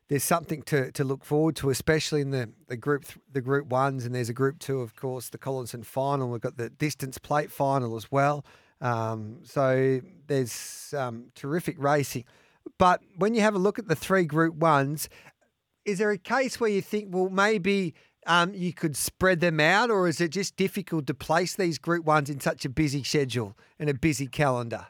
there's 0.09 0.25
something 0.25 0.63
to, 0.63 0.91
to 0.93 1.05
look 1.05 1.23
forward 1.25 1.55
to, 1.57 1.69
especially 1.69 2.23
in 2.23 2.31
the, 2.31 2.51
the 2.69 2.77
group 2.77 3.07
the 3.33 3.41
group 3.41 3.67
ones, 3.69 4.05
and 4.05 4.15
there's 4.15 4.29
a 4.29 4.35
group 4.35 4.59
two, 4.59 4.81
of 4.81 4.95
course, 4.95 5.31
the 5.31 5.39
Collinson 5.39 5.83
final. 5.83 6.29
We've 6.29 6.41
got 6.41 6.59
the 6.59 6.69
distance 6.69 7.17
plate 7.19 7.51
final 7.51 7.97
as 7.97 8.13
well. 8.13 8.45
Um, 8.81 9.41
so 9.45 10.01
there's 10.27 10.95
um, 10.97 11.27
terrific 11.35 11.77
racing. 11.79 12.25
But 12.79 13.01
when 13.17 13.35
you 13.35 13.41
have 13.41 13.55
a 13.55 13.59
look 13.59 13.79
at 13.79 13.89
the 13.89 13.97
three 13.97 14.25
group 14.25 14.55
ones, 14.55 15.09
is 15.87 15.99
there 15.99 16.11
a 16.11 16.19
case 16.19 16.61
where 16.61 16.71
you 16.71 16.83
think, 16.83 17.09
well, 17.11 17.31
maybe 17.31 17.95
um, 18.29 18.53
you 18.55 18.73
could 18.73 18.97
spread 18.97 19.41
them 19.41 19.59
out, 19.59 19.91
or 19.91 20.07
is 20.07 20.21
it 20.21 20.29
just 20.29 20.57
difficult 20.57 21.07
to 21.07 21.15
place 21.15 21.57
these 21.57 21.79
group 21.79 22.05
ones 22.05 22.31
in 22.31 22.39
such 22.39 22.65
a 22.65 22.69
busy 22.69 23.03
schedule 23.03 23.57
and 23.79 23.89
a 23.89 23.95
busy 23.95 24.27
calendar? 24.27 24.87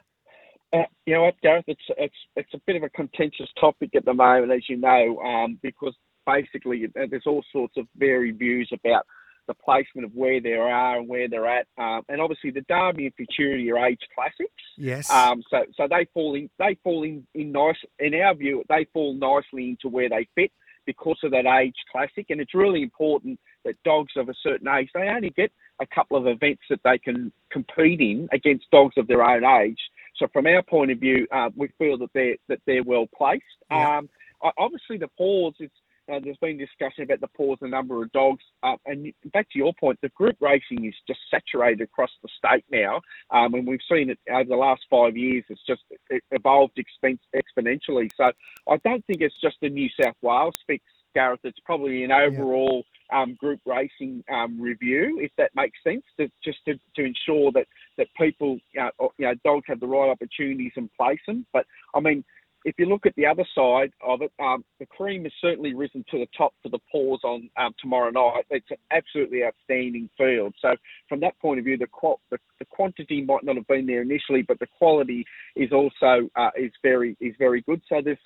Uh, 0.71 0.83
you 1.05 1.15
know 1.15 1.23
what, 1.23 1.41
Gareth? 1.41 1.65
It's 1.67 1.81
it's 1.97 2.15
it's 2.35 2.53
a 2.53 2.59
bit 2.67 2.75
of 2.75 2.83
a 2.83 2.89
contentious 2.89 3.47
topic 3.59 3.95
at 3.95 4.05
the 4.05 4.13
moment, 4.13 4.51
as 4.51 4.69
you 4.69 4.77
know, 4.77 5.17
um, 5.19 5.57
because 5.63 5.95
basically 6.27 6.85
uh, 6.85 7.07
there's 7.09 7.25
all 7.25 7.43
sorts 7.51 7.75
of 7.77 7.87
varied 7.97 8.37
views 8.37 8.69
about 8.73 9.05
the 9.47 9.53
placement 9.55 10.05
of 10.05 10.13
where 10.13 10.39
they 10.39 10.53
are 10.53 10.99
and 10.99 11.07
where 11.07 11.27
they're 11.27 11.47
at, 11.47 11.65
um, 11.79 12.03
and 12.07 12.21
obviously 12.21 12.51
the 12.51 12.61
Derby 12.69 13.05
and 13.05 13.15
Futurity 13.15 13.71
are 13.71 13.83
age 13.87 14.01
classics. 14.13 14.51
Yes. 14.77 15.09
Um, 15.09 15.41
so 15.49 15.63
so 15.75 15.87
they 15.89 16.07
fall 16.13 16.35
in 16.35 16.49
they 16.59 16.77
fall 16.83 17.03
in, 17.03 17.25
in 17.33 17.53
nice 17.53 17.77
in 17.97 18.13
our 18.15 18.35
view 18.35 18.63
they 18.69 18.85
fall 18.93 19.15
nicely 19.15 19.69
into 19.69 19.87
where 19.87 20.09
they 20.09 20.27
fit 20.35 20.51
because 20.89 21.19
of 21.23 21.29
that 21.29 21.45
age 21.45 21.75
classic. 21.91 22.25
And 22.31 22.41
it's 22.41 22.55
really 22.55 22.81
important 22.81 23.39
that 23.63 23.75
dogs 23.83 24.13
of 24.17 24.27
a 24.27 24.33
certain 24.41 24.67
age, 24.67 24.89
they 24.95 25.07
only 25.07 25.29
get 25.29 25.51
a 25.79 25.85
couple 25.85 26.17
of 26.17 26.25
events 26.25 26.63
that 26.71 26.79
they 26.83 26.97
can 26.97 27.31
compete 27.51 28.01
in 28.01 28.27
against 28.31 28.71
dogs 28.71 28.95
of 28.97 29.05
their 29.07 29.23
own 29.23 29.43
age. 29.61 29.77
So 30.17 30.25
from 30.33 30.47
our 30.47 30.63
point 30.63 30.89
of 30.89 30.97
view, 30.97 31.27
uh, 31.31 31.51
we 31.55 31.69
feel 31.77 31.99
that 31.99 32.09
they're 32.15 32.37
that 32.47 32.59
they're 32.65 32.83
well 32.83 33.07
placed. 33.15 33.43
Yeah. 33.69 33.97
Um, 33.97 34.09
obviously, 34.57 34.97
the 34.97 35.09
pause 35.15 35.53
is 35.59 35.69
uh, 36.11 36.19
there's 36.23 36.37
been 36.37 36.57
discussion 36.57 37.03
about 37.03 37.21
the 37.21 37.27
pause 37.27 37.57
the 37.61 37.67
number 37.67 38.01
of 38.01 38.11
dogs. 38.11 38.43
Uh, 38.63 38.75
and 38.85 39.11
back 39.33 39.49
to 39.51 39.59
your 39.59 39.73
point, 39.79 39.99
the 40.01 40.09
group 40.09 40.35
racing 40.39 40.85
is 40.85 40.95
just 41.07 41.19
saturated 41.29 41.81
across 41.81 42.09
the 42.23 42.29
state 42.37 42.65
now. 42.71 43.01
Um, 43.31 43.53
and 43.53 43.67
we've 43.67 43.79
seen 43.89 44.09
it 44.09 44.19
over 44.31 44.49
the 44.49 44.55
last 44.55 44.81
five 44.89 45.15
years. 45.15 45.43
It's 45.49 45.65
just 45.67 45.81
it 46.09 46.23
evolved 46.31 46.77
expen- 46.77 47.19
exponentially. 47.35 48.09
So 48.17 48.31
I 48.67 48.77
don't 48.83 49.05
think 49.05 49.21
it's 49.21 49.39
just 49.41 49.57
a 49.61 49.69
New 49.69 49.89
South 50.01 50.15
Wales 50.21 50.55
fix, 50.67 50.83
Gareth. 51.13 51.41
It's 51.43 51.59
probably 51.65 52.03
an 52.03 52.11
overall 52.11 52.83
yeah. 53.11 53.21
um, 53.21 53.35
group 53.35 53.59
racing 53.65 54.23
um, 54.31 54.59
review, 54.59 55.19
if 55.21 55.31
that 55.37 55.51
makes 55.55 55.77
sense, 55.83 56.03
to, 56.17 56.29
just 56.43 56.59
to, 56.65 56.79
to 56.95 57.03
ensure 57.03 57.51
that 57.53 57.67
that 57.97 58.07
people, 58.17 58.57
uh, 58.79 58.89
you 59.17 59.25
know, 59.25 59.33
dogs 59.43 59.65
have 59.67 59.79
the 59.79 59.87
right 59.87 60.09
opportunities 60.09 60.71
and 60.75 60.89
place 60.93 61.19
them. 61.27 61.45
But 61.53 61.65
I 61.93 61.99
mean, 61.99 62.23
if 62.65 62.75
you 62.77 62.85
look 62.85 63.05
at 63.05 63.15
the 63.15 63.25
other 63.25 63.45
side 63.55 63.91
of 64.05 64.21
it, 64.21 64.31
um, 64.39 64.65
the 64.79 64.85
cream 64.85 65.23
has 65.23 65.31
certainly 65.41 65.73
risen 65.73 66.03
to 66.11 66.19
the 66.19 66.27
top 66.37 66.53
for 66.61 66.69
the 66.69 66.79
pause 66.91 67.21
on 67.23 67.49
um, 67.57 67.73
tomorrow 67.79 68.09
night. 68.09 68.43
It's 68.49 68.69
an 68.69 68.77
absolutely 68.91 69.43
outstanding 69.43 70.09
field. 70.17 70.53
So 70.61 70.75
from 71.07 71.21
that 71.21 71.39
point 71.39 71.59
of 71.59 71.65
view, 71.65 71.77
the, 71.77 71.87
the, 72.31 72.37
the 72.59 72.65
quantity 72.65 73.21
might 73.21 73.43
not 73.43 73.55
have 73.55 73.67
been 73.67 73.85
there 73.85 74.01
initially, 74.01 74.41
but 74.41 74.59
the 74.59 74.67
quality 74.77 75.25
is 75.55 75.71
also 75.71 76.29
uh, 76.35 76.49
is 76.57 76.71
very 76.83 77.15
is 77.21 77.33
very 77.39 77.61
good. 77.61 77.81
So 77.87 78.01
there's 78.03 78.17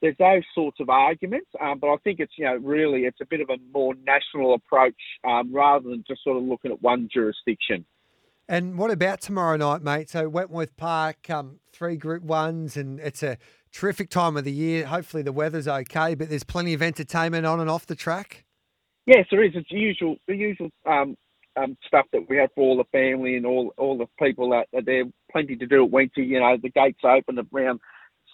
there's 0.00 0.16
those 0.18 0.42
sorts 0.54 0.80
of 0.80 0.88
arguments, 0.88 1.48
um, 1.60 1.78
but 1.78 1.88
I 1.88 1.96
think 2.02 2.18
it's 2.18 2.32
you 2.36 2.44
know 2.44 2.56
really 2.56 3.02
it's 3.02 3.20
a 3.20 3.26
bit 3.26 3.40
of 3.40 3.50
a 3.50 3.56
more 3.72 3.94
national 4.06 4.54
approach 4.54 5.00
um, 5.24 5.54
rather 5.54 5.88
than 5.90 6.02
just 6.08 6.24
sort 6.24 6.38
of 6.38 6.44
looking 6.44 6.72
at 6.72 6.82
one 6.82 7.08
jurisdiction. 7.12 7.84
And 8.48 8.76
what 8.76 8.90
about 8.90 9.20
tomorrow 9.20 9.56
night, 9.56 9.82
mate? 9.82 10.10
So 10.10 10.28
Wentworth 10.28 10.76
Park, 10.76 11.30
um, 11.30 11.60
three 11.72 11.96
Group 11.96 12.24
Ones, 12.24 12.76
and 12.76 12.98
it's 12.98 13.22
a 13.22 13.38
terrific 13.72 14.10
time 14.10 14.36
of 14.36 14.44
the 14.44 14.52
year. 14.52 14.86
Hopefully 14.86 15.22
the 15.22 15.32
weather's 15.32 15.66
okay, 15.66 16.14
but 16.14 16.28
there's 16.28 16.44
plenty 16.44 16.74
of 16.74 16.82
entertainment 16.82 17.46
on 17.46 17.60
and 17.60 17.70
off 17.70 17.86
the 17.86 17.96
track. 17.96 18.44
Yes, 19.06 19.26
there 19.30 19.42
is. 19.42 19.52
It's 19.54 19.68
the 19.70 19.78
usual, 19.78 20.16
the 20.28 20.36
usual 20.36 20.70
um, 20.86 21.16
um, 21.56 21.76
stuff 21.86 22.06
that 22.12 22.28
we 22.28 22.36
have 22.36 22.50
for 22.54 22.62
all 22.62 22.76
the 22.76 22.84
family 22.92 23.36
and 23.36 23.44
all 23.44 23.72
all 23.76 23.98
the 23.98 24.06
people 24.24 24.50
that 24.50 24.68
are 24.76 24.82
there. 24.82 25.04
Plenty 25.30 25.56
to 25.56 25.66
do 25.66 25.84
at 25.84 25.90
Wenty. 25.90 26.26
You 26.28 26.40
know, 26.40 26.56
the 26.62 26.70
gates 26.70 27.00
open 27.04 27.38
around. 27.52 27.80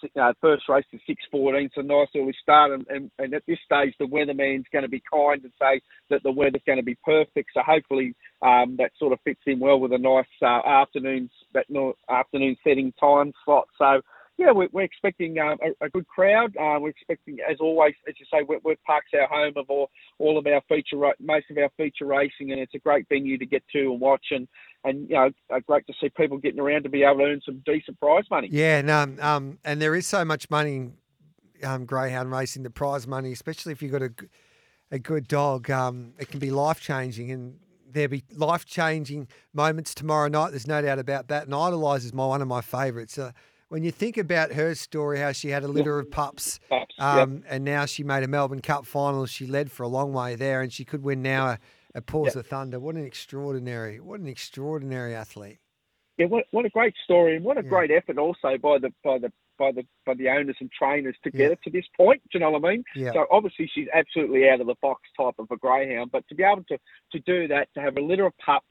You 0.01 0.09
know, 0.15 0.31
first 0.39 0.63
race 0.69 0.85
is 0.93 1.01
six 1.05 1.23
fourteen, 1.29 1.69
so 1.75 1.81
nice 1.81 2.07
early 2.15 2.33
start. 2.41 2.71
And, 2.71 2.85
and, 2.87 3.11
and 3.19 3.33
at 3.33 3.43
this 3.47 3.57
stage, 3.65 3.93
the 3.99 4.05
weatherman's 4.07 4.65
going 4.71 4.83
to 4.83 4.89
be 4.89 5.03
kind 5.11 5.43
and 5.43 5.51
say 5.59 5.81
that 6.09 6.23
the 6.23 6.31
weather's 6.31 6.61
going 6.65 6.77
to 6.77 6.83
be 6.83 6.97
perfect. 7.03 7.49
So 7.53 7.61
hopefully, 7.65 8.15
um, 8.41 8.77
that 8.77 8.91
sort 8.97 9.11
of 9.11 9.19
fits 9.25 9.41
in 9.45 9.59
well 9.59 9.79
with 9.79 9.91
a 9.91 9.97
nice 9.97 10.25
uh, 10.41 10.65
afternoon 10.65 11.29
that 11.53 11.65
no, 11.67 11.95
afternoon 12.09 12.55
setting 12.63 12.93
time 12.97 13.33
slot. 13.43 13.67
So 13.77 14.01
yeah, 14.39 14.51
we're, 14.51 14.69
we're 14.71 14.83
expecting 14.83 15.37
um, 15.37 15.57
a, 15.61 15.85
a, 15.85 15.89
good 15.89 16.07
crowd. 16.07 16.55
Uh, 16.55 16.79
we're 16.79 16.89
expecting, 16.89 17.39
as 17.47 17.57
always, 17.59 17.93
as 18.07 18.15
you 18.19 18.25
say, 18.31 18.41
Wentworth 18.47 18.77
Park's 18.87 19.11
our 19.13 19.27
home 19.27 19.53
of 19.57 19.65
all, 19.69 19.89
all 20.17 20.37
of 20.37 20.47
our 20.47 20.61
feature, 20.69 20.95
most 21.19 21.45
of 21.51 21.57
our 21.57 21.69
feature 21.75 22.05
racing, 22.05 22.51
and 22.51 22.59
it's 22.59 22.73
a 22.73 22.79
great 22.79 23.05
venue 23.09 23.37
to 23.37 23.45
get 23.45 23.63
to 23.73 23.91
and 23.91 23.99
watch. 23.99 24.27
And 24.31 24.47
and 24.85 25.09
you 25.09 25.15
know, 25.15 25.29
uh, 25.53 25.59
great 25.67 25.85
to 25.87 25.93
see 25.99 26.09
people 26.15 26.37
getting 26.37 26.61
around 26.61 26.83
to 26.83 26.89
be 26.89 27.03
able 27.03 27.17
to 27.17 27.23
earn 27.25 27.41
some 27.45 27.61
decent 27.65 27.99
prize 27.99 28.23
money. 28.31 28.47
Yeah, 28.49 28.81
no, 28.81 29.01
um, 29.01 29.19
um 29.19 29.59
and 29.65 29.81
there 29.81 29.93
is 29.93 30.07
so 30.07 30.23
much 30.23 30.49
money 30.49 30.75
in 30.75 30.93
um, 31.61 31.85
greyhound 31.85 32.31
racing, 32.31 32.63
the 32.63 32.69
prize 32.69 33.05
money, 33.05 33.33
especially 33.33 33.73
if 33.73 33.81
you've 33.81 33.91
got 33.91 34.03
a 34.03 34.13
a 34.89 34.99
good 34.99 35.27
dog. 35.27 35.69
Um, 35.69 36.13
it 36.17 36.29
can 36.29 36.39
be 36.39 36.49
life 36.49 36.79
changing 36.79 37.29
and 37.31 37.59
there'll 37.91 38.09
be 38.09 38.23
life 38.35 38.65
changing 38.65 39.27
moments 39.53 39.93
tomorrow 39.93 40.27
night. 40.29 40.51
There's 40.51 40.67
no 40.67 40.81
doubt 40.81 40.99
about 40.99 41.27
that. 41.27 41.45
And 41.45 41.53
Idolize 41.53 42.05
is 42.05 42.13
my 42.13 42.25
one 42.25 42.41
of 42.41 42.47
my 42.47 42.61
favourites. 42.61 43.17
Uh, 43.17 43.31
when 43.69 43.83
you 43.83 43.91
think 43.91 44.17
about 44.17 44.51
her 44.53 44.75
story, 44.75 45.19
how 45.19 45.31
she 45.31 45.49
had 45.49 45.63
a 45.63 45.67
litter 45.67 45.99
of 45.99 46.11
pups, 46.11 46.59
pups 46.69 46.95
um, 46.99 47.43
and 47.47 47.63
now 47.63 47.85
she 47.85 48.03
made 48.03 48.23
a 48.23 48.27
Melbourne 48.27 48.61
Cup 48.61 48.85
final. 48.85 49.25
She 49.25 49.47
led 49.47 49.71
for 49.71 49.83
a 49.83 49.87
long 49.87 50.11
way 50.11 50.35
there, 50.35 50.61
and 50.61 50.73
she 50.73 50.83
could 50.83 51.03
win 51.03 51.21
now 51.21 51.47
a, 51.47 51.59
a 51.95 52.01
Paws 52.01 52.35
of 52.35 52.47
Thunder. 52.47 52.79
What 52.79 52.95
an 52.95 53.05
extraordinary, 53.05 53.99
what 53.99 54.19
an 54.19 54.27
extraordinary 54.27 55.15
athlete. 55.15 55.59
Yeah, 56.17 56.25
what, 56.25 56.45
what 56.51 56.65
a 56.65 56.69
great 56.69 56.95
story, 57.03 57.35
and 57.35 57.45
what 57.45 57.57
a 57.57 57.63
yeah. 57.63 57.69
great 57.69 57.91
effort 57.91 58.17
also 58.17 58.57
by 58.61 58.79
the 58.79 58.91
by 59.03 59.19
the 59.19 59.31
by 59.57 59.71
the 59.71 59.83
by 60.05 60.15
the 60.15 60.29
owners 60.29 60.57
and 60.59 60.71
trainers 60.71 61.15
to 61.23 61.31
get 61.31 61.41
yeah. 61.41 61.47
it 61.49 61.59
to 61.63 61.69
this 61.69 61.85
point. 61.95 62.21
Do 62.23 62.37
you 62.37 62.39
know 62.39 62.51
what 62.51 62.65
I 62.65 62.71
mean? 62.71 62.83
Yeah. 62.95 63.13
So 63.13 63.25
obviously 63.31 63.69
she's 63.73 63.87
absolutely 63.93 64.49
out 64.49 64.61
of 64.61 64.67
the 64.67 64.75
box 64.81 65.01
type 65.15 65.35
of 65.37 65.47
a 65.51 65.57
greyhound, 65.57 66.11
but 66.11 66.27
to 66.29 66.35
be 66.35 66.43
able 66.43 66.63
to 66.69 66.77
to 67.11 67.19
do 67.19 67.47
that, 67.49 67.67
to 67.75 67.81
have 67.81 67.97
a 67.97 68.01
litter 68.01 68.25
of 68.25 68.33
pups, 68.43 68.65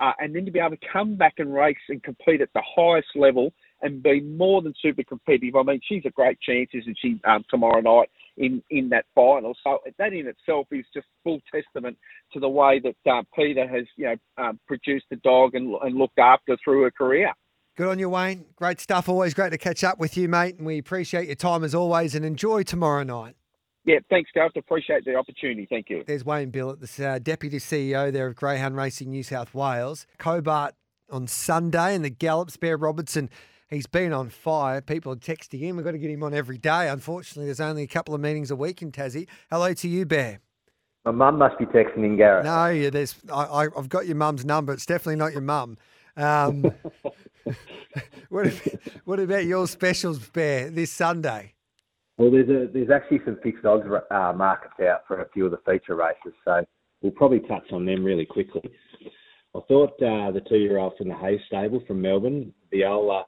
uh, 0.00 0.12
and 0.18 0.34
then 0.34 0.44
to 0.44 0.50
be 0.50 0.58
able 0.58 0.70
to 0.70 0.88
come 0.92 1.14
back 1.14 1.34
and 1.38 1.54
race 1.54 1.76
and 1.88 2.02
compete 2.02 2.40
at 2.40 2.48
the 2.54 2.62
highest 2.76 3.08
level 3.14 3.52
and 3.82 4.02
be 4.02 4.20
more 4.20 4.62
than 4.62 4.74
super 4.80 5.02
competitive. 5.02 5.56
I 5.56 5.62
mean, 5.62 5.80
she's 5.86 6.04
a 6.06 6.10
great 6.10 6.38
chance, 6.40 6.70
isn't 6.72 6.96
she, 7.00 7.20
um, 7.24 7.44
tomorrow 7.50 7.80
night 7.80 8.10
in, 8.36 8.62
in 8.70 8.88
that 8.90 9.04
final. 9.14 9.54
So 9.62 9.80
that 9.98 10.12
in 10.12 10.26
itself 10.26 10.68
is 10.70 10.86
just 10.94 11.06
full 11.24 11.40
testament 11.52 11.98
to 12.32 12.40
the 12.40 12.48
way 12.48 12.80
that 12.80 13.10
uh, 13.10 13.22
Peter 13.34 13.66
has, 13.66 13.84
you 13.96 14.06
know, 14.06 14.16
um, 14.42 14.60
produced 14.66 15.06
the 15.10 15.16
dog 15.16 15.54
and, 15.54 15.74
and 15.82 15.96
looked 15.96 16.18
after 16.18 16.56
through 16.64 16.82
her 16.84 16.90
career. 16.90 17.32
Good 17.76 17.88
on 17.88 17.98
you, 17.98 18.08
Wayne. 18.08 18.44
Great 18.54 18.80
stuff. 18.80 19.08
Always 19.08 19.34
great 19.34 19.50
to 19.50 19.58
catch 19.58 19.82
up 19.82 19.98
with 19.98 20.16
you, 20.16 20.28
mate. 20.28 20.56
And 20.58 20.66
we 20.66 20.78
appreciate 20.78 21.26
your 21.26 21.36
time 21.36 21.64
as 21.64 21.74
always 21.74 22.14
and 22.14 22.24
enjoy 22.24 22.62
tomorrow 22.62 23.02
night. 23.02 23.34
yeah, 23.84 23.98
thanks, 24.10 24.30
Gareth. 24.34 24.52
Appreciate 24.56 25.04
the 25.04 25.14
opportunity. 25.14 25.66
Thank 25.68 25.88
you. 25.88 26.04
There's 26.06 26.24
Wayne 26.24 26.52
Billett, 26.52 26.80
the 26.80 27.08
uh, 27.08 27.18
Deputy 27.18 27.58
CEO 27.58 28.12
there 28.12 28.26
of 28.26 28.36
Greyhound 28.36 28.76
Racing 28.76 29.10
New 29.10 29.22
South 29.22 29.54
Wales. 29.54 30.06
Hobart 30.20 30.74
on 31.10 31.26
Sunday 31.26 31.94
and 31.94 32.04
the 32.04 32.10
Gallops, 32.10 32.56
Bear 32.56 32.76
Robertson. 32.76 33.30
He's 33.72 33.86
been 33.86 34.12
on 34.12 34.28
fire. 34.28 34.82
People 34.82 35.14
are 35.14 35.16
texting 35.16 35.60
him. 35.60 35.76
We've 35.76 35.84
got 35.84 35.92
to 35.92 35.98
get 35.98 36.10
him 36.10 36.22
on 36.22 36.34
every 36.34 36.58
day. 36.58 36.90
Unfortunately, 36.90 37.46
there's 37.46 37.58
only 37.58 37.82
a 37.82 37.86
couple 37.86 38.14
of 38.14 38.20
meetings 38.20 38.50
a 38.50 38.56
week 38.56 38.82
in 38.82 38.92
Tassie. 38.92 39.26
Hello 39.50 39.72
to 39.72 39.88
you, 39.88 40.04
Bear. 40.04 40.40
My 41.06 41.10
mum 41.10 41.38
must 41.38 41.58
be 41.58 41.64
texting 41.64 42.04
in, 42.04 42.18
Gareth. 42.18 42.44
No, 42.44 42.66
yeah, 42.66 42.90
there's. 42.90 43.16
I, 43.32 43.44
I, 43.44 43.68
I've 43.74 43.88
got 43.88 44.06
your 44.06 44.16
mum's 44.16 44.44
number. 44.44 44.74
It's 44.74 44.84
definitely 44.84 45.16
not 45.16 45.32
your 45.32 45.40
mum. 45.40 45.78
Um, 46.18 46.70
what, 48.28 48.46
about, 48.46 48.60
what 49.06 49.20
about 49.20 49.46
your 49.46 49.66
specials, 49.66 50.18
Bear, 50.18 50.68
this 50.68 50.92
Sunday? 50.92 51.54
Well, 52.18 52.30
there's 52.30 52.50
a, 52.50 52.70
there's 52.70 52.90
actually 52.90 53.22
some 53.24 53.38
fixed 53.42 53.64
odds 53.64 53.84
uh, 54.10 54.34
markets 54.36 54.74
out 54.86 55.06
for 55.08 55.22
a 55.22 55.28
few 55.30 55.46
of 55.46 55.50
the 55.50 55.60
feature 55.64 55.96
races, 55.96 56.34
so 56.44 56.62
we'll 57.00 57.12
probably 57.12 57.40
touch 57.40 57.72
on 57.72 57.86
them 57.86 58.04
really 58.04 58.26
quickly. 58.26 58.70
I 59.54 59.60
thought 59.66 59.94
uh, 60.02 60.30
the 60.30 60.42
two-year-old 60.46 60.98
from 60.98 61.08
the 61.08 61.16
Hayes 61.16 61.40
stable 61.46 61.82
from 61.86 62.02
Melbourne, 62.02 62.52
Viola 62.70 63.24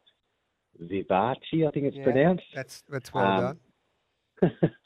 Vivace, 0.81 1.39
I 1.53 1.70
think 1.70 1.87
it's 1.87 1.97
Yeah, 1.97 2.05
pronounced. 2.05 2.45
That's 2.55 2.83
that's 2.89 3.12
well 3.12 3.25
Um, 3.25 3.59
done. 4.41 4.53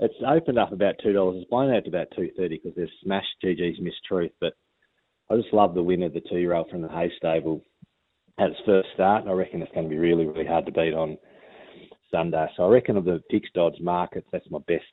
It's 0.00 0.14
opened 0.26 0.58
up 0.58 0.72
about 0.72 0.96
two 1.02 1.12
dollars. 1.12 1.36
It's 1.38 1.50
blown 1.50 1.72
out 1.72 1.84
to 1.84 1.88
about 1.88 2.08
two 2.16 2.30
thirty 2.36 2.60
because 2.62 2.74
they've 2.76 2.88
smashed 3.02 3.36
GG's 3.44 3.80
Miss 3.80 3.94
Truth. 4.06 4.32
But 4.40 4.54
I 5.30 5.36
just 5.36 5.52
love 5.52 5.74
the 5.74 5.82
win 5.82 6.02
of 6.02 6.12
the 6.12 6.20
two-year-old 6.28 6.68
from 6.68 6.82
the 6.82 6.88
hay 6.88 7.10
stable 7.16 7.62
at 8.38 8.50
its 8.50 8.60
first 8.66 8.88
start, 8.94 9.22
and 9.22 9.30
I 9.30 9.34
reckon 9.34 9.62
it's 9.62 9.72
going 9.72 9.88
to 9.88 9.94
be 9.94 9.98
really, 9.98 10.26
really 10.26 10.46
hard 10.46 10.66
to 10.66 10.72
beat 10.72 10.94
on 10.94 11.16
Sunday. 12.10 12.46
So 12.56 12.64
I 12.64 12.68
reckon 12.68 12.96
of 12.96 13.04
the 13.04 13.22
fixed 13.30 13.56
odds 13.56 13.80
markets, 13.80 14.26
that's 14.32 14.50
my 14.50 14.58
best 14.66 14.84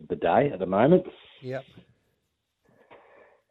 of 0.00 0.08
the 0.08 0.16
day 0.16 0.50
at 0.52 0.58
the 0.58 0.66
moment. 0.66 1.04
Yep. 1.42 1.64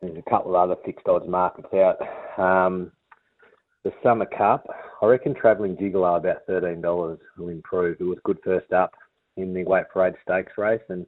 There's 0.02 0.18
a 0.18 0.30
couple 0.30 0.56
of 0.56 0.70
other 0.70 0.82
fixed 0.86 1.08
odds 1.08 1.28
markets 1.28 1.70
out. 1.74 1.98
Um, 2.38 2.92
the 3.90 4.08
Summer 4.08 4.26
Cup, 4.26 4.68
I 5.02 5.06
reckon 5.06 5.34
travelling 5.34 5.76
Gigolo 5.76 6.18
about 6.18 6.46
thirteen 6.46 6.82
dollars 6.82 7.20
will 7.38 7.50
improve. 7.50 7.98
It 8.00 8.04
was 8.04 8.20
good 8.24 8.38
first 8.44 8.72
up 8.72 8.94
in 9.38 9.54
the 9.54 9.64
Weight 9.64 9.86
Parade 9.92 10.14
Stakes 10.24 10.52
race, 10.58 10.82
and 10.90 11.06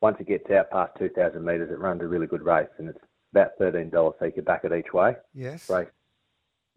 once 0.00 0.16
it 0.20 0.28
gets 0.28 0.48
out 0.50 0.70
past 0.70 0.92
two 0.98 1.08
thousand 1.08 1.44
metres, 1.44 1.70
it 1.70 1.78
runs 1.78 2.02
a 2.02 2.06
really 2.06 2.26
good 2.26 2.42
race, 2.42 2.68
and 2.78 2.88
it's 2.88 2.98
about 3.32 3.50
thirteen 3.58 3.90
dollars, 3.90 4.14
so 4.18 4.26
you 4.26 4.32
can 4.32 4.44
back 4.44 4.64
it 4.64 4.72
each 4.72 4.92
way. 4.92 5.16
Yes. 5.34 5.68
Race 5.68 5.88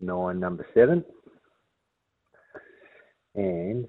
nine, 0.02 0.40
number 0.40 0.66
seven, 0.74 1.06
and 3.36 3.88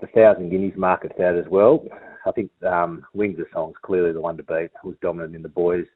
the 0.00 0.06
thousand 0.14 0.50
guineas 0.50 0.76
market's 0.76 1.20
out 1.20 1.36
as 1.36 1.46
well. 1.50 1.84
I 2.26 2.32
think 2.32 2.50
um, 2.64 3.04
Wings 3.12 3.38
of 3.38 3.46
Song's 3.52 3.76
clearly 3.82 4.12
the 4.12 4.20
one 4.20 4.38
to 4.38 4.42
beat. 4.42 4.70
It 4.70 4.84
was 4.84 4.96
dominant 5.02 5.36
in 5.36 5.42
the 5.42 5.48
boys' 5.50 5.86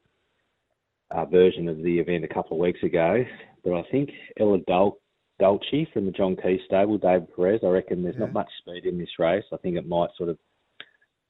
uh, 1.11 1.25
version 1.25 1.67
of 1.67 1.77
the 1.77 1.99
event 1.99 2.23
a 2.23 2.27
couple 2.33 2.57
of 2.57 2.61
weeks 2.61 2.81
ago. 2.83 3.23
But 3.63 3.73
I 3.73 3.83
think 3.91 4.09
Ella 4.39 4.59
Dol- 4.67 4.99
Dolce 5.39 5.87
from 5.93 6.05
the 6.05 6.11
John 6.11 6.35
Key 6.35 6.59
stable, 6.65 6.97
David 6.97 7.27
Perez, 7.35 7.61
I 7.63 7.67
reckon 7.67 8.03
there's 8.03 8.15
Yeah. 8.15 8.25
not 8.25 8.33
much 8.33 8.49
speed 8.59 8.85
in 8.85 8.97
this 8.97 9.17
race. 9.19 9.43
I 9.51 9.57
think 9.57 9.77
it 9.77 9.87
might 9.87 10.09
sort 10.17 10.29
of 10.29 10.37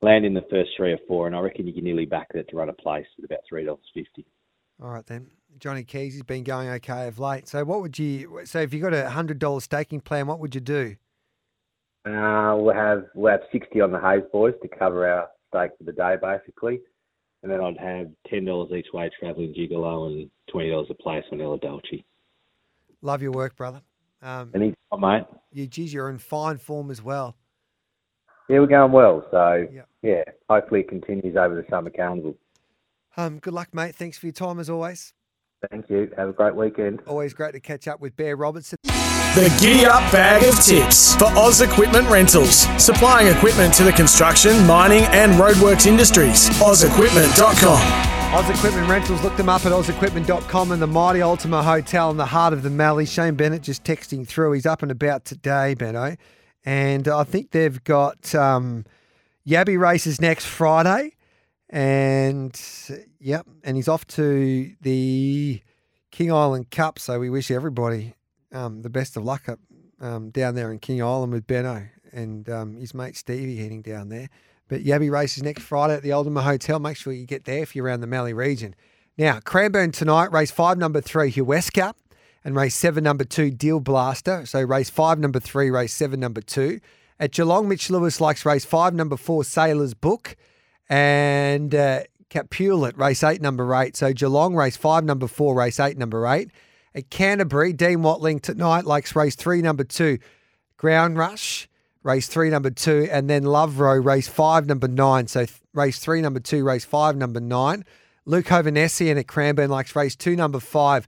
land 0.02 0.26
in 0.26 0.34
the 0.34 0.46
first 0.50 0.72
three 0.78 0.94
or 0.94 0.98
four, 1.08 1.28
and 1.28 1.36
I 1.36 1.40
reckon 1.40 1.68
you 1.68 1.74
can 1.74 1.84
nearly 1.84 2.06
back 2.06 2.28
it 2.34 2.48
to 2.50 2.56
run 2.56 2.70
a 2.70 2.74
place 2.74 3.06
at 3.18 3.26
about 3.26 3.40
$3.50. 3.52 4.26
All 4.82 4.90
right 4.92 5.06
then. 5.06 5.30
Johnny 5.58 5.84
Keys 5.84 6.14
has 6.14 6.24
been 6.24 6.44
going 6.44 6.70
okay 6.70 7.08
of 7.08 7.20
late. 7.20 7.48
So 7.48 7.66
what 7.66 7.82
would 7.82 8.00
you? 8.00 8.42
So 8.46 8.60
if 8.60 8.74
you 8.74 8.80
got 8.80 8.94
a 8.94 9.10
hundred 9.10 9.40
dollar 9.40 9.60
staking 9.60 10.00
plan, 10.00 10.28
what 10.28 10.40
would 10.40 10.54
you 10.56 10.62
do? 10.62 10.96
Uh, 12.06 12.56
we'll 12.58 12.74
have 12.76 13.06
we'll 13.14 13.32
have 13.32 13.42
sixty 13.52 13.82
on 13.82 13.92
the 13.92 14.00
Hayes 14.00 14.24
boys 14.32 14.54
to 14.62 14.68
cover 14.70 15.06
our 15.10 15.28
stake 15.50 15.72
for 15.78 15.84
the 15.84 15.92
day, 15.92 16.16
basically, 16.22 16.80
and 17.44 17.52
then 17.52 17.62
I'd 17.62 17.78
have 17.78 18.08
ten 18.30 18.46
dollars 18.46 18.72
each 18.72 18.88
way 18.94 19.10
travelling 19.20 19.54
Gigolo 19.54 20.08
and 20.08 20.30
twenty 20.52 20.72
dollars 20.72 20.88
a 20.90 20.94
place 20.96 21.24
on 21.32 21.42
Ella 21.42 21.58
Dolce. 21.60 22.04
Love 23.02 23.22
your 23.22 23.32
work, 23.32 23.56
brother. 23.56 23.82
Um, 24.22 24.52
Any 24.54 24.74
mate? 24.98 25.24
you, 25.54 25.68
geez, 25.68 25.94
you're 25.94 26.10
in 26.10 26.18
fine 26.18 26.58
form 26.58 26.92
as 26.92 27.02
well. 27.02 27.38
Yeah, 28.50 28.60
we're 28.60 28.68
going 28.68 28.92
well. 28.92 29.26
So 29.32 29.68
yeah, 30.02 30.24
hopefully 30.50 30.82
it 30.82 30.90
continues 30.90 31.38
over 31.38 31.56
the 31.56 31.66
summer 31.70 31.90
carnival. 31.90 32.36
Um, 33.16 33.40
good 33.40 33.54
luck, 33.54 33.74
mate. 33.74 33.96
Thanks 33.96 34.18
for 34.18 34.26
your 34.26 34.34
time 34.34 34.60
as 34.60 34.70
always. 34.70 35.14
Thank 35.70 35.90
you. 35.90 36.12
Have 36.16 36.30
a 36.30 36.34
great 36.34 36.56
weekend. 36.56 37.02
Always 37.06 37.34
great 37.34 37.54
to 37.54 37.60
catch 37.60 37.88
up 37.88 38.00
with 38.00 38.16
Bear 38.16 38.36
Robertson. 38.36 38.78
The 39.36 39.56
Giddy 39.62 39.86
Up 39.86 40.12
Bag 40.12 40.44
of 40.44 40.60
Tips 40.64 41.16
for 41.16 41.26
Oz 41.38 41.62
Equipment 41.62 42.10
Rentals. 42.10 42.66
Supplying 42.84 43.28
equipment 43.28 43.74
to 43.76 43.84
the 43.84 43.92
construction, 43.92 44.66
mining, 44.66 45.04
and 45.12 45.34
roadworks 45.34 45.86
industries. 45.86 46.50
OzEquipment.com. 46.60 48.10
Oz 48.34 48.50
Equipment 48.50 48.90
Rentals, 48.90 49.22
look 49.24 49.36
them 49.38 49.50
up 49.50 49.66
at 49.66 49.72
ozequipment.com 49.72 50.72
and 50.72 50.82
the 50.82 50.88
mighty 50.88 51.22
Ultima 51.22 51.62
Hotel 51.62 52.10
in 52.10 52.18
the 52.18 52.26
heart 52.26 52.54
of 52.54 52.64
the 52.64 52.70
Mallee. 52.70 53.06
Shane 53.06 53.36
Bennett 53.36 53.62
just 53.62 53.84
texting 53.84 54.28
through. 54.28 54.54
He's 54.54 54.66
up 54.66 54.82
and 54.82 54.92
about 54.92 55.26
today, 55.26 55.74
Benno. 55.74 56.16
And 56.66 57.08
I 57.08 57.24
think 57.24 57.52
they've 57.52 57.84
got 57.84 58.34
um, 58.34 58.86
Yabby 59.48 59.80
races 59.80 60.20
next 60.20 60.46
Friday. 60.46 61.14
And 61.70 62.60
yep, 63.20 63.46
and 63.64 63.78
he's 63.78 63.88
off 63.88 64.08
to 64.08 64.74
the 64.82 65.62
King 66.12 66.32
Island 66.32 66.72
Cup. 66.72 66.98
So 67.00 67.20
we 67.20 67.30
wish 67.30 67.52
everybody 67.52 68.16
um, 68.52 68.82
the 68.82 68.90
best 68.90 69.16
of 69.16 69.24
luck 69.24 69.48
up 69.48 69.60
um, 70.02 70.32
down 70.32 70.56
there 70.56 70.72
in 70.72 70.80
King 70.80 71.04
Island 71.04 71.32
with 71.32 71.46
Benno 71.46 71.88
and 72.12 72.50
um, 72.50 72.76
his 72.76 72.94
mate 72.94 73.16
Stevie 73.16 73.58
heading 73.58 73.82
down 73.82 74.10
there. 74.10 74.30
But 74.68 74.84
Yabby 74.84 75.12
races 75.12 75.44
next 75.44 75.64
Friday 75.64 75.96
at 75.96 76.04
the 76.04 76.12
Ultima 76.12 76.42
Hotel. 76.42 76.80
Make 76.80 76.98
sure 76.98 77.14
you 77.14 77.26
get 77.26 77.46
there 77.46 77.62
if 77.62 77.76
you're 77.76 77.86
around 77.86 78.02
the 78.02 78.08
Mallee 78.08 78.34
region. 78.34 78.76
Now, 79.18 79.40
Cranbourne 79.40 79.92
tonight, 79.92 80.32
race 80.32 80.52
five, 80.52 80.78
number 80.78 81.02
three, 81.02 81.32
Huesca, 81.32 81.94
and 82.44 82.56
race 82.56 82.76
seven, 82.76 83.04
number 83.04 83.26
two, 83.26 83.52
Deal 83.52 83.80
Blaster. 83.80 84.46
So 84.46 84.62
race 84.62 84.90
five, 84.90 85.20
number 85.20 85.40
three, 85.40 85.70
race 85.70 85.94
seven, 85.94 86.20
number 86.20 86.42
two. 86.42 86.80
At 87.20 87.32
Geelong, 87.32 87.68
Mitch 87.68 87.90
Lewis 87.90 88.22
likes 88.22 88.46
race 88.46 88.64
five, 88.64 88.94
number 88.94 89.18
four, 89.18 89.44
Sailor's 89.44 89.94
Book, 89.94 90.36
and 90.90 91.74
uh, 91.74 92.02
Capulet, 92.30 92.98
race 92.98 93.24
eight, 93.24 93.42
number 93.42 93.74
eight. 93.76 93.96
So 93.96 94.14
Geelong, 94.14 94.56
race 94.56 94.78
five, 94.78 95.04
number 95.04 95.28
four, 95.28 95.56
race 95.56 95.80
eight, 95.80 95.98
number 95.98 96.28
eight. 96.28 96.52
At 96.96 97.10
Canterbury, 97.10 97.72
Dean 97.72 98.02
Watling 98.02 98.40
tonight 98.40 98.86
likes 98.86 99.16
race 99.16 99.36
three, 99.36 99.62
number 99.62 99.84
two, 99.84 100.18
Ground 100.78 101.18
Rush, 101.18 101.70
race 102.04 102.28
three, 102.28 102.50
number 102.50 102.72
two, 102.72 103.08
and 103.12 103.30
then 103.30 103.44
Love 103.44 103.80
Row, 103.80 103.96
race 103.96 104.28
five, 104.28 104.66
number 104.66 104.88
nine. 104.88 105.28
So 105.28 105.46
th- 105.46 105.60
race 105.74 106.00
three, 106.00 106.22
number 106.22 106.40
two, 106.40 106.64
race 106.64 106.86
five, 106.86 107.16
number 107.16 107.40
nine. 107.40 107.86
Luke 108.26 108.46
Hovanesian 108.46 109.20
at 109.20 109.28
Cranbourne 109.28 109.70
likes 109.70 109.96
race 109.96 110.16
two, 110.16 110.36
number 110.36 110.60
five, 110.60 111.08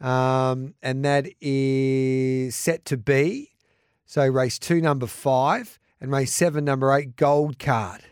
um, 0.00 0.74
and 0.82 1.04
that 1.04 1.26
is 1.40 2.54
set 2.54 2.84
to 2.86 2.96
be. 2.96 3.50
So 4.06 4.26
race 4.26 4.58
two, 4.58 4.80
number 4.80 5.06
five, 5.06 5.78
and 6.00 6.10
race 6.10 6.32
seven, 6.32 6.64
number 6.64 6.92
eight, 6.92 7.16
Gold 7.16 7.58
Card. 7.58 8.02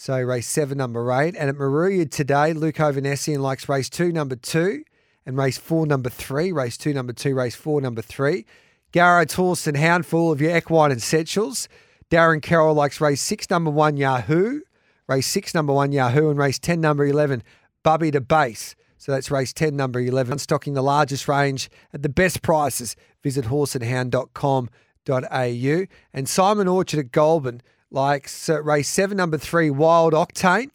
So 0.00 0.16
race 0.20 0.46
seven, 0.46 0.78
number 0.78 1.10
eight. 1.10 1.34
And 1.34 1.50
at 1.50 1.56
Moruya 1.56 2.08
today, 2.08 2.52
Luke 2.52 2.76
Hovanesian 2.76 3.40
likes 3.40 3.68
race 3.68 3.90
two, 3.90 4.12
number 4.12 4.36
two, 4.36 4.84
and 5.26 5.36
race 5.36 5.58
four, 5.58 5.88
number 5.88 6.08
three. 6.08 6.52
Race 6.52 6.76
two, 6.76 6.94
number 6.94 7.12
two, 7.12 7.34
race 7.34 7.56
four, 7.56 7.80
number 7.80 8.00
three. 8.00 8.46
Garrett's 8.92 9.34
Horse 9.34 9.66
and 9.66 9.76
Houndful 9.76 10.30
of 10.30 10.40
your 10.40 10.56
equine 10.56 10.92
Setchels. 10.92 11.66
Darren 12.12 12.40
Carroll 12.40 12.76
likes 12.76 13.00
race 13.00 13.20
six, 13.20 13.50
number 13.50 13.72
one, 13.72 13.96
Yahoo. 13.96 14.60
Race 15.08 15.26
six, 15.26 15.52
number 15.52 15.72
one, 15.72 15.90
Yahoo. 15.90 16.30
And 16.30 16.38
race 16.38 16.60
10, 16.60 16.80
number 16.80 17.04
11, 17.04 17.42
Bubby 17.82 18.12
to 18.12 18.20
Base. 18.20 18.76
So 18.98 19.10
that's 19.10 19.32
race 19.32 19.52
10, 19.52 19.74
number 19.74 19.98
11. 19.98 20.38
Stocking 20.38 20.74
the 20.74 20.82
largest 20.82 21.26
range 21.26 21.68
at 21.92 22.04
the 22.04 22.08
best 22.08 22.42
prices. 22.42 22.94
Visit 23.24 23.46
horseandhound.com.au. 23.46 25.86
And 26.14 26.28
Simon 26.28 26.68
Orchard 26.68 27.00
at 27.00 27.10
Goulburn 27.10 27.62
likes 27.90 28.48
uh, 28.48 28.62
race 28.62 28.88
seven, 28.88 29.16
number 29.16 29.38
three, 29.38 29.70
Wild 29.70 30.12
Octane. 30.12 30.70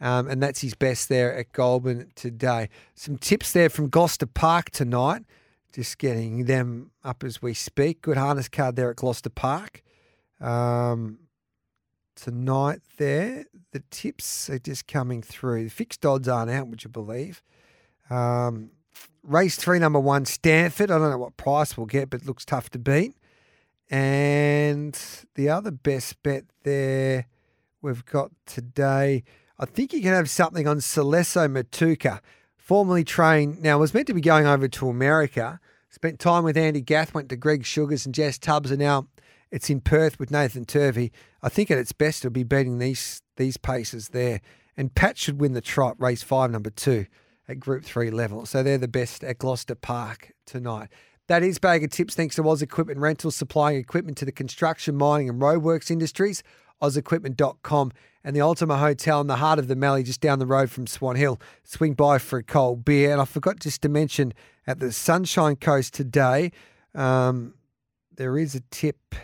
Um, 0.00 0.28
and 0.28 0.40
that's 0.40 0.60
his 0.60 0.74
best 0.74 1.08
there 1.08 1.34
at 1.34 1.52
Goulburn 1.52 2.12
today. 2.14 2.68
Some 2.94 3.18
tips 3.18 3.52
there 3.52 3.68
from 3.68 3.88
Gloucester 3.88 4.26
Park 4.26 4.70
tonight. 4.70 5.22
Just 5.72 5.98
getting 5.98 6.44
them 6.44 6.92
up 7.02 7.24
as 7.24 7.42
we 7.42 7.52
speak. 7.52 8.02
Good 8.02 8.16
harness 8.16 8.48
card 8.48 8.76
there 8.76 8.90
at 8.90 8.96
Gloucester 8.96 9.28
Park. 9.30 9.82
Um, 10.40 11.18
tonight 12.14 12.80
there, 12.96 13.46
the 13.72 13.82
tips 13.90 14.48
are 14.48 14.60
just 14.60 14.86
coming 14.86 15.20
through. 15.20 15.64
The 15.64 15.70
fixed 15.70 16.06
odds 16.06 16.28
aren't 16.28 16.50
out, 16.50 16.68
would 16.68 16.84
you 16.84 16.90
believe? 16.90 17.42
Um, 18.08 18.70
race 19.24 19.56
three, 19.56 19.80
number 19.80 20.00
one, 20.00 20.26
Stanford. 20.26 20.92
I 20.92 20.98
don't 20.98 21.10
know 21.10 21.18
what 21.18 21.36
price 21.36 21.76
we'll 21.76 21.86
get, 21.86 22.08
but 22.08 22.24
looks 22.24 22.44
tough 22.44 22.70
to 22.70 22.78
beat. 22.78 23.16
And 23.90 24.98
the 25.34 25.48
other 25.48 25.70
best 25.70 26.22
bet 26.22 26.44
there 26.62 27.26
we've 27.80 28.04
got 28.04 28.30
today, 28.44 29.24
I 29.58 29.64
think 29.64 29.92
you 29.92 30.02
can 30.02 30.12
have 30.12 30.28
something 30.28 30.68
on 30.68 30.78
Celesso 30.78 31.50
Matuka, 31.50 32.20
formerly 32.56 33.04
trained. 33.04 33.62
Now, 33.62 33.78
was 33.78 33.94
meant 33.94 34.06
to 34.08 34.14
be 34.14 34.20
going 34.20 34.46
over 34.46 34.68
to 34.68 34.88
America. 34.88 35.58
Spent 35.90 36.18
time 36.18 36.44
with 36.44 36.56
Andy 36.56 36.82
Gath, 36.82 37.14
went 37.14 37.30
to 37.30 37.36
Greg 37.36 37.64
Sugars 37.64 38.04
and 38.04 38.14
Jess 38.14 38.38
Tubbs, 38.38 38.70
and 38.70 38.78
now 38.78 39.08
it's 39.50 39.70
in 39.70 39.80
Perth 39.80 40.18
with 40.18 40.30
Nathan 40.30 40.66
Turvey. 40.66 41.10
I 41.42 41.48
think 41.48 41.70
at 41.70 41.78
its 41.78 41.92
best, 41.92 42.24
it'll 42.24 42.32
be 42.32 42.44
beating 42.44 42.78
these 42.78 43.22
these 43.36 43.56
paces 43.56 44.08
there. 44.08 44.40
And 44.76 44.94
Pat 44.94 45.16
should 45.16 45.40
win 45.40 45.54
the 45.54 45.60
trot, 45.60 45.96
race 45.98 46.22
five, 46.22 46.50
number 46.50 46.70
two, 46.70 47.06
at 47.48 47.58
Group 47.58 47.84
Three 47.84 48.10
level. 48.10 48.44
So 48.44 48.62
they're 48.62 48.76
the 48.76 48.86
best 48.86 49.24
at 49.24 49.38
Gloucester 49.38 49.74
Park 49.74 50.32
tonight. 50.44 50.88
That 51.28 51.42
is 51.42 51.58
Bag 51.58 51.84
of 51.84 51.90
Tips 51.90 52.14
thanks 52.14 52.36
to 52.36 52.48
Oz 52.48 52.62
Equipment 52.62 53.00
Rentals, 53.00 53.36
supplying 53.36 53.76
equipment 53.76 54.16
to 54.16 54.24
the 54.24 54.32
construction, 54.32 54.96
mining, 54.96 55.28
and 55.28 55.38
roadworks 55.38 55.90
industries. 55.90 56.42
OzEquipment.com 56.80 57.92
and 58.24 58.34
the 58.34 58.40
Ultima 58.40 58.78
Hotel 58.78 59.20
in 59.20 59.26
the 59.26 59.36
heart 59.36 59.58
of 59.58 59.68
the 59.68 59.76
Mallee, 59.76 60.04
just 60.04 60.22
down 60.22 60.38
the 60.38 60.46
road 60.46 60.70
from 60.70 60.86
Swan 60.86 61.16
Hill. 61.16 61.38
Swing 61.64 61.92
by 61.92 62.16
for 62.16 62.38
a 62.38 62.42
cold 62.42 62.82
beer. 62.82 63.12
And 63.12 63.20
I 63.20 63.26
forgot 63.26 63.60
just 63.60 63.82
to 63.82 63.90
mention 63.90 64.32
at 64.66 64.78
the 64.78 64.90
Sunshine 64.90 65.56
Coast 65.56 65.92
today, 65.92 66.50
um, 66.94 67.52
there 68.16 68.38
is 68.38 68.54
a 68.54 68.60
tip 68.70 69.14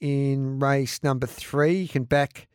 in 0.00 0.58
race 0.58 1.04
number 1.04 1.28
three. 1.28 1.82
You 1.82 1.88
can 1.88 2.02
back 2.02 2.48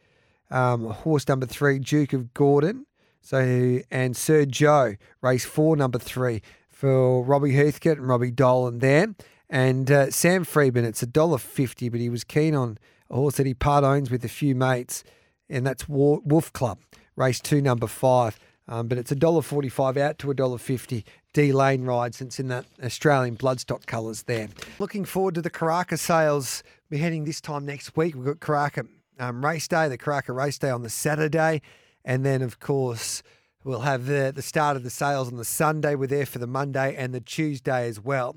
um, 0.52 0.90
horse 0.90 1.26
number 1.30 1.46
three, 1.46 1.80
Duke 1.80 2.12
of 2.12 2.34
Gordon. 2.34 2.86
So 3.22 3.80
and 3.90 4.18
Sir 4.18 4.44
Joe, 4.44 4.96
race 5.22 5.46
four, 5.46 5.78
number 5.78 6.00
three 6.00 6.42
for 6.84 7.24
Robbie 7.24 7.54
Heathcote 7.54 7.98
and 7.98 8.10
Robbie 8.10 8.30
Dolan 8.30 8.80
there. 8.80 9.16
And 9.50 9.90
uh, 9.90 10.12
Sam 10.12 10.44
Freeman, 10.44 10.84
it's 10.84 11.02
a 11.02 11.06
dollar 11.06 11.38
fifty, 11.38 11.88
but 11.88 12.02
he 12.02 12.10
was 12.10 12.26
keen 12.26 12.54
on 12.54 12.78
a 13.10 13.16
horse 13.16 13.36
that 13.38 13.46
he 13.46 13.54
part 13.54 13.86
owns 13.86 14.12
with 14.12 14.26
a 14.26 14.28
few 14.28 14.54
mates, 14.54 15.02
and 15.50 15.66
that's 15.66 15.88
Wolf 15.88 16.52
Club, 16.52 16.80
race 17.16 17.40
two, 17.40 17.62
number 17.62 17.88
five. 17.88 18.38
Um, 18.68 18.90
but 18.90 18.98
it's 18.98 19.14
a 19.14 19.16
dollar 19.16 19.42
forty-five 19.42 19.96
out 19.96 20.18
to 20.20 20.32
a 20.32 20.34
dollar 20.34 20.58
fifty. 20.58 21.06
D 21.32 21.54
Lane 21.54 21.86
ride 21.86 22.16
since 22.16 22.38
in 22.38 22.50
that 22.50 22.66
Australian 22.84 23.38
bloodstock 23.38 23.86
colours 23.86 24.24
there. 24.24 24.50
Looking 24.78 25.06
forward 25.06 25.36
to 25.36 25.42
the 25.42 25.50
Karaka 25.50 25.98
sales. 25.98 26.64
We're 26.90 27.00
heading 27.00 27.24
this 27.24 27.40
time 27.40 27.66
next 27.66 27.96
week. 27.96 28.14
We've 28.14 28.26
got 28.26 28.42
Karaka 28.42 28.90
um, 29.20 29.46
race 29.46 29.70
day, 29.70 29.88
the 29.88 29.98
Karaka 29.98 30.36
race 30.36 30.58
day 30.58 30.70
on 30.70 30.82
the 30.82 30.90
Saturday, 30.90 31.62
and 32.04 32.26
then 32.26 32.42
of 32.42 32.60
course 32.60 33.24
we'll 33.64 33.82
have 33.82 34.06
the 34.06 34.32
the 34.34 34.42
start 34.42 34.76
of 34.78 34.84
the 34.84 34.90
sales 34.90 35.28
on 35.28 35.38
the 35.38 35.46
Sunday. 35.46 35.96
We're 35.96 36.08
there 36.08 36.26
for 36.26 36.40
the 36.40 36.48
Monday 36.48 36.96
and 36.96 37.14
the 37.14 37.22
Tuesday 37.22 37.88
as 37.88 38.00
well. 38.00 38.36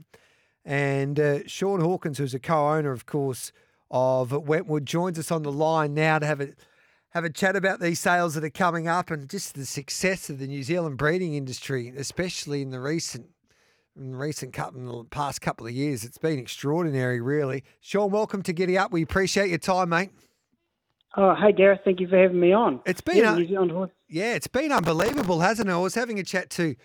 And 0.64 1.20
uh, 1.20 1.46
Sean 1.46 1.80
Hawkins, 1.80 2.18
who's 2.18 2.34
a 2.34 2.40
co-owner, 2.40 2.90
of 2.90 3.06
course, 3.06 3.52
of 3.90 4.32
Wentwood, 4.32 4.84
joins 4.84 5.18
us 5.18 5.30
on 5.30 5.42
the 5.42 5.52
line 5.52 5.94
now 5.94 6.18
to 6.18 6.26
have 6.26 6.40
a 6.40 6.48
have 7.10 7.24
a 7.24 7.30
chat 7.30 7.56
about 7.56 7.80
these 7.80 8.00
sales 8.00 8.34
that 8.34 8.44
are 8.44 8.50
coming 8.50 8.88
up 8.88 9.10
and 9.10 9.30
just 9.30 9.54
the 9.54 9.64
success 9.64 10.28
of 10.28 10.38
the 10.38 10.46
New 10.46 10.62
Zealand 10.62 10.98
breeding 10.98 11.34
industry, 11.34 11.92
especially 11.96 12.62
in 12.62 12.70
the 12.70 12.80
recent 12.80 13.26
in 13.96 14.10
the 14.10 14.18
recent 14.18 14.52
couple, 14.52 14.78
in 14.78 14.86
the 14.86 15.04
past 15.04 15.40
couple 15.40 15.66
of 15.66 15.72
years. 15.72 16.04
It's 16.04 16.18
been 16.18 16.38
extraordinary, 16.38 17.20
really. 17.20 17.64
Sean, 17.80 18.10
welcome 18.10 18.42
to 18.42 18.52
Giddy 18.52 18.76
Up. 18.76 18.92
We 18.92 19.02
appreciate 19.02 19.48
your 19.48 19.58
time, 19.58 19.88
mate. 19.88 20.10
Oh, 21.16 21.34
hey 21.34 21.52
Gareth, 21.52 21.80
thank 21.84 22.00
you 22.00 22.08
for 22.08 22.18
having 22.18 22.38
me 22.38 22.52
on. 22.52 22.80
It's 22.84 23.00
been 23.00 23.16
yeah, 23.16 23.34
a- 23.34 23.38
New 23.38 23.48
Zealand 23.48 23.70
horse. 23.70 23.90
Yeah, 24.08 24.34
it's 24.34 24.46
been 24.46 24.70
unbelievable, 24.70 25.40
hasn't 25.40 25.68
it? 25.68 25.72
I 25.72 25.78
was 25.78 25.94
having 25.94 26.18
a 26.18 26.22
chat 26.22 26.50
to 26.50 26.76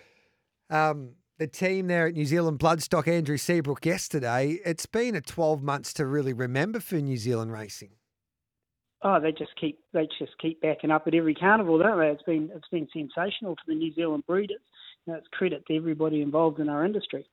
um, 0.70 1.10
the 1.38 1.46
team 1.46 1.86
there 1.86 2.06
at 2.06 2.14
New 2.14 2.24
Zealand 2.24 2.58
Bloodstock, 2.58 3.06
Andrew 3.06 3.36
Seabrook, 3.36 3.84
yesterday. 3.84 4.58
It's 4.64 4.86
been 4.86 5.14
a 5.14 5.20
12 5.20 5.62
months 5.62 5.92
to 5.94 6.06
really 6.06 6.32
remember 6.32 6.80
for 6.80 6.96
New 6.96 7.18
Zealand 7.18 7.52
racing. 7.52 7.90
Oh, 9.02 9.20
they 9.20 9.32
just 9.32 9.50
keep 9.60 9.78
they 9.92 10.08
just 10.18 10.38
keep 10.40 10.60
backing 10.62 10.90
up 10.90 11.06
at 11.06 11.14
every 11.14 11.34
carnival, 11.34 11.78
don't 11.78 11.98
they? 11.98 12.08
It's 12.08 12.22
been 12.22 12.50
it's 12.54 12.68
been 12.68 12.88
sensational 12.92 13.56
for 13.56 13.64
the 13.66 13.74
New 13.74 13.92
Zealand 13.94 14.24
breeders. 14.26 14.60
And 15.06 15.16
it's 15.16 15.26
credit 15.32 15.66
to 15.66 15.76
everybody 15.76 16.22
involved 16.22 16.60
in 16.60 16.68
our 16.68 16.84
industry. 16.84 17.26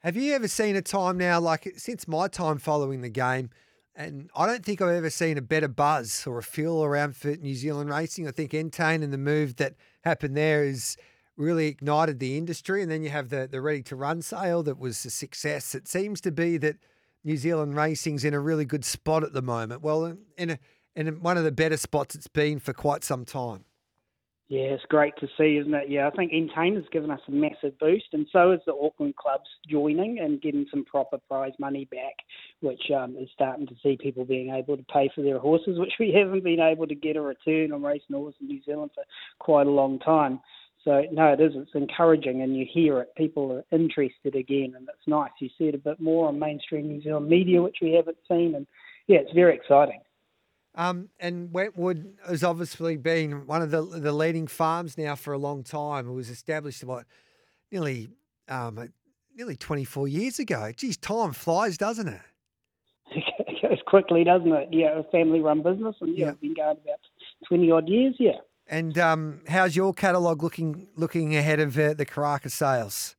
Have 0.00 0.16
you 0.16 0.32
ever 0.32 0.48
seen 0.48 0.74
a 0.74 0.82
time 0.82 1.18
now, 1.18 1.38
like 1.38 1.74
since 1.76 2.08
my 2.08 2.26
time 2.26 2.58
following 2.58 3.02
the 3.02 3.10
game, 3.10 3.50
and 3.94 4.30
I 4.34 4.46
don't 4.46 4.64
think 4.64 4.80
I've 4.80 4.94
ever 4.94 5.10
seen 5.10 5.36
a 5.36 5.42
better 5.42 5.68
buzz 5.68 6.26
or 6.26 6.38
a 6.38 6.42
feel 6.42 6.82
around 6.82 7.16
for 7.16 7.36
New 7.36 7.54
Zealand 7.54 7.90
racing. 7.90 8.26
I 8.26 8.30
think 8.30 8.52
Entain 8.52 9.02
and 9.02 9.12
the 9.12 9.18
move 9.18 9.56
that 9.56 9.74
happened 10.02 10.36
there 10.36 10.64
has 10.64 10.96
really 11.36 11.66
ignited 11.66 12.18
the 12.18 12.38
industry. 12.38 12.82
And 12.82 12.90
then 12.90 13.02
you 13.02 13.10
have 13.10 13.28
the, 13.28 13.48
the 13.50 13.60
ready 13.60 13.82
to 13.84 13.96
run 13.96 14.22
sale 14.22 14.62
that 14.62 14.78
was 14.78 15.04
a 15.04 15.10
success. 15.10 15.74
It 15.74 15.88
seems 15.88 16.20
to 16.22 16.32
be 16.32 16.56
that 16.58 16.76
New 17.24 17.36
Zealand 17.36 17.76
racing's 17.76 18.24
in 18.24 18.34
a 18.34 18.40
really 18.40 18.64
good 18.64 18.84
spot 18.84 19.24
at 19.24 19.32
the 19.34 19.42
moment. 19.42 19.82
Well, 19.82 20.16
in 20.38 20.50
a, 20.50 20.58
in 20.96 21.08
one 21.20 21.36
of 21.36 21.44
the 21.44 21.52
better 21.52 21.76
spots 21.76 22.14
it's 22.14 22.28
been 22.28 22.58
for 22.58 22.72
quite 22.72 23.04
some 23.04 23.24
time. 23.24 23.64
Yeah, 24.52 24.74
it's 24.74 24.84
great 24.90 25.14
to 25.16 25.28
see, 25.38 25.56
isn't 25.56 25.72
it? 25.72 25.88
Yeah, 25.88 26.06
I 26.06 26.10
think 26.10 26.30
Entain 26.30 26.74
has 26.74 26.84
given 26.92 27.10
us 27.10 27.22
a 27.26 27.30
massive 27.30 27.78
boost, 27.78 28.04
and 28.12 28.26
so 28.30 28.52
is 28.52 28.60
the 28.66 28.74
Auckland 28.74 29.16
clubs 29.16 29.48
joining 29.66 30.18
and 30.18 30.42
getting 30.42 30.66
some 30.70 30.84
proper 30.84 31.16
prize 31.26 31.54
money 31.58 31.86
back, 31.86 32.16
which 32.60 32.82
um, 32.94 33.16
is 33.18 33.30
starting 33.32 33.66
to 33.68 33.74
see 33.82 33.96
people 33.98 34.26
being 34.26 34.50
able 34.50 34.76
to 34.76 34.84
pay 34.92 35.10
for 35.14 35.22
their 35.22 35.38
horses, 35.38 35.78
which 35.78 35.94
we 35.98 36.12
haven't 36.22 36.44
been 36.44 36.60
able 36.60 36.86
to 36.86 36.94
get 36.94 37.16
a 37.16 37.20
return 37.22 37.72
on 37.72 37.82
racing 37.82 38.14
horses 38.14 38.42
in 38.42 38.48
New 38.48 38.60
Zealand 38.62 38.90
for 38.94 39.04
quite 39.38 39.66
a 39.66 39.70
long 39.70 39.98
time. 40.00 40.38
So 40.84 41.00
no, 41.10 41.32
it 41.32 41.40
is. 41.40 41.52
It's 41.54 41.70
encouraging, 41.72 42.42
and 42.42 42.54
you 42.54 42.66
hear 42.70 43.00
it. 43.00 43.08
People 43.16 43.52
are 43.52 43.64
interested 43.74 44.36
again, 44.36 44.74
and 44.76 44.86
it's 44.86 45.08
nice. 45.08 45.30
You 45.38 45.48
see 45.56 45.68
it 45.68 45.74
a 45.74 45.78
bit 45.78 45.98
more 45.98 46.28
on 46.28 46.38
mainstream 46.38 46.88
New 46.88 47.00
Zealand 47.00 47.26
media, 47.26 47.62
which 47.62 47.78
we 47.80 47.92
haven't 47.92 48.18
seen, 48.28 48.54
and 48.54 48.66
yeah, 49.06 49.20
it's 49.20 49.32
very 49.32 49.54
exciting. 49.54 50.02
Um, 50.74 51.10
and 51.20 51.52
Wentwood 51.52 52.14
has 52.26 52.42
obviously 52.42 52.96
been 52.96 53.46
one 53.46 53.60
of 53.62 53.70
the 53.70 53.82
the 53.82 54.12
leading 54.12 54.46
farms 54.46 54.96
now 54.96 55.14
for 55.14 55.32
a 55.34 55.38
long 55.38 55.62
time. 55.62 56.08
It 56.08 56.12
was 56.12 56.30
established 56.30 56.82
what 56.84 57.04
nearly 57.70 58.08
um, 58.48 58.88
nearly 59.36 59.56
twenty 59.56 59.84
four 59.84 60.08
years 60.08 60.38
ago. 60.38 60.72
Geez, 60.74 60.96
time 60.96 61.32
flies, 61.32 61.76
doesn't 61.76 62.08
it? 62.08 62.20
it 63.14 63.62
goes 63.62 63.80
quickly, 63.86 64.24
doesn't 64.24 64.50
it? 64.52 64.68
Yeah, 64.72 64.98
a 64.98 65.02
family 65.04 65.40
run 65.40 65.62
business, 65.62 65.96
and 66.00 66.16
yeah, 66.16 66.24
Yeah. 66.26 66.30
it's 66.32 66.40
been 66.40 66.54
going 66.54 66.78
about 66.82 67.00
twenty 67.46 67.70
odd 67.70 67.88
years. 67.88 68.14
Yeah. 68.18 68.38
And 68.66 68.96
um, 68.96 69.40
how's 69.48 69.76
your 69.76 69.92
catalogue 69.92 70.42
looking 70.42 70.86
looking 70.96 71.36
ahead 71.36 71.60
of 71.60 71.78
uh, 71.78 71.92
the 71.92 72.06
Karaka 72.06 72.50
sales? 72.50 73.14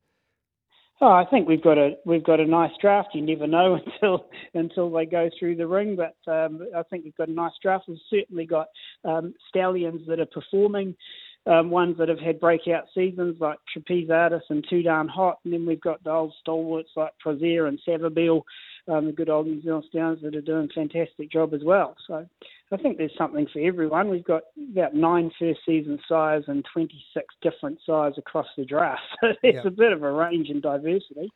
Oh, 1.06 1.12
I 1.12 1.26
think 1.26 1.46
we've 1.46 1.62
got 1.62 1.76
a 1.76 1.98
we've 2.06 2.24
got 2.24 2.40
a 2.40 2.46
nice 2.46 2.70
draft. 2.80 3.10
You 3.12 3.20
never 3.20 3.46
know 3.46 3.78
until 4.00 4.24
until 4.54 4.90
they 4.90 5.04
go 5.04 5.28
through 5.38 5.56
the 5.56 5.66
ring, 5.66 5.96
but 5.96 6.16
um, 6.32 6.66
I 6.74 6.82
think 6.84 7.04
we've 7.04 7.16
got 7.16 7.28
a 7.28 7.32
nice 7.32 7.52
draft. 7.60 7.84
We've 7.88 7.98
certainly 8.08 8.46
got 8.46 8.68
um, 9.04 9.34
stallions 9.50 10.00
that 10.08 10.18
are 10.18 10.24
performing, 10.24 10.96
um, 11.44 11.68
ones 11.68 11.98
that 11.98 12.08
have 12.08 12.20
had 12.20 12.40
breakout 12.40 12.84
seasons 12.94 13.36
like 13.38 13.58
Trapeze 13.70 14.08
Artist 14.08 14.46
and 14.48 14.64
Too 14.70 14.82
Darn 14.82 15.08
Hot, 15.08 15.40
and 15.44 15.52
then 15.52 15.66
we've 15.66 15.78
got 15.78 16.02
the 16.04 16.10
old 16.10 16.32
stalwarts 16.40 16.88
like 16.96 17.12
Proisir 17.22 17.68
and 17.68 17.78
Savabeel, 17.86 18.40
um, 18.88 19.04
the 19.04 19.12
good 19.12 19.28
old 19.28 19.46
New 19.46 19.60
Zealand 19.60 19.84
stallions 19.90 20.22
that 20.22 20.34
are 20.34 20.40
doing 20.40 20.70
a 20.70 20.74
fantastic 20.74 21.30
job 21.30 21.52
as 21.52 21.60
well. 21.62 21.96
So 22.06 22.26
I 22.74 22.82
think 22.82 22.98
there's 22.98 23.16
something 23.16 23.46
for 23.52 23.60
everyone. 23.60 24.08
We've 24.10 24.24
got 24.24 24.42
about 24.72 24.94
nine 24.94 25.30
first 25.38 25.60
season 25.64 25.98
sires 26.08 26.44
and 26.48 26.64
26 26.72 27.24
different 27.40 27.78
sires 27.86 28.14
across 28.18 28.46
the 28.56 28.64
draft. 28.64 29.00
So 29.20 29.28
there's 29.42 29.54
Yeah. 29.54 29.62
a 29.66 29.70
bit 29.70 29.92
of 29.92 30.02
a 30.02 30.10
range 30.12 30.48
and 30.50 30.60
diversity. 30.60 31.30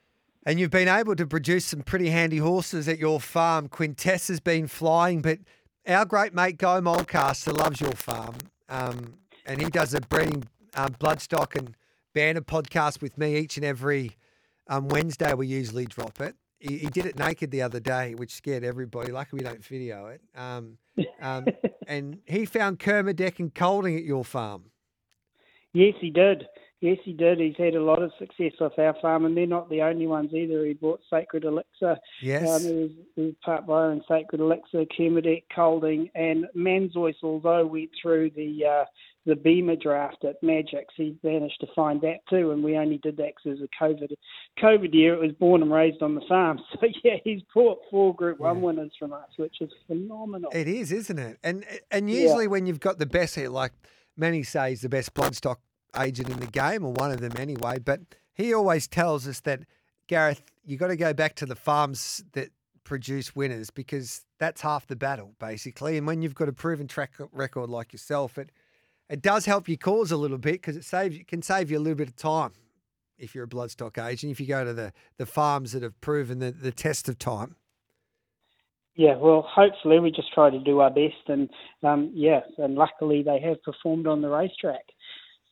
And 0.45 0.59
you've 0.59 0.71
been 0.71 0.89
able 0.89 1.15
to 1.17 1.27
produce 1.27 1.67
some 1.67 1.83
pretty 1.83 2.11
handy 2.11 2.39
horses 2.39 2.89
at 2.89 2.99
your 2.99 3.21
farm. 3.21 3.69
Quintess 3.69 4.29
has 4.29 4.41
been 4.41 4.67
flying, 4.67 5.21
but 5.23 5.39
our 5.87 6.05
great 6.05 6.35
mate 6.35 6.59
Guy 6.59 6.81
Mulcaster 6.81 7.57
loves 7.57 7.81
your 7.81 7.93
farm, 7.93 8.35
um, 8.69 9.15
and 9.47 9.61
he 9.61 9.69
does 9.71 9.95
a 9.95 10.01
breeding 10.01 10.45
um, 10.75 10.95
bloodstock 11.01 11.57
and 11.57 11.75
banner 12.15 12.41
podcast 12.41 13.01
with 13.03 13.17
me 13.19 13.37
each 13.37 13.57
and 13.57 13.65
every 13.65 14.17
um, 14.69 14.89
Wednesday. 14.89 15.33
We 15.35 15.47
usually 15.47 15.87
drop 15.87 16.21
it. 16.21 16.35
He, 16.59 16.79
he 16.79 16.87
did 16.89 17.07
it 17.07 17.19
naked 17.19 17.51
the 17.51 17.63
other 17.63 17.81
day, 17.81 18.15
which 18.15 18.35
scared 18.35 18.65
everybody. 18.65 19.13
Luckily, 19.13 19.41
we 19.41 19.45
don't 19.45 19.65
video 19.65 20.07
it. 20.07 20.21
Um, 20.37 20.79
um, 21.21 21.47
and 21.87 22.19
he 22.27 22.45
found 22.45 22.79
Kermadec 22.79 23.39
and 23.39 23.55
Colding 23.55 23.97
at 23.97 24.05
your 24.05 24.25
farm. 24.25 24.65
Yes, 25.73 25.95
he 26.01 26.11
did. 26.11 26.45
Yes, 26.81 26.99
he 27.05 27.13
did. 27.13 27.41
He's 27.41 27.57
had 27.57 27.75
a 27.75 27.83
lot 27.83 28.03
of 28.03 28.13
success 28.19 28.53
off 28.61 28.79
our 28.79 28.95
farm, 29.03 29.25
and 29.25 29.37
they're 29.37 29.47
not 29.47 29.69
the 29.69 29.83
only 29.83 30.07
ones 30.07 30.33
either. 30.33 30.65
He 30.65 30.75
bought 30.75 31.01
Sacred 31.11 31.45
Elixir. 31.45 31.99
Yes. 32.23 32.49
Um, 32.49 32.63
there 32.63 32.75
was, 32.75 32.91
there 33.17 33.25
was 33.27 33.35
Part 33.45 33.67
Byron, 33.67 34.03
Sacred 34.09 34.41
Elixir, 34.41 34.85
Kermadec, 34.97 35.45
Colding, 35.53 36.09
and 36.15 36.47
Manzoice, 36.57 37.17
although 37.25 37.67
went 37.67 37.91
through 38.01 38.31
the 38.37 38.65
uh, 38.65 38.85
the 39.29 39.37
Beamer 39.37 39.77
draft 39.77 40.25
at 40.25 40.43
Magic, 40.43 40.87
he 40.97 41.15
managed 41.23 41.61
to 41.61 41.67
find 41.77 42.01
that 42.01 42.21
too, 42.31 42.51
and 42.51 42.65
we 42.65 42.79
only 42.79 42.97
did 42.99 43.19
that 43.19 43.33
because 43.37 43.59
it 43.59 43.61
was 43.61 43.69
a 43.69 43.85
COVID 43.85 44.15
COVID 44.61 44.95
year. 44.95 45.15
It 45.15 45.21
was 45.21 45.33
born 45.33 45.61
and 45.63 45.71
raised 45.71 46.03
on 46.03 46.15
the 46.15 46.23
farm. 46.29 46.59
So, 46.81 46.87
yeah, 47.05 47.17
he's 47.25 47.43
bought 47.55 47.79
four 47.91 48.15
Group 48.15 48.39
1 48.41 48.63
winners 48.63 48.93
from 48.99 49.13
us, 49.13 49.29
which 49.37 49.57
is 49.61 49.71
phenomenal. 49.87 50.51
It 50.55 50.69
is, 50.69 50.91
isn't 50.93 51.19
it? 51.19 51.39
And 51.45 51.65
and 51.91 52.11
Yeah. 52.11 52.21
usually 52.21 52.47
when 52.49 52.67
you've 52.67 52.81
got 52.81 52.99
the 52.99 53.07
best, 53.07 53.37
like 53.37 53.73
many 54.17 54.43
say, 54.43 54.73
is 54.73 54.81
the 54.81 54.89
best 54.89 55.13
bloodstock 55.15 55.57
agent 55.99 56.31
in 56.31 56.41
the 56.41 56.47
game, 56.47 56.85
or 56.85 56.93
one 56.93 57.11
of 57.11 57.21
them 57.21 57.33
anyway. 57.37 57.79
But 57.79 58.01
he 58.35 58.55
always 58.55 58.89
tells 58.89 59.29
us 59.29 59.41
that 59.41 59.61
Gareth, 60.07 60.43
you 60.65 60.77
got 60.79 60.89
to 60.89 60.97
go 60.97 61.13
back 61.13 61.35
to 61.37 61.47
the 61.47 61.57
farms 61.57 62.25
that 62.33 62.51
produce 62.85 63.37
winners 63.37 63.71
because 63.71 64.25
that's 64.39 64.63
half 64.63 64.87
the 64.87 64.97
battle, 64.97 65.35
basically. 65.39 65.99
And 65.99 66.07
when 66.07 66.23
you've 66.23 66.35
got 66.35 66.49
a 66.49 66.53
proven 66.53 66.87
track 66.89 67.13
record 67.33 67.69
like 67.69 67.93
yourself, 67.93 68.39
it 68.39 68.51
it 69.09 69.23
does 69.23 69.47
help 69.47 69.69
your 69.69 69.79
cause 69.79 70.11
a 70.11 70.17
little 70.17 70.39
bit 70.39 70.55
because 70.55 70.77
it 70.77 70.85
saves 70.85 71.17
it 71.17 71.27
can 71.27 71.43
save 71.43 71.71
you 71.71 71.79
a 71.79 71.81
little 71.81 71.97
bit 71.97 72.09
of 72.09 72.17
time 72.17 72.53
if 73.19 73.35
you're 73.35 73.45
a 73.45 73.49
bloodstock 73.49 74.05
agent. 74.05 74.31
If 74.31 74.41
you 74.41 74.47
go 74.47 74.65
to 74.65 74.73
the 74.73 74.93
the 75.17 75.27
farms 75.27 75.73
that 75.73 75.83
have 75.83 75.99
proven 76.01 76.39
the, 76.39 76.51
the 76.51 76.73
test 76.73 77.09
of 77.09 77.19
time. 77.19 77.57
Yeah, 78.95 79.17
well, 79.17 79.47
hopefully 79.49 80.01
we 80.01 80.11
just 80.11 80.33
try 80.35 80.51
to 80.51 80.59
do 80.59 80.81
our 80.81 80.91
best, 80.91 81.29
and 81.29 81.49
um, 81.85 82.11
yeah, 82.13 82.41
and 82.59 82.75
luckily 82.75 83.23
they 83.23 83.41
have 83.41 83.63
performed 83.63 84.09
on 84.09 84.23
the 84.23 84.29
racetrack. 84.29 84.83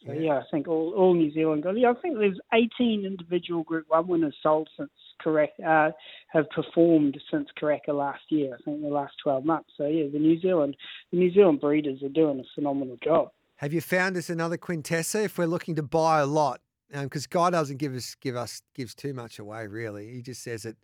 So 0.04 0.12
yeah, 0.12 0.38
I 0.38 0.42
think 0.50 0.68
all, 0.68 0.92
all 0.96 1.14
New 1.14 1.32
Zealand 1.32 1.64
got. 1.64 1.78
Yeah, 1.78 1.90
I 1.90 2.00
think 2.00 2.18
there's 2.18 2.38
18 2.52 3.04
individual 3.04 3.62
Group 3.64 3.86
One 3.88 4.06
winners 4.06 4.36
sold 4.42 4.68
since 4.76 4.90
correct 5.20 5.58
uh, 5.60 5.90
have 6.28 6.48
performed 6.50 7.18
since 7.30 7.48
Karaka 7.60 7.88
last 7.88 8.22
year. 8.28 8.54
I 8.54 8.62
think 8.62 8.82
the 8.82 8.88
last 8.88 9.14
12 9.22 9.44
months. 9.44 9.70
So 9.76 9.86
yeah, 9.86 10.06
the 10.12 10.18
New 10.18 10.40
Zealand 10.40 10.76
the 11.10 11.18
New 11.18 11.32
Zealand 11.32 11.60
breeders 11.60 12.02
are 12.02 12.08
doing 12.08 12.38
a 12.40 12.44
phenomenal 12.54 12.98
job. 13.02 13.30
Have 13.56 13.72
you 13.72 13.80
found 13.80 14.16
us 14.16 14.28
another 14.28 14.58
Quintessa 14.58 15.24
if 15.24 15.38
we're 15.38 15.46
looking 15.46 15.74
to 15.76 15.82
buy 15.82 16.20
a 16.20 16.26
lot? 16.26 16.60
Because 16.90 17.24
um, 17.24 17.28
Guy 17.30 17.50
doesn't 17.50 17.78
give 17.78 17.94
us 17.94 18.14
give 18.20 18.36
us 18.36 18.62
gives 18.74 18.94
too 18.94 19.12
much 19.12 19.38
away 19.38 19.66
really. 19.66 20.12
He 20.12 20.22
just 20.22 20.42
says 20.42 20.64
it. 20.64 20.76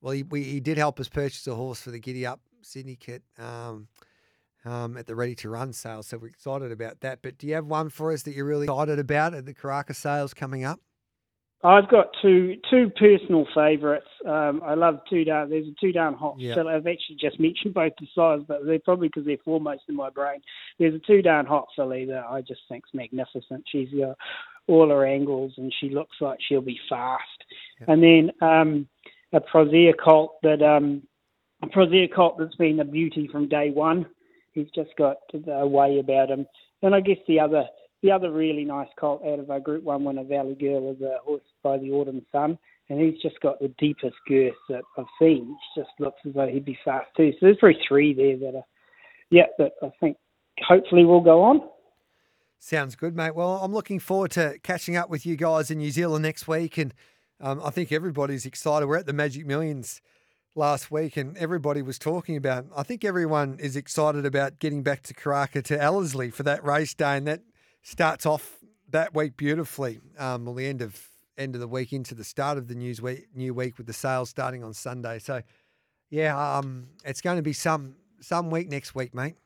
Well, 0.00 0.12
he 0.12 0.22
we, 0.22 0.44
he 0.44 0.60
did 0.60 0.78
help 0.78 1.00
us 1.00 1.08
purchase 1.08 1.46
a 1.46 1.54
horse 1.54 1.80
for 1.80 1.90
the 1.90 1.98
Giddy 1.98 2.24
Up 2.24 2.40
Sydney 2.62 2.96
kit. 2.96 3.22
Um, 3.38 3.88
um, 4.64 4.96
at 4.96 5.06
the 5.06 5.14
Ready 5.14 5.34
to 5.36 5.48
Run 5.48 5.72
sale. 5.72 6.02
So 6.02 6.18
we're 6.18 6.28
excited 6.28 6.70
about 6.72 7.00
that. 7.00 7.20
But 7.22 7.38
do 7.38 7.46
you 7.46 7.54
have 7.54 7.66
one 7.66 7.88
for 7.88 8.12
us 8.12 8.22
that 8.22 8.34
you're 8.34 8.44
really 8.44 8.66
excited 8.66 8.98
about 8.98 9.34
at 9.34 9.46
the 9.46 9.54
Karaka 9.54 9.94
sales 9.94 10.34
coming 10.34 10.64
up? 10.64 10.80
I've 11.62 11.88
got 11.90 12.08
two 12.22 12.56
two 12.70 12.90
personal 12.98 13.46
favourites. 13.54 14.06
Um, 14.26 14.62
I 14.64 14.74
love 14.74 15.00
two 15.10 15.24
down. 15.24 15.50
There's 15.50 15.66
a 15.66 15.74
Too 15.78 15.92
Darn 15.92 16.14
Hot 16.14 16.36
Yeah. 16.38 16.54
filly. 16.54 16.72
I've 16.72 16.86
actually 16.86 17.16
just 17.20 17.38
mentioned 17.38 17.74
both 17.74 17.92
the 18.00 18.06
size, 18.14 18.40
but 18.48 18.64
they're 18.64 18.78
probably 18.78 19.08
because 19.08 19.26
they're 19.26 19.36
foremost 19.44 19.82
in 19.88 19.94
my 19.94 20.08
brain. 20.08 20.40
There's 20.78 20.94
a 20.94 20.98
Too 21.00 21.20
Darn 21.20 21.44
Hot 21.46 21.68
filly 21.76 22.06
that 22.06 22.24
I 22.24 22.40
just 22.40 22.62
think's 22.68 22.88
magnificent. 22.94 23.64
She's 23.70 23.90
got 23.90 24.16
all 24.68 24.88
her 24.88 25.04
angles, 25.04 25.52
and 25.58 25.72
she 25.80 25.90
looks 25.90 26.16
like 26.20 26.38
she'll 26.40 26.62
be 26.62 26.80
fast. 26.88 27.24
And 27.88 28.02
then 28.02 28.30
um, 28.40 28.88
a 29.32 29.40
Proisir 29.40 29.92
colt 30.02 30.36
that 30.42 30.62
um, 30.62 31.02
a 31.62 31.66
Proisir 31.66 32.08
colt 32.14 32.38
that's 32.38 32.54
been 32.56 32.80
a 32.80 32.84
beauty 32.84 33.28
from 33.30 33.48
day 33.48 33.70
one. 33.70 34.06
He's 34.52 34.70
just 34.74 34.90
got 34.96 35.18
a 35.46 35.66
way 35.66 35.98
about 35.98 36.30
him. 36.30 36.46
And 36.82 36.94
I 36.94 37.00
guess 37.00 37.18
the 37.28 37.40
other 37.40 37.66
the 38.02 38.10
other 38.10 38.30
really 38.32 38.64
nice 38.64 38.88
colt 38.98 39.22
out 39.26 39.38
of 39.38 39.50
our 39.50 39.60
Group 39.60 39.84
One 39.84 40.04
winner, 40.04 40.24
Valley 40.24 40.54
Girl, 40.54 40.90
is 40.92 41.00
a 41.02 41.18
horse 41.24 41.42
by 41.62 41.78
the 41.78 41.90
Autumn 41.90 42.24
Sun, 42.32 42.58
and 42.88 43.00
he's 43.00 43.20
just 43.20 43.40
got 43.40 43.60
the 43.60 43.72
deepest 43.78 44.16
girth 44.28 44.54
that 44.68 44.82
I've 44.96 45.04
seen. 45.20 45.56
He 45.74 45.80
just 45.80 45.92
looks 45.98 46.20
as 46.26 46.34
though 46.34 46.48
he'd 46.48 46.64
be 46.64 46.78
fast 46.84 47.08
too. 47.16 47.32
So 47.32 47.38
there's 47.42 47.58
probably 47.58 47.80
three 47.86 48.14
there 48.14 48.36
that 48.38 48.56
are, 48.56 48.64
yeah, 49.30 49.46
that 49.58 49.72
I 49.82 49.90
think 50.00 50.16
hopefully 50.66 51.04
will 51.04 51.20
go 51.20 51.42
on. 51.42 51.60
Sounds 52.58 52.94
good, 52.94 53.16
mate. 53.16 53.34
Well, 53.34 53.60
I'm 53.62 53.72
looking 53.72 53.98
forward 53.98 54.32
to 54.32 54.58
catching 54.62 54.96
up 54.96 55.08
with 55.08 55.24
you 55.24 55.36
guys 55.36 55.70
in 55.70 55.78
New 55.78 55.90
Zealand 55.90 56.22
next 56.22 56.46
week, 56.46 56.76
and 56.78 56.92
um, 57.40 57.60
I 57.64 57.70
think 57.70 57.90
everybody's 57.90 58.44
excited. 58.44 58.86
We're 58.86 58.98
at 58.98 59.06
the 59.06 59.14
Magic 59.14 59.46
Millions 59.46 60.02
last 60.54 60.90
week, 60.90 61.16
and 61.16 61.36
everybody 61.38 61.80
was 61.80 61.98
talking 61.98 62.36
about. 62.36 62.66
I 62.76 62.82
think 62.82 63.04
everyone 63.04 63.58
is 63.60 63.76
excited 63.76 64.26
about 64.26 64.58
getting 64.58 64.82
back 64.82 65.02
to 65.04 65.14
Karaka 65.14 65.62
to 65.64 65.80
Ellerslie 65.80 66.30
for 66.30 66.42
that 66.42 66.62
race 66.64 66.92
day, 66.92 67.16
and 67.16 67.26
that 67.26 67.40
starts 67.82 68.26
off 68.26 68.58
that 68.90 69.14
week 69.14 69.36
beautifully. 69.36 70.00
Um, 70.18 70.44
well, 70.44 70.54
the 70.54 70.66
end 70.66 70.82
of 70.82 71.08
end 71.38 71.54
of 71.54 71.60
the 71.60 71.68
week 71.68 71.92
into 71.92 72.14
the 72.14 72.24
start 72.24 72.58
of 72.58 72.68
the 72.68 72.74
news 72.74 73.00
week, 73.00 73.28
new 73.34 73.54
week 73.54 73.78
with 73.78 73.86
the 73.86 73.92
sales 73.92 74.28
starting 74.28 74.62
on 74.62 74.74
Sunday. 74.74 75.18
So, 75.18 75.42
yeah, 76.10 76.58
um, 76.58 76.88
it's 77.04 77.20
going 77.20 77.36
to 77.36 77.42
be 77.42 77.52
some 77.52 77.96
some 78.20 78.50
week 78.50 78.68
next 78.68 78.94
week, 78.94 79.14
mate. 79.14 79.36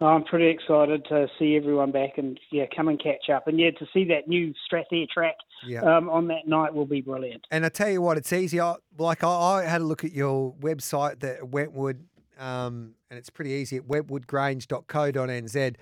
I'm 0.00 0.22
pretty 0.22 0.46
excited 0.46 1.04
to 1.08 1.26
see 1.40 1.56
everyone 1.56 1.90
back 1.90 2.18
and 2.18 2.38
yeah, 2.52 2.66
come 2.74 2.86
and 2.86 3.02
catch 3.02 3.28
up. 3.34 3.48
And 3.48 3.58
yeah, 3.58 3.72
to 3.72 3.86
see 3.92 4.04
that 4.04 4.28
new 4.28 4.54
StrathAyr 4.70 5.08
track 5.08 5.34
Yeah. 5.66 5.80
um, 5.80 6.08
on 6.08 6.28
that 6.28 6.46
night 6.46 6.72
will 6.72 6.86
be 6.86 7.00
brilliant. 7.00 7.48
And 7.50 7.66
I 7.66 7.68
tell 7.68 7.90
you 7.90 8.00
what, 8.00 8.16
it's 8.16 8.32
easy. 8.32 8.60
I, 8.60 8.76
like 8.96 9.24
I, 9.24 9.28
I 9.28 9.62
had 9.64 9.80
a 9.80 9.84
look 9.84 10.04
at 10.04 10.12
your 10.12 10.54
website, 10.60 11.18
that 11.20 11.48
Wentwood, 11.48 12.06
um, 12.38 12.94
and 13.10 13.18
it's 13.18 13.28
pretty 13.28 13.50
easy 13.50 13.78
at 13.78 13.88
wentwoodgrange.co.nz, 13.88 15.74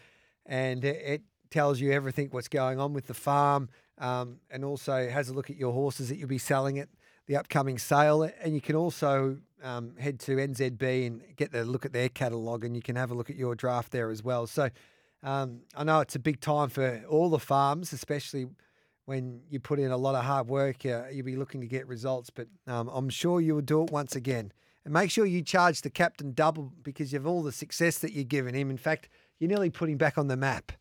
and 0.47 0.85
it, 0.85 1.03
it 1.05 1.23
tells 1.51 1.81
you 1.81 1.93
everything 1.93 2.29
what's 2.31 2.49
going 2.49 2.79
on 2.79 2.93
with 2.93 3.07
the 3.07 3.15
farm, 3.15 3.69
um, 3.99 4.39
and 4.51 4.65
also 4.65 5.09
has 5.09 5.29
a 5.29 5.35
look 5.35 5.51
at 5.51 5.57
your 5.57 5.73
horses 5.73 6.09
that 6.09 6.17
you'll 6.17 6.29
be 6.29 6.39
selling 6.39 6.79
at 6.79 6.89
the 7.27 7.37
upcoming 7.37 7.79
sale. 7.79 8.23
And 8.23 8.55
you 8.55 8.61
can 8.61 8.77
also 8.77 9.39
um, 9.63 9.97
head 9.97 10.21
to 10.21 10.37
NZB 10.37 11.07
and 11.07 11.23
get 11.37 11.53
the 11.53 11.65
look 11.65 11.85
at 11.85 11.93
their 11.93 12.09
catalogue, 12.09 12.65
and 12.65 12.77
you 12.77 12.83
can 12.83 12.97
have 12.97 13.11
a 13.11 13.15
look 13.15 13.31
at 13.31 13.37
your 13.37 13.55
draft 13.55 13.93
there 13.93 14.11
as 14.11 14.23
well. 14.23 14.47
So 14.47 14.71
um, 15.23 15.61
I 15.77 15.85
know 15.85 16.01
it's 16.01 16.15
a 16.15 16.21
big 16.21 16.41
time 16.41 16.69
for 16.69 17.03
all 17.09 17.31
the 17.31 17.39
farms, 17.39 17.93
especially 17.93 18.47
when 19.07 19.41
you 19.49 19.61
put 19.61 19.79
in 19.79 19.91
a 19.91 19.97
lot 19.97 20.15
of 20.15 20.25
hard 20.25 20.49
work, 20.49 20.85
uh, 20.85 21.05
you'll 21.11 21.25
be 21.25 21.37
looking 21.37 21.61
to 21.61 21.67
get 21.67 21.87
results. 21.87 22.29
But 22.29 22.49
um, 22.67 22.89
I'm 22.89 23.09
sure 23.09 23.41
you 23.41 23.55
will 23.55 23.63
do 23.63 23.83
it 23.83 23.91
once 23.91 24.15
again. 24.15 24.53
And 24.85 24.93
make 24.93 25.11
sure 25.11 25.27
you 25.27 25.43
charge 25.43 25.83
the 25.83 25.91
captain 25.91 26.33
double 26.33 26.73
because 26.83 27.13
you've 27.13 27.27
all 27.27 27.43
the 27.43 27.53
success 27.53 27.99
that 27.99 28.13
you're 28.13 28.25
giving 28.25 28.55
him. 28.55 28.71
In 28.71 28.77
fact, 28.77 29.09
you're 29.39 29.49
nearly 29.49 29.71
putting 29.71 29.95
him 29.95 29.99
back 29.99 30.19
on 30.19 30.29
the 30.29 30.37
map. 30.37 30.73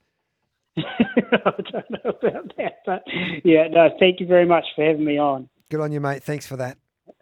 I 0.77 1.52
don't 1.72 1.91
know 1.91 2.11
about 2.22 2.53
that, 2.57 2.80
but 2.85 3.03
yeah, 3.43 3.68
no, 3.69 3.89
thank 3.99 4.19
you 4.19 4.27
very 4.27 4.45
much 4.45 4.65
for 4.76 4.85
having 4.85 5.06
me 5.06 5.18
on. 5.18 5.49
Good 5.69 5.80
on 5.80 5.91
you, 5.91 6.02
mate. 6.02 6.23
Thanks 6.23 6.45
for 6.45 6.57
that. 6.57 6.77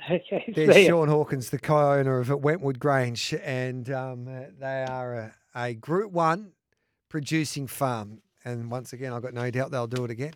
Okay, 0.09 0.51
There's. 0.55 0.87
Sean 0.87 1.07
Hawkins, 1.07 1.49
the 1.49 1.59
co-owner 1.59 2.19
of 2.19 2.29
Wentwood 2.29 2.79
Grange, 2.79 3.33
and 3.43 3.89
um, 3.89 4.27
uh, 4.27 4.45
they 4.59 4.85
are 4.87 5.15
a, 5.15 5.33
a 5.55 5.73
Group 5.73 6.11
One 6.11 6.51
producing 7.09 7.67
farm. 7.67 8.21
And 8.45 8.69
once 8.69 8.91
again, 8.91 9.13
I've 9.13 9.21
got 9.21 9.33
no 9.33 9.49
doubt 9.49 9.71
they'll 9.71 9.87
do 9.87 10.03
it 10.03 10.11
again. 10.11 10.33